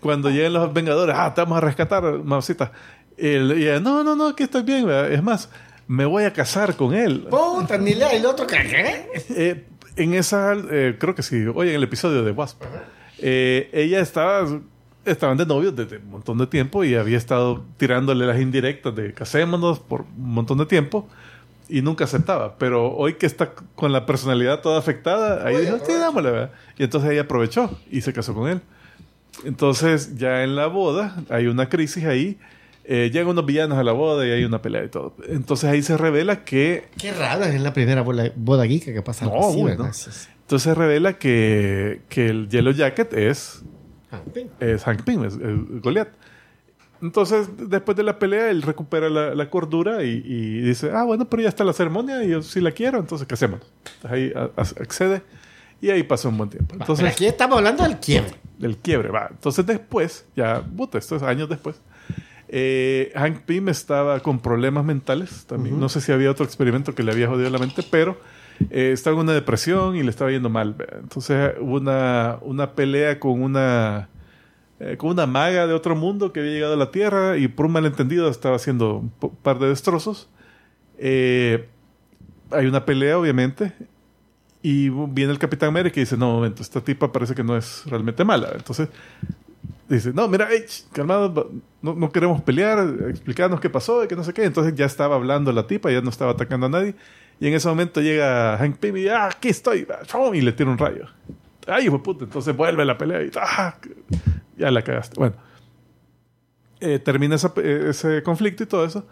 cuando 0.00 0.30
llegan 0.30 0.52
los 0.52 0.72
Vengadores, 0.72 1.16
ah, 1.18 1.34
te 1.34 1.40
vamos 1.40 1.58
a 1.58 1.60
rescatar, 1.60 2.04
mamacita. 2.22 2.70
El- 3.18 3.58
Y 3.58 3.64
ella, 3.64 3.80
no, 3.80 4.02
no, 4.04 4.14
no, 4.16 4.34
que 4.36 4.44
estoy 4.44 4.62
bien. 4.62 4.86
¿verdad? 4.86 5.12
Es 5.12 5.22
más, 5.22 5.48
me 5.86 6.04
voy 6.04 6.24
a 6.24 6.32
casar 6.32 6.76
con 6.76 6.94
él. 6.94 7.26
Puta, 7.30 7.76
ni 7.78 7.94
lea 7.94 8.10
el 8.12 8.24
otro 8.26 8.46
que 8.46 8.56
¿qué? 8.56 9.06
Eh, 9.30 9.64
en 9.96 10.14
esa, 10.14 10.54
eh, 10.70 10.96
creo 10.98 11.14
que 11.14 11.22
sí, 11.22 11.44
oye, 11.52 11.70
en 11.70 11.76
el 11.76 11.82
episodio 11.82 12.22
de 12.22 12.30
Wasp, 12.30 12.62
eh, 13.18 13.68
ella 13.72 14.00
estaba, 14.00 14.46
estaban 15.04 15.36
de 15.36 15.44
novios 15.46 15.74
desde 15.74 15.96
un 15.96 16.10
montón 16.10 16.38
de 16.38 16.46
tiempo 16.46 16.84
y 16.84 16.94
había 16.94 17.16
estado 17.16 17.64
tirándole 17.78 18.24
las 18.26 18.38
indirectas 18.40 18.94
de 18.94 19.12
casémonos 19.12 19.80
por 19.80 20.02
un 20.02 20.30
montón 20.34 20.58
de 20.58 20.66
tiempo 20.66 21.08
y 21.68 21.82
nunca 21.82 22.04
aceptaba. 22.04 22.56
Pero 22.58 22.94
hoy 22.94 23.14
que 23.14 23.26
está 23.26 23.50
con 23.74 23.90
la 23.92 24.06
personalidad 24.06 24.60
toda 24.60 24.78
afectada, 24.78 25.44
ahí 25.44 25.56
dijo, 25.56 25.78
sí, 25.84 25.92
dámosle, 25.94 26.30
¿verdad? 26.30 26.50
Y 26.78 26.84
entonces 26.84 27.10
ella 27.10 27.22
aprovechó 27.22 27.76
y 27.90 28.02
se 28.02 28.12
casó 28.12 28.34
con 28.34 28.48
él. 28.48 28.60
Entonces, 29.44 30.16
ya 30.16 30.42
en 30.44 30.54
la 30.56 30.66
boda, 30.66 31.16
hay 31.30 31.46
una 31.46 31.68
crisis 31.68 32.04
ahí. 32.04 32.38
Eh, 32.90 33.10
llegan 33.12 33.28
unos 33.28 33.44
villanos 33.46 33.76
a 33.78 33.84
la 33.84 33.92
boda 33.92 34.26
y 34.26 34.30
hay 34.30 34.44
una 34.44 34.62
pelea 34.62 34.84
y 34.84 34.88
todo. 34.88 35.14
Entonces 35.28 35.68
ahí 35.70 35.82
se 35.82 35.96
revela 35.96 36.44
que 36.44 36.88
Qué 36.98 37.12
raro, 37.12 37.44
es 37.44 37.60
la 37.60 37.72
primera 37.74 38.00
bola, 38.02 38.32
boda 38.34 38.66
geeka 38.66 38.92
que 38.92 39.02
pasa 39.02 39.26
No, 39.26 39.48
así, 39.50 39.62
¿verdad? 39.62 39.78
no. 39.78 39.84
Entonces 39.86 40.62
se 40.62 40.74
revela 40.74 41.18
que, 41.18 42.00
que 42.08 42.26
el 42.28 42.48
Yellow 42.48 42.72
Jacket 42.72 43.12
es, 43.12 43.62
Ah, 44.10 44.20
bien. 44.34 44.48
es 44.60 44.82
Hank 44.84 45.02
Pym, 45.02 45.22
es, 45.24 45.34
es 45.34 45.82
Goliath. 45.82 46.08
Entonces, 47.00 47.46
después 47.58 47.96
de 47.96 48.02
la 48.02 48.18
pelea, 48.18 48.50
él 48.50 48.62
recupera 48.62 49.08
la, 49.08 49.34
la 49.34 49.50
cordura 49.50 50.02
y, 50.02 50.20
y 50.24 50.60
dice, 50.62 50.90
ah, 50.92 51.04
bueno, 51.04 51.28
pero 51.28 51.42
ya 51.42 51.48
está 51.48 51.62
la 51.62 51.72
ceremonia 51.72 52.24
y 52.24 52.30
yo 52.30 52.42
sí 52.42 52.60
la 52.60 52.72
quiero, 52.72 52.98
entonces 52.98 53.26
casémonos. 53.28 53.66
Entonces 53.96 54.10
ahí 54.10 54.32
a- 54.34 54.50
a- 54.60 54.82
accede 54.82 55.22
y 55.80 55.90
ahí 55.90 56.02
pasa 56.02 56.28
un 56.28 56.36
buen 56.38 56.50
tiempo. 56.50 56.68
Pero 56.72 56.82
Entonces, 56.82 57.06
aquí 57.06 57.26
estamos 57.26 57.58
hablando 57.58 57.84
del 57.84 57.98
quiebre. 57.98 58.34
del 58.58 58.78
quiebre, 58.78 59.10
va. 59.10 59.28
Entonces 59.30 59.64
después, 59.64 60.24
ya, 60.34 60.60
puta, 60.60 60.98
esto 60.98 61.14
es 61.14 61.22
años 61.22 61.48
después, 61.48 61.76
eh, 62.48 63.12
Hank 63.14 63.40
Pym 63.40 63.68
estaba 63.68 64.20
con 64.20 64.40
problemas 64.40 64.84
mentales 64.84 65.44
también. 65.46 65.78
No 65.78 65.88
sé 65.88 66.00
si 66.00 66.12
había 66.12 66.30
otro 66.30 66.44
experimento 66.44 66.94
que 66.94 67.02
le 67.02 67.12
había 67.12 67.28
jodido 67.28 67.50
la 67.50 67.58
mente, 67.58 67.82
pero 67.90 68.18
eh, 68.70 68.90
estaba 68.92 69.14
en 69.14 69.20
una 69.20 69.32
depresión 69.32 69.96
y 69.96 70.02
le 70.02 70.10
estaba 70.10 70.30
yendo 70.30 70.48
mal. 70.48 70.74
Entonces 71.00 71.54
hubo 71.60 71.76
una, 71.76 72.38
una 72.40 72.72
pelea 72.72 73.20
con 73.20 73.42
una, 73.42 74.08
eh, 74.80 74.96
con 74.96 75.10
una 75.10 75.26
maga 75.26 75.66
de 75.66 75.74
otro 75.74 75.94
mundo 75.94 76.32
que 76.32 76.40
había 76.40 76.52
llegado 76.52 76.74
a 76.74 76.78
la 76.78 76.90
Tierra 76.90 77.36
y 77.36 77.48
por 77.48 77.66
un 77.66 77.72
malentendido 77.72 78.28
estaba 78.28 78.56
haciendo 78.56 78.96
un 78.96 79.10
par 79.10 79.58
de 79.58 79.68
destrozos. 79.68 80.28
Eh, 80.98 81.68
hay 82.50 82.66
una 82.66 82.86
pelea, 82.86 83.18
obviamente, 83.18 83.74
y 84.62 84.88
viene 84.88 85.32
el 85.32 85.38
Capitán 85.38 85.68
América 85.68 86.00
y 86.00 86.04
dice, 86.04 86.16
no, 86.16 86.32
momento, 86.32 86.62
esta 86.62 86.80
tipa 86.80 87.12
parece 87.12 87.34
que 87.34 87.44
no 87.44 87.56
es 87.56 87.82
realmente 87.86 88.24
mala. 88.24 88.52
Entonces 88.54 88.88
dice, 89.88 90.12
no, 90.12 90.28
mira, 90.28 90.50
ey, 90.50 90.64
ch, 90.66 90.84
calmado, 90.92 91.50
no, 91.82 91.94
no 91.94 92.12
queremos 92.12 92.42
pelear, 92.42 92.86
explicarnos 93.08 93.60
qué 93.60 93.70
pasó 93.70 94.06
que 94.06 94.16
no 94.16 94.24
sé 94.24 94.32
qué. 94.32 94.44
Entonces 94.44 94.74
ya 94.74 94.86
estaba 94.86 95.16
hablando 95.16 95.52
la 95.52 95.66
tipa, 95.66 95.90
ya 95.90 96.00
no 96.00 96.10
estaba 96.10 96.32
atacando 96.32 96.66
a 96.66 96.68
nadie. 96.68 96.94
Y 97.40 97.46
en 97.46 97.54
ese 97.54 97.68
momento 97.68 98.00
llega 98.00 98.56
Hank 98.58 98.78
Pym 98.78 98.96
y 98.96 99.08
ah, 99.08 99.26
aquí 99.26 99.48
estoy, 99.48 99.86
y 100.34 100.40
le 100.40 100.52
tira 100.52 100.70
un 100.70 100.78
rayo. 100.78 101.06
Ay, 101.66 101.86
hijo 101.86 101.98
de 101.98 102.02
puta, 102.02 102.24
entonces 102.24 102.56
vuelve 102.56 102.84
la 102.84 102.98
pelea 102.98 103.22
y 103.22 103.30
ah, 103.36 103.76
ya 104.56 104.70
la 104.70 104.82
cagaste. 104.82 105.16
Bueno, 105.18 105.36
eh, 106.80 106.98
termina 106.98 107.36
eh, 107.36 107.86
ese 107.90 108.22
conflicto 108.22 108.62
y 108.62 108.66
todo 108.66 108.84
eso. 108.84 109.06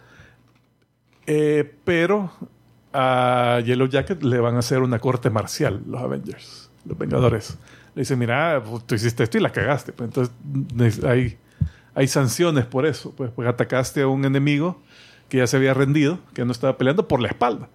Eh, 1.26 1.74
pero 1.84 2.32
a 2.92 3.60
Yellow 3.64 3.88
Jacket 3.88 4.22
le 4.22 4.38
van 4.38 4.56
a 4.56 4.60
hacer 4.60 4.80
una 4.80 4.98
corte 4.98 5.30
marcial, 5.30 5.82
los 5.86 6.00
Avengers, 6.00 6.70
los 6.84 6.96
Vengadores. 6.96 7.58
Le 7.97 8.02
dicen, 8.02 8.18
mira, 8.18 8.62
pues, 8.62 8.86
tú 8.86 8.94
hiciste 8.94 9.23
esto 9.23 9.39
y 9.39 9.40
la 9.40 9.51
cagaste. 9.51 9.90
Pues, 9.94 10.10
entonces 10.10 11.02
hay, 11.02 11.39
hay 11.94 12.06
sanciones 12.06 12.66
por 12.66 12.85
eso. 12.85 13.12
Pues, 13.16 13.31
pues 13.35 13.48
atacaste 13.48 14.02
a 14.02 14.06
un 14.06 14.27
enemigo 14.27 14.82
que 15.31 15.39
ya 15.39 15.47
se 15.47 15.56
había 15.56 15.73
rendido, 15.73 16.18
que 16.35 16.44
no 16.44 16.52
estaba 16.52 16.77
peleando 16.77 17.09
por 17.09 17.23
la 17.23 17.28
espalda. 17.28 17.70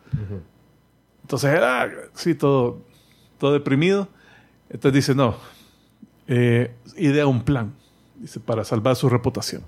Entonces 1.24 1.52
era, 1.52 1.92
sí, 2.14 2.36
todo, 2.36 2.84
todo 3.40 3.54
deprimido. 3.54 4.10
Entonces 4.70 4.94
dice, 4.94 5.16
no, 5.16 5.38
eh, 6.28 6.72
idea 6.98 7.26
un 7.26 7.42
plan, 7.44 7.74
dice, 8.18 8.40
para 8.40 8.64
salvar 8.64 8.96
su 8.96 9.10
reputación. 9.10 9.64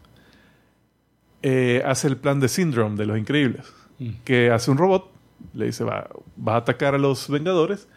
Eh, 1.41 1.81
hace 1.83 2.07
el 2.07 2.17
plan 2.17 2.39
de 2.39 2.47
Syndrome 2.47 2.95
de 2.95 3.07
los 3.07 3.17
Increíbles, 3.17 3.73
que 4.23 4.51
hace 4.51 4.69
un 4.69 4.77
robot 4.77 5.11
Le 5.53 5.65
dice, 5.65 5.83
va, 5.83 6.09
vas 6.37 6.53
a 6.53 6.57
atacar 6.59 6.93
a 6.93 6.99
los 6.99 7.27
Vengadores, 7.27 7.87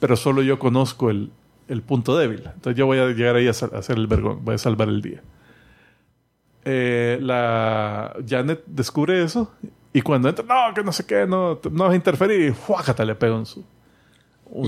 pero 0.00 0.16
solo 0.16 0.40
yo 0.40 0.58
conozco 0.58 1.10
el, 1.10 1.30
el 1.68 1.82
punto 1.82 2.16
débil. 2.16 2.42
Entonces 2.54 2.76
yo 2.76 2.86
voy 2.86 2.98
a 2.98 3.06
llegar 3.08 3.36
ahí 3.36 3.46
a, 3.48 3.50
a 3.50 3.78
hacer 3.78 3.96
el 3.96 4.06
vergón, 4.06 4.44
voy 4.44 4.54
a 4.54 4.58
salvar 4.58 4.88
el 4.88 5.02
día. 5.02 5.22
Eh, 6.64 7.18
la 7.22 8.14
Janet 8.28 8.62
descubre 8.66 9.22
eso 9.22 9.52
y 9.92 10.00
cuando 10.02 10.28
entra, 10.28 10.44
no, 10.44 10.74
que 10.74 10.82
no 10.82 10.92
sé 10.92 11.06
qué, 11.06 11.26
no, 11.26 11.60
no 11.70 11.84
vas 11.84 11.92
a 11.92 11.96
interferir, 11.96 12.40
y 12.48 12.52
¡fuácata! 12.52 13.04
le 13.04 13.14
pega 13.14 13.34
un 13.34 13.46
su. 13.46 13.60
Y 13.60 13.64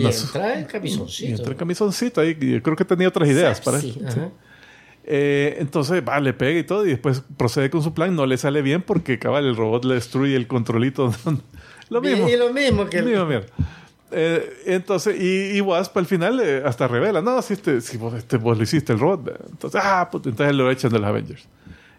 una- 0.00 0.10
entra 0.10 0.54
en 0.54 0.60
y 0.62 0.64
camisoncito. 0.66 1.34
entra 1.36 1.52
en 1.52 1.58
camisoncito 1.58 2.20
ahí, 2.20 2.36
y 2.40 2.52
yo 2.52 2.62
creo 2.62 2.76
que 2.76 2.84
tenía 2.84 3.08
otras 3.08 3.28
ideas 3.28 3.60
para 3.60 3.78
Sí, 3.80 3.90
eso. 3.98 4.06
ajá. 4.08 4.30
Eh, 5.10 5.56
entonces, 5.60 6.02
va, 6.06 6.20
le 6.20 6.32
pega 6.34 6.58
y 6.60 6.64
todo, 6.64 6.84
y 6.86 6.90
después 6.90 7.22
procede 7.36 7.68
con 7.70 7.82
su 7.82 7.94
plan. 7.94 8.14
No 8.14 8.26
le 8.26 8.36
sale 8.36 8.60
bien 8.62 8.82
porque, 8.82 9.18
cabal, 9.18 9.46
el 9.46 9.56
robot 9.56 9.84
le 9.86 9.94
destruye 9.94 10.36
el 10.36 10.46
controlito. 10.46 11.12
lo 11.90 12.00
mismo. 12.00 12.28
Y 12.28 12.36
lo 12.36 12.52
mismo 12.52 12.86
que... 12.88 13.02
Misma 13.02 13.24
mierda. 13.24 13.46
Eh, 14.10 14.62
entonces, 14.66 15.20
y, 15.20 15.56
y 15.56 15.60
Wasp 15.60 15.96
al 15.98 16.06
final 16.06 16.40
eh, 16.40 16.62
hasta 16.64 16.88
revela, 16.88 17.20
no, 17.20 17.40
si, 17.42 17.54
este, 17.54 17.80
si 17.80 17.96
vos, 17.96 18.14
este, 18.14 18.36
vos 18.38 18.56
lo 18.56 18.62
hiciste 18.62 18.92
el 18.92 18.98
robot. 18.98 19.24
¿verdad? 19.24 19.46
Entonces, 19.50 19.80
ah, 19.84 20.08
puta, 20.10 20.28
entonces 20.28 20.54
lo 20.54 20.70
echan 20.70 20.90
de 20.90 20.98
los 20.98 21.08
Avengers. 21.08 21.46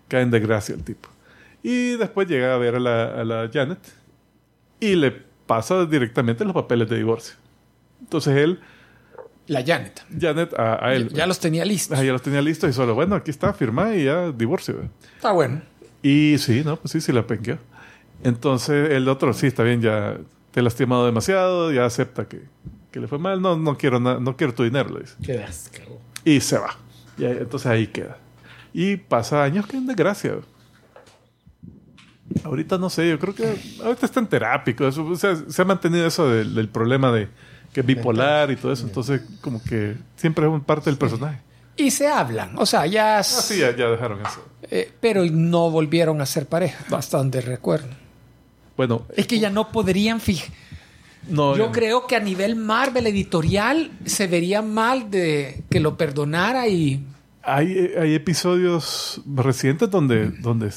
Cae 0.07 0.21
en 0.23 0.31
desgracia 0.31 0.73
el 0.75 0.83
tipo. 0.83 1.09
Y 1.61 1.97
después 1.97 2.27
llega 2.27 2.53
a 2.53 2.57
ver 2.57 2.75
a 2.75 2.79
la, 2.79 3.21
a 3.21 3.23
la 3.23 3.49
Janet 3.53 3.79
y 4.79 4.95
le 4.95 5.11
pasa 5.45 5.85
directamente 5.85 6.43
los 6.45 6.53
papeles 6.53 6.89
de 6.89 6.97
divorcio. 6.97 7.35
Entonces 8.01 8.35
él, 8.37 8.59
La 9.47 9.63
Janet. 9.63 10.03
Janet, 10.19 10.53
a, 10.57 10.83
a 10.85 10.95
él. 10.95 11.09
Ya 11.09 11.27
los 11.27 11.39
tenía 11.39 11.65
listos. 11.65 11.97
Ah, 11.99 12.03
ya 12.03 12.11
los 12.11 12.21
tenía 12.21 12.41
listos 12.41 12.69
y 12.69 12.73
solo, 12.73 12.95
bueno, 12.95 13.15
aquí 13.15 13.29
está, 13.29 13.53
firma 13.53 13.93
y 13.95 14.05
ya 14.05 14.31
divorcio. 14.31 14.89
Está 15.15 15.31
bueno. 15.31 15.61
Y 16.01 16.37
sí, 16.39 16.63
no, 16.63 16.77
pues 16.77 16.91
sí, 16.93 17.01
sí 17.01 17.11
la 17.11 17.27
penqueó. 17.27 17.57
Entonces 18.23 18.91
el 18.91 19.07
otro, 19.09 19.33
sí, 19.33 19.47
está 19.47 19.63
bien, 19.63 19.81
ya 19.81 20.17
te 20.51 20.59
he 20.59 20.63
lastimado 20.63 21.05
demasiado, 21.05 21.71
ya 21.71 21.85
acepta 21.85 22.27
que, 22.27 22.41
que 22.91 22.99
le 22.99 23.07
fue 23.07 23.19
mal, 23.19 23.41
no, 23.41 23.57
no, 23.57 23.77
quiero 23.77 23.99
no 23.99 24.35
quiero 24.37 24.53
tu 24.53 24.63
dinero, 24.63 24.89
le 24.89 25.01
dice. 25.01 25.15
Qué 25.23 25.43
asco. 25.43 25.99
Y 26.25 26.39
se 26.41 26.57
va. 26.57 26.75
Y 27.17 27.25
entonces 27.25 27.67
ahí 27.67 27.87
queda. 27.87 28.17
Y 28.73 28.97
pasa 28.97 29.43
años 29.43 29.65
que 29.67 29.77
en 29.77 29.87
desgracia. 29.87 30.35
Ahorita 32.43 32.77
no 32.77 32.89
sé, 32.89 33.09
yo 33.09 33.17
creo 33.17 33.33
que 33.33 33.59
ahorita 33.83 34.05
está 34.05 34.19
en 34.19 34.27
terápico. 34.27 34.87
Eso, 34.87 35.03
o 35.05 35.15
sea, 35.15 35.35
se 35.35 35.61
ha 35.61 35.65
mantenido 35.65 36.05
eso 36.05 36.29
del, 36.29 36.53
del 36.53 36.69
problema 36.69 37.11
de 37.11 37.27
que 37.73 37.79
es 37.81 37.85
bipolar 37.85 38.51
y 38.51 38.55
todo 38.55 38.71
eso. 38.71 38.85
Entonces, 38.85 39.21
como 39.41 39.61
que 39.63 39.95
siempre 40.15 40.45
es 40.45 40.51
un 40.51 40.61
parte 40.61 40.89
del 40.89 40.97
personaje. 40.97 41.41
Y 41.75 41.91
se 41.91 42.07
hablan. 42.07 42.57
O 42.57 42.65
sea, 42.65 42.85
ya... 42.85 43.19
Ah, 43.19 43.23
sí, 43.23 43.59
ya, 43.59 43.75
ya 43.75 43.87
dejaron 43.89 44.19
eso. 44.21 44.45
eh, 44.63 44.91
pero 44.99 45.23
no 45.25 45.71
volvieron 45.71 46.21
a 46.21 46.25
ser 46.25 46.45
pareja. 46.45 46.83
Hasta 46.95 47.17
donde 47.17 47.41
recuerdo. 47.41 47.87
Bueno, 48.79 49.05
Es 49.13 49.27
que 49.27 49.39
ya 49.39 49.49
no 49.49 49.73
podrían 49.73 50.21
fijar. 50.21 50.47
no, 51.27 51.57
Yo 51.57 51.69
creo 51.69 52.07
que 52.07 52.15
a 52.15 52.21
nivel 52.21 52.55
Marvel 52.55 53.07
editorial 53.07 53.91
se 54.05 54.25
vería 54.27 54.61
mal 54.61 55.11
de 55.11 55.65
que 55.69 55.81
lo 55.81 55.97
perdonara 55.97 56.65
y 56.69 57.05
Hay, 57.43 57.91
hay 57.99 58.15
episodios 58.15 59.21
recientes 59.35 59.91
donde, 59.91 60.29
donde 60.29 60.71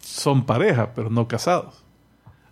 son 0.00 0.44
pareja, 0.44 0.92
pero 0.92 1.08
no 1.08 1.28
casados. 1.28 1.84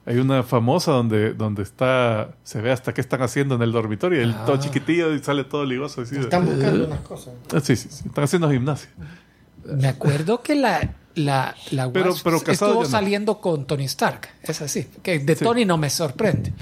Hay 0.06 0.18
una 0.18 0.44
famosa 0.44 0.92
donde, 0.92 1.34
donde 1.34 1.64
está, 1.64 2.36
se 2.44 2.60
ve 2.60 2.70
hasta 2.70 2.94
qué 2.94 3.00
están 3.00 3.20
haciendo 3.22 3.56
en 3.56 3.62
el 3.62 3.72
dormitorio. 3.72 4.22
El 4.22 4.32
todo 4.46 4.58
chiquitillo 4.58 5.12
y 5.12 5.18
sale 5.18 5.42
todo 5.42 5.64
ligoso. 5.64 6.02
así 6.02 6.14
Están 6.16 6.46
buscando 6.46 6.86
unas 6.86 7.00
cosas. 7.00 7.34
Ah, 7.52 7.58
sí, 7.58 7.74
sí, 7.74 7.88
sí, 7.90 8.04
están 8.06 8.22
haciendo 8.22 8.48
gimnasia. 8.48 8.90
me 9.64 9.88
acuerdo 9.88 10.40
que 10.40 10.54
la 10.54 10.94
la, 11.14 11.54
la 11.70 11.90
Pero- 11.92 12.10
Wasp 12.10 12.24
pero 12.24 12.36
estuvo 12.38 12.82
no. 12.82 12.84
saliendo 12.84 13.40
con 13.40 13.66
Tony 13.66 13.84
Stark. 13.84 14.28
Es 14.42 14.60
así. 14.62 14.88
Que 15.02 15.18
de 15.18 15.36
Sí. 15.36 15.44
Tony 15.44 15.64
no 15.64 15.76
me 15.78 15.90
sorprende. 15.90 16.52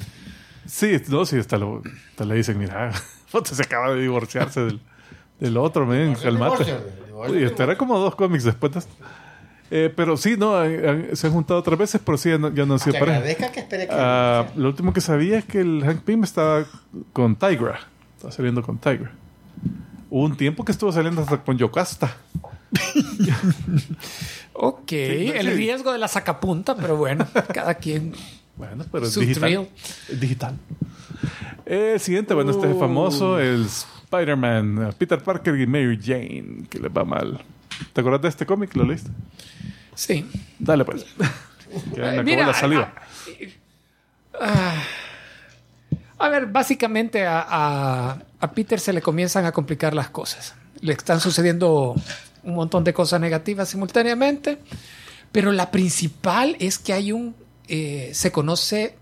Sí, 0.67 0.93
no, 1.09 1.25
sí, 1.27 1.37
hasta, 1.39 1.59
lo- 1.59 1.83
hasta 2.11 2.25
le 2.25 2.35
dicen, 2.37 2.59
mira, 2.59 2.93
se 3.45 3.63
acaba 3.63 3.93
de 3.95 4.01
divorciarse 4.03 4.61
del, 4.61 4.81
del 5.41 5.57
otro, 5.57 5.87
men, 5.87 6.15
calmate. 6.15 6.65
Y 7.35 7.43
espera 7.45 7.77
como 7.77 7.99
dos 7.99 8.15
cómics 8.15 8.45
después 8.45 8.73
de 8.73 8.79
esto. 8.81 8.93
Eh, 9.75 9.91
pero 9.95 10.17
sí, 10.19 10.37
no, 10.37 10.55
han- 10.57 10.87
han- 10.87 11.17
se 11.17 11.27
han 11.27 11.33
juntado 11.33 11.59
otras 11.61 11.79
veces, 11.79 12.01
pero 12.05 12.19
sí, 12.19 12.29
ya 12.29 12.37
no, 12.39 12.53
ya 12.53 12.67
no 12.67 12.75
han 12.75 12.79
sido 12.81 12.93
Que 12.93 12.99
pareja. 13.01 13.17
agradezca 13.19 13.53
que 13.53 13.61
espere 13.61 13.87
que... 13.89 13.95
Ah, 13.97 14.47
lo 14.55 14.69
último 14.69 14.93
que 14.93 15.01
sabía 15.01 15.39
es 15.39 15.45
que 15.47 15.61
el 15.61 15.83
Hank 15.83 16.03
Pym 16.03 16.23
estaba 16.25 16.65
con 17.15 17.37
Tigra. 17.37 17.81
Estaba 18.17 18.33
saliendo 18.33 18.63
con 18.63 18.77
Tigra. 18.79 19.13
Hubo 20.15 20.25
un 20.27 20.37
tiempo 20.37 20.63
que 20.63 20.73
estuvo 20.73 20.93
saliendo 20.93 21.23
hasta 21.23 21.43
con 21.43 21.57
Yocasta. 21.57 22.15
Ok, 24.55 24.91
Sí, 24.91 25.33
el 25.35 25.47
sí. 25.47 25.53
riesgo 25.55 25.91
de 25.93 25.99
la 25.99 26.07
sacapunta, 26.09 26.77
pero 26.77 26.97
bueno, 26.97 27.27
cada 27.55 27.75
quien. 27.77 28.13
Bueno, 28.57 28.85
pero 28.93 29.07
es 29.07 29.15
digital. 29.19 29.67
thrill. 30.07 30.21
Digital. 30.21 30.55
El 31.65 31.99
siguiente, 31.99 32.35
bueno, 32.35 32.51
este 32.51 32.71
es 32.71 32.79
famoso, 32.79 33.39
el 33.41 33.65
Spider-Man, 33.65 34.89
eh, 34.89 34.93
Peter 34.99 35.23
Parker 35.23 35.59
y 35.59 35.67
Mary 35.67 35.99
Jane, 36.01 36.65
que 36.69 36.79
les 36.79 36.91
va 36.93 37.05
mal. 37.05 37.41
¿Te 37.95 38.03
acuerdas 38.03 38.21
de 38.21 38.29
este 38.29 38.45
cómic? 38.45 38.75
¿Lo 38.77 38.85
leíste? 38.85 39.11
Sí. 39.95 40.27
Dale 40.59 40.85
pues. 40.85 41.07
Que 41.95 42.01
me 42.03 42.09
acabó 42.09 42.23
Mira, 42.25 42.47
la 42.47 42.53
saliva. 42.55 42.93
A 46.23 46.29
ver, 46.29 46.47
básicamente 46.47 47.27
a, 47.27 48.17
a- 48.41 48.53
Peter 48.55 48.79
se 48.81 48.93
le 48.93 49.03
comienzan 49.03 49.45
a 49.45 49.53
complicar 49.53 49.93
las 49.95 50.11
cosas. 50.11 50.55
Le 50.81 50.93
están 50.93 51.21
sucediendo 51.21 51.95
un 52.45 52.55
montón 52.55 52.85
de 52.85 52.93
cosas 52.93 53.21
negativas 53.21 53.69
simultáneamente, 53.69 54.59
pero 55.33 55.53
la 55.53 55.71
principal 55.71 56.57
es 56.61 56.79
que 56.79 56.93
hay 56.93 57.13
un... 57.13 57.35
eh, 57.69 58.11
se 58.15 58.31
conoce 58.33 58.97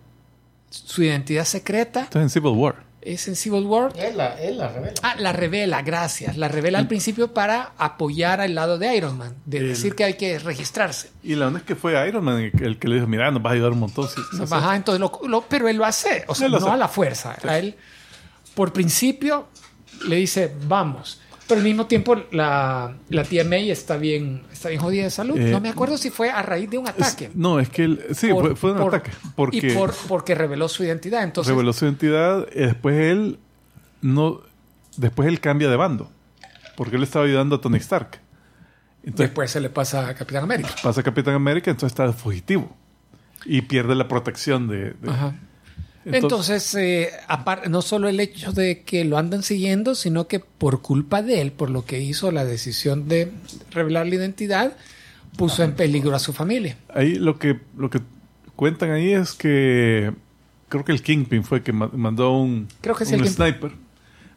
su 0.70 1.02
identidad 1.02 1.44
secreta, 1.44 2.02
Esto 2.02 2.18
es 2.20 2.22
en 2.24 2.30
Civil 2.30 2.52
War. 2.56 2.76
Es 3.02 3.28
en 3.28 3.36
Civil 3.36 3.64
War. 3.64 3.92
Él 3.96 4.16
la, 4.16 4.40
él 4.40 4.58
la 4.58 4.68
revela. 4.68 4.94
Ah, 5.02 5.14
la 5.18 5.32
revela, 5.32 5.82
gracias. 5.82 6.36
La 6.36 6.48
revela 6.48 6.78
al 6.78 6.86
principio 6.88 7.32
para 7.32 7.72
apoyar 7.78 8.40
al 8.40 8.54
lado 8.54 8.78
de 8.78 8.94
Iron 8.94 9.16
Man, 9.16 9.36
de 9.46 9.60
decir 9.60 9.94
que 9.94 10.04
hay 10.04 10.14
que 10.14 10.38
registrarse. 10.38 11.10
Y 11.22 11.34
la 11.34 11.46
onda 11.48 11.60
es 11.60 11.64
que 11.64 11.76
fue 11.76 12.06
Iron 12.08 12.24
Man 12.24 12.38
el, 12.38 12.62
el 12.62 12.78
que 12.78 12.88
le 12.88 12.96
dijo, 12.96 13.06
mira, 13.06 13.30
nos 13.30 13.44
va 13.44 13.50
a 13.50 13.52
ayudar 13.54 13.72
un 13.72 13.80
montón. 13.80 14.06
si- 14.08 14.20
si- 14.38 14.46
si- 14.46 14.54
Ajá, 14.54 14.76
entonces 14.76 15.00
lo- 15.00 15.20
lo- 15.28 15.42
pero 15.42 15.68
él 15.68 15.76
lo 15.76 15.84
hace, 15.84 16.24
o 16.26 16.34
sea, 16.34 16.48
no 16.48 16.58
hace. 16.58 16.68
a 16.68 16.76
la 16.76 16.88
fuerza. 16.88 17.36
A 17.42 17.58
él, 17.58 17.74
por 18.54 18.72
principio, 18.72 19.46
le 20.06 20.16
dice, 20.16 20.52
vamos. 20.66 21.20
Pero 21.50 21.58
al 21.60 21.64
mismo 21.66 21.86
tiempo, 21.86 22.16
la, 22.32 22.96
la 23.10 23.24
tía 23.24 23.44
May 23.44 23.70
está 23.70 23.96
bien, 23.98 24.42
está 24.50 24.68
bien 24.70 24.80
jodida 24.80 25.04
de 25.04 25.10
salud. 25.10 25.36
Eh, 25.38 25.50
no 25.50 25.60
me 25.60 25.68
acuerdo 25.68 25.98
si 25.98 26.08
fue 26.10 26.30
a 26.30 26.40
raíz 26.42 26.70
de 26.70 26.78
un 26.78 26.86
Es- 26.86 26.94
ataque. 26.94 27.30
no, 27.34 27.60
es 27.60 27.68
que 27.68 27.84
él- 27.84 28.00
sí, 28.12 28.28
Por- 28.28 28.46
fue, 28.46 28.56
fue 28.56 28.72
un 28.72 28.78
por- 28.78 28.94
ataque. 28.94 29.10
Porque 29.36 29.56
Y 29.58 29.70
por, 29.74 29.92
porque 30.08 30.34
reveló 30.34 30.68
su 30.68 30.82
identidad. 30.84 31.22
Entonces, 31.24 31.50
reveló 31.52 31.72
su 31.74 31.84
identidad. 31.84 32.46
y 32.54 32.60
después 32.60 32.96
él 32.96 33.38
no. 34.00 34.40
Después 34.96 35.28
él 35.28 35.40
cambia 35.40 35.68
de 35.68 35.76
bando. 35.76 36.10
Porque 36.76 36.96
él 36.96 37.02
estaba 37.02 37.26
ayudando 37.26 37.56
a 37.56 37.60
Tony 37.60 37.76
Stark. 37.78 38.20
Entonces 39.02 39.28
después 39.28 39.50
se 39.50 39.60
le 39.60 39.70
pasa 39.70 40.08
a 40.08 40.14
Capitán 40.14 40.44
América. 40.44 40.70
pasa 40.82 41.00
a 41.00 41.04
Capitán 41.04 41.34
América, 41.34 41.70
entonces 41.70 41.92
está 41.98 42.12
fugitivo. 42.12 42.74
Y 43.44 43.62
pierde 43.62 43.94
la 43.94 44.08
protección 44.08 44.68
de. 44.68 44.92
de- 44.94 45.10
Ajá. 45.10 45.34
Entonces- 46.04 46.74
eh, 46.76 47.10
no 47.68 47.82
solo 47.82 48.08
el 48.08 48.20
hecho 48.20 48.52
de 48.52 48.82
que 48.82 49.04
lo 49.04 49.18
andan 49.18 49.42
siguiendo, 49.42 49.94
sino 49.94 50.26
que 50.28 50.40
por 50.40 50.80
culpa 50.82 51.22
de 51.22 51.40
él, 51.42 51.52
por 51.52 51.68
lo 51.70 51.84
que 51.84 52.00
hizo 52.00 52.30
la 52.30 52.44
decisión 52.44 53.06
de 53.08 53.30
revelar 53.70 54.06
la 54.06 54.14
identidad, 54.14 54.76
puso 55.36 55.62
en 55.62 55.72
peligro 55.74 56.14
a 56.14 56.18
su 56.18 56.32
familia. 56.32 56.76
Ahí 56.94 57.16
lo 57.16 57.38
que, 57.38 57.60
lo 57.76 57.90
que 57.90 58.00
cuentan 58.56 58.90
ahí 58.92 59.12
es 59.12 59.32
que. 59.32 60.12
Creo 60.68 60.84
que 60.84 60.92
el 60.92 61.02
Kingpin 61.02 61.42
fue 61.42 61.62
que 61.64 61.72
ma- 61.72 61.90
mandó 61.92 62.30
un, 62.32 62.68
Creo 62.80 62.94
que 62.94 63.04
sí, 63.04 63.14
un 63.16 63.22
el 63.22 63.28
sniper 63.28 63.72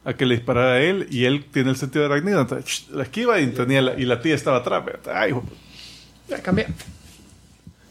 a 0.04 0.14
que 0.16 0.26
le 0.26 0.36
disparara 0.36 0.74
a 0.74 0.82
él 0.82 1.08
y 1.12 1.26
él 1.26 1.46
tiene 1.52 1.70
el 1.70 1.76
sentido 1.78 2.02
de 2.08 2.12
arácnido. 2.14 2.46
La 2.92 3.04
esquiva 3.04 3.40
y, 3.40 3.48
tenía 3.52 3.82
la, 3.84 3.94
y 4.00 4.04
la 4.06 4.20
tía 4.20 4.34
estaba 4.36 4.58
atrás. 4.58 4.84
Ay, 5.14 5.30
hijo, 5.30 5.44
Ya 6.28 6.42
cambié. 6.42 6.66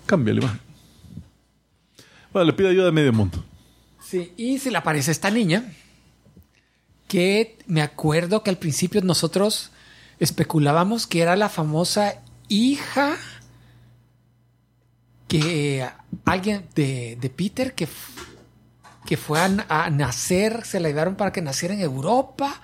cambia 0.07 0.35
la 0.35 0.41
imagen. 0.41 0.61
Bueno, 2.33 2.47
le 2.47 2.53
pide 2.53 2.69
ayuda 2.69 2.89
a 2.89 2.93
medio 2.93 3.13
mundo. 3.13 3.43
Sí, 4.13 4.33
y 4.37 4.59
se 4.59 4.71
le 4.71 4.77
aparece 4.77 5.11
esta 5.11 5.31
niña 5.31 5.65
que 7.09 7.57
me 7.67 7.81
acuerdo 7.81 8.43
que 8.43 8.51
al 8.51 8.59
principio 8.59 9.01
nosotros 9.01 9.71
especulábamos 10.19 11.07
que 11.07 11.23
era 11.23 11.35
la 11.35 11.49
famosa 11.49 12.17
hija 12.49 13.17
que 15.29 15.87
alguien 16.27 16.65
de, 16.75 17.17
de 17.21 17.31
Peter 17.31 17.75
que, 17.75 17.89
que 19.07 19.17
fue 19.17 19.41
a, 19.41 19.51
a 19.69 19.91
nacer, 19.91 20.65
se 20.65 20.79
la 20.81 20.89
llevaron 20.89 21.15
para 21.17 21.33
que 21.33 21.41
naciera 21.41 21.75
en 21.75 21.81
Europa. 21.81 22.61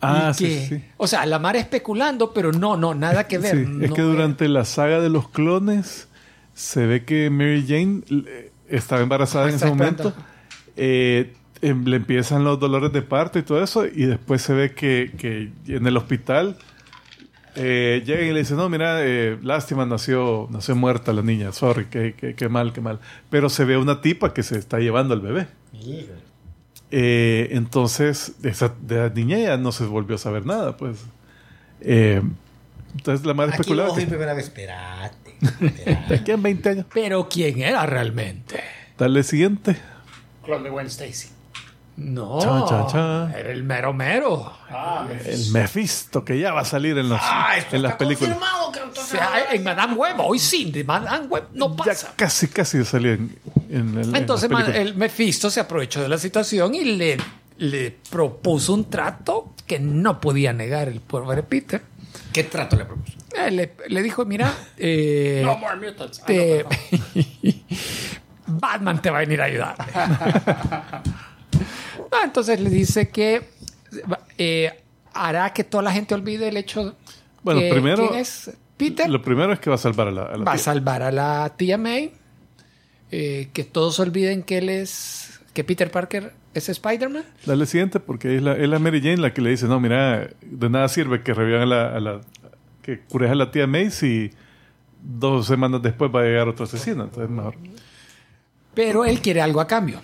Ah, 0.00 0.30
y 0.32 0.34
sí, 0.34 0.44
que- 0.44 0.66
sí. 0.68 0.84
O 0.96 1.06
sea, 1.06 1.24
la 1.26 1.38
mar 1.38 1.54
especulando, 1.56 2.32
pero 2.32 2.50
no, 2.52 2.76
no, 2.76 2.94
nada 2.94 3.28
que 3.28 3.38
ver. 3.38 3.54
Sí, 3.56 3.62
es 3.82 3.92
que 3.92 4.00
era- 4.00 4.10
durante 4.10 4.48
la 4.48 4.64
saga 4.64 5.00
de 5.00 5.10
los 5.10 5.28
clones 5.28 6.08
se 6.54 6.86
ve 6.86 7.04
que 7.04 7.30
Mary 7.30 7.64
Jane 7.66 8.02
eh, 8.10 8.50
estaba 8.68 9.02
embarazada 9.02 9.48
en 9.48 9.54
ese 9.54 9.66
momento. 9.66 10.12
Eh, 10.76 11.32
em, 11.62 11.84
le 11.86 11.96
empiezan 11.96 12.44
los 12.44 12.60
dolores 12.60 12.92
de 12.92 13.02
parto 13.02 13.38
y 13.38 13.42
todo 13.42 13.62
eso 13.62 13.86
y 13.86 14.04
después 14.04 14.42
se 14.42 14.52
ve 14.52 14.72
que, 14.74 15.12
que 15.18 15.50
en 15.74 15.86
el 15.86 15.96
hospital 15.96 16.56
Eh, 17.58 18.02
llega 18.04 18.20
y 18.20 18.32
le 18.34 18.40
dice, 18.40 18.52
no, 18.54 18.68
mira, 18.68 18.98
eh, 19.02 19.38
lástima, 19.42 19.86
nació, 19.86 20.46
nació 20.50 20.76
muerta 20.76 21.14
la 21.14 21.22
niña, 21.22 21.52
sorry, 21.52 21.86
qué, 21.86 22.12
qué- 22.14 22.34
qué 22.34 22.48
mal, 22.50 22.74
qué 22.74 22.82
mal. 22.82 23.00
Pero 23.30 23.48
se 23.48 23.64
ve 23.64 23.78
una 23.78 24.02
tipa 24.02 24.34
que 24.34 24.42
se 24.42 24.58
está 24.58 24.78
llevando 24.78 25.14
al 25.14 25.22
bebé. 25.22 25.46
Eh, 26.90 27.48
entonces, 27.52 28.34
de, 28.42 28.50
esa, 28.50 28.74
de 28.82 28.96
la 28.96 29.08
niña 29.08 29.38
ya 29.38 29.56
no 29.56 29.72
se 29.72 29.84
volvió 29.86 30.16
a 30.16 30.18
saber 30.18 30.44
nada, 30.44 30.76
pues. 30.76 30.98
Entonces 31.80 33.24
la 33.26 33.32
madre 33.34 33.52
Aquí 33.52 33.62
especulaba 33.62 33.94
que 33.96 34.06
primera 34.06 34.34
vez, 34.34 34.44
espérate. 34.44 35.34
de 36.08 36.14
aquí 36.14 36.30
en 36.32 36.42
20 36.42 36.68
años. 36.68 36.86
Pero 36.92 37.26
¿quién 37.28 37.60
era 37.60 37.84
realmente? 37.86 38.60
Dale 38.98 39.22
siguiente. 39.22 39.76
Clon 40.46 40.62
de 40.62 40.70
Gwen 40.70 40.86
Stacy. 40.86 41.28
No, 41.98 42.38
Cha, 42.42 42.64
cha, 42.68 42.86
cha. 42.92 43.38
era 43.38 43.50
el 43.52 43.62
mero 43.64 43.92
mero. 43.94 44.52
El 45.24 45.50
Mephisto, 45.50 46.22
que 46.24 46.38
ya 46.38 46.52
va 46.52 46.60
a 46.60 46.64
salir 46.66 46.96
en, 46.98 47.08
los, 47.08 47.20
en 47.72 47.82
las 47.82 47.94
películas. 47.94 48.36
O 48.38 49.02
sea, 49.02 49.46
en 49.50 49.64
Madame 49.64 49.94
Web, 49.94 50.16
hoy 50.18 50.38
sí, 50.38 50.70
de 50.70 50.84
Madame 50.84 51.26
Web 51.26 51.44
no 51.54 51.70
Ya 51.70 51.84
pasa. 51.84 52.12
casi, 52.14 52.48
casi 52.48 52.84
salía 52.84 53.12
en, 53.12 53.30
en, 53.70 54.14
Entonces 54.14 54.50
el 54.74 54.94
Mephisto 54.94 55.48
se 55.48 55.60
aprovechó 55.60 56.02
de 56.02 56.08
la 56.08 56.18
situación 56.18 56.74
y 56.74 56.84
le, 56.84 57.16
le 57.58 57.96
propuso 58.10 58.74
un 58.74 58.90
trato 58.90 59.54
que 59.66 59.78
no 59.78 60.20
podía 60.20 60.52
negar 60.52 60.88
el 60.88 61.00
pobre 61.00 61.42
Peter. 61.44 61.80
¿Qué 62.30 62.44
trato 62.44 62.76
le 62.76 62.84
propuso? 62.84 63.16
Eh, 63.38 63.50
le, 63.50 63.74
le 63.88 64.02
dijo, 64.02 64.26
mira, 64.26 64.52
eh, 64.76 65.40
No 65.44 65.56
more 65.56 65.76
mutants. 65.76 66.20
Ah, 66.26 66.32
no. 66.32 66.68
Batman 68.46 69.00
te 69.02 69.10
va 69.10 69.18
a 69.18 69.20
venir 69.20 69.40
a 69.40 69.44
ayudar. 69.44 69.76
Ah, 72.12 72.20
entonces 72.24 72.60
le 72.60 72.70
dice 72.70 73.08
que 73.08 73.42
eh, 74.38 74.70
hará 75.12 75.52
que 75.52 75.64
toda 75.64 75.82
la 75.82 75.92
gente 75.92 76.14
olvide 76.14 76.48
el 76.48 76.56
hecho 76.56 76.94
Bueno, 77.42 77.60
que 77.60 77.70
primero- 77.70 78.08
quién 78.08 78.20
es 78.20 78.50
Peter. 78.76 79.08
Lo 79.08 79.22
primero 79.22 79.52
es 79.52 79.58
que 79.60 79.70
va 79.70 79.76
a 79.76 79.78
salvar 79.78 80.08
a 80.08 80.10
la, 80.10 80.22
a 80.24 80.36
la 80.36 80.44
va 80.44 80.52
a 80.52 80.58
salvar 80.58 81.02
a 81.02 81.10
la 81.10 81.52
tía 81.56 81.78
May. 81.78 82.12
eh, 83.10 83.48
que 83.52 83.64
todos 83.64 83.98
olviden 84.00 84.42
que 84.42 84.58
él 84.58 84.68
es. 84.68 85.40
que 85.54 85.64
Peter 85.64 85.90
Parker 85.90 86.32
es 86.54 86.68
Spider-Man. 86.68 87.24
Dale 87.44 87.66
siguiente, 87.66 88.00
porque 88.00 88.36
es 88.36 88.42
la, 88.42 88.52
es 88.54 88.68
la 88.68 88.78
Mary 88.78 89.00
Jane 89.00 89.16
la 89.18 89.32
que 89.34 89.40
le 89.42 89.50
dice, 89.50 89.66
no, 89.66 89.78
mira, 89.80 90.28
de 90.42 90.70
nada 90.70 90.88
sirve 90.88 91.22
que 91.22 91.32
revivan 91.34 91.62
a 91.62 91.66
la, 91.66 91.96
a 91.96 92.00
la- 92.00 92.20
que 92.82 93.00
cures 93.00 93.30
a 93.30 93.34
la 93.34 93.50
tía 93.50 93.66
May 93.66 93.90
si 93.90 94.30
dos 95.02 95.46
semanas 95.46 95.82
después 95.82 96.10
va 96.14 96.20
a 96.20 96.24
llegar 96.24 96.48
otro 96.48 96.64
asesino. 96.64 97.04
Entonces 97.04 97.30
mejor. 97.30 97.56
Pero 98.76 99.06
él 99.06 99.22
quiere 99.22 99.40
algo 99.40 99.62
a 99.62 99.66
cambio. 99.66 100.02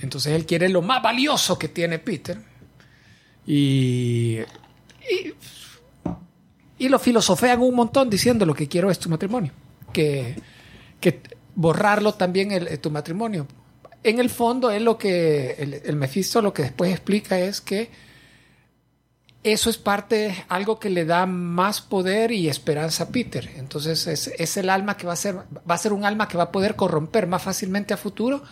Entonces 0.00 0.32
él 0.32 0.44
quiere 0.44 0.68
lo 0.68 0.82
más 0.82 1.00
valioso 1.00 1.56
que 1.56 1.68
tiene 1.68 2.00
Peter. 2.00 2.36
Y. 3.46 4.40
Y, 5.08 5.32
y 6.78 6.88
lo 6.88 6.98
filosofean 6.98 7.60
un 7.60 7.76
montón 7.76 8.10
diciendo 8.10 8.44
lo 8.44 8.54
que 8.54 8.66
quiero 8.66 8.90
es 8.90 8.98
tu 8.98 9.08
matrimonio. 9.08 9.52
Que, 9.92 10.34
que 10.98 11.22
borrarlo 11.54 12.14
también 12.14 12.50
el, 12.50 12.66
eh, 12.66 12.78
tu 12.78 12.90
matrimonio. 12.90 13.46
En 14.02 14.18
el 14.18 14.30
fondo, 14.30 14.72
es 14.72 14.82
lo 14.82 14.98
que. 14.98 15.52
El, 15.52 15.74
el 15.74 15.94
Mephisto 15.94 16.42
lo 16.42 16.52
que 16.52 16.62
después 16.62 16.90
explica 16.90 17.38
es 17.38 17.60
que 17.60 17.88
eso 19.44 19.70
es 19.70 19.76
parte, 19.78 20.44
algo 20.48 20.78
que 20.78 20.88
le 20.90 21.04
da 21.04 21.26
más 21.26 21.80
poder 21.80 22.30
y 22.30 22.48
esperanza 22.48 23.04
a 23.04 23.08
Peter. 23.08 23.50
Entonces 23.56 24.06
es, 24.06 24.28
es 24.28 24.56
el 24.56 24.70
alma 24.70 24.96
que 24.96 25.06
va 25.06 25.14
a 25.14 25.16
ser, 25.16 25.34
va 25.36 25.74
a 25.74 25.78
ser 25.78 25.92
un 25.92 26.04
alma 26.04 26.28
que 26.28 26.36
va 26.36 26.44
a 26.44 26.52
poder 26.52 26.76
corromper 26.76 27.26
más 27.26 27.42
fácilmente 27.42 27.92
a 27.92 27.96
futuro 27.96 28.42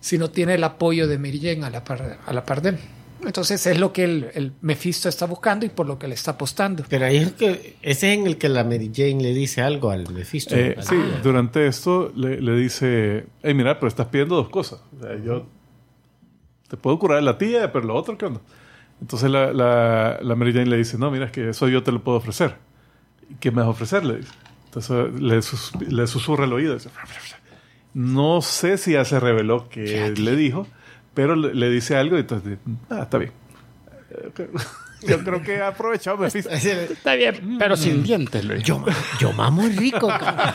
si 0.00 0.18
no 0.18 0.30
tiene 0.30 0.54
el 0.54 0.64
apoyo 0.64 1.06
de 1.08 1.18
Mary 1.18 1.40
Jane 1.40 1.64
a 1.66 1.70
la 1.70 1.82
par, 1.84 2.18
a 2.24 2.32
la 2.32 2.44
par 2.44 2.62
de 2.62 2.70
él. 2.70 2.78
Entonces 3.24 3.64
es 3.68 3.78
lo 3.78 3.92
que 3.92 4.02
el, 4.02 4.30
el 4.34 4.52
Mephisto 4.62 5.08
está 5.08 5.26
buscando 5.26 5.64
y 5.64 5.68
por 5.68 5.86
lo 5.86 5.96
que 5.96 6.08
le 6.08 6.14
está 6.14 6.32
apostando. 6.32 6.84
Pero 6.88 7.06
ahí 7.06 7.18
es 7.18 7.32
que 7.32 7.76
ese 7.80 8.12
es 8.12 8.18
en 8.18 8.26
el 8.26 8.36
que 8.36 8.48
la 8.48 8.64
Mary 8.64 8.90
Jane 8.92 9.22
le 9.22 9.32
dice 9.32 9.60
algo 9.62 9.90
al 9.92 10.12
Mephisto. 10.12 10.56
Eh, 10.56 10.74
Al- 10.76 10.84
sí, 10.84 10.96
durante 11.22 11.66
esto 11.68 12.12
le, 12.16 12.40
le 12.40 12.56
dice, 12.56 13.26
hey, 13.44 13.54
mira, 13.54 13.78
pero 13.78 13.86
estás 13.88 14.06
pidiendo 14.08 14.34
dos 14.34 14.48
cosas. 14.48 14.80
O 14.98 15.00
sea, 15.04 15.16
yo 15.24 15.46
te 16.68 16.76
puedo 16.76 16.98
curar 16.98 17.22
la 17.22 17.38
tía, 17.38 17.70
pero 17.72 17.84
lo 17.86 17.94
otro, 17.94 18.18
¿qué 18.18 18.24
onda? 18.26 18.40
Entonces 19.02 19.28
la, 19.30 19.52
la, 19.52 20.18
la 20.22 20.34
Mary 20.36 20.52
Jane 20.54 20.66
le 20.66 20.76
dice, 20.78 20.96
no, 20.96 21.10
mira, 21.10 21.26
es 21.26 21.32
que 21.32 21.50
eso 21.50 21.68
yo 21.68 21.82
te 21.82 21.92
lo 21.92 22.02
puedo 22.02 22.16
ofrecer. 22.18 22.54
¿Y 23.28 23.34
qué 23.34 23.50
me 23.50 23.58
vas 23.58 23.66
a 23.66 23.70
ofrecer? 23.70 24.04
Le 24.04 24.18
dice. 24.18 24.32
Entonces 24.66 25.20
le, 25.20 25.42
sus- 25.42 25.72
le 25.80 26.06
susurra 26.06 26.44
el 26.46 26.52
oído. 26.54 26.74
dice, 26.74 26.88
no 27.94 28.40
sé 28.40 28.78
si 28.78 28.92
ya 28.92 29.04
se 29.04 29.20
reveló 29.20 29.68
que 29.68 30.10
le 30.16 30.36
dijo, 30.36 30.66
pero 31.14 31.36
le, 31.36 31.52
le 31.54 31.68
dice 31.68 31.96
algo 31.96 32.16
y 32.16 32.20
entonces, 32.20 32.58
ah, 32.88 33.00
está 33.02 33.18
bien. 33.18 33.32
Yo 35.04 35.18
creo 35.24 35.42
que 35.42 35.60
ha 35.60 35.66
aprovechado 35.68 36.16
Mephisto. 36.18 36.48
Está 36.50 37.14
bien, 37.16 37.56
pero 37.58 37.76
sin 37.76 38.04
dientes, 38.04 38.44
le 38.44 38.54
dijo. 38.58 38.66
yo, 38.66 38.84
yo 39.18 39.32
mamo 39.32 39.62
rico. 39.66 40.06
cabrón. 40.20 40.54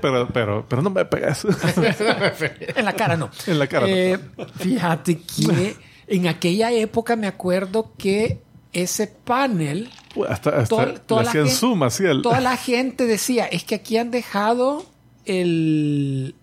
Pero, 0.00 0.28
pero, 0.28 0.66
pero 0.68 0.80
no 0.80 0.90
me 0.90 1.04
pegas. 1.04 1.44
En 2.76 2.84
la 2.84 2.92
cara 2.92 3.16
no. 3.16 3.30
En 3.48 3.58
la 3.58 3.66
cara 3.66 3.86
no. 3.88 3.92
Eh, 3.92 4.18
fíjate 4.60 5.18
que 5.18 5.74
en 6.06 6.26
aquella 6.28 6.70
época 6.72 7.16
me 7.16 7.26
acuerdo 7.26 7.92
que 7.98 8.40
ese 8.72 9.06
panel 9.06 9.90
hasta 10.28 10.50
hasta 10.50 10.66
Toda- 10.66 10.94
toda 10.94 11.22
la 11.22 11.28
hacían 11.30 11.44
gente- 11.46 11.58
zoom 11.60 11.82
así 11.84 12.06
al- 12.06 12.22
toda 12.22 12.40
la 12.40 12.56
gente 12.56 13.06
decía, 13.06 13.46
es 13.46 13.64
que 13.64 13.76
aquí 13.76 13.96
han 13.98 14.10
dejado 14.10 14.84
el, 15.26 16.34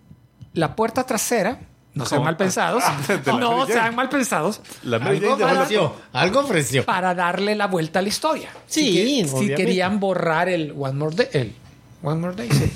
la 0.54 0.76
puerta 0.76 1.04
trasera. 1.06 1.60
No 1.94 2.06
sean 2.06 2.24
mal 2.24 2.38
pensados. 2.38 2.84
la 3.26 3.34
no 3.34 3.66
sean 3.68 3.96
mal 3.96 4.08
pensados. 4.08 4.62
La 4.84 4.96
algo 4.98 5.34
ofreció. 5.34 5.94
Algo 6.14 6.40
ofreció. 6.40 6.86
Para 6.86 7.14
darle 7.14 7.54
la 7.56 7.68
vuelta 7.68 8.00
a 8.00 8.02
la 8.02 8.08
historia. 8.08 8.50
Sí, 8.66 8.86
Si, 8.86 8.94
que- 8.94 9.28
si 9.40 9.54
querían 9.56 10.00
borrar 10.00 10.48
el 10.48 10.72
One 10.78 10.94
More 10.94 11.16
Day. 11.16 11.28
El 11.34 11.54
One 12.02 12.22
More 12.22 12.36
Day, 12.36 12.50
sí. 12.50 12.72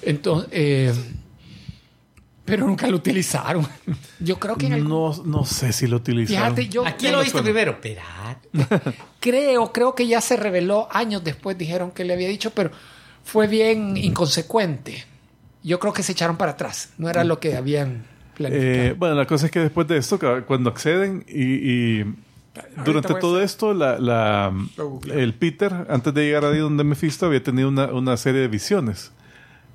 Entonces, 0.00 0.48
eh, 0.52 0.94
pero 2.48 2.66
nunca 2.66 2.86
lo 2.88 2.96
utilizaron. 2.96 3.66
Yo 4.20 4.38
creo 4.40 4.56
que 4.56 4.66
en 4.66 4.72
el- 4.72 4.88
No, 4.88 5.12
no 5.24 5.44
sé 5.44 5.72
si 5.72 5.86
lo 5.86 5.96
utilizaron. 5.98 6.56
Fíjate, 6.56 6.68
yo 6.68 6.84
Aquí 6.86 7.08
lo 7.08 7.20
viste 7.20 7.42
primero. 7.42 7.72
Espérate. 7.72 8.48
creo, 9.20 9.72
creo 9.72 9.94
que 9.94 10.06
ya 10.06 10.20
se 10.20 10.36
reveló 10.36 10.88
años 10.90 11.22
después, 11.22 11.56
dijeron 11.58 11.90
que 11.90 12.04
le 12.04 12.14
había 12.14 12.28
dicho, 12.28 12.50
pero 12.50 12.70
fue 13.24 13.46
bien 13.46 13.96
inconsecuente. 13.96 15.04
Yo 15.62 15.78
creo 15.78 15.92
que 15.92 16.02
se 16.02 16.12
echaron 16.12 16.36
para 16.36 16.52
atrás. 16.52 16.90
No 16.98 17.10
era 17.10 17.24
lo 17.24 17.38
que 17.40 17.56
habían 17.56 18.04
planificado. 18.34 18.72
Eh, 18.84 18.94
bueno, 18.98 19.14
la 19.14 19.26
cosa 19.26 19.46
es 19.46 19.52
que 19.52 19.60
después 19.60 19.86
de 19.88 19.98
esto, 19.98 20.18
cuando 20.46 20.70
acceden 20.70 21.24
y, 21.28 21.42
y 22.00 22.04
durante 22.84 23.14
todo 23.14 23.36
hacer- 23.36 23.44
esto, 23.44 23.74
la, 23.74 24.52
el 25.12 25.34
Peter, 25.34 25.86
antes 25.90 26.14
de 26.14 26.24
llegar 26.24 26.44
ahí 26.44 26.58
donde 26.58 26.84
Mephisto, 26.84 27.26
había 27.26 27.42
tenido 27.42 27.68
una, 27.68 27.86
una 27.86 28.16
serie 28.16 28.40
de 28.40 28.48
visiones. 28.48 29.12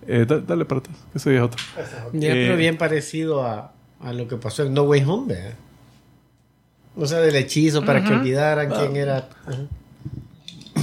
Eh, 0.07 0.25
da- 0.27 0.39
dale 0.39 0.65
para 0.65 0.79
atrás, 0.79 0.97
que 1.11 1.17
ese 1.17 1.35
es 1.35 1.41
otro. 1.41 1.59
Ya, 2.13 2.33
Eh, 2.33 2.45
pero 2.45 2.57
bien 2.57 2.77
parecido 2.77 3.43
a, 3.45 3.73
a 4.01 4.13
lo 4.13 4.27
que 4.27 4.37
pasó 4.37 4.63
en 4.63 4.73
No 4.73 4.83
Way 4.83 5.03
Home, 5.07 5.33
¿verdad? 5.33 5.53
O 6.95 7.05
sea, 7.07 7.19
del 7.19 7.35
hechizo 7.35 7.83
para 7.83 8.03
que 8.03 8.13
olvidaran 8.13 8.69
quién 8.71 8.95
era. 8.95 9.29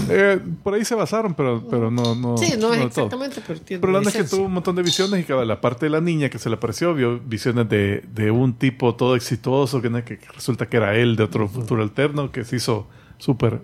Eh, 0.08 0.40
por 0.64 0.74
ahí 0.74 0.84
se 0.84 0.94
basaron, 0.94 1.34
pero, 1.34 1.62
pero 1.70 1.90
no, 1.90 2.14
no. 2.14 2.36
Sí, 2.36 2.54
no 2.58 2.72
es 2.72 2.80
de 2.80 2.88
todo. 2.90 3.06
exactamente, 3.06 3.40
pero 3.46 3.60
tiene 3.60 3.80
Pero 3.80 3.92
la 3.92 3.98
verdad 4.00 4.16
es 4.16 4.22
que 4.24 4.28
tuvo 4.36 4.46
un 4.46 4.52
montón 4.54 4.74
de 4.76 4.82
visiones 4.82 5.20
y 5.20 5.24
cada 5.24 5.44
la 5.44 5.60
parte 5.60 5.86
de 5.86 5.90
la 5.90 6.00
niña 6.00 6.28
que 6.28 6.38
se 6.38 6.48
le 6.48 6.56
apareció 6.56 6.94
vio 6.94 7.20
visiones 7.20 7.68
de, 7.68 8.02
de 8.12 8.30
un 8.32 8.54
tipo 8.54 8.96
todo 8.96 9.14
exitoso 9.14 9.80
que, 9.82 9.88
que 10.02 10.18
resulta 10.34 10.68
que 10.68 10.78
era 10.78 10.96
él 10.96 11.14
de 11.16 11.24
otro 11.24 11.46
futuro 11.48 11.82
alterno 11.82 12.32
que 12.32 12.44
se 12.44 12.56
hizo 12.56 12.88
súper 13.18 13.60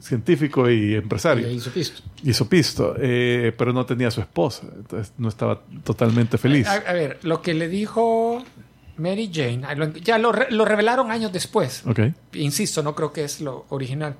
científico 0.00 0.68
y 0.70 0.92
Y 0.92 0.94
empresario. 0.94 1.46
ahí 1.46 1.54
hizo 1.56 1.70
pisto. 1.70 2.02
Hizo 2.24 2.48
pisto, 2.48 2.94
eh, 2.98 3.52
pero 3.56 3.72
no 3.72 3.84
tenía 3.86 4.08
a 4.08 4.10
su 4.10 4.20
esposa, 4.20 4.66
entonces 4.74 5.12
no 5.18 5.28
estaba 5.28 5.62
totalmente 5.84 6.38
feliz. 6.38 6.66
A, 6.66 6.74
a 6.74 6.92
ver, 6.92 7.18
lo 7.22 7.42
que 7.42 7.54
le 7.54 7.68
dijo 7.68 8.42
Mary 8.96 9.30
Jane, 9.32 9.62
ah, 9.64 9.74
ya 10.02 10.18
lo, 10.18 10.32
lo 10.32 10.64
revelaron 10.64 11.10
años 11.10 11.32
después. 11.32 11.82
Ok. 11.86 12.00
Insisto, 12.34 12.82
no 12.82 12.94
creo 12.94 13.12
que 13.12 13.24
es 13.24 13.40
lo 13.40 13.66
original. 13.70 14.16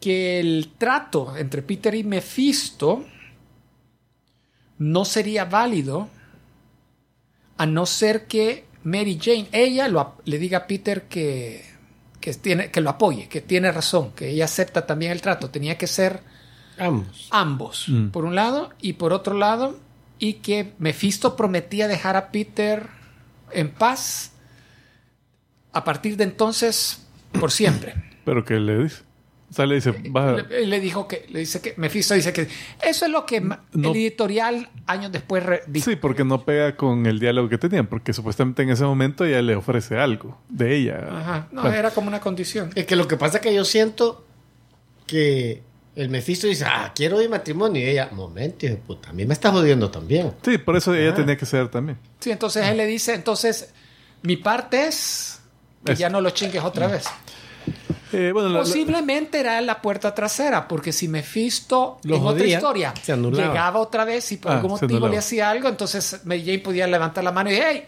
Que 0.00 0.40
el 0.40 0.72
trato 0.78 1.36
entre 1.36 1.62
Peter 1.62 1.94
y 1.94 2.04
Mephisto 2.04 3.04
no 4.78 5.04
sería 5.04 5.46
válido 5.46 6.08
a 7.56 7.66
no 7.66 7.86
ser 7.86 8.26
que 8.26 8.66
Mary 8.84 9.18
Jane, 9.20 9.48
ella 9.52 9.88
lo 9.88 10.16
le 10.24 10.38
diga 10.38 10.58
a 10.58 10.66
Peter 10.66 11.04
que, 11.08 11.64
que, 12.26 12.34
tiene, 12.34 12.72
que 12.72 12.80
lo 12.80 12.90
apoye, 12.90 13.28
que 13.28 13.40
tiene 13.40 13.70
razón, 13.70 14.10
que 14.16 14.30
ella 14.30 14.46
acepta 14.46 14.84
también 14.84 15.12
el 15.12 15.20
trato. 15.22 15.48
Tenía 15.48 15.78
que 15.78 15.86
ser 15.86 16.18
Ambos. 16.76 17.28
ambos, 17.30 17.88
Mm. 17.88 18.08
por 18.08 18.24
un 18.24 18.34
lado, 18.34 18.70
y 18.80 18.94
por 18.94 19.12
otro 19.12 19.34
lado, 19.34 19.78
y 20.18 20.34
que 20.34 20.72
Mephisto 20.80 21.36
prometía 21.36 21.86
dejar 21.86 22.16
a 22.16 22.32
Peter 22.32 22.88
en 23.52 23.70
paz 23.70 24.32
a 25.72 25.84
partir 25.84 26.16
de 26.16 26.24
entonces 26.24 27.06
por 27.38 27.52
siempre. 27.52 27.94
Pero 28.24 28.44
¿qué 28.44 28.54
le 28.58 28.76
dice? 28.82 29.04
O 29.48 29.54
sea, 29.54 29.64
le 29.64 29.76
dice, 29.76 29.94
vas 30.10 30.40
a- 30.40 30.42
Le, 30.48 30.66
le 30.66 30.80
dijo 30.80 31.06
que, 31.06 31.24
le 31.28 31.38
dice 31.40 31.60
que, 31.60 31.74
Mephisto 31.76 32.14
dice 32.14 32.32
que 32.32 32.48
eso 32.82 33.04
es 33.06 33.10
lo 33.12 33.24
que 33.24 33.40
No. 33.40 33.56
el 33.74 33.86
editorial 33.96 34.68
años 34.86 35.12
después 35.12 35.44
dijo. 35.68 35.88
Sí, 35.90 35.96
porque 35.96 36.24
no 36.24 36.44
pega 36.44 36.76
con 36.76 37.06
el 37.06 37.20
diálogo 37.20 37.48
que 37.48 37.56
tenían, 37.58 37.86
porque 37.86 38.12
supuestamente 38.12 38.62
en 38.62 38.70
ese 38.70 38.84
momento 38.84 39.24
ella 39.24 39.40
le 39.42 39.54
ofrece 39.54 39.96
algo 39.98 40.36
de 40.48 40.76
ella. 40.76 41.06
Ajá, 41.10 41.48
no, 41.52 41.70
era 41.72 41.90
como 41.92 42.08
una 42.08 42.20
condición. 42.20 42.70
Es 42.74 42.86
que 42.86 42.96
lo 42.96 43.06
que 43.06 43.16
pasa 43.16 43.36
es 43.36 43.42
que 43.42 43.54
yo 43.54 43.64
siento 43.64 44.24
que 45.06 45.62
el 45.94 46.10
Mephisto 46.10 46.46
dice, 46.48 46.64
ah, 46.66 46.92
quiero 46.94 47.22
ir 47.22 47.30
matrimonio. 47.30 47.80
Y 47.80 47.84
ella, 47.88 48.08
momento, 48.12 48.66
hijo 48.66 48.74
de 48.74 48.80
puta, 48.80 49.10
a 49.10 49.12
mí 49.12 49.24
me 49.24 49.32
está 49.32 49.50
jodiendo 49.52 49.90
también. 49.90 50.32
Sí, 50.42 50.58
por 50.58 50.76
eso 50.76 50.92
ella 50.94 51.14
tenía 51.14 51.36
que 51.36 51.46
ser 51.46 51.68
también. 51.68 51.96
Sí, 52.20 52.30
entonces 52.32 52.66
él 52.66 52.76
le 52.76 52.84
dice, 52.86 53.14
entonces, 53.14 53.72
mi 54.22 54.36
parte 54.36 54.88
es 54.88 55.40
que 55.84 55.92
Es- 55.92 55.98
ya 56.00 56.10
no 56.10 56.20
lo 56.20 56.30
chingues 56.30 56.62
otra 56.64 56.88
vez. 56.88 57.04
Eh, 58.12 58.30
bueno, 58.32 58.48
la- 58.48 58.58
la- 58.58 58.60
Posiblemente 58.64 59.40
era 59.40 59.60
la 59.60 59.82
puerta 59.82 60.14
trasera, 60.14 60.68
porque 60.68 60.92
si 60.92 61.08
Mephisto 61.08 61.98
en 62.04 62.12
otra 62.12 62.20
jodía, 62.30 62.56
historia 62.58 62.94
se 63.02 63.12
anulaba. 63.12 63.48
llegaba 63.48 63.80
otra 63.80 64.04
vez 64.04 64.30
y 64.32 64.36
por 64.36 64.52
Ah, 64.52 64.56
algún 64.56 64.70
motivo 64.72 65.08
le 65.08 65.18
hacía 65.18 65.50
algo, 65.50 65.68
entonces 65.68 66.20
Mary 66.24 66.42
Jane 66.44 66.58
podía 66.60 66.86
levantar 66.86 67.24
la 67.24 67.32
mano 67.32 67.50
y 67.50 67.54
hey, 67.56 67.84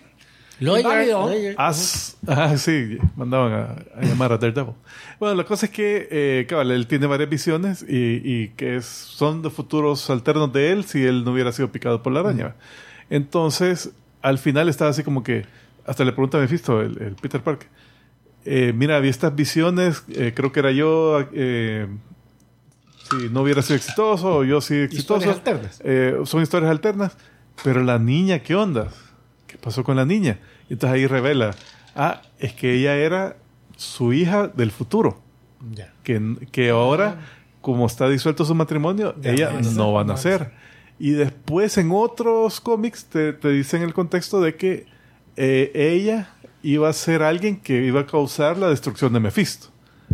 lawyer. 0.61 1.55
As, 1.57 2.17
ah, 2.27 2.57
sí, 2.57 2.99
mandaban 3.17 3.53
a, 3.53 3.65
a 3.97 4.03
llamar 4.05 4.33
a 4.33 4.39
Daredevil. 4.39 4.75
Bueno, 5.21 5.37
la 5.37 5.45
cosa 5.45 5.67
es 5.67 5.73
que, 5.73 6.09
eh, 6.11 6.47
cabal, 6.49 6.73
él 6.73 6.87
tiene 6.89 7.07
varias 7.07 7.29
visiones 7.31 7.85
y, 7.89 8.21
y 8.25 8.49
que 8.57 8.77
es- 8.77 8.87
son 8.87 9.41
de 9.43 9.51
futuros 9.51 10.11
alternos 10.11 10.53
de 10.53 10.73
él 10.73 10.85
si 10.85 11.05
él 11.05 11.25
no 11.25 11.31
hubiera 11.33 11.53
sido 11.53 11.71
picado 11.71 12.03
por 12.03 12.13
la 12.13 12.21
araña. 12.21 12.55
Entonces, 13.09 13.91
al 14.23 14.39
final 14.39 14.69
estaba 14.69 14.91
así 14.91 15.03
como 15.03 15.23
que, 15.23 15.45
hasta 15.87 16.05
le 16.05 16.13
pregunta 16.13 16.39
a 16.39 16.41
Mephisto, 16.41 16.81
el, 16.81 17.01
el 17.01 17.15
Peter 17.15 17.41
Parker, 17.41 17.69
eh, 18.51 18.73
mira, 18.75 18.97
había 18.97 19.11
estas 19.11 19.35
visiones, 19.35 20.03
eh, 20.09 20.33
creo 20.35 20.53
que 20.53 20.61
era 20.61 20.71
yo, 20.73 21.27
eh, 21.33 21.87
si 23.11 23.29
no 23.31 23.43
hubiera 23.43 23.63
sido 23.63 23.77
exitoso, 23.77 24.37
o 24.39 24.45
yo 24.45 24.61
sí 24.61 24.75
exitoso. 24.75 25.31
Historias 25.31 25.37
alternas. 25.83 26.29
Son 26.29 26.43
historias 26.43 26.71
alternas, 26.71 27.17
pero 27.63 27.83
la 27.83 27.99
niña, 27.99 28.41
¿qué 28.41 28.55
onda? 28.55 28.89
¿Qué 29.47 29.57
pasó 29.57 29.85
con 29.85 29.97
la 29.97 30.05
niña? 30.05 30.39
Entonces 30.69 30.95
ahí 30.97 31.07
revela, 31.07 31.55
ah, 31.95 32.23
es 32.39 32.53
que 32.53 32.75
ella 32.75 32.97
era 32.97 33.37
su 33.77 34.13
hija 34.13 34.49
del 34.49 34.71
futuro, 34.71 35.21
Ya. 35.75 35.93
que, 36.03 36.21
que 36.53 36.71
ahora, 36.71 37.21
como 37.61 37.87
está 37.87 38.09
disuelto 38.09 38.45
su 38.45 38.55
matrimonio, 38.55 39.15
ella 39.23 39.53
no 39.75 39.93
va 39.93 40.03
a 40.03 40.05
nacer. 40.05 40.53
Y 40.99 41.11
después 41.13 41.79
en 41.79 41.91
otros 41.93 42.61
cómics 42.61 43.05
te, 43.07 43.33
te 43.33 43.49
dicen 43.51 43.83
el 43.83 43.95
contexto 43.95 44.41
de 44.41 44.57
que 44.57 44.87
eh, 45.37 45.71
ella 45.75 46.35
iba 46.63 46.89
a 46.89 46.93
ser 46.93 47.23
alguien 47.23 47.57
que 47.57 47.85
iba 47.85 48.01
a 48.01 48.07
causar 48.07 48.57
la 48.57 48.69
destrucción 48.69 49.13
de 49.13 49.21
Mephisto. 49.21 49.69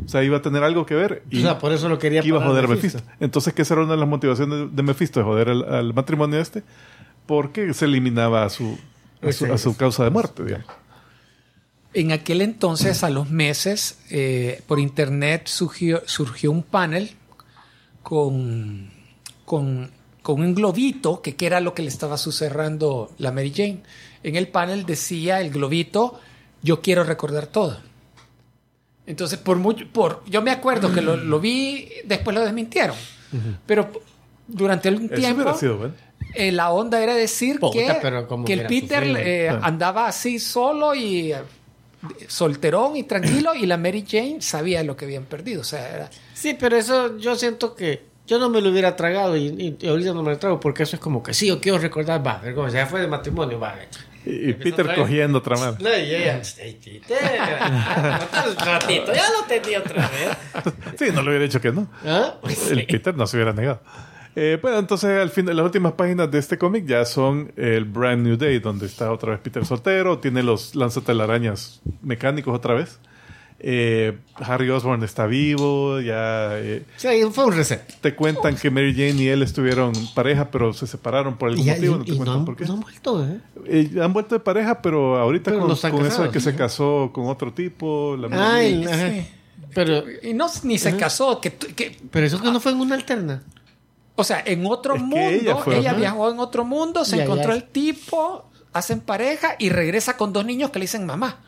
O 0.05 0.09
sea, 0.09 0.25
iba 0.25 0.39
a 0.39 0.43
tener 0.43 0.65
algo 0.65 0.85
que 0.87 0.95
ver 0.95 1.23
y 1.31 1.39
o 1.39 1.43
sea, 1.43 1.59
por 1.59 1.73
eso 1.73 1.89
lo 1.89 1.99
quería 1.99 2.21
que 2.21 2.29
iba 2.29 2.43
a 2.43 2.47
joder 2.47 2.65
a 2.65 2.69
Mephisto. 2.69 2.99
Mephisto. 2.99 3.25
Entonces, 3.25 3.55
que 3.55 3.63
esa 3.63 3.75
era 3.75 3.85
una 3.85 3.93
de 3.93 4.01
las 4.01 4.09
motivaciones 4.09 4.59
de, 4.59 4.69
de 4.69 4.83
Mephisto, 4.83 5.21
de 5.21 5.25
joder 5.25 5.49
al, 5.51 5.65
al 5.73 5.95
matrimonio 5.95 6.41
este, 6.41 6.65
porque 7.27 7.73
se 7.75 7.85
eliminaba 7.85 8.45
a 8.45 8.51
su, 8.51 8.77
a 9.23 9.33
su, 9.33 9.53
a 9.53 9.57
su 9.57 9.77
causa 9.77 10.03
de 10.05 10.11
muerte, 10.11 10.45
digamos. 10.45 10.67
En 11.95 12.11
aquel 12.11 12.43
entonces, 12.43 13.05
a 13.05 13.11
los 13.11 13.31
meses, 13.31 14.01
eh, 14.11 14.63
por 14.67 14.81
internet 14.81 15.47
surgió, 15.47 16.03
surgió 16.07 16.51
un 16.51 16.65
panel 16.65 17.13
con, 18.03 18.91
con, 19.45 19.93
con 20.23 20.41
un 20.41 20.57
globito, 20.57 21.23
que, 21.23 21.37
que 21.37 21.47
era 21.47 21.61
lo 21.61 21.73
que 21.73 21.83
le 21.83 21.89
estaba 21.89 22.19
susurrando 22.19 23.13
la 23.19 23.31
Mary 23.31 23.53
Jane. 23.55 23.83
En 24.25 24.35
el 24.35 24.49
panel 24.49 24.87
decía 24.87 25.41
el 25.41 25.51
globito, 25.51 26.19
yo 26.65 26.81
quiero 26.81 27.05
recordar 27.05 27.47
todo. 27.47 27.79
Entonces, 29.07 29.39
por 29.39 29.57
mucho, 29.59 29.85
por, 29.93 30.23
yo 30.27 30.41
me 30.43 30.51
acuerdo 30.51 30.93
que 30.93 31.03
lo, 31.03 31.17
lo 31.17 31.39
vi, 31.39 31.89
después 32.05 32.35
lo 32.35 32.43
desmintieron. 32.43 32.97
Pero 33.67 33.91
durante 34.49 34.89
un 34.89 35.05
Eso 35.07 35.15
tiempo, 35.15 35.55
sido 35.55 35.77
bueno. 35.79 35.95
eh, 36.35 36.53
la 36.53 36.71
onda 36.73 37.03
era 37.03 37.15
decir 37.15 37.61
Puta, 37.61 37.79
que, 37.79 37.99
pero 38.01 38.27
como 38.27 38.45
que 38.45 38.55
el 38.55 38.67
Peter 38.67 39.03
eh, 39.05 39.49
Ah. 39.51 39.61
andaba 39.63 40.07
así 40.07 40.39
solo 40.39 40.95
y 40.95 41.33
eh, 41.33 41.37
solterón 42.29 42.97
y 42.97 43.03
tranquilo 43.05 43.55
y 43.55 43.67
la 43.67 43.77
Mary 43.77 44.05
Jane 44.09 44.41
sabía 44.41 44.83
lo 44.85 44.97
que 44.97 45.05
habían 45.05 45.25
perdido. 45.25 45.61
O 45.61 45.65
sea, 45.65 45.89
era- 45.95 46.11
Sí, 46.33 46.57
pero 46.59 46.77
eso 46.77 47.19
yo 47.19 47.35
siento 47.37 47.75
que 47.75 48.05
yo 48.27 48.39
no 48.39 48.49
me 48.49 48.61
lo 48.63 48.71
hubiera 48.71 48.97
tragado 48.97 49.37
y, 49.37 49.47
y- 49.49 49.77
y 49.81 49.89
ahorita 49.89 50.15
no 50.15 50.23
me 50.23 50.31
lo 50.31 50.39
trago 50.39 50.61
porque 50.61 50.85
eso 50.85 50.97
es 50.97 51.01
como 51.01 51.23
que 51.23 51.35
sí, 51.35 51.49
yo 51.49 51.61
quiero 51.61 51.77
recordar, 51.79 52.27
va, 52.27 52.41
cómo 52.55 52.69
ya 52.69 52.87
fue 52.87 53.01
de 53.03 53.07
matrimonio, 53.09 53.59
va. 53.61 53.75
Y, 54.27 54.53
Peter 54.55 54.87
vez. 54.87 54.97
cogiendo 54.99 55.39
otra 55.39 55.57
mano. 55.57 55.77
No, 55.81 55.89
y 55.91 56.15
ella, 56.15 56.41
"Ey, 56.59 56.79
Peter, 56.83 57.19
otro 58.51 58.65
ratito, 58.65 59.13
ya 59.13 59.25
lo 59.31 59.45
tenía 59.47 59.81
otra 59.81 60.09
vez. 60.11 60.37
Sí, 60.99 61.07
no 61.13 61.23
le 61.23 61.29
hubiera 61.31 61.45
dicho 61.45 61.61
que 61.61 61.73
no. 61.73 61.89
¿Ah? 62.05 62.35
Pues 62.41 62.71
El 62.71 62.81
sí. 62.81 62.87
Peter 62.87 63.15
no 63.15 63.27
se 63.27 63.37
hubiera 63.37 63.53
negado. 63.53 63.81
Eh, 64.37 64.59
bueno, 64.61 64.79
entonces 64.79 65.21
al 65.21 65.31
fin, 65.31 65.47
las 65.47 65.65
últimas 65.65 65.93
páginas 65.93 66.29
de 66.31 66.39
este 66.39 66.59
cómic 66.59 66.87
ya 66.87 67.05
son 67.05 67.53
el 67.57 67.85
Brand 67.85 68.27
New 68.27 68.37
Day, 68.37 68.59
donde 68.59 68.87
está 68.87 69.13
otra 69.13 69.33
vez 69.33 69.41
Peter 69.41 69.65
soltero, 69.65 70.19
tiene 70.19 70.43
los 70.43 70.75
lanzatelarañas 70.75 71.81
mecánicos 72.03 72.53
otra 72.57 72.75
vez. 72.75 72.99
Eh, 73.61 74.19
Harry 74.37 74.69
Osborn 74.69 75.03
está 75.05 75.27
vivo, 75.27 76.01
ya 76.01 76.59
eh, 76.59 76.85
Sí, 76.97 77.09
fue 77.33 77.47
un 77.47 77.53
reset. 77.53 77.81
te 78.01 78.15
cuentan 78.15 78.57
que 78.57 78.69
Mary 78.71 78.93
Jane 78.93 79.23
y 79.23 79.29
él 79.29 79.43
estuvieron 79.43 79.93
pareja, 80.15 80.51
pero 80.51 80.73
se 80.75 80.87
separaron 80.87 81.37
por 81.39 81.49
algún 81.51 81.67
Y, 81.67 81.71
motivo. 81.71 81.95
y- 81.95 81.99
no 81.99 82.05
te 82.05 82.11
y 82.11 82.13
no, 82.13 82.17
cuentan 82.19 82.39
han, 82.41 82.45
por 82.45 82.57
qué. 82.57 82.65
no 82.67 82.73
han 82.75 82.81
vuelto, 82.81 83.25
¿eh? 83.25 83.41
Eh, 83.67 83.91
han 84.03 84.13
vuelto 84.13 84.35
de 84.35 84.41
pareja, 84.41 84.83
pero 84.83 85.17
ahorita 85.19 85.51
Pero 85.53 85.63
con, 85.91 86.07
eso 86.07 86.23
de 86.25 86.31
que 86.31 86.41
se 86.41 86.55
casó 86.55 87.11
con 87.15 87.27
otro 87.29 87.53
tipo. 87.55 88.17
La 88.19 88.29
Mary 88.29 88.67
el- 88.67 88.89
ajá. 88.89 89.11
sí. 89.11 89.27
Pero, 89.75 90.05
Y 90.23 90.35
no, 90.35 90.47
ni 90.65 90.79
se 90.79 90.97
casó. 90.97 91.41
Que, 91.41 91.53
que, 91.55 91.97
pero 92.11 92.27
eso 92.27 92.41
que 92.41 92.51
no 92.51 92.61
fue 92.61 92.73
en 92.73 92.81
una 92.81 92.95
alterna. 92.97 93.43
o 94.17 94.23
sea, 94.25 94.43
en 94.45 94.65
otro 94.67 94.95
Es 94.97 95.01
mundo, 95.01 95.17
ella 95.17 95.57
fue, 95.57 95.81
viajó 95.81 96.31
en 96.31 96.39
otro 96.39 96.65
mundo, 96.65 97.05
se 97.05 97.17
Ya, 97.17 97.25
encontró 97.25 97.49
ya. 97.51 97.57
el 97.57 97.65
tipo, 97.65 98.49
hacen 98.73 99.01
pareja 99.01 99.57
y 99.59 99.71
regresa 99.71 100.17
con 100.17 100.33
dos 100.33 100.45
niños 100.45 100.71
que 100.71 100.79
le 100.81 100.85
dicen 100.85 101.07
mamá. 101.07 101.39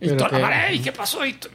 Y 0.00 0.06
Pero 0.08 0.16
toda 0.16 0.30
la 0.32 0.36
que- 0.38 0.42
madre, 0.42 0.70
"Ey, 0.70 0.78
¿qué 0.80 0.92
pasó? 0.92 1.24
Y 1.26 1.32
t- 1.34 1.48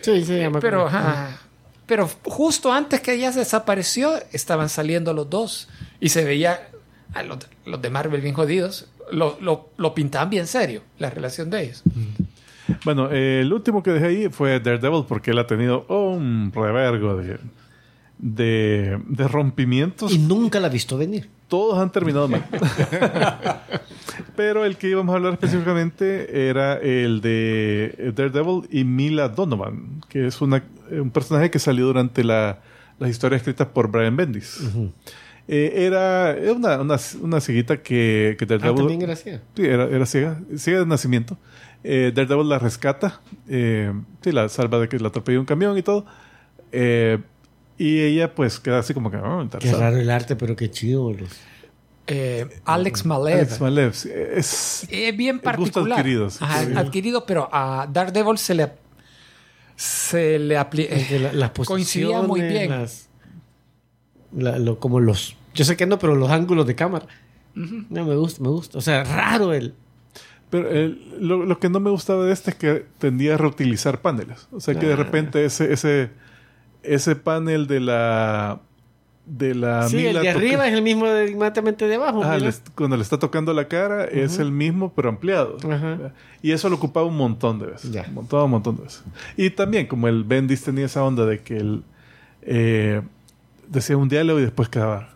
Sí, 0.00 0.24
sí, 0.24 0.38
ya 0.38 0.48
me 0.50 0.60
Pero, 0.60 0.86
ajá. 0.86 1.38
pero 1.86 2.08
justo 2.24 2.72
antes 2.72 3.00
que 3.00 3.14
ella 3.14 3.30
desapareció, 3.32 4.12
estaban 4.32 4.68
saliendo 4.68 5.12
los 5.12 5.28
dos. 5.28 5.68
Y 6.00 6.08
se 6.10 6.24
veía 6.24 6.68
a 7.14 7.22
los, 7.22 7.38
los 7.66 7.82
de 7.82 7.90
Marvel 7.90 8.20
bien 8.20 8.34
jodidos. 8.34 8.86
Lo, 9.10 9.38
lo, 9.40 9.70
lo 9.76 9.94
pintaban 9.94 10.30
bien 10.30 10.46
serio, 10.46 10.82
la 10.98 11.10
relación 11.10 11.50
de 11.50 11.62
ellos. 11.64 11.82
Bueno, 12.84 13.08
eh, 13.10 13.40
el 13.40 13.52
último 13.52 13.82
que 13.82 13.90
dejé 13.90 14.06
ahí 14.06 14.28
fue 14.28 14.60
Daredevil 14.60 15.04
porque 15.08 15.30
él 15.32 15.38
ha 15.38 15.46
tenido 15.46 15.84
un 15.88 16.52
revergo 16.54 17.16
de, 17.16 17.38
de, 18.18 19.00
de 19.06 19.28
rompimientos. 19.28 20.12
Y 20.12 20.18
nunca 20.18 20.60
la 20.60 20.66
he 20.68 20.70
visto 20.70 20.96
venir. 20.98 21.28
Todos 21.48 21.78
han 21.78 21.90
terminado 21.90 22.28
mal. 22.28 22.44
Pero 24.36 24.64
el 24.64 24.76
que 24.76 24.88
íbamos 24.88 25.12
a 25.12 25.16
hablar 25.16 25.32
específicamente 25.32 26.48
era 26.48 26.74
el 26.74 27.20
de 27.20 28.12
Daredevil 28.14 28.68
y 28.70 28.84
Mila 28.84 29.28
Donovan, 29.28 30.02
que 30.08 30.26
es 30.26 30.40
una, 30.40 30.62
un 30.90 31.10
personaje 31.10 31.50
que 31.50 31.58
salió 31.58 31.86
durante 31.86 32.22
la, 32.22 32.60
las 32.98 33.10
historias 33.10 33.40
escritas 33.40 33.66
por 33.68 33.90
Brian 33.90 34.16
Bendis. 34.16 34.60
Eh, 35.48 35.72
era 35.86 36.32
era 36.36 36.52
una, 36.52 36.80
una, 36.80 36.96
una 37.22 37.40
cieguita 37.40 37.78
que, 37.82 38.36
que 38.38 38.44
Ah, 38.44 38.48
Daredevil... 38.48 38.76
también 38.76 39.00
gracias. 39.00 39.40
Sí, 39.56 39.64
era, 39.64 39.84
era 39.84 40.04
ciega, 40.06 40.38
ciega 40.56 40.80
de 40.80 40.86
nacimiento. 40.86 41.38
Eh, 41.84 42.12
Daredevil 42.14 42.48
la 42.48 42.58
rescata, 42.58 43.20
eh, 43.48 43.92
sí, 44.20 44.32
la 44.32 44.48
salva 44.48 44.78
de 44.78 44.88
que 44.88 44.98
la 44.98 45.08
atropelle 45.08 45.38
un 45.38 45.46
camión 45.46 45.78
y 45.78 45.82
todo. 45.82 46.04
Eh, 46.72 47.18
y 47.78 48.00
ella 48.00 48.34
pues 48.34 48.58
queda 48.60 48.80
así 48.80 48.92
como 48.94 49.10
que... 49.10 49.16
oh, 49.18 49.48
Qué 49.58 49.72
raro 49.72 49.96
el 49.96 50.10
arte, 50.10 50.36
pero 50.36 50.56
qué 50.56 50.70
chido, 50.70 51.02
boludo. 51.02 51.28
Eh, 52.08 52.46
Alex 52.64 53.04
Malev. 53.06 53.36
Alex 53.36 53.60
Malev, 53.60 53.90
es... 54.34 54.86
Es 54.90 55.16
bien 55.16 55.36
Gusto 55.36 55.44
particular. 55.44 55.98
adquirido, 55.98 56.30
sí, 56.30 56.38
Ajá, 56.40 56.64
sí. 56.64 56.72
adquirido, 56.74 57.26
pero 57.26 57.48
a 57.52 57.86
Daredevil 57.92 58.38
se 58.38 58.54
le 58.54 58.72
se 59.76 60.38
le 60.38 60.58
apli- 60.58 60.88
Es 60.90 61.06
que 61.08 61.18
la- 61.20 61.32
las 61.32 61.50
coincidía 61.52 62.20
muy 62.22 62.40
posiciones, 62.40 62.50
bien. 62.68 62.70
las- 62.70 63.08
la- 64.32 64.58
lo- 64.58 64.78
como 64.80 65.00
los... 65.00 65.36
Yo 65.54 65.64
sé 65.64 65.76
que 65.76 65.86
no, 65.86 65.98
pero 65.98 66.14
los 66.16 66.30
ángulos 66.30 66.66
de 66.66 66.74
cámara. 66.74 67.06
No, 67.54 68.04
me 68.04 68.14
gusta, 68.16 68.42
me 68.42 68.48
gusta. 68.50 68.78
O 68.78 68.80
sea, 68.80 69.04
raro 69.04 69.52
el... 69.52 69.74
Pero 70.50 70.68
eh, 70.70 70.96
lo, 71.20 71.44
lo 71.44 71.58
que 71.58 71.68
no 71.68 71.78
me 71.78 71.90
gustaba 71.90 72.24
de 72.24 72.32
este 72.32 72.50
es 72.52 72.56
que 72.56 72.86
tendía 72.98 73.34
a 73.34 73.36
reutilizar 73.36 74.00
paneles. 74.00 74.48
O 74.50 74.60
sea 74.60 74.74
que 74.74 74.86
de 74.86 74.96
repente 74.96 75.44
ese, 75.44 75.72
ese, 75.72 76.10
ese 76.94 77.16
panel 77.16 77.66
de 77.66 77.80
la... 77.80 78.60
De 79.30 79.54
la 79.54 79.86
sí, 79.90 80.06
el 80.06 80.22
de 80.22 80.30
arriba 80.30 80.66
es 80.66 80.72
el 80.72 80.80
mismo 80.80 81.04
de, 81.06 81.30
inmediatamente 81.32 81.86
de 81.86 81.96
abajo. 81.96 82.24
Le 82.38 82.48
est- 82.48 82.66
cuando 82.74 82.96
le 82.96 83.02
está 83.02 83.18
tocando 83.18 83.52
la 83.52 83.68
cara 83.68 84.06
es 84.06 84.38
el 84.38 84.50
mismo 84.50 84.90
pero 84.96 85.10
ampliado. 85.10 85.58
Y 86.40 86.52
eso 86.52 86.70
lo 86.70 86.76
ocupaba 86.76 87.04
un 87.06 87.18
montón 87.18 87.58
de 87.58 87.66
veces. 87.66 87.94
Un 88.08 88.14
montón, 88.14 88.44
un 88.44 88.50
montón 88.52 88.76
de 88.78 88.84
veces. 88.84 89.02
Y 89.36 89.50
también 89.50 89.86
como 89.86 90.08
el 90.08 90.24
Bendis 90.24 90.62
tenía 90.62 90.86
esa 90.86 91.04
onda 91.04 91.26
de 91.26 91.40
que 91.40 91.58
él 91.58 91.82
eh, 92.40 93.02
decía 93.68 93.98
un 93.98 94.08
diálogo 94.08 94.38
y 94.38 94.44
después 94.44 94.70
quedaba 94.70 95.10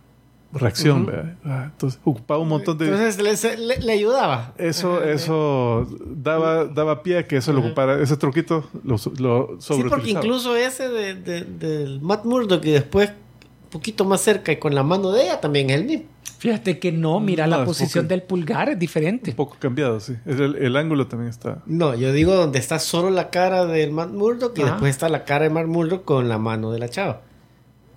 reacción. 0.53 1.07
¿verdad? 1.07 1.35
Ah, 1.45 1.65
Entonces 1.73 2.01
ocupaba 2.05 2.41
un 2.41 2.49
montón 2.49 2.79
de... 2.79 2.87
Entonces 2.87 3.23
le, 3.23 3.37
se- 3.37 3.57
le- 3.57 3.79
le 3.81 3.93
ayudaba. 3.93 4.53
Eso, 4.59 5.03
eso 5.03 5.87
daba, 6.07 6.65
daba 6.67 7.03
pie 7.03 7.19
a 7.19 7.27
que 7.27 7.37
eso 7.39 7.53
lo 7.53 7.61
ocupara, 7.61 8.01
ese 8.03 8.17
truquito 8.17 8.69
lo, 8.85 8.97
lo 9.19 9.57
Sí, 9.61 9.83
porque 9.89 10.11
incluso 10.11 10.55
ese 10.57 10.89
de, 10.89 11.15
de- 11.15 11.45
del 11.45 12.01
Matt 12.01 12.25
Murdock 12.25 12.65
y 12.67 12.71
después 12.73 13.11
un 13.11 13.71
poquito 13.71 14.05
más 14.05 14.21
cerca 14.21 14.53
y 14.53 14.57
con 14.59 14.75
la 14.75 14.83
mano 14.83 15.11
de 15.13 15.23
ella 15.25 15.41
también 15.41 15.71
es 15.71 15.77
el 15.81 15.85
mismo. 15.87 16.05
Fíjate 16.39 16.81
que 16.81 16.91
no, 16.91 17.21
mira 17.21 17.47
No, 17.47 17.59
la 17.59 17.65
posición 17.65 18.05
porque- 18.05 18.15
del 18.15 18.23
pulgar 18.25 18.69
es 18.69 18.79
diferente. 18.79 19.31
Un 19.31 19.37
poco 19.37 19.57
cambiado, 19.61 20.01
sí. 20.01 20.15
El, 20.27 20.57
el 20.57 20.77
ángulo 20.77 21.07
también 21.07 21.31
está... 21.31 21.59
No, 21.67 21.95
yo 21.95 22.13
digo 22.13 22.35
donde 22.35 22.59
está 22.59 22.81
solo 22.81 23.11
la 23.11 23.31
cara 23.31 23.65
del 23.65 23.93
Matt 23.93 24.11
Murdock 24.11 24.59
y 24.59 24.63
Ajá. 24.63 24.73
después 24.73 24.91
está 24.91 25.09
la 25.09 25.25
cara 25.25 25.45
de 25.45 25.51
Matt 25.51 25.67
Murdock 25.67 26.05
con 26.05 26.29
la 26.29 26.39
mano 26.39 26.73
de 26.73 26.81
la 26.81 26.89
chava. 26.89 27.21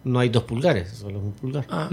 No 0.06 0.19
hay 0.19 0.30
dos 0.30 0.44
pulgares, 0.44 0.90
solo 0.90 1.18
es 1.18 1.23
un 1.26 1.32
pulgar. 1.34 1.65
Ah. 1.68 1.90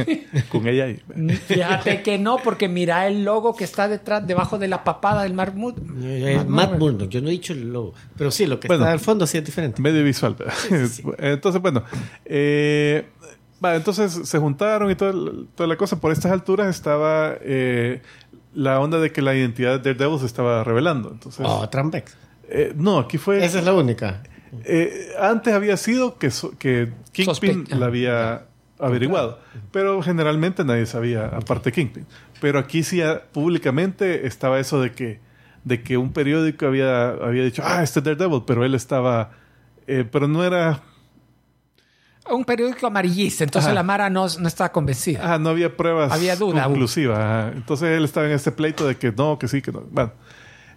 Con 0.50 0.66
ella 0.68 0.84
ahí. 0.84 1.02
Fíjate 1.46 2.00
que 2.02 2.16
no, 2.16 2.36
porque 2.38 2.68
mira 2.68 3.06
el 3.08 3.24
logo 3.24 3.54
que 3.56 3.64
está 3.64 3.88
detrás, 3.88 4.24
debajo 4.26 4.56
de 4.58 4.68
la 4.68 4.84
papada 4.84 5.24
del 5.24 5.34
marmut. 5.34 5.76
Es 6.02 6.46
Matt 6.46 6.78
Murdock, 6.78 7.08
yo 7.08 7.20
no 7.20 7.28
he 7.28 7.32
dicho 7.32 7.52
el 7.52 7.72
logo. 7.72 7.92
Pero 8.16 8.30
sí, 8.30 8.46
lo 8.46 8.60
que 8.60 8.68
Bueno. 8.68 8.84
está 8.84 8.92
al 8.92 9.00
fondo 9.00 9.26
sí 9.26 9.36
es 9.38 9.44
diferente. 9.44 9.82
Medio 9.82 10.04
visual. 10.04 10.36
Entonces, 11.18 11.60
bueno. 11.60 11.82
eh, 12.24 13.06
entonces 13.62 14.12
se 14.28 14.38
juntaron 14.38 14.90
y 14.90 14.94
todo- 14.94 15.44
toda 15.56 15.66
la 15.66 15.76
cosa. 15.76 15.98
Por 16.00 16.12
estas 16.12 16.30
alturas 16.30 16.68
estaba 16.68 17.34
eh, 17.40 18.00
la 18.54 18.78
onda 18.80 19.00
de 19.00 19.10
que 19.10 19.22
la 19.22 19.34
identidad 19.34 19.80
de 19.80 19.94
Daredevil 19.94 20.20
se 20.20 20.26
estaba 20.26 20.62
revelando. 20.62 21.10
Entonces, 21.10 21.44
Oh, 21.48 21.68
Trampex. 21.68 22.16
eh, 22.48 22.72
no, 22.76 22.98
aquí 23.00 23.18
fue... 23.18 23.44
Esa 23.44 23.58
es 23.58 23.64
la 23.64 23.72
única. 23.72 24.22
Eh, 24.64 25.08
antes 25.20 25.52
había 25.54 25.76
sido 25.76 26.18
que, 26.18 26.30
so- 26.30 26.56
que 26.58 26.92
Kingpin 27.12 27.66
la 27.70 27.86
había 27.86 28.46
averiguado, 28.78 29.40
pero 29.72 30.02
generalmente 30.02 30.64
nadie 30.64 30.86
sabía, 30.86 31.26
aparte 31.26 31.70
de 31.70 31.72
Kingpin. 31.72 32.06
Pero 32.40 32.58
aquí 32.58 32.82
sí 32.82 33.00
ah, 33.02 33.22
públicamente 33.32 34.26
estaba 34.26 34.58
eso 34.60 34.80
de 34.80 34.92
que, 34.92 35.20
de 35.64 35.82
que 35.82 35.96
un 35.96 36.12
periódico 36.12 36.66
había, 36.66 37.08
había 37.08 37.42
dicho, 37.44 37.62
ah, 37.64 37.82
este 37.82 38.00
es 38.00 38.04
Daredevil, 38.04 38.42
pero 38.46 38.64
él 38.64 38.74
estaba, 38.74 39.30
eh, 39.86 40.04
pero 40.10 40.28
no 40.28 40.44
era, 40.44 40.80
Un 42.30 42.44
periódico 42.44 42.86
amarillista, 42.86 43.44
entonces 43.44 43.68
Ajá. 43.68 43.74
la 43.74 43.82
Mara 43.82 44.10
no, 44.10 44.26
no 44.38 44.48
estaba 44.48 44.70
convencida. 44.72 45.34
ah, 45.34 45.38
no 45.38 45.48
había 45.50 45.76
pruebas 45.76 46.12
Había 46.12 46.36
duda 46.36 46.64
conclusivas. 46.64 47.18
ajá. 47.18 47.52
Entonces 47.54 47.88
él 47.96 48.04
estaba 48.04 48.26
en 48.26 48.32
este 48.32 48.52
pleito 48.52 48.86
de 48.86 48.96
que 48.96 49.12
no, 49.12 49.38
que 49.38 49.48
sí, 49.48 49.62
que 49.62 49.72
no. 49.72 49.82
Bueno, 49.90 50.12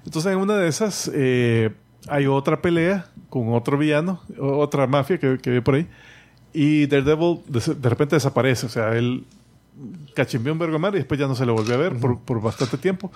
entonces 0.06 0.32
en 0.32 0.38
una 0.40 0.58
de 0.58 0.68
esas 0.70 1.12
eh, 1.14 1.72
hay 2.08 2.26
otra 2.28 2.62
pelea 2.62 3.06
con 3.30 3.54
otro 3.54 3.78
villano, 3.78 4.22
otra 4.40 4.88
mafia 4.88 5.18
que, 5.20 5.38
que 5.38 5.50
ve 5.50 5.62
por 5.62 5.76
ahí, 5.76 5.88
y 6.54 6.88
Daredevil 6.88 7.40
de, 7.48 7.60
de 7.76 7.90
repente 7.90 8.16
desaparece. 8.16 8.66
O 8.66 8.70
sea, 8.70 8.92
él 8.96 9.26
cachimbeó 10.16 10.54
un 10.54 10.60
Bergomar 10.60 10.94
y 10.96 10.98
después 10.98 11.20
ya 11.20 11.28
no 11.28 11.36
se 11.36 11.46
lo 11.46 11.54
volvió 11.54 11.76
a 11.76 11.78
ver 11.78 11.96
por, 11.98 12.20
por 12.20 12.42
bastante 12.42 12.78
tiempo. 12.78 13.12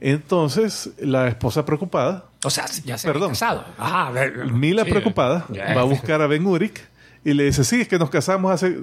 Entonces, 0.00 0.90
la 0.98 1.28
esposa 1.28 1.64
preocupada, 1.64 2.24
O 2.44 2.50
sea, 2.50 2.66
ya 2.84 2.98
se 2.98 3.06
Perdón. 3.08 3.30
casado. 3.30 3.64
Ajá, 3.78 4.08
a 4.08 4.10
ver. 4.10 4.52
Mila 4.52 4.84
Sí. 4.84 4.90
preocupada, 4.90 5.46
va 5.74 5.80
a 5.80 5.84
buscar 5.84 6.20
a 6.20 6.26
Ben 6.26 6.44
Urich 6.46 6.80
y 7.24 7.32
le 7.32 7.44
dice, 7.44 7.64
sí, 7.64 7.80
es 7.80 7.88
que 7.88 7.98
nos 7.98 8.10
casamos 8.10 8.52
hace... 8.52 8.76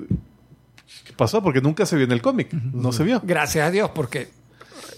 ¿Qué 1.05 1.13
pasó? 1.15 1.43
Porque 1.43 1.61
nunca 1.61 1.85
se 1.85 1.95
vio 1.95 2.05
en 2.05 2.11
el 2.11 2.21
cómic. 2.21 2.51
No 2.53 2.91
se 2.91 3.03
vio. 3.03 3.21
Gracias 3.23 3.67
a 3.67 3.71
Dios, 3.71 3.91
porque 3.93 4.29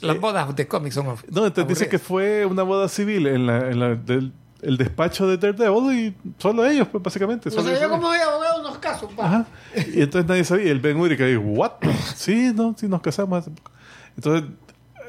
las 0.01 0.17
bodas 0.19 0.55
de 0.55 0.67
cómics 0.67 0.95
son. 0.95 1.07
No, 1.29 1.45
entonces 1.45 1.67
dice 1.67 1.89
que 1.89 1.99
fue 1.99 2.45
una 2.45 2.63
boda 2.63 2.87
civil 2.87 3.27
en, 3.27 3.45
la, 3.45 3.69
en 3.69 3.79
la- 3.79 3.95
del 3.95 4.31
el 4.63 4.77
despacho 4.77 5.27
de 5.27 5.37
Daredevil 5.37 5.91
y 5.99 6.31
solo 6.37 6.65
ellos, 6.65 6.87
pues 6.91 7.03
básicamente. 7.03 7.49
O 7.49 7.51
Solo 7.51 7.63
sea, 7.63 7.71
ellos 7.73 7.81
yo 7.81 7.87
sabían. 7.89 7.99
como 8.01 8.07
voy 8.09 8.17
a 8.17 8.23
abogar 8.23 8.59
unos 8.59 8.77
casos, 8.79 9.11
pa. 9.13 9.25
Ajá. 9.25 9.45
Y 9.93 10.01
entonces 10.01 10.27
nadie 10.29 10.43
sabía. 10.43 10.65
Y 10.65 10.69
el 10.69 10.79
Ben 10.79 10.97
Urich 10.97 11.19
dijo, 11.19 11.41
¿what? 11.41 11.71
Sí, 12.15 12.51
no, 12.55 12.75
sí, 12.77 12.87
nos 12.87 13.01
casamos 13.01 13.39
hace 13.39 13.51
poco. 13.51 13.71
Entonces, 14.15 14.49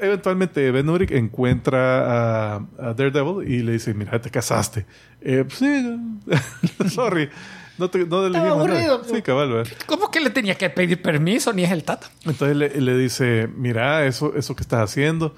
eventualmente 0.01 0.71
Ben 0.71 0.89
Urich 0.89 1.11
encuentra 1.11 2.55
a, 2.55 2.55
a 2.79 2.93
Daredevil 2.93 3.47
y 3.49 3.61
le 3.63 3.73
dice, 3.73 3.93
mira, 3.93 4.19
te 4.21 4.29
casaste. 4.29 4.85
Eh, 5.21 5.45
pues, 5.47 5.57
sí, 5.57 6.89
sorry. 6.89 7.29
No 7.77 7.89
te 7.89 8.05
no 8.05 8.29
nadie". 8.29 8.49
aburrido. 8.49 9.03
Sí, 9.03 9.21
cabal, 9.21 9.51
¿verdad? 9.51 9.73
¿Cómo 9.85 10.09
que 10.09 10.21
le 10.21 10.29
tenía 10.29 10.55
que 10.55 10.69
pedir 10.69 11.01
permiso? 11.01 11.51
Ni 11.51 11.63
es 11.65 11.71
el 11.71 11.83
tata. 11.83 12.07
Entonces 12.23 12.55
le, 12.55 12.69
le 12.81 12.97
dice, 12.97 13.49
mira, 13.55 14.05
eso, 14.05 14.33
eso 14.35 14.55
que 14.55 14.61
estás 14.63 14.81
haciendo. 14.89 15.35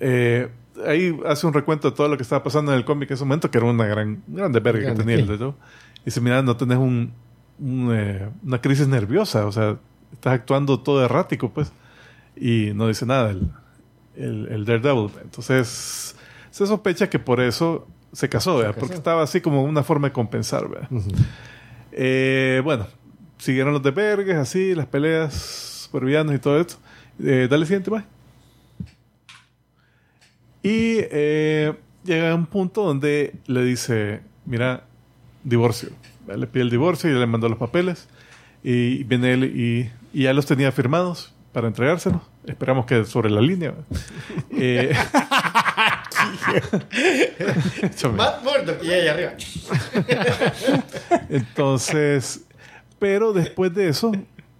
Eh, 0.00 0.48
ahí 0.86 1.18
hace 1.26 1.46
un 1.46 1.52
recuento 1.52 1.90
de 1.90 1.96
todo 1.96 2.08
lo 2.08 2.16
que 2.16 2.22
estaba 2.22 2.42
pasando 2.42 2.72
en 2.72 2.78
el 2.78 2.84
cómic 2.84 3.10
en 3.10 3.14
ese 3.14 3.24
momento, 3.24 3.50
que 3.50 3.58
era 3.58 3.66
una 3.66 3.86
gran 3.86 4.22
grande 4.26 4.60
verga 4.60 4.80
que 4.80 4.84
Grande, 4.86 5.04
tenía 5.04 5.16
sí. 5.16 5.22
el 5.22 5.28
dedo. 5.38 5.54
Dice, 6.04 6.20
mira, 6.20 6.42
no 6.42 6.56
tenés 6.56 6.78
un, 6.78 7.12
un, 7.58 7.90
eh, 7.92 8.28
una 8.44 8.60
crisis 8.60 8.86
nerviosa, 8.86 9.46
o 9.46 9.52
sea, 9.52 9.78
estás 10.12 10.34
actuando 10.34 10.80
todo 10.80 11.04
errático, 11.04 11.50
pues. 11.50 11.72
Y 12.36 12.72
no 12.74 12.88
dice 12.88 13.06
nada 13.06 13.30
el, 13.30 13.50
el, 14.16 14.48
el 14.50 14.64
Daredevil. 14.64 15.10
Entonces, 15.22 16.14
se 16.50 16.66
sospecha 16.66 17.08
que 17.08 17.18
por 17.18 17.40
eso 17.40 17.86
se 18.12 18.28
casó, 18.28 18.58
¿verdad? 18.58 18.76
porque 18.78 18.94
estaba 18.94 19.22
así 19.22 19.40
como 19.40 19.62
una 19.62 19.82
forma 19.82 20.08
de 20.08 20.12
compensar. 20.12 20.68
¿verdad? 20.68 20.88
Eh, 21.92 22.60
bueno, 22.64 22.86
siguieron 23.38 23.72
los 23.72 23.82
de 23.82 23.90
vergas, 23.90 24.36
así, 24.36 24.74
las 24.74 24.86
peleas, 24.86 25.34
supervillanos 25.84 26.34
y 26.34 26.38
todo 26.38 26.60
esto. 26.60 26.76
Eh, 27.22 27.48
dale 27.50 27.64
siguiente, 27.64 27.90
bye. 27.90 28.15
Y 30.66 30.98
eh, 31.12 31.72
llega 32.02 32.32
a 32.32 32.34
un 32.34 32.46
punto 32.46 32.82
donde 32.82 33.34
le 33.46 33.62
dice, 33.62 34.22
mira, 34.46 34.82
divorcio. 35.44 35.90
Le 36.26 36.48
pide 36.48 36.64
el 36.64 36.70
divorcio 36.70 37.08
y 37.08 37.14
le 37.14 37.24
mandó 37.24 37.48
los 37.48 37.56
papeles. 37.56 38.08
Y 38.64 39.04
viene 39.04 39.34
él 39.34 39.44
y, 39.44 39.92
y 40.12 40.24
ya 40.24 40.32
los 40.32 40.44
tenía 40.44 40.72
firmados 40.72 41.32
para 41.52 41.68
entregárselos. 41.68 42.20
Esperamos 42.44 42.84
que 42.84 43.04
sobre 43.04 43.30
la 43.30 43.40
línea. 43.40 43.74
eh. 44.50 44.92
Matt 48.16 48.42
Murdock 48.42 48.82
y 48.82 48.92
ella 48.92 49.12
arriba. 49.12 49.34
Entonces, 51.28 52.44
pero 52.98 53.32
después 53.32 53.72
de 53.72 53.88
eso, 53.88 54.10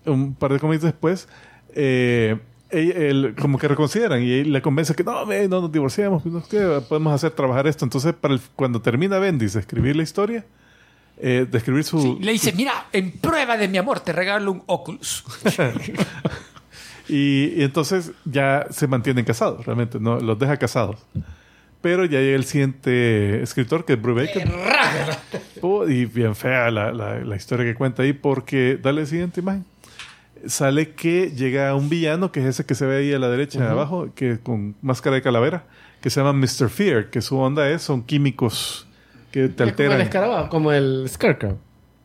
un 0.04 0.36
par 0.36 0.52
de 0.52 0.60
cómics 0.60 0.82
después, 0.82 1.26
eh, 1.74 2.38
él 2.78 3.34
como 3.40 3.58
que 3.58 3.68
reconsideran 3.68 4.22
y 4.22 4.44
le 4.44 4.62
convence 4.62 4.94
que 4.94 5.04
no, 5.04 5.24
no 5.24 5.60
nos 5.62 5.72
divorciamos, 5.72 6.22
qué, 6.50 6.80
podemos 6.88 7.12
hacer 7.14 7.30
trabajar 7.32 7.66
esto. 7.66 7.84
Entonces, 7.84 8.12
para 8.14 8.34
el- 8.34 8.40
cuando 8.54 8.80
termina 8.80 9.18
Bendis 9.18 9.54
de 9.54 9.60
escribir 9.60 9.96
la 9.96 10.02
historia, 10.02 10.44
eh, 11.18 11.46
de 11.50 11.58
escribir 11.58 11.84
su... 11.84 12.18
Le 12.20 12.32
dice, 12.32 12.52
mira, 12.52 12.86
en 12.92 13.10
prueba 13.12 13.56
de 13.56 13.68
mi 13.68 13.78
amor 13.78 14.00
te 14.00 14.12
regalo 14.12 14.52
un 14.52 14.62
Oculus. 14.66 15.24
Y, 17.08 17.52
y 17.56 17.62
entonces 17.62 18.10
ya 18.24 18.66
se 18.70 18.88
mantienen 18.88 19.24
casados, 19.24 19.64
realmente, 19.64 20.00
no 20.00 20.18
los 20.18 20.36
deja 20.38 20.56
casados. 20.56 20.96
Pero 21.80 22.04
ya 22.04 22.18
llega 22.18 22.34
el 22.36 22.44
siguiente 22.44 23.42
escritor, 23.42 23.84
que 23.84 23.92
es 23.92 24.02
Brubaker. 24.02 24.50
Oh, 25.60 25.86
y 25.88 26.04
bien 26.06 26.34
fea 26.34 26.68
la, 26.72 26.92
la- 26.92 27.20
la 27.20 27.36
historia 27.36 27.64
que 27.64 27.74
cuenta 27.76 28.02
ahí, 28.02 28.12
porque 28.12 28.76
dale 28.82 29.02
la 29.02 29.06
siguiente 29.06 29.40
imagen. 29.40 29.64
Sale 30.46 30.90
que 30.92 31.30
llega 31.30 31.74
un 31.74 31.88
villano, 31.88 32.30
que 32.32 32.40
es 32.40 32.46
ese 32.46 32.64
que 32.64 32.74
se 32.74 32.86
ve 32.86 32.98
ahí 32.98 33.12
a 33.12 33.18
la 33.18 33.28
derecha 33.28 33.70
abajo, 33.70 34.08
que 34.14 34.38
con 34.38 34.74
máscara 34.82 35.16
de 35.16 35.22
calavera, 35.22 35.64
que 36.00 36.10
se 36.10 36.20
llama 36.20 36.32
Mr. 36.34 36.68
Fear, 36.68 37.10
que 37.10 37.20
su 37.20 37.36
onda 37.38 37.68
es, 37.70 37.82
son 37.82 38.02
químicos 38.02 38.86
que 39.32 39.48
te 39.48 39.48
Es 39.48 39.54
como 39.54 39.62
el 39.64 39.68
alteran. 39.70 40.00
escarabajo, 40.02 40.48
como 40.48 40.72
el 40.72 41.06
Scarecrow. 41.08 41.58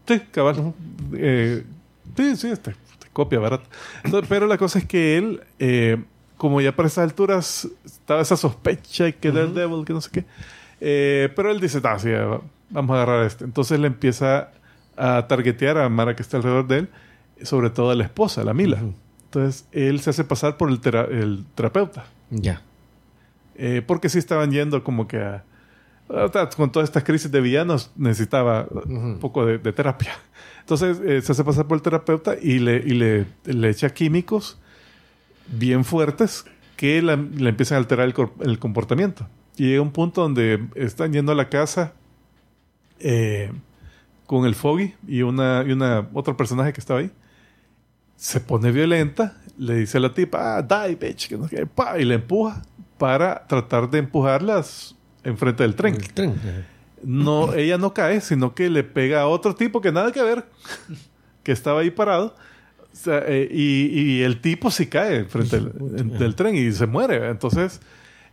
Sí, 0.07 0.19
cabal. 0.31 0.73
Eh, 1.13 1.63
sí, 2.17 2.35
sí, 2.35 2.49
este, 2.49 2.71
este, 2.71 3.07
copia 3.13 3.39
barata. 3.39 3.65
Entonces, 4.03 4.27
pero 4.27 4.47
la 4.47 4.57
cosa 4.57 4.79
es 4.79 4.85
que 4.85 5.17
él, 5.17 5.41
eh, 5.59 5.97
como 6.37 6.59
ya 6.61 6.75
para 6.75 6.87
esas 6.87 7.03
alturas 7.03 7.67
estaba 7.85 8.21
esa 8.21 8.35
sospecha 8.37 9.07
y 9.07 9.13
que 9.13 9.27
era 9.27 9.41
el 9.41 9.53
Devil, 9.53 9.85
que 9.85 9.93
no 9.93 10.01
sé 10.01 10.09
qué. 10.11 10.25
eh, 10.79 11.29
pero 11.35 11.51
él 11.51 11.59
dice, 11.59 11.79
ah, 11.83 11.99
sí, 11.99 12.09
va- 12.09 12.41
vamos 12.71 12.91
a 12.95 13.03
agarrar 13.03 13.23
a 13.23 13.27
este. 13.27 13.43
Entonces 13.45 13.79
le 13.79 13.87
empieza 13.87 14.49
a 14.97 15.27
targetear 15.27 15.77
a 15.77 15.87
Mara 15.89 16.15
que 16.15 16.23
está 16.23 16.37
alrededor 16.37 16.67
de 16.67 16.79
él, 16.79 16.89
sobre 17.43 17.69
todo 17.69 17.91
a 17.91 17.95
la 17.95 18.03
esposa, 18.03 18.41
a 18.41 18.43
la 18.43 18.53
Mila. 18.53 18.81
Entonces 19.25 19.67
él 19.71 19.99
se 20.01 20.09
hace 20.09 20.23
pasar 20.23 20.57
por 20.57 20.69
el, 20.69 20.79
tera- 20.81 21.07
el 21.09 21.45
terapeuta. 21.55 22.05
Ya. 22.29 22.61
Eh, 23.55 23.81
porque 23.85 24.09
sí 24.09 24.17
estaban 24.17 24.51
yendo 24.51 24.83
como 24.83 25.07
que 25.07 25.17
a, 25.17 25.43
con 26.57 26.71
todas 26.71 26.89
estas 26.89 27.03
crisis 27.03 27.31
de 27.31 27.39
villanos 27.41 27.91
necesitaba 27.95 28.67
un 28.85 29.19
poco 29.19 29.45
de, 29.45 29.57
de 29.57 29.71
terapia. 29.73 30.11
Entonces 30.59 30.99
eh, 31.05 31.21
se 31.21 31.31
hace 31.31 31.43
pasar 31.43 31.67
por 31.67 31.77
el 31.77 31.81
terapeuta 31.81 32.35
y 32.41 32.59
le, 32.59 32.77
y 32.77 32.91
le, 32.91 33.25
le 33.45 33.69
echa 33.69 33.93
químicos 33.93 34.59
bien 35.47 35.85
fuertes 35.85 36.45
que 36.75 37.01
la- 37.01 37.15
le 37.15 37.49
empiezan 37.49 37.75
a 37.77 37.79
alterar 37.79 38.07
el, 38.07 38.15
el 38.41 38.59
comportamiento. 38.59 39.27
Y 39.57 39.67
llega 39.67 39.81
un 39.81 39.91
punto 39.91 40.21
donde 40.21 40.65
están 40.75 41.13
yendo 41.13 41.31
a 41.31 41.35
la 41.35 41.49
casa 41.49 41.93
eh, 42.99 43.51
con 44.25 44.45
el 44.45 44.55
Foggy 44.55 44.93
y 45.07 45.21
una, 45.21 45.63
y 45.67 45.71
una 45.71 46.07
otro 46.13 46.35
personaje 46.37 46.73
que 46.73 46.79
estaba 46.79 46.99
ahí. 47.01 47.11
Se 48.21 48.39
pone 48.39 48.71
violenta, 48.71 49.35
le 49.57 49.77
dice 49.77 49.97
a 49.97 50.01
la 50.01 50.13
tipa, 50.13 50.57
ah, 50.57 50.61
die, 50.61 50.95
bitch, 50.95 51.27
que 51.27 51.37
no 51.39 51.47
qué, 51.47 51.65
pa, 51.65 51.97
y 51.99 52.05
le 52.05 52.15
empuja 52.15 52.61
para 52.99 53.47
tratar 53.47 53.89
de 53.89 53.97
empujarlas 53.97 54.95
enfrente 55.23 55.63
del 55.63 55.73
tren. 55.73 55.95
El 55.95 56.13
tren. 56.13 56.35
Ajá. 56.37 56.67
No, 57.03 57.51
ella 57.55 57.79
no 57.79 57.95
cae, 57.95 58.21
sino 58.21 58.53
que 58.53 58.69
le 58.69 58.83
pega 58.83 59.21
a 59.21 59.27
otro 59.27 59.55
tipo 59.55 59.81
que 59.81 59.91
nada 59.91 60.11
que 60.11 60.21
ver, 60.21 60.45
que 61.43 61.51
estaba 61.51 61.79
ahí 61.81 61.89
parado. 61.89 62.35
O 62.93 62.95
sea, 62.95 63.23
eh, 63.25 63.47
y, 63.51 63.87
y 63.87 64.21
el 64.21 64.39
tipo 64.39 64.69
sí 64.69 64.85
cae 64.85 65.25
frente 65.25 65.55
al, 65.55 65.73
en- 65.97 66.19
del 66.19 66.35
tren 66.35 66.55
y 66.55 66.71
se 66.73 66.85
muere. 66.85 67.27
Entonces, 67.29 67.81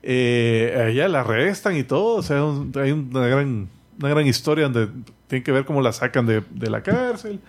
eh, 0.02 0.74
a 0.76 0.88
ella 0.88 1.08
la 1.08 1.20
arrestan 1.20 1.76
y 1.78 1.84
todo. 1.84 2.16
O 2.16 2.22
sea, 2.22 2.44
un- 2.44 2.72
hay 2.76 2.90
una 2.92 3.26
gran, 3.26 3.68
una 3.98 4.08
gran 4.10 4.26
historia 4.26 4.68
donde 4.68 4.88
tiene 5.28 5.44
que 5.44 5.52
ver 5.52 5.64
cómo 5.64 5.80
la 5.80 5.92
sacan 5.92 6.26
de, 6.26 6.42
de 6.50 6.70
la 6.70 6.82
cárcel, 6.82 7.40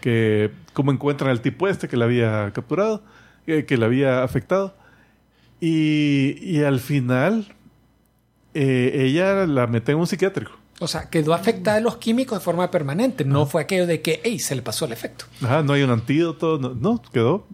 que 0.00 0.50
cómo 0.74 0.92
encuentran 0.92 1.30
al 1.30 1.40
tipo 1.40 1.68
este 1.68 1.88
que 1.88 1.96
la 1.96 2.04
había 2.04 2.50
capturado, 2.52 3.02
eh, 3.46 3.64
que 3.64 3.78
la 3.78 3.86
había 3.86 4.22
afectado. 4.22 4.76
Y, 5.60 6.36
y 6.42 6.62
al 6.62 6.80
final, 6.80 7.54
eh, 8.54 8.92
ella 8.94 9.46
la 9.46 9.66
mete 9.66 9.92
en 9.92 9.98
un 9.98 10.06
psiquiátrico. 10.06 10.52
O 10.80 10.86
sea, 10.86 11.10
quedó 11.10 11.34
afectada 11.34 11.78
de 11.78 11.82
los 11.82 11.96
químicos 11.96 12.38
de 12.38 12.44
forma 12.44 12.70
permanente. 12.70 13.24
No 13.24 13.46
fue 13.46 13.62
aquello 13.62 13.86
de 13.86 14.00
que, 14.00 14.20
hey, 14.22 14.38
se 14.38 14.54
le 14.54 14.62
pasó 14.62 14.84
el 14.84 14.92
efecto. 14.92 15.24
Ajá, 15.42 15.62
no 15.62 15.72
hay 15.72 15.82
un 15.82 15.90
antídoto, 15.90 16.58
no, 16.58 16.74
no, 16.74 17.02
quedó 17.12 17.46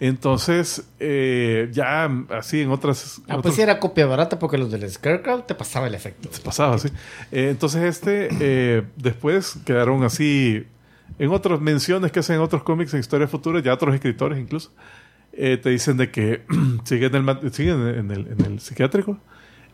Entonces, 0.00 0.84
eh, 0.98 1.68
ya 1.72 2.04
así 2.30 2.62
en 2.62 2.70
otras... 2.70 3.20
Ah, 3.28 3.38
pues 3.42 3.54
sí 3.54 3.62
era 3.62 3.78
copia 3.78 4.06
barata 4.06 4.38
porque 4.38 4.58
los 4.58 4.70
del 4.70 4.88
Scarecrow 4.90 5.42
te 5.42 5.54
pasaba 5.54 5.86
el 5.86 5.94
efecto. 5.94 6.28
pasaba 6.42 6.74
así. 6.76 6.88
Eh, 7.30 7.48
entonces 7.50 7.82
este, 7.84 8.28
eh, 8.40 8.82
después 8.96 9.58
quedaron 9.64 10.02
así, 10.04 10.66
en 11.18 11.30
otras 11.30 11.60
menciones 11.60 12.10
que 12.12 12.20
hacen 12.20 12.36
en 12.36 12.42
otros 12.42 12.62
cómics, 12.62 12.92
en 12.94 13.00
historias 13.00 13.30
futuras, 13.30 13.62
ya 13.62 13.72
otros 13.74 13.94
escritores 13.94 14.38
incluso, 14.38 14.72
eh, 15.32 15.58
te 15.62 15.70
dicen 15.70 15.96
de 15.96 16.10
que 16.10 16.42
sigue 16.84 17.06
en 17.06 17.14
el, 17.16 17.52
sigue 17.52 17.70
en 17.72 17.80
el, 17.86 17.98
en 17.98 18.10
el- 18.10 18.26
en 18.32 18.40
el 18.52 18.60
psiquiátrico. 18.60 19.18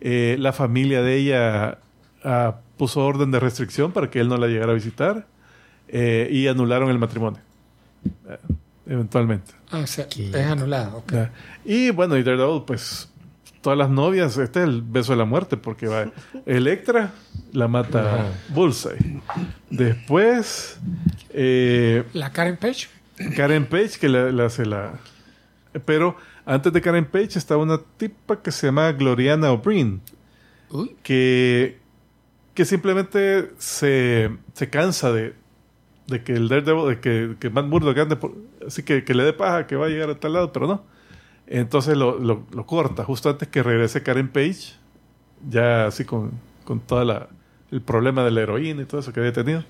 Eh, 0.01 0.37
la 0.39 0.53
familia 0.53 1.03
de 1.03 1.17
ella 1.17 1.79
ah, 2.25 2.57
puso 2.79 3.01
orden 3.05 3.31
de 3.31 3.39
restricción 3.41 3.93
para 3.93 4.11
que 4.11 4.21
él 4.21 4.29
no 4.29 4.37
la 4.39 4.47
llegara 4.47 4.73
a 4.73 4.75
visitar 4.75 5.27
eh, 5.89 6.29
y 6.31 6.47
anularon 6.49 6.89
el 6.91 6.99
matrimonio. 6.99 7.41
Eventualmente. 8.91 9.53
Ah, 9.71 9.79
o 9.79 9.87
sea, 9.87 10.07
Qué- 10.09 10.29
es 10.29 10.35
anulado. 10.47 10.99
ok. 10.99 11.13
Ya. 11.13 11.33
Y 11.65 11.91
bueno, 11.91 12.17
y 12.19 12.23
Daredevil, 12.23 12.65
pues 12.67 13.09
todas 13.63 13.79
las 13.79 13.89
novias, 13.91 14.37
este 14.39 14.61
es 14.61 14.67
el 14.69 14.83
beso 14.83 15.13
de 15.13 15.19
la 15.19 15.25
muerte, 15.25 15.57
porque 15.57 15.87
va 15.87 16.11
Electra 16.47 17.13
la 17.53 17.69
mata 17.69 18.27
Bullseye. 18.51 19.21
Después, 19.71 20.79
eh, 21.31 22.05
La 22.13 22.31
Karen 22.33 22.57
Page. 22.57 22.89
Karen 23.37 23.67
Page, 23.71 23.99
que 24.01 24.09
le, 24.09 24.33
le 24.33 24.45
hace 24.45 24.67
la. 24.67 24.93
Pero 25.85 26.17
antes 26.45 26.73
de 26.73 26.81
Karen 26.81 27.05
Page 27.05 27.39
estaba 27.39 27.63
una 27.63 27.79
tipa 27.97 28.43
que 28.43 28.51
se 28.51 28.67
llama 28.67 28.91
Gloriana 28.93 29.53
O'Brien, 29.53 30.01
que, 31.03 31.79
que 32.55 32.65
simplemente 32.65 33.51
se, 33.59 34.31
se 34.55 34.69
cansa 34.71 35.13
de, 35.13 35.35
de 36.11 36.23
que 36.23 36.33
el 36.33 36.49
Daredevil, 36.49 36.89
de 36.89 37.01
que, 37.01 37.37
que 37.41 37.49
Matt 37.51 37.67
Murdock 37.67 37.97
ande 37.99 38.17
por- 38.17 38.35
así 38.67 38.83
que, 38.83 39.05
que 39.05 39.15
le 39.15 39.25
dé 39.25 39.33
paja 39.33 39.67
que 39.67 39.77
va 39.77 39.87
a 39.87 39.89
llegar 39.89 40.11
a 40.11 40.19
tal 40.21 40.33
lado, 40.35 40.53
pero 40.53 40.67
no. 40.67 40.85
Entonces 41.47 41.97
lo, 41.97 42.19
lo- 42.19 42.47
lo 42.53 42.67
corta 42.67 43.05
justo 43.05 43.31
antes 43.31 43.49
que 43.49 43.63
regrese 43.63 44.03
Karen 44.03 44.29
Page, 44.29 44.75
ya 45.49 45.87
así 45.87 46.05
con, 46.05 46.33
con 46.65 46.81
todo 46.81 47.29
el 47.71 47.81
problema 47.81 48.23
de 48.25 48.31
la 48.31 48.43
heroína 48.43 48.83
y 48.83 48.85
todo 48.85 49.01
eso 49.01 49.13
que 49.13 49.21
había 49.21 49.33
tenido. 49.33 49.65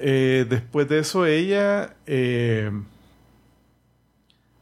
Eh, 0.00 0.44
después 0.48 0.88
de 0.88 0.98
eso, 0.98 1.24
ella 1.24 1.94
eh, 2.06 2.70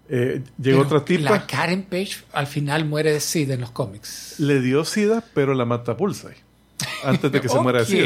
eh, 0.08 0.42
llegó 0.58 0.82
Pero 0.82 0.96
otra 0.98 1.04
tipa, 1.04 1.30
La 1.30 1.46
Karen 1.46 1.84
Page 1.84 2.18
al 2.32 2.46
final 2.46 2.84
muere 2.84 3.12
de 3.12 3.20
SIDA 3.20 3.54
en 3.54 3.60
los 3.60 3.70
cómics. 3.70 4.34
le 4.38 4.60
dio 4.60 4.84
sida, 4.84 5.24
pero 5.34 5.54
la 5.54 5.64
mata 5.64 5.94
Bullseye 5.94 6.36
antes 7.04 7.30
de 7.32 7.40
que 7.40 7.48
se 7.48 7.58
muera 7.60 7.80
de 7.80 7.86
sida. 7.86 8.04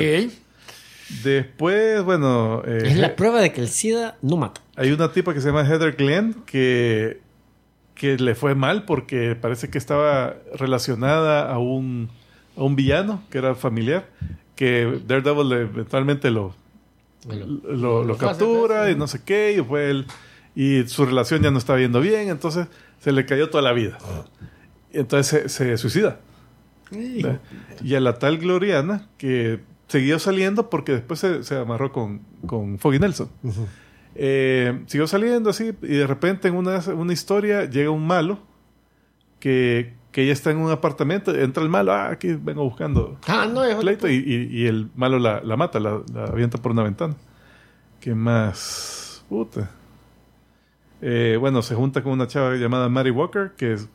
Después, 1.22 2.02
bueno, 2.02 2.62
eh, 2.66 2.82
Es 2.84 2.96
la 2.96 3.14
prueba 3.16 3.40
de 3.40 3.52
que 3.52 3.60
el 3.60 3.68
SIDA 3.68 4.16
no 4.22 4.36
mata. 4.36 4.60
hay 4.76 4.90
una 4.92 5.12
tipa 5.12 5.32
que 5.34 5.40
se 5.40 5.48
llama 5.48 5.64
Heather 5.64 5.94
Glenn 5.96 6.34
que, 6.46 7.20
que 7.94 8.16
le 8.16 8.34
fue 8.34 8.54
mal 8.54 8.84
porque 8.84 9.36
parece 9.36 9.70
que 9.70 9.78
estaba 9.78 10.34
relacionada 10.54 11.50
a 11.50 11.58
un, 11.58 12.10
a 12.56 12.62
un 12.64 12.74
villano 12.76 13.22
que 13.30 13.38
era 13.38 13.54
familiar, 13.54 14.08
que 14.56 15.00
Daredevil 15.06 15.52
eventualmente 15.52 16.30
lo, 16.30 16.54
lo, 17.28 18.02
lo 18.04 18.16
captura 18.16 18.90
y 18.90 18.96
no 18.96 19.06
sé 19.06 19.20
qué, 19.24 19.56
y 19.58 19.62
fue 19.62 19.90
él, 19.90 20.06
y 20.54 20.82
su 20.88 21.06
relación 21.06 21.42
ya 21.42 21.50
no 21.50 21.58
estaba 21.58 21.78
yendo 21.78 22.00
bien, 22.00 22.28
entonces 22.30 22.66
se 23.00 23.12
le 23.12 23.26
cayó 23.26 23.48
toda 23.50 23.62
la 23.62 23.72
vida. 23.72 23.98
Y 24.92 24.98
entonces 24.98 25.52
se, 25.52 25.66
se 25.70 25.76
suicida. 25.78 26.18
Y 26.90 27.94
a 27.94 28.00
la 28.00 28.18
tal 28.18 28.38
Gloriana, 28.38 29.06
que 29.18 29.60
siguió 29.88 30.18
saliendo 30.18 30.68
porque 30.70 30.92
después 30.92 31.20
se, 31.20 31.42
se 31.44 31.56
amarró 31.56 31.92
con, 31.92 32.20
con 32.46 32.78
Foggy 32.78 32.98
Nelson. 32.98 33.28
Eh, 34.14 34.82
siguió 34.86 35.06
saliendo 35.06 35.50
así 35.50 35.72
y 35.82 35.86
de 35.96 36.06
repente 36.06 36.48
en 36.48 36.54
una, 36.56 36.78
una 36.94 37.12
historia 37.12 37.64
llega 37.66 37.90
un 37.90 38.06
malo 38.06 38.38
que, 39.40 39.92
que 40.12 40.22
ella 40.22 40.32
está 40.32 40.50
en 40.50 40.56
un 40.58 40.70
apartamento, 40.70 41.34
entra 41.34 41.62
el 41.62 41.68
malo, 41.68 41.92
ah, 41.92 42.08
aquí 42.10 42.32
vengo 42.32 42.64
buscando 42.64 43.18
Ah, 43.28 43.46
no, 43.52 43.62
es 43.62 43.74
pleito 43.76 44.08
y, 44.08 44.14
y- 44.16 44.62
y 44.62 44.66
el 44.66 44.88
malo 44.96 45.18
la, 45.18 45.42
la 45.42 45.56
mata, 45.56 45.78
la, 45.78 46.00
la 46.14 46.24
avienta 46.24 46.56
por 46.58 46.72
una 46.72 46.82
ventana. 46.82 47.14
¿Qué 48.00 48.14
más? 48.14 49.22
Puta. 49.28 49.70
Eh, 51.02 51.36
bueno, 51.38 51.60
se 51.60 51.74
junta 51.74 52.02
con 52.02 52.12
una 52.12 52.26
chava 52.26 52.54
llamada 52.54 52.88
Mary 52.88 53.10
Walker 53.10 53.52
que, 53.56 53.74
es- 53.74 53.88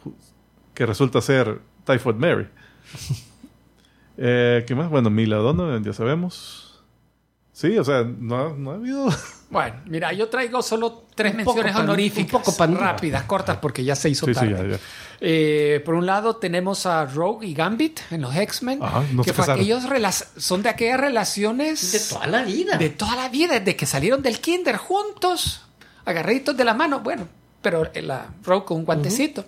que 0.76 0.86
resulta 0.86 1.20
ser 1.22 1.60
Typhoid 1.86 2.16
Mary. 2.16 2.48
Eh, 4.18 4.64
¿Qué 4.68 4.76
más? 4.76 4.90
Bueno, 4.90 5.10
Mila 5.10 5.38
Donovan, 5.38 5.84
ya 5.84 5.94
sabemos. 5.94 6.68
Sí, 7.54 7.78
o 7.78 7.84
sea, 7.84 8.04
no, 8.04 8.36
ha- 8.38 8.54
no 8.58 8.72
ha 8.72 8.76
habido... 8.76 9.08
Bueno, 9.52 9.76
mira, 9.86 10.14
yo 10.14 10.30
traigo 10.30 10.62
solo 10.62 11.04
tres 11.14 11.32
Un 11.32 11.38
menciones 11.44 11.74
pan- 11.74 11.82
honoríficas. 11.84 12.34
un 12.34 12.40
poco 12.40 12.56
pan- 12.56 12.76
rápidas, 12.78 13.24
cortas, 13.24 13.58
porque 13.58 13.84
ya 13.84 13.96
se 13.98 14.10
hizo 14.10 14.26
Sí, 14.26 14.34
sí, 14.34 14.40
tarde. 14.40 14.70
ya, 14.70 14.76
ya. 14.78 14.80
Eh, 15.20 15.82
por 15.84 15.96
un 15.96 16.06
lado 16.06 16.38
tenemos 16.38 16.86
a 16.86 17.06
Rogue 17.06 17.46
y 17.48 17.54
Gambit 17.54 18.00
en 18.12 18.22
los 18.22 18.34
X-Men, 18.34 18.80
no 18.80 19.24
que 19.24 19.32
rela- 19.90 20.26
son 20.38 20.64
de 20.64 20.70
aquellas 20.70 21.00
relaciones 21.02 21.92
de 21.92 22.00
toda 22.00 22.28
la 22.28 22.44
vida. 22.44 22.78
de 22.78 22.90
toda 22.92 23.16
la 23.18 23.28
vida, 23.28 23.60
desde 23.60 23.76
que 23.76 23.86
salieron 23.86 24.22
del 24.22 24.40
kinder 24.40 24.78
juntos, 24.78 25.62
agarraditos 26.06 26.56
de 26.56 26.64
la 26.64 26.74
mano, 26.74 27.02
bueno, 27.02 27.28
pero 27.62 27.84
la 27.94 28.28
Rogue 28.46 28.64
con 28.66 28.78
un 28.78 28.86
guantecito. 28.86 29.44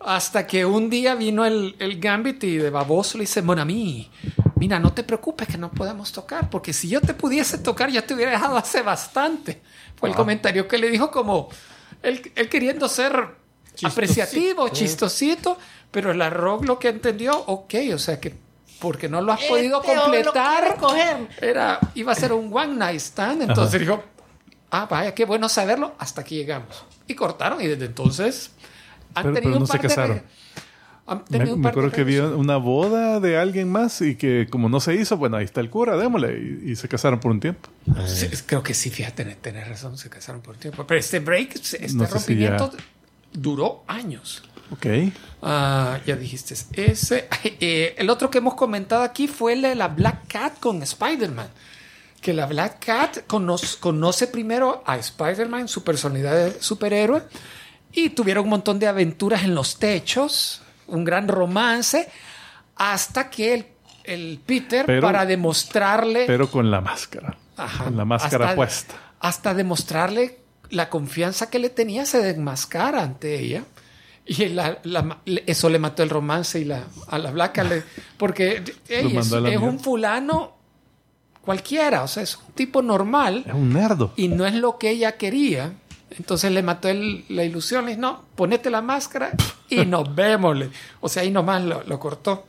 Hasta 0.00 0.46
que 0.46 0.64
un 0.64 0.88
día 0.88 1.14
vino 1.14 1.44
el, 1.44 1.76
el 1.78 2.00
Gambit 2.00 2.42
y 2.44 2.56
de 2.56 2.70
baboso 2.70 3.18
le 3.18 3.22
dice, 3.22 3.42
Monami, 3.42 4.10
mira, 4.56 4.78
no 4.78 4.92
te 4.92 5.04
preocupes 5.04 5.48
que 5.48 5.58
no 5.58 5.70
podemos 5.70 6.10
tocar, 6.12 6.48
porque 6.48 6.72
si 6.72 6.88
yo 6.88 7.00
te 7.00 7.14
pudiese 7.14 7.58
tocar 7.58 7.90
ya 7.90 8.02
te 8.02 8.14
hubiera 8.14 8.32
dejado 8.32 8.56
hace 8.56 8.82
bastante. 8.82 9.60
Fue 9.96 10.08
el 10.08 10.14
comentario 10.14 10.66
que 10.66 10.78
le 10.78 10.90
dijo 10.90 11.10
como, 11.10 11.50
él, 12.02 12.32
él 12.34 12.48
queriendo 12.48 12.88
ser 12.88 13.36
apreciativo, 13.82 14.68
chistosito, 14.68 15.58
pero 15.90 16.14
la 16.14 16.30
Rogue 16.30 16.66
lo 16.66 16.78
que 16.78 16.88
entendió, 16.88 17.38
ok, 17.46 17.74
o 17.94 17.98
sea 17.98 18.20
que 18.20 18.34
porque 18.80 19.08
no 19.08 19.20
lo 19.20 19.32
has 19.32 19.42
podido 19.42 19.82
Este 19.82 19.94
completar, 19.94 20.76
era, 21.40 21.78
iba 21.94 22.12
a 22.12 22.14
ser 22.14 22.32
un 22.32 22.50
one 22.52 22.74
night 22.74 23.00
stand, 23.00 23.42
entonces 23.42 23.80
dijo, 23.80 24.02
ah, 24.70 24.86
vaya, 24.90 25.14
qué 25.14 25.26
bueno 25.26 25.48
saberlo, 25.48 25.94
hasta 25.98 26.22
aquí 26.22 26.36
llegamos. 26.36 26.84
Y 27.06 27.14
cortaron 27.14 27.60
y 27.60 27.66
desde 27.66 27.84
entonces 27.84 28.52
han 29.14 29.22
Pero- 29.24 29.34
tenido 29.34 29.40
pero 29.42 29.50
no 29.54 29.60
un 29.60 29.66
se 29.66 29.72
par 29.72 29.80
de 29.82 29.88
re- 29.88 29.94
casaron. 29.94 30.22
Me, 31.28 31.52
un 31.52 31.60
me 31.60 31.68
acuerdo 31.70 31.90
que 31.90 32.04
relaciones. 32.04 32.38
una 32.38 32.56
boda 32.56 33.18
de 33.18 33.36
alguien 33.36 33.68
más 33.70 34.00
y 34.00 34.14
que 34.14 34.46
como 34.48 34.68
no 34.68 34.78
se 34.78 34.94
hizo, 34.94 35.16
bueno, 35.16 35.38
ahí 35.38 35.44
está 35.44 35.60
el 35.60 35.68
cura, 35.68 35.96
démosle. 35.96 36.38
Y, 36.64 36.70
y 36.70 36.76
se 36.76 36.86
casaron 36.88 37.18
por 37.18 37.32
un 37.32 37.40
tiempo. 37.40 37.68
Sí, 38.06 38.28
creo 38.46 38.62
que 38.62 38.74
sí, 38.74 38.90
fíjate, 38.90 39.24
tenés, 39.24 39.68
razón, 39.68 39.98
se 39.98 40.08
casaron 40.08 40.40
por 40.40 40.56
tiempo. 40.56 40.86
Pero 40.86 41.00
este 41.00 41.18
break, 41.18 41.56
este 41.56 41.80
No 41.94 42.06
sé 42.06 42.18
si 42.20 42.36
ya- 42.36 42.56
rompimiento 42.56 42.70
duró 43.32 43.82
años. 43.88 44.44
Ok. 44.72 44.86
Ah, 45.42 45.98
ya 46.06 46.14
dijiste 46.14 46.54
ese. 46.74 47.26
Eh, 47.42 47.96
el 47.98 48.08
otro 48.08 48.30
que 48.30 48.38
hemos 48.38 48.54
comentado 48.54 49.02
aquí 49.02 49.26
fue 49.26 49.54
el 49.54 49.62
de 49.62 49.74
la 49.74 49.88
Black 49.88 50.28
Cat 50.28 50.60
con 50.60 50.80
Spider-Man. 50.80 51.48
Que 52.20 52.32
la 52.34 52.46
Black 52.46 52.84
Cat 52.84 53.26
conoce, 53.26 53.78
conoce 53.80 54.28
primero 54.28 54.84
a 54.86 54.96
Spider-Man, 54.96 55.66
su 55.66 55.82
personalidad 55.82 56.34
de 56.36 56.60
superhéroe, 56.62 57.22
y 57.92 58.10
tuvieron 58.10 58.44
un 58.44 58.50
montón 58.50 58.78
de 58.78 58.86
aventuras 58.88 59.42
en 59.44 59.54
los 59.54 59.78
techos, 59.78 60.62
un 60.86 61.04
gran 61.04 61.28
romance, 61.28 62.08
hasta 62.76 63.30
que 63.30 63.54
el, 63.54 63.66
el 64.04 64.40
Peter, 64.44 64.86
Pero- 64.86 65.02
para 65.02 65.26
demostrarle. 65.26 66.24
Pero 66.26 66.50
con 66.50 66.70
la 66.70 66.80
máscara. 66.80 67.36
Ajá. 67.56 67.84
Con 67.84 67.96
la 67.96 68.04
máscara 68.04 68.44
Hasta- 68.46 68.56
puesta. 68.56 68.94
Hasta 69.20 69.54
demostrarle 69.54 70.38
la 70.70 70.88
confianza 70.88 71.50
que 71.50 71.58
le 71.58 71.68
tenía, 71.70 72.06
se 72.06 72.22
desmascara 72.22 73.02
ante 73.02 73.38
ella. 73.38 73.64
Y 74.24 74.46
la- 74.50 74.78
la- 74.84 75.18
le- 75.24 75.42
eso 75.46 75.68
le 75.68 75.78
mató 75.78 76.02
el 76.02 76.10
romance 76.10 76.60
y 76.60 76.64
la, 76.64 76.84
a 77.08 77.18
la 77.18 77.30
Blanca 77.32 77.64
le, 77.64 77.82
porque 78.16 78.62
ey, 78.88 79.12
Lo 79.12 79.20
es, 79.20 79.32
es 79.32 79.58
un 79.60 79.80
fulano 79.80 80.56
cualquiera, 81.42 82.02
o 82.04 82.08
sea, 82.08 82.22
es 82.22 82.36
un 82.36 82.52
tipo 82.54 82.82
normal 82.82 83.44
Es 83.46 83.54
un 83.54 83.72
nerdo. 83.72 84.12
y 84.16 84.28
no 84.28 84.46
es 84.46 84.54
lo 84.54 84.78
que 84.78 84.90
ella 84.90 85.16
quería. 85.16 85.72
Entonces 86.18 86.50
le 86.52 86.62
mató 86.62 86.88
el- 86.88 87.24
la 87.28 87.44
ilusión, 87.44 87.84
le 87.84 87.92
dijo, 87.92 88.00
no, 88.02 88.24
ponete 88.34 88.68
la 88.70 88.82
máscara 88.82 89.30
y 89.68 89.86
nos 89.86 90.14
vemos. 90.14 90.56
O 91.00 91.08
sea, 91.08 91.22
ahí 91.22 91.30
nomás 91.30 91.62
lo, 91.62 91.82
lo 91.84 91.98
cortó. 92.00 92.46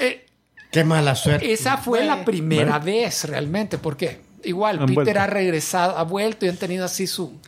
Eh, 0.00 0.26
Qué 0.70 0.84
mala 0.84 1.14
suerte. 1.14 1.52
esa 1.52 1.76
fue 1.76 2.00
la 2.04 2.14
Bueno. 2.14 2.24
primera 2.24 2.78
vez 2.78 3.24
realmente, 3.28 3.78
porque 3.78 4.20
Igual, 4.44 4.80
Han 4.80 4.86
Peter 4.86 5.04
vuelto. 5.04 5.20
ha 5.20 5.26
regresado, 5.28 5.96
ha 5.96 6.02
vuelto 6.02 6.44
y 6.46 6.48
han 6.48 6.56
tenido 6.56 6.84
así 6.84 7.06
su... 7.06 7.38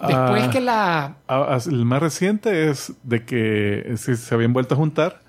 Después 0.00 0.44
Ah. 0.44 0.50
que 0.50 0.60
la... 0.62 1.04
Ah, 1.28 1.46
ah, 1.50 1.58
El 1.66 1.84
más 1.84 2.00
reciente 2.00 2.70
es 2.70 2.94
de 3.02 3.24
que 3.26 3.92
se, 3.98 4.16
se 4.16 4.34
habían 4.34 4.54
vuelto 4.54 4.72
a 4.74 4.78
juntar 4.78 5.20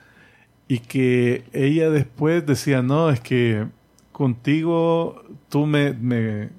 y 0.69 0.79
que 0.79 1.43
ella 1.51 1.89
después 1.89 2.45
decía, 2.45 2.81
no, 2.81 3.09
es 3.09 3.19
que 3.19 3.67
contigo 4.13 5.21
tú 5.49 5.65
me, 5.65 5.91
me, 5.93 6.49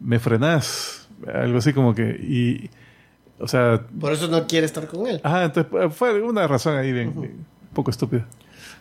me 0.00 0.18
frenás. 0.18 1.07
Algo 1.32 1.58
así 1.58 1.72
como 1.72 1.94
que... 1.94 2.02
Y, 2.10 2.70
o 3.40 3.46
sea, 3.48 3.82
Por 4.00 4.12
eso 4.12 4.28
no 4.28 4.46
quiere 4.46 4.66
estar 4.66 4.86
con 4.86 5.06
él. 5.06 5.20
ajá, 5.22 5.44
entonces 5.44 5.94
fue 5.94 6.20
una 6.22 6.46
razón 6.46 6.76
ahí 6.76 6.92
bien, 6.92 7.12
bien 7.20 7.32
un 7.34 7.74
poco 7.74 7.90
estúpida. 7.90 8.26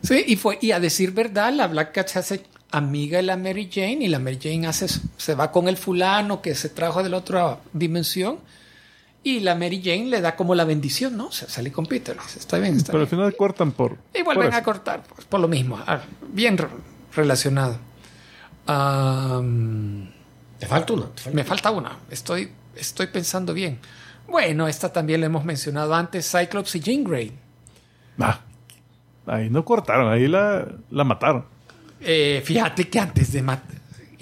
Sí, 0.02 0.24
y, 0.28 0.36
fue, 0.36 0.58
y 0.62 0.72
a 0.72 0.80
decir 0.80 1.12
verdad, 1.12 1.52
la 1.54 1.68
Black 1.68 1.92
Cat 1.94 2.08
se 2.08 2.20
hace 2.20 2.44
amiga 2.72 3.18
de 3.18 3.24
la 3.24 3.38
Mary 3.38 3.70
Jane 3.72 4.00
y 4.02 4.08
la 4.08 4.20
Mary 4.20 4.40
Jane 4.42 4.68
hace, 4.68 4.88
se 5.18 5.36
va 5.36 5.52
con 5.52 5.68
el 5.68 5.78
fulano 5.78 6.42
que 6.42 6.54
se 6.56 6.70
trajo 6.70 7.02
de 7.04 7.10
la 7.10 7.18
otra 7.18 7.60
dimensión 7.74 8.40
y 9.24 9.40
la 9.42 9.56
Mary 9.56 9.82
Jane 9.84 10.06
le 10.08 10.22
da 10.22 10.36
como 10.36 10.54
la 10.56 10.64
bendición, 10.66 11.18
¿no? 11.18 11.32
Se 11.32 11.50
salí 11.50 11.70
con 11.72 11.86
Peter, 11.86 12.16
dice, 12.16 12.40
está 12.40 12.60
bien, 12.60 12.76
está 12.78 12.92
Pero 12.92 13.02
al 13.04 13.08
final 13.10 13.36
cortan 13.36 13.72
por... 13.72 13.98
Y 14.14 14.22
vuelven 14.24 14.54
a 14.54 14.64
cortar, 14.64 15.04
pues, 15.04 15.26
por 15.26 15.40
lo 15.40 15.48
mismo, 15.48 15.80
ah, 15.86 16.02
bien 16.32 16.58
re- 16.58 16.68
relacionado. 17.16 17.78
Am, 18.68 20.10
Te 20.60 20.66
falta 20.66 20.94
te 20.96 21.22
falta- 21.22 21.32
me 21.36 21.44
falta 21.44 21.72
una, 21.72 21.98
estoy, 22.10 22.52
estoy 22.76 23.08
pensando 23.08 23.54
bien. 23.54 23.80
Bueno, 24.28 24.68
esta 24.68 24.92
también 24.92 25.22
la 25.22 25.28
hemos 25.28 25.46
mencionado 25.46 25.94
antes, 25.96 26.30
Cyclops 26.32 26.76
y 26.76 26.80
Jean 26.82 27.04
Grey. 27.04 27.32
Ah, 28.20 28.40
ahí 29.26 29.50
no 29.50 29.64
cortaron, 29.64 30.12
ahí 30.12 30.28
la, 30.28 30.68
la 30.90 31.04
mataron. 31.04 31.46
Eh, 32.02 32.42
fíjate 32.44 32.90
que 32.90 33.00
antes 33.00 33.32
de 33.34 33.42
matar... 33.42 33.78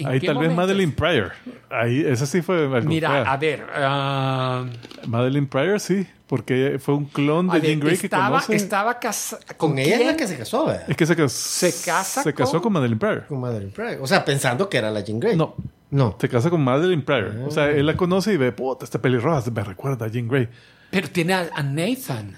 Ahí 0.05 0.19
tal 0.19 0.37
vez 0.39 0.53
Madeline 0.53 0.91
Pryor. 0.91 1.31
Ahí, 1.69 2.03
esa 2.05 2.25
sí 2.25 2.41
fue 2.41 2.67
Mira, 2.81 3.09
fea. 3.09 3.31
a 3.31 3.37
ver, 3.37 3.65
ah, 3.73 4.65
Madeline 5.07 5.47
Pryor 5.47 5.79
sí, 5.79 6.05
porque 6.27 6.79
fue 6.79 6.95
un 6.95 7.05
clon 7.05 7.47
de 7.47 7.53
a 7.53 7.55
ver, 7.59 7.69
Jean 7.69 7.79
Grey 7.79 7.97
que 7.97 8.07
estaba, 8.07 8.27
conoce. 8.41 8.55
estaba 8.57 8.99
casada 8.99 9.41
Con 9.55 9.79
ella 9.79 9.97
es 10.01 10.05
la 10.05 10.17
que 10.17 10.27
se 10.27 10.37
casó, 10.37 10.65
¿verdad? 10.65 10.83
Es 10.89 10.97
que 10.97 11.05
se, 11.05 11.15
cas- 11.15 11.31
Se 11.31 11.73
casa 11.85 12.23
se 12.23 12.33
casó 12.33 12.51
con- 12.53 12.63
con 12.63 12.73
Madeline 12.73 12.99
Pryor. 12.99 13.25
Con 13.27 13.39
Madeline 13.39 13.71
Pryor. 13.71 13.99
O 14.01 14.07
sea, 14.07 14.25
pensando 14.25 14.67
que 14.67 14.77
era 14.77 14.91
la 14.91 14.99
Jean 14.99 15.17
Grey. 15.21 15.37
No, 15.37 15.55
No. 15.91 16.15
se 16.19 16.27
casa 16.29 16.49
con 16.49 16.63
Madeline 16.63 17.03
Pryor. 17.03 17.35
O 17.47 17.51
sea, 17.51 17.69
él 17.69 17.85
la 17.85 17.95
conoce 17.95 18.33
y 18.33 18.37
ve, 18.37 18.51
puta, 18.51 18.83
esta 18.85 19.01
pelirroja 19.01 19.49
me 19.51 19.63
recuerda 19.63 20.05
a 20.05 20.09
Jean 20.09 20.27
Grey. 20.27 20.49
Pero 20.91 21.09
tiene 21.09 21.33
a, 21.33 21.49
a 21.53 21.63
Nathan. 21.63 22.35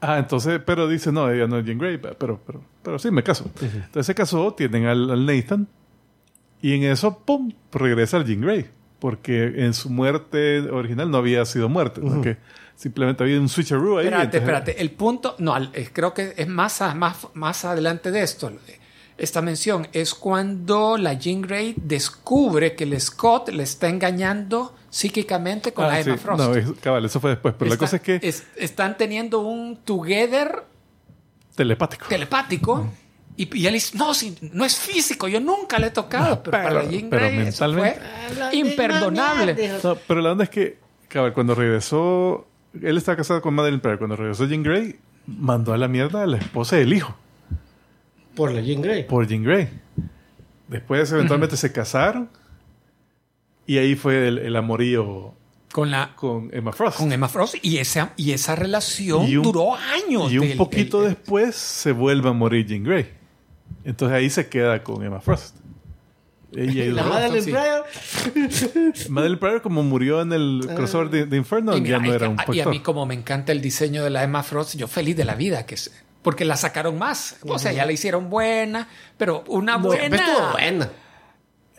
Ah, 0.00 0.18
entonces, 0.18 0.60
pero 0.64 0.88
dice, 0.88 1.12
no, 1.12 1.30
ella 1.30 1.46
no 1.46 1.58
es 1.58 1.64
Jean 1.66 1.78
Grey, 1.78 1.98
pero, 1.98 2.40
pero, 2.46 2.62
pero 2.82 2.98
sí, 2.98 3.10
me 3.10 3.22
caso. 3.22 3.50
Entonces 3.60 4.06
se 4.06 4.14
casó, 4.14 4.52
tienen 4.54 4.86
al, 4.86 5.10
al 5.10 5.26
Nathan, 5.26 5.68
y 6.62 6.74
en 6.74 6.84
eso, 6.84 7.18
pum, 7.18 7.52
regresa 7.72 8.16
al 8.16 8.24
Jean 8.24 8.40
Grey. 8.40 8.66
Porque 8.98 9.44
en 9.64 9.72
su 9.72 9.88
muerte 9.88 10.60
original 10.70 11.10
no 11.10 11.18
había 11.18 11.44
sido 11.46 11.68
muerte, 11.70 12.02
¿no? 12.02 12.20
que 12.20 12.36
simplemente 12.76 13.22
había 13.22 13.40
un 13.40 13.48
switcheroo 13.48 13.96
ahí. 13.98 14.06
Espérate, 14.06 14.24
entonces- 14.38 14.40
espérate. 14.42 14.80
El 14.82 14.90
punto, 14.90 15.36
no, 15.38 15.56
eh, 15.56 15.88
creo 15.92 16.12
que 16.12 16.34
es 16.36 16.48
más, 16.48 16.82
más, 16.96 17.28
más 17.34 17.64
adelante 17.64 18.10
de 18.10 18.22
esto. 18.22 18.52
Esta 19.20 19.42
mención 19.42 19.86
es 19.92 20.14
cuando 20.14 20.96
la 20.96 21.12
Jean 21.12 21.42
Grey 21.42 21.74
descubre 21.76 22.74
que 22.74 22.84
el 22.84 22.98
Scott 23.00 23.50
le 23.50 23.62
está 23.62 23.88
engañando 23.88 24.74
psíquicamente 24.88 25.72
con 25.72 25.84
Ah, 25.84 25.88
la 25.88 26.00
Emma 26.00 26.16
sí. 26.16 26.22
Frost. 26.24 26.40
No, 26.42 26.54
es- 26.54 26.72
cabal, 26.80 27.04
eso 27.04 27.20
fue 27.20 27.30
después. 27.30 27.54
Pero 27.58 27.70
la 27.70 27.76
cosa 27.76 27.96
es 27.96 28.02
que 28.02 28.18
es- 28.22 28.44
están 28.56 28.96
teniendo 28.96 29.40
un 29.40 29.76
together 29.84 30.64
telepático. 31.54 32.06
telepático. 32.08 32.88
Y, 33.36 33.56
y 33.58 33.66
él 33.66 33.74
dice, 33.74 33.96
no, 33.96 34.12
si, 34.14 34.36
no 34.52 34.64
es 34.64 34.76
físico, 34.76 35.28
yo 35.28 35.38
nunca 35.40 35.78
le 35.78 35.88
he 35.88 35.90
tocado. 35.90 36.42
pero, 36.42 36.50
para 36.52 36.70
la 36.70 36.84
Jean 36.84 37.08
pero 37.10 37.26
Grey 37.26 37.38
eso 37.48 37.64
mentalmente. 37.66 38.00
fue 38.34 38.56
imperdonable. 38.56 39.78
No, 39.82 39.96
pero 40.06 40.20
la 40.20 40.32
onda 40.32 40.44
es 40.44 40.50
que, 40.50 40.78
cabal, 41.08 41.32
cuando 41.32 41.54
regresó, 41.54 42.46
él 42.80 42.96
estaba 42.96 43.16
casado 43.16 43.40
con 43.42 43.54
Madeline 43.54 43.80
Pryor. 43.80 43.98
Cuando 43.98 44.16
regresó 44.16 44.46
Jean 44.46 44.62
Grey, 44.62 44.98
mandó 45.26 45.72
a 45.72 45.78
la 45.78 45.88
mierda 45.88 46.22
a 46.22 46.26
la 46.26 46.38
esposa 46.38 46.76
del 46.76 46.92
hijo 46.92 47.14
Por 48.40 48.52
la 48.52 48.60
Jean 48.62 48.80
Grey. 48.80 49.04
por 49.04 49.26
Jean 49.26 49.42
Grey. 49.42 49.68
Después, 50.68 51.12
eventualmente, 51.12 51.56
se 51.56 51.70
casaron. 51.72 52.30
Y 53.66 53.78
ahí 53.78 53.94
fue 53.96 54.28
el, 54.28 54.38
el 54.38 54.56
amorío 54.56 55.34
Con, 55.72 55.90
la, 55.90 56.14
con 56.16 56.48
Emma 56.52 56.72
Frost. 56.72 56.96
con 56.98 57.12
Emma 57.12 57.28
Frost. 57.28 57.56
Y 57.62 57.78
esa, 57.78 58.12
y 58.16 58.32
esa 58.32 58.56
relación 58.56 59.26
Y 59.28 59.36
un- 59.36 59.42
duró 59.42 59.74
años. 59.74 60.32
y 60.32 60.38
un 60.38 60.48
del- 60.48 60.56
poquito 60.58 61.02
del- 61.02 61.10
después 61.14 61.54
se 61.54 61.92
vuelve 61.92 62.28
a 62.28 62.32
morir 62.32 62.66
Jean 62.66 62.82
Grey. 62.82 63.10
Entonces 63.84 64.16
ahí 64.16 64.30
se 64.30 64.48
queda 64.48 64.82
con 64.82 65.04
Emma 65.04 65.20
Frost. 65.20 65.56
Ella 66.52 66.84
y 66.84 66.88
La 66.92 67.04
Madeline 67.04 67.42
sí. 67.44 67.50
Pryor. 67.52 67.84
Madeline 69.10 69.38
Pryor, 69.38 69.62
como 69.62 69.82
murió 69.82 70.22
en 70.22 70.32
el 70.32 70.68
crossover 70.74 71.10
de, 71.10 71.26
de 71.26 71.36
Inferno, 71.36 71.76
Y, 71.76 71.80
mira, 71.80 71.98
ya 71.98 72.04
no 72.06 72.12
era 72.14 72.26
que- 72.26 72.50
un 72.50 72.56
y 72.56 72.60
a 72.60 72.66
mí 72.66 72.80
como 72.80 73.06
me 73.06 73.14
encanta 73.14 73.52
el 73.52 73.60
diseño 73.60 74.02
de 74.02 74.10
la 74.10 74.24
Emma 74.24 74.42
Frost, 74.42 74.76
yo 74.76 74.88
feliz 74.88 75.16
de 75.16 75.24
la 75.24 75.34
vida 75.36 75.66
que 75.66 75.76
se- 75.76 75.92
porque 76.22 76.44
la 76.44 76.56
sacaron 76.56 76.98
más. 76.98 77.36
O 77.46 77.58
sea, 77.58 77.72
ya 77.72 77.84
la 77.86 77.92
hicieron 77.92 78.28
buena, 78.30 78.88
pero 79.16 79.44
una 79.48 79.76
buena. 79.76 80.00
Siempre 80.00 80.20
estuvo 80.20 80.52
buena. 80.52 80.90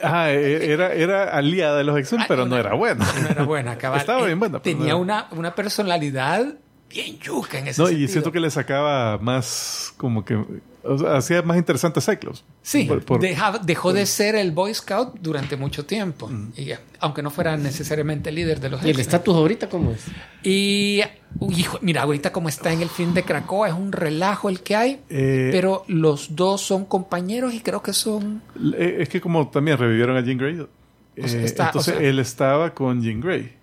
Ajá, 0.04 0.32
e- 0.32 0.72
era, 0.72 0.94
era 0.94 1.24
aliada 1.36 1.78
de 1.78 1.84
los 1.84 1.98
X-Men, 2.00 2.22
Ah, 2.22 2.26
pero 2.28 2.44
una- 2.44 2.50
no 2.56 2.58
era 2.60 2.74
buena. 2.74 3.06
No 3.22 3.30
era 3.30 3.44
buena, 3.44 3.78
cabal. 3.78 4.00
Estaba 4.00 4.26
bien 4.26 4.40
buena, 4.40 4.60
pero 4.62 4.78
Tenía 4.78 4.94
no- 4.94 5.00
una, 5.00 5.28
una 5.32 5.54
personalidad 5.54 6.56
bien 6.90 7.20
yuca 7.20 7.60
en 7.60 7.68
ese 7.68 7.82
No, 7.82 7.88
y 7.88 7.92
sentido. 7.92 8.12
siento 8.12 8.32
que 8.32 8.40
le 8.40 8.50
sacaba 8.50 9.18
más, 9.20 9.94
como 9.98 10.26
que, 10.26 10.44
o 10.84 10.98
sea, 10.98 11.16
hacía 11.18 11.42
más 11.42 11.58
interesante 11.58 12.02
Cyclops. 12.02 12.44
Sí, 12.62 12.86
Por- 12.86 13.04
por- 13.04 13.20
deja- 13.20 13.60
dejó 13.64 13.94
de 13.94 14.06
ser 14.06 14.36
el 14.36 14.52
Boy 14.52 14.74
Scout 14.74 15.16
durante 15.20 15.56
mucho 15.58 15.86
tiempo. 15.86 16.28
Mm. 16.28 16.54
Y, 16.58 16.70
aunque 17.00 17.22
no 17.22 17.30
fuera 17.32 17.58
necesariamente 17.58 18.30
el 18.30 18.36
líder 18.36 18.60
de 18.60 18.70
los 18.70 18.84
¿Y 18.86 18.90
el 18.90 19.00
estatus 19.00 19.36
ahorita 19.36 19.70
cómo 19.70 19.92
es? 19.92 20.06
Y, 20.44 21.02
uy, 21.40 21.56
hijo, 21.60 21.78
mira, 21.82 22.04
ahorita 22.04 22.32
como 22.32 22.50
está 22.50 22.72
en 22.74 22.82
el 22.82 22.90
film 22.90 23.14
de 23.14 23.24
Krakoa, 23.24 23.70
es 23.70 23.74
un 23.74 23.92
relajo 23.92 24.50
el 24.50 24.62
que 24.62 24.76
hay, 24.76 25.00
Eh, 25.10 25.50
pero 25.52 25.84
los 25.88 26.36
dos 26.36 26.62
son 26.62 26.86
compañeros 26.86 27.54
y 27.54 27.62
creo 27.62 27.82
que 27.82 27.94
son... 27.94 28.42
Eh, 28.78 28.98
Es 29.00 29.10
que 29.10 29.22
como 29.22 29.48
también 29.50 29.78
revivieron 29.78 30.16
a 30.18 30.22
Jean 30.22 30.38
Grey, 30.38 30.60
O 30.60 31.28
sea, 31.28 31.42
eh, 31.42 31.46
está- 31.46 31.64
o 31.64 31.68
entonces 31.68 31.96
sea- 31.96 32.04
él 32.08 32.20
estaba 32.20 32.74
con 32.74 33.02
Jean 33.02 33.20
Grey. 33.22 33.54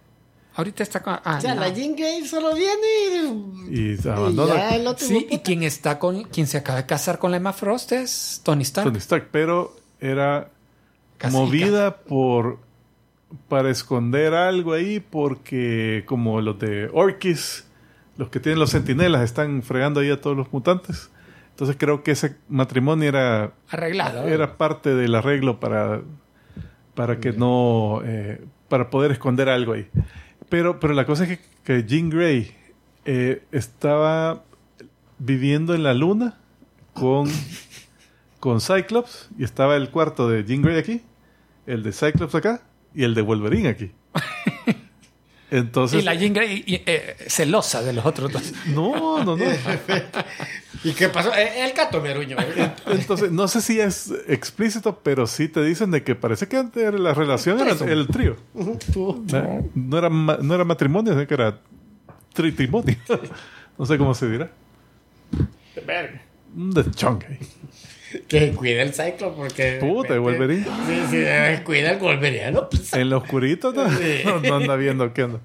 Ahorita 0.58 0.82
está 0.82 1.00
con... 1.04 1.14
ah, 1.24 1.36
O 1.38 1.40
sea, 1.40 1.54
no. 1.54 1.60
la 1.60 1.68
Jean 1.68 1.94
Grey 1.94 2.26
solo 2.26 2.52
viene 2.52 3.68
y, 3.70 3.92
Y 3.92 3.98
y 4.04 4.08
abandona 4.08 4.54
ya 4.56 4.74
el 4.74 4.88
otro 4.88 5.06
Sí, 5.06 5.24
y 5.30 5.38
quien 5.38 5.62
está 5.62 6.00
con... 6.00 6.24
Quien 6.24 6.48
se 6.48 6.58
acaba 6.58 6.78
de 6.80 6.86
casar 6.86 7.20
con 7.20 7.30
la 7.30 7.36
Emma 7.36 7.52
Frost 7.52 7.92
es 7.92 8.40
Tony 8.42 8.62
Stark. 8.64 8.88
Tony 8.88 8.98
Stark, 8.98 9.28
pero 9.30 9.76
era 10.00 10.50
Casi, 11.16 11.36
movida 11.36 11.98
por 11.98 12.58
para 13.46 13.70
esconder 13.70 14.34
algo 14.34 14.72
ahí 14.72 14.98
porque 14.98 16.02
como 16.06 16.40
los 16.40 16.58
de 16.58 16.90
Orkis, 16.92 17.64
los 18.16 18.28
que 18.28 18.40
tienen 18.40 18.58
los 18.58 18.70
sentinelas 18.70 19.22
están 19.22 19.62
fregando 19.62 20.00
ahí 20.00 20.10
a 20.10 20.20
todos 20.20 20.36
los 20.36 20.52
mutantes. 20.52 21.08
Entonces 21.50 21.76
creo 21.78 22.02
que 22.02 22.12
ese 22.12 22.36
matrimonio 22.48 23.08
era 23.08 23.52
Arreglado. 23.70 24.26
era 24.26 24.56
parte 24.56 24.94
del 24.96 25.14
arreglo 25.14 25.60
para 25.60 26.00
para 26.96 27.20
que 27.20 27.32
no 27.32 28.00
eh, 28.04 28.40
para 28.68 28.90
poder 28.90 29.12
esconder 29.12 29.48
algo 29.48 29.74
ahí. 29.74 29.88
Pero 30.48 30.80
pero 30.80 30.94
la 30.94 31.04
cosa 31.04 31.24
es 31.24 31.38
que, 31.38 31.44
que 31.64 31.84
Jean 31.84 32.10
Grey 32.10 32.52
eh, 33.04 33.42
estaba 33.52 34.44
viviendo 35.18 35.74
en 35.74 35.82
la 35.82 35.94
luna 35.94 36.38
con 36.94 37.28
con 38.40 38.60
Cyclops 38.60 39.28
y 39.36 39.44
estaba 39.44 39.76
el 39.76 39.90
cuarto 39.90 40.28
de 40.28 40.44
Jean 40.44 40.62
Grey 40.62 40.78
aquí, 40.78 41.02
el 41.66 41.82
de 41.82 41.92
Cyclops 41.92 42.34
acá 42.34 42.62
y 42.94 43.04
el 43.04 43.14
de 43.14 43.22
Wolverine 43.22 43.68
aquí. 43.68 43.92
Entonces, 45.50 46.02
y 46.02 46.04
la 46.04 46.14
Jean 46.14 46.34
Grey 46.34 46.62
y, 46.66 46.74
eh, 46.84 47.16
celosa 47.26 47.82
de 47.82 47.92
los 47.94 48.04
otros 48.04 48.30
dos. 48.30 48.52
no, 48.66 49.24
no, 49.24 49.36
no. 49.36 49.44
¿Y 50.84 50.92
qué 50.92 51.08
pasó? 51.08 51.34
Eh, 51.34 51.64
El 51.64 51.72
gato 51.72 52.00
meruño. 52.00 52.36
Entonces, 52.86 53.32
no 53.32 53.48
sé 53.48 53.60
si 53.62 53.80
es 53.80 54.12
explícito, 54.28 55.00
pero 55.02 55.26
sí 55.26 55.48
te 55.48 55.62
dicen 55.62 55.90
de 55.90 56.04
que 56.04 56.14
parece 56.14 56.46
que 56.48 56.56
antes 56.56 56.92
la 56.94 57.14
relación 57.14 57.58
era 57.60 57.72
el 57.72 58.06
trío. 58.08 58.36
No, 58.54 59.18
no 59.74 59.98
era, 59.98 60.08
no 60.08 60.54
era 60.54 60.64
matrimonio, 60.64 61.14
sino 61.14 61.26
que 61.26 61.34
era 61.34 61.58
tritrimonio. 62.32 62.96
No 63.78 63.86
sé 63.86 63.96
cómo 63.96 64.12
se 64.12 64.28
dirá. 64.28 64.50
Un 66.56 66.70
deschongue 66.72 67.26
ahí. 67.28 67.38
que 68.28 68.52
cuida 68.52 68.82
el 68.82 68.94
ciclo 68.94 69.34
porque... 69.34 69.78
Puta, 69.80 70.14
el 70.14 70.20
Wolverine. 70.20 70.64
Sí, 70.64 71.00
sí, 71.10 71.62
cuida 71.64 71.92
el 71.92 71.98
Wolverine. 71.98 72.52
Pues, 72.70 72.92
En 72.92 73.10
lo 73.10 73.18
oscurito 73.18 73.72
no, 73.72 73.88
no, 74.24 74.40
no 74.40 74.56
anda 74.56 74.76
viendo 74.76 75.12
qué 75.12 75.22
anda. 75.22 75.40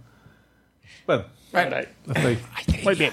Bueno, 1.05 1.25
Bueno, 1.51 1.75
hasta 2.07 2.27
ahí. 2.27 2.39
Muy 2.83 2.95
bien. 2.95 3.11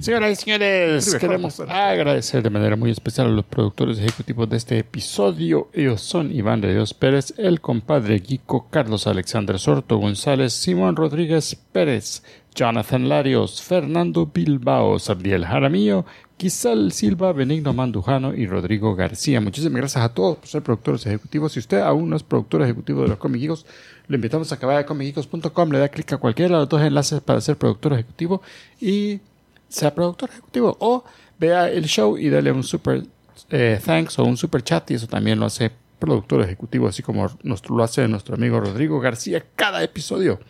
Señoras 0.00 0.32
y 0.32 0.36
señores, 0.36 1.14
queremos 1.14 1.60
agradecer 1.60 2.42
de 2.42 2.50
manera 2.50 2.76
muy 2.76 2.90
especial 2.90 3.28
a 3.28 3.30
los 3.30 3.44
productores 3.44 3.98
ejecutivos 3.98 4.48
de 4.50 4.56
este 4.56 4.78
episodio. 4.78 5.70
Ellos 5.72 6.02
son 6.02 6.30
Iván 6.30 6.60
de 6.60 6.72
Dios 6.72 6.92
Pérez, 6.92 7.32
el 7.38 7.60
compadre 7.60 8.18
Guico, 8.18 8.68
Carlos 8.70 9.06
Alexander 9.06 9.58
Sorto 9.58 9.96
González, 9.96 10.52
Simón 10.52 10.96
Rodríguez 10.96 11.56
Pérez, 11.72 12.22
Jonathan 12.54 13.08
Larios, 13.08 13.62
Fernando 13.62 14.26
Bilbao, 14.26 14.98
Sabriel 14.98 15.44
Jaramillo, 15.46 16.04
Quizal 16.36 16.90
Silva, 16.92 17.32
Benigno 17.32 17.72
Mandujano 17.72 18.34
y 18.34 18.46
Rodrigo 18.46 18.96
García. 18.96 19.40
Muchísimas 19.40 19.80
gracias 19.80 20.04
a 20.04 20.08
todos 20.12 20.38
por 20.38 20.48
ser 20.48 20.62
productores 20.62 21.06
ejecutivos. 21.06 21.52
Si 21.52 21.60
usted 21.60 21.78
aún 21.80 22.10
no 22.10 22.16
es 22.16 22.24
productor 22.24 22.62
ejecutivo 22.62 23.02
de 23.02 23.08
los 23.08 23.18
Comic 23.18 23.40
Geekos, 23.40 23.66
lo 24.08 24.16
invitamos 24.16 24.50
a 24.50 24.56
acabar 24.56 24.78
de 24.78 24.84
comicgeekos.com, 24.84 25.70
le 25.70 25.78
da 25.78 25.88
clic 25.88 26.12
a 26.12 26.18
cualquiera 26.18 26.56
de 26.56 26.60
los 26.60 26.68
dos 26.68 26.82
enlaces 26.82 27.20
para 27.20 27.40
ser 27.40 27.56
productor 27.56 27.92
ejecutivo 27.92 28.42
y 28.80 29.20
sea 29.68 29.94
productor 29.94 30.30
ejecutivo. 30.30 30.76
O 30.80 31.04
vea 31.38 31.70
el 31.70 31.84
show 31.84 32.18
y 32.18 32.28
dale 32.28 32.50
un 32.50 32.64
super 32.64 33.04
eh, 33.50 33.80
thanks 33.84 34.18
o 34.18 34.24
un 34.24 34.36
super 34.36 34.62
chat 34.62 34.90
y 34.90 34.94
eso 34.94 35.06
también 35.06 35.38
lo 35.38 35.46
hace 35.46 35.70
productor 36.00 36.42
ejecutivo, 36.42 36.88
así 36.88 37.02
como 37.02 37.28
lo 37.42 37.84
hace 37.84 38.06
nuestro 38.08 38.34
amigo 38.34 38.60
Rodrigo 38.60 38.98
García 39.00 39.44
cada 39.54 39.82
episodio. 39.82 40.40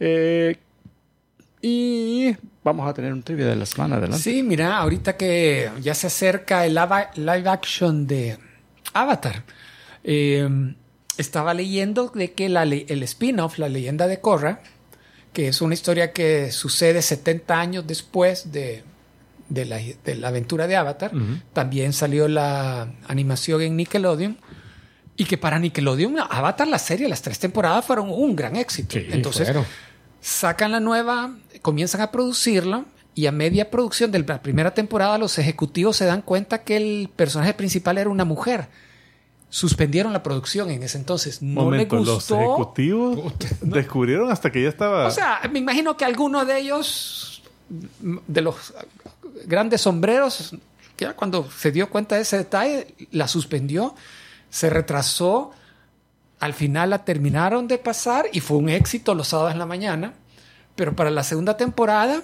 Eh, 0.00 0.56
y 1.62 2.36
vamos 2.62 2.88
a 2.88 2.94
tener 2.94 3.12
un 3.12 3.22
trivia 3.22 3.46
de 3.46 3.56
la 3.56 3.66
semana 3.66 3.96
adelante. 3.96 4.22
Sí, 4.22 4.42
mira, 4.42 4.76
ahorita 4.78 5.16
que 5.16 5.70
ya 5.80 5.94
se 5.94 6.08
acerca 6.08 6.66
el 6.66 6.74
live 6.74 7.48
action 7.48 8.06
de 8.06 8.38
Avatar, 8.92 9.42
eh, 10.04 10.48
estaba 11.18 11.54
leyendo 11.54 12.08
de 12.08 12.32
que 12.32 12.48
la 12.48 12.64
el 12.64 13.02
spin-off, 13.02 13.58
la 13.58 13.68
leyenda 13.68 14.06
de 14.06 14.20
Korra, 14.20 14.60
que 15.32 15.48
es 15.48 15.60
una 15.60 15.74
historia 15.74 16.12
que 16.12 16.50
sucede 16.52 17.02
70 17.02 17.60
años 17.60 17.86
después 17.86 18.52
de, 18.52 18.84
de 19.48 19.64
la, 19.64 19.78
de 19.78 20.14
la 20.14 20.28
aventura 20.28 20.66
de 20.66 20.76
Avatar, 20.76 21.12
también 21.52 21.92
salió 21.92 22.28
la 22.28 22.88
animación 23.06 23.62
en 23.62 23.76
Nickelodeon. 23.76 24.38
Y 25.18 25.24
que 25.24 25.38
para 25.38 25.58
Nickelodeon, 25.58 26.16
Avatar, 26.28 26.68
la 26.68 26.78
serie, 26.78 27.08
las 27.08 27.22
tres 27.22 27.38
temporadas 27.38 27.86
fueron 27.86 28.10
un 28.10 28.36
gran 28.36 28.54
éxito. 28.54 28.98
Entonces, 28.98 29.46
fueron. 29.46 29.64
Sacan 30.26 30.72
la 30.72 30.80
nueva, 30.80 31.30
comienzan 31.62 32.00
a 32.00 32.10
producirla 32.10 32.84
y 33.14 33.26
a 33.26 33.32
media 33.32 33.70
producción 33.70 34.10
de 34.10 34.18
la 34.18 34.42
primera 34.42 34.74
temporada 34.74 35.18
los 35.18 35.38
ejecutivos 35.38 35.96
se 35.96 36.04
dan 36.04 36.20
cuenta 36.20 36.64
que 36.64 36.76
el 36.76 37.08
personaje 37.14 37.54
principal 37.54 37.96
era 37.96 38.10
una 38.10 38.24
mujer. 38.24 38.66
Suspendieron 39.50 40.12
la 40.12 40.24
producción 40.24 40.68
en 40.72 40.82
ese 40.82 40.98
entonces. 40.98 41.42
No 41.42 41.62
Momento, 41.62 41.94
le 41.94 42.04
los 42.04 42.14
gustó. 42.16 42.40
ejecutivos 42.40 43.34
descubrieron 43.60 44.32
hasta 44.32 44.50
que 44.50 44.64
ya 44.64 44.68
estaba. 44.68 45.06
O 45.06 45.12
sea, 45.12 45.40
me 45.52 45.60
imagino 45.60 45.96
que 45.96 46.04
alguno 46.04 46.44
de 46.44 46.58
ellos, 46.58 47.44
de 48.00 48.40
los 48.40 48.74
grandes 49.44 49.82
sombreros, 49.82 50.56
que 50.96 51.04
ya 51.04 51.14
cuando 51.14 51.48
se 51.48 51.70
dio 51.70 51.88
cuenta 51.88 52.16
de 52.16 52.22
ese 52.22 52.38
detalle, 52.38 52.96
la 53.12 53.28
suspendió, 53.28 53.94
se 54.50 54.70
retrasó. 54.70 55.52
Al 56.40 56.52
final 56.54 56.90
la 56.90 57.04
terminaron 57.04 57.66
de 57.68 57.78
pasar 57.78 58.26
y 58.32 58.40
fue 58.40 58.58
un 58.58 58.68
éxito 58.68 59.14
los 59.14 59.28
sábados 59.28 59.52
en 59.52 59.58
la 59.58 59.66
mañana. 59.66 60.14
Pero 60.74 60.94
para 60.94 61.10
la 61.10 61.22
segunda 61.24 61.56
temporada 61.56 62.22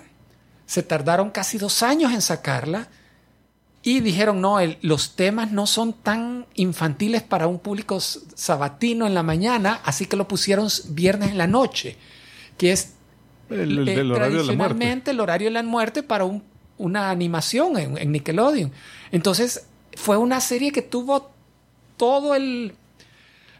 se 0.66 0.82
tardaron 0.82 1.30
casi 1.30 1.58
dos 1.58 1.82
años 1.82 2.12
en 2.12 2.20
sacarla. 2.22 2.88
Y 3.84 4.00
dijeron, 4.00 4.40
no, 4.40 4.60
el- 4.60 4.78
los 4.82 5.16
temas 5.16 5.50
no 5.50 5.66
son 5.66 5.92
tan 5.92 6.46
infantiles 6.54 7.22
para 7.22 7.48
un 7.48 7.58
público 7.58 7.98
sabatino 8.00 9.06
en 9.06 9.14
la 9.14 9.22
mañana, 9.24 9.80
así 9.84 10.06
que 10.06 10.16
lo 10.16 10.28
pusieron 10.28 10.68
viernes 10.90 11.30
en 11.30 11.38
la 11.38 11.48
noche, 11.48 11.96
que 12.58 12.70
es 12.72 12.94
el, 13.50 13.78
el- 13.78 13.88
eh, 13.88 13.92
horario 13.92 13.92
de 13.92 14.04
la 14.04 14.12
muerte. 14.12 14.14
tradicionalmente 14.16 15.10
el 15.10 15.20
horario 15.20 15.48
de 15.48 15.54
la 15.54 15.62
muerte 15.64 16.02
para 16.04 16.24
un- 16.24 16.44
una 16.78 17.10
animación 17.10 17.76
en, 17.76 17.98
en 17.98 18.12
Nickelodeon. 18.12 18.70
Entonces, 19.10 19.66
fue 19.96 20.16
una 20.16 20.40
serie 20.40 20.70
que 20.70 20.82
tuvo 20.82 21.32
todo 21.96 22.34
el 22.36 22.74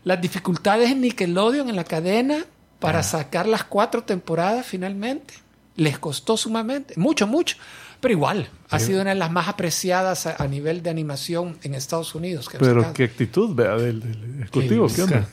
las 0.05 0.21
dificultades 0.21 0.91
en 0.91 1.01
Nickelodeon 1.03 1.69
en 1.69 1.77
la 1.77 1.85
cadena 1.85 2.45
para 2.81 3.01
Ah. 3.01 3.03
sacar 3.05 3.47
las 3.47 3.65
cuatro 3.65 4.03
temporadas 4.03 4.67
finalmente. 4.67 5.35
Les 5.77 5.99
costó 5.99 6.37
sumamente, 6.37 6.95
mucho, 6.97 7.27
mucho. 7.27 7.57
Pero 8.01 8.13
igual, 8.13 8.49
ha 8.69 8.79
sido 8.81 9.01
una 9.01 9.11
de 9.11 9.17
las 9.17 9.31
más 9.31 9.47
apreciadas 9.49 10.27
a, 10.27 10.43
a 10.43 10.49
nivel 10.49 10.83
de 10.83 10.91
animación 10.91 11.57
en 11.63 11.75
Estados 11.75 12.15
Unidos. 12.17 12.49
que 12.49 12.59
Pero 12.59 12.93
qué 12.93 13.05
actitud, 13.05 13.55
vea, 13.55 13.77
del, 13.77 14.01
del 14.01 14.41
ejecutivo. 14.43 14.89
¿Qué 14.95 15.03
onda? 15.03 15.29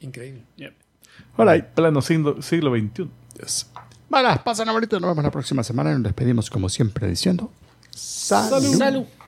Increíble. 0.00 0.42
Ahora, 1.36 1.64
plano 1.74 2.02
siglo, 2.02 2.42
siglo 2.42 2.72
XXI. 2.76 3.08
Bueno, 4.08 4.40
pasen 4.44 4.68
ahorita, 4.68 4.98
nos 5.00 5.10
vemos 5.10 5.24
la 5.24 5.30
próxima 5.30 5.62
semana 5.62 5.90
y 5.90 5.94
nos 5.94 6.02
despedimos 6.02 6.50
como 6.50 6.68
siempre 6.68 7.08
diciendo... 7.08 7.50
Salud. 7.90 8.76
Salud. 8.76 9.04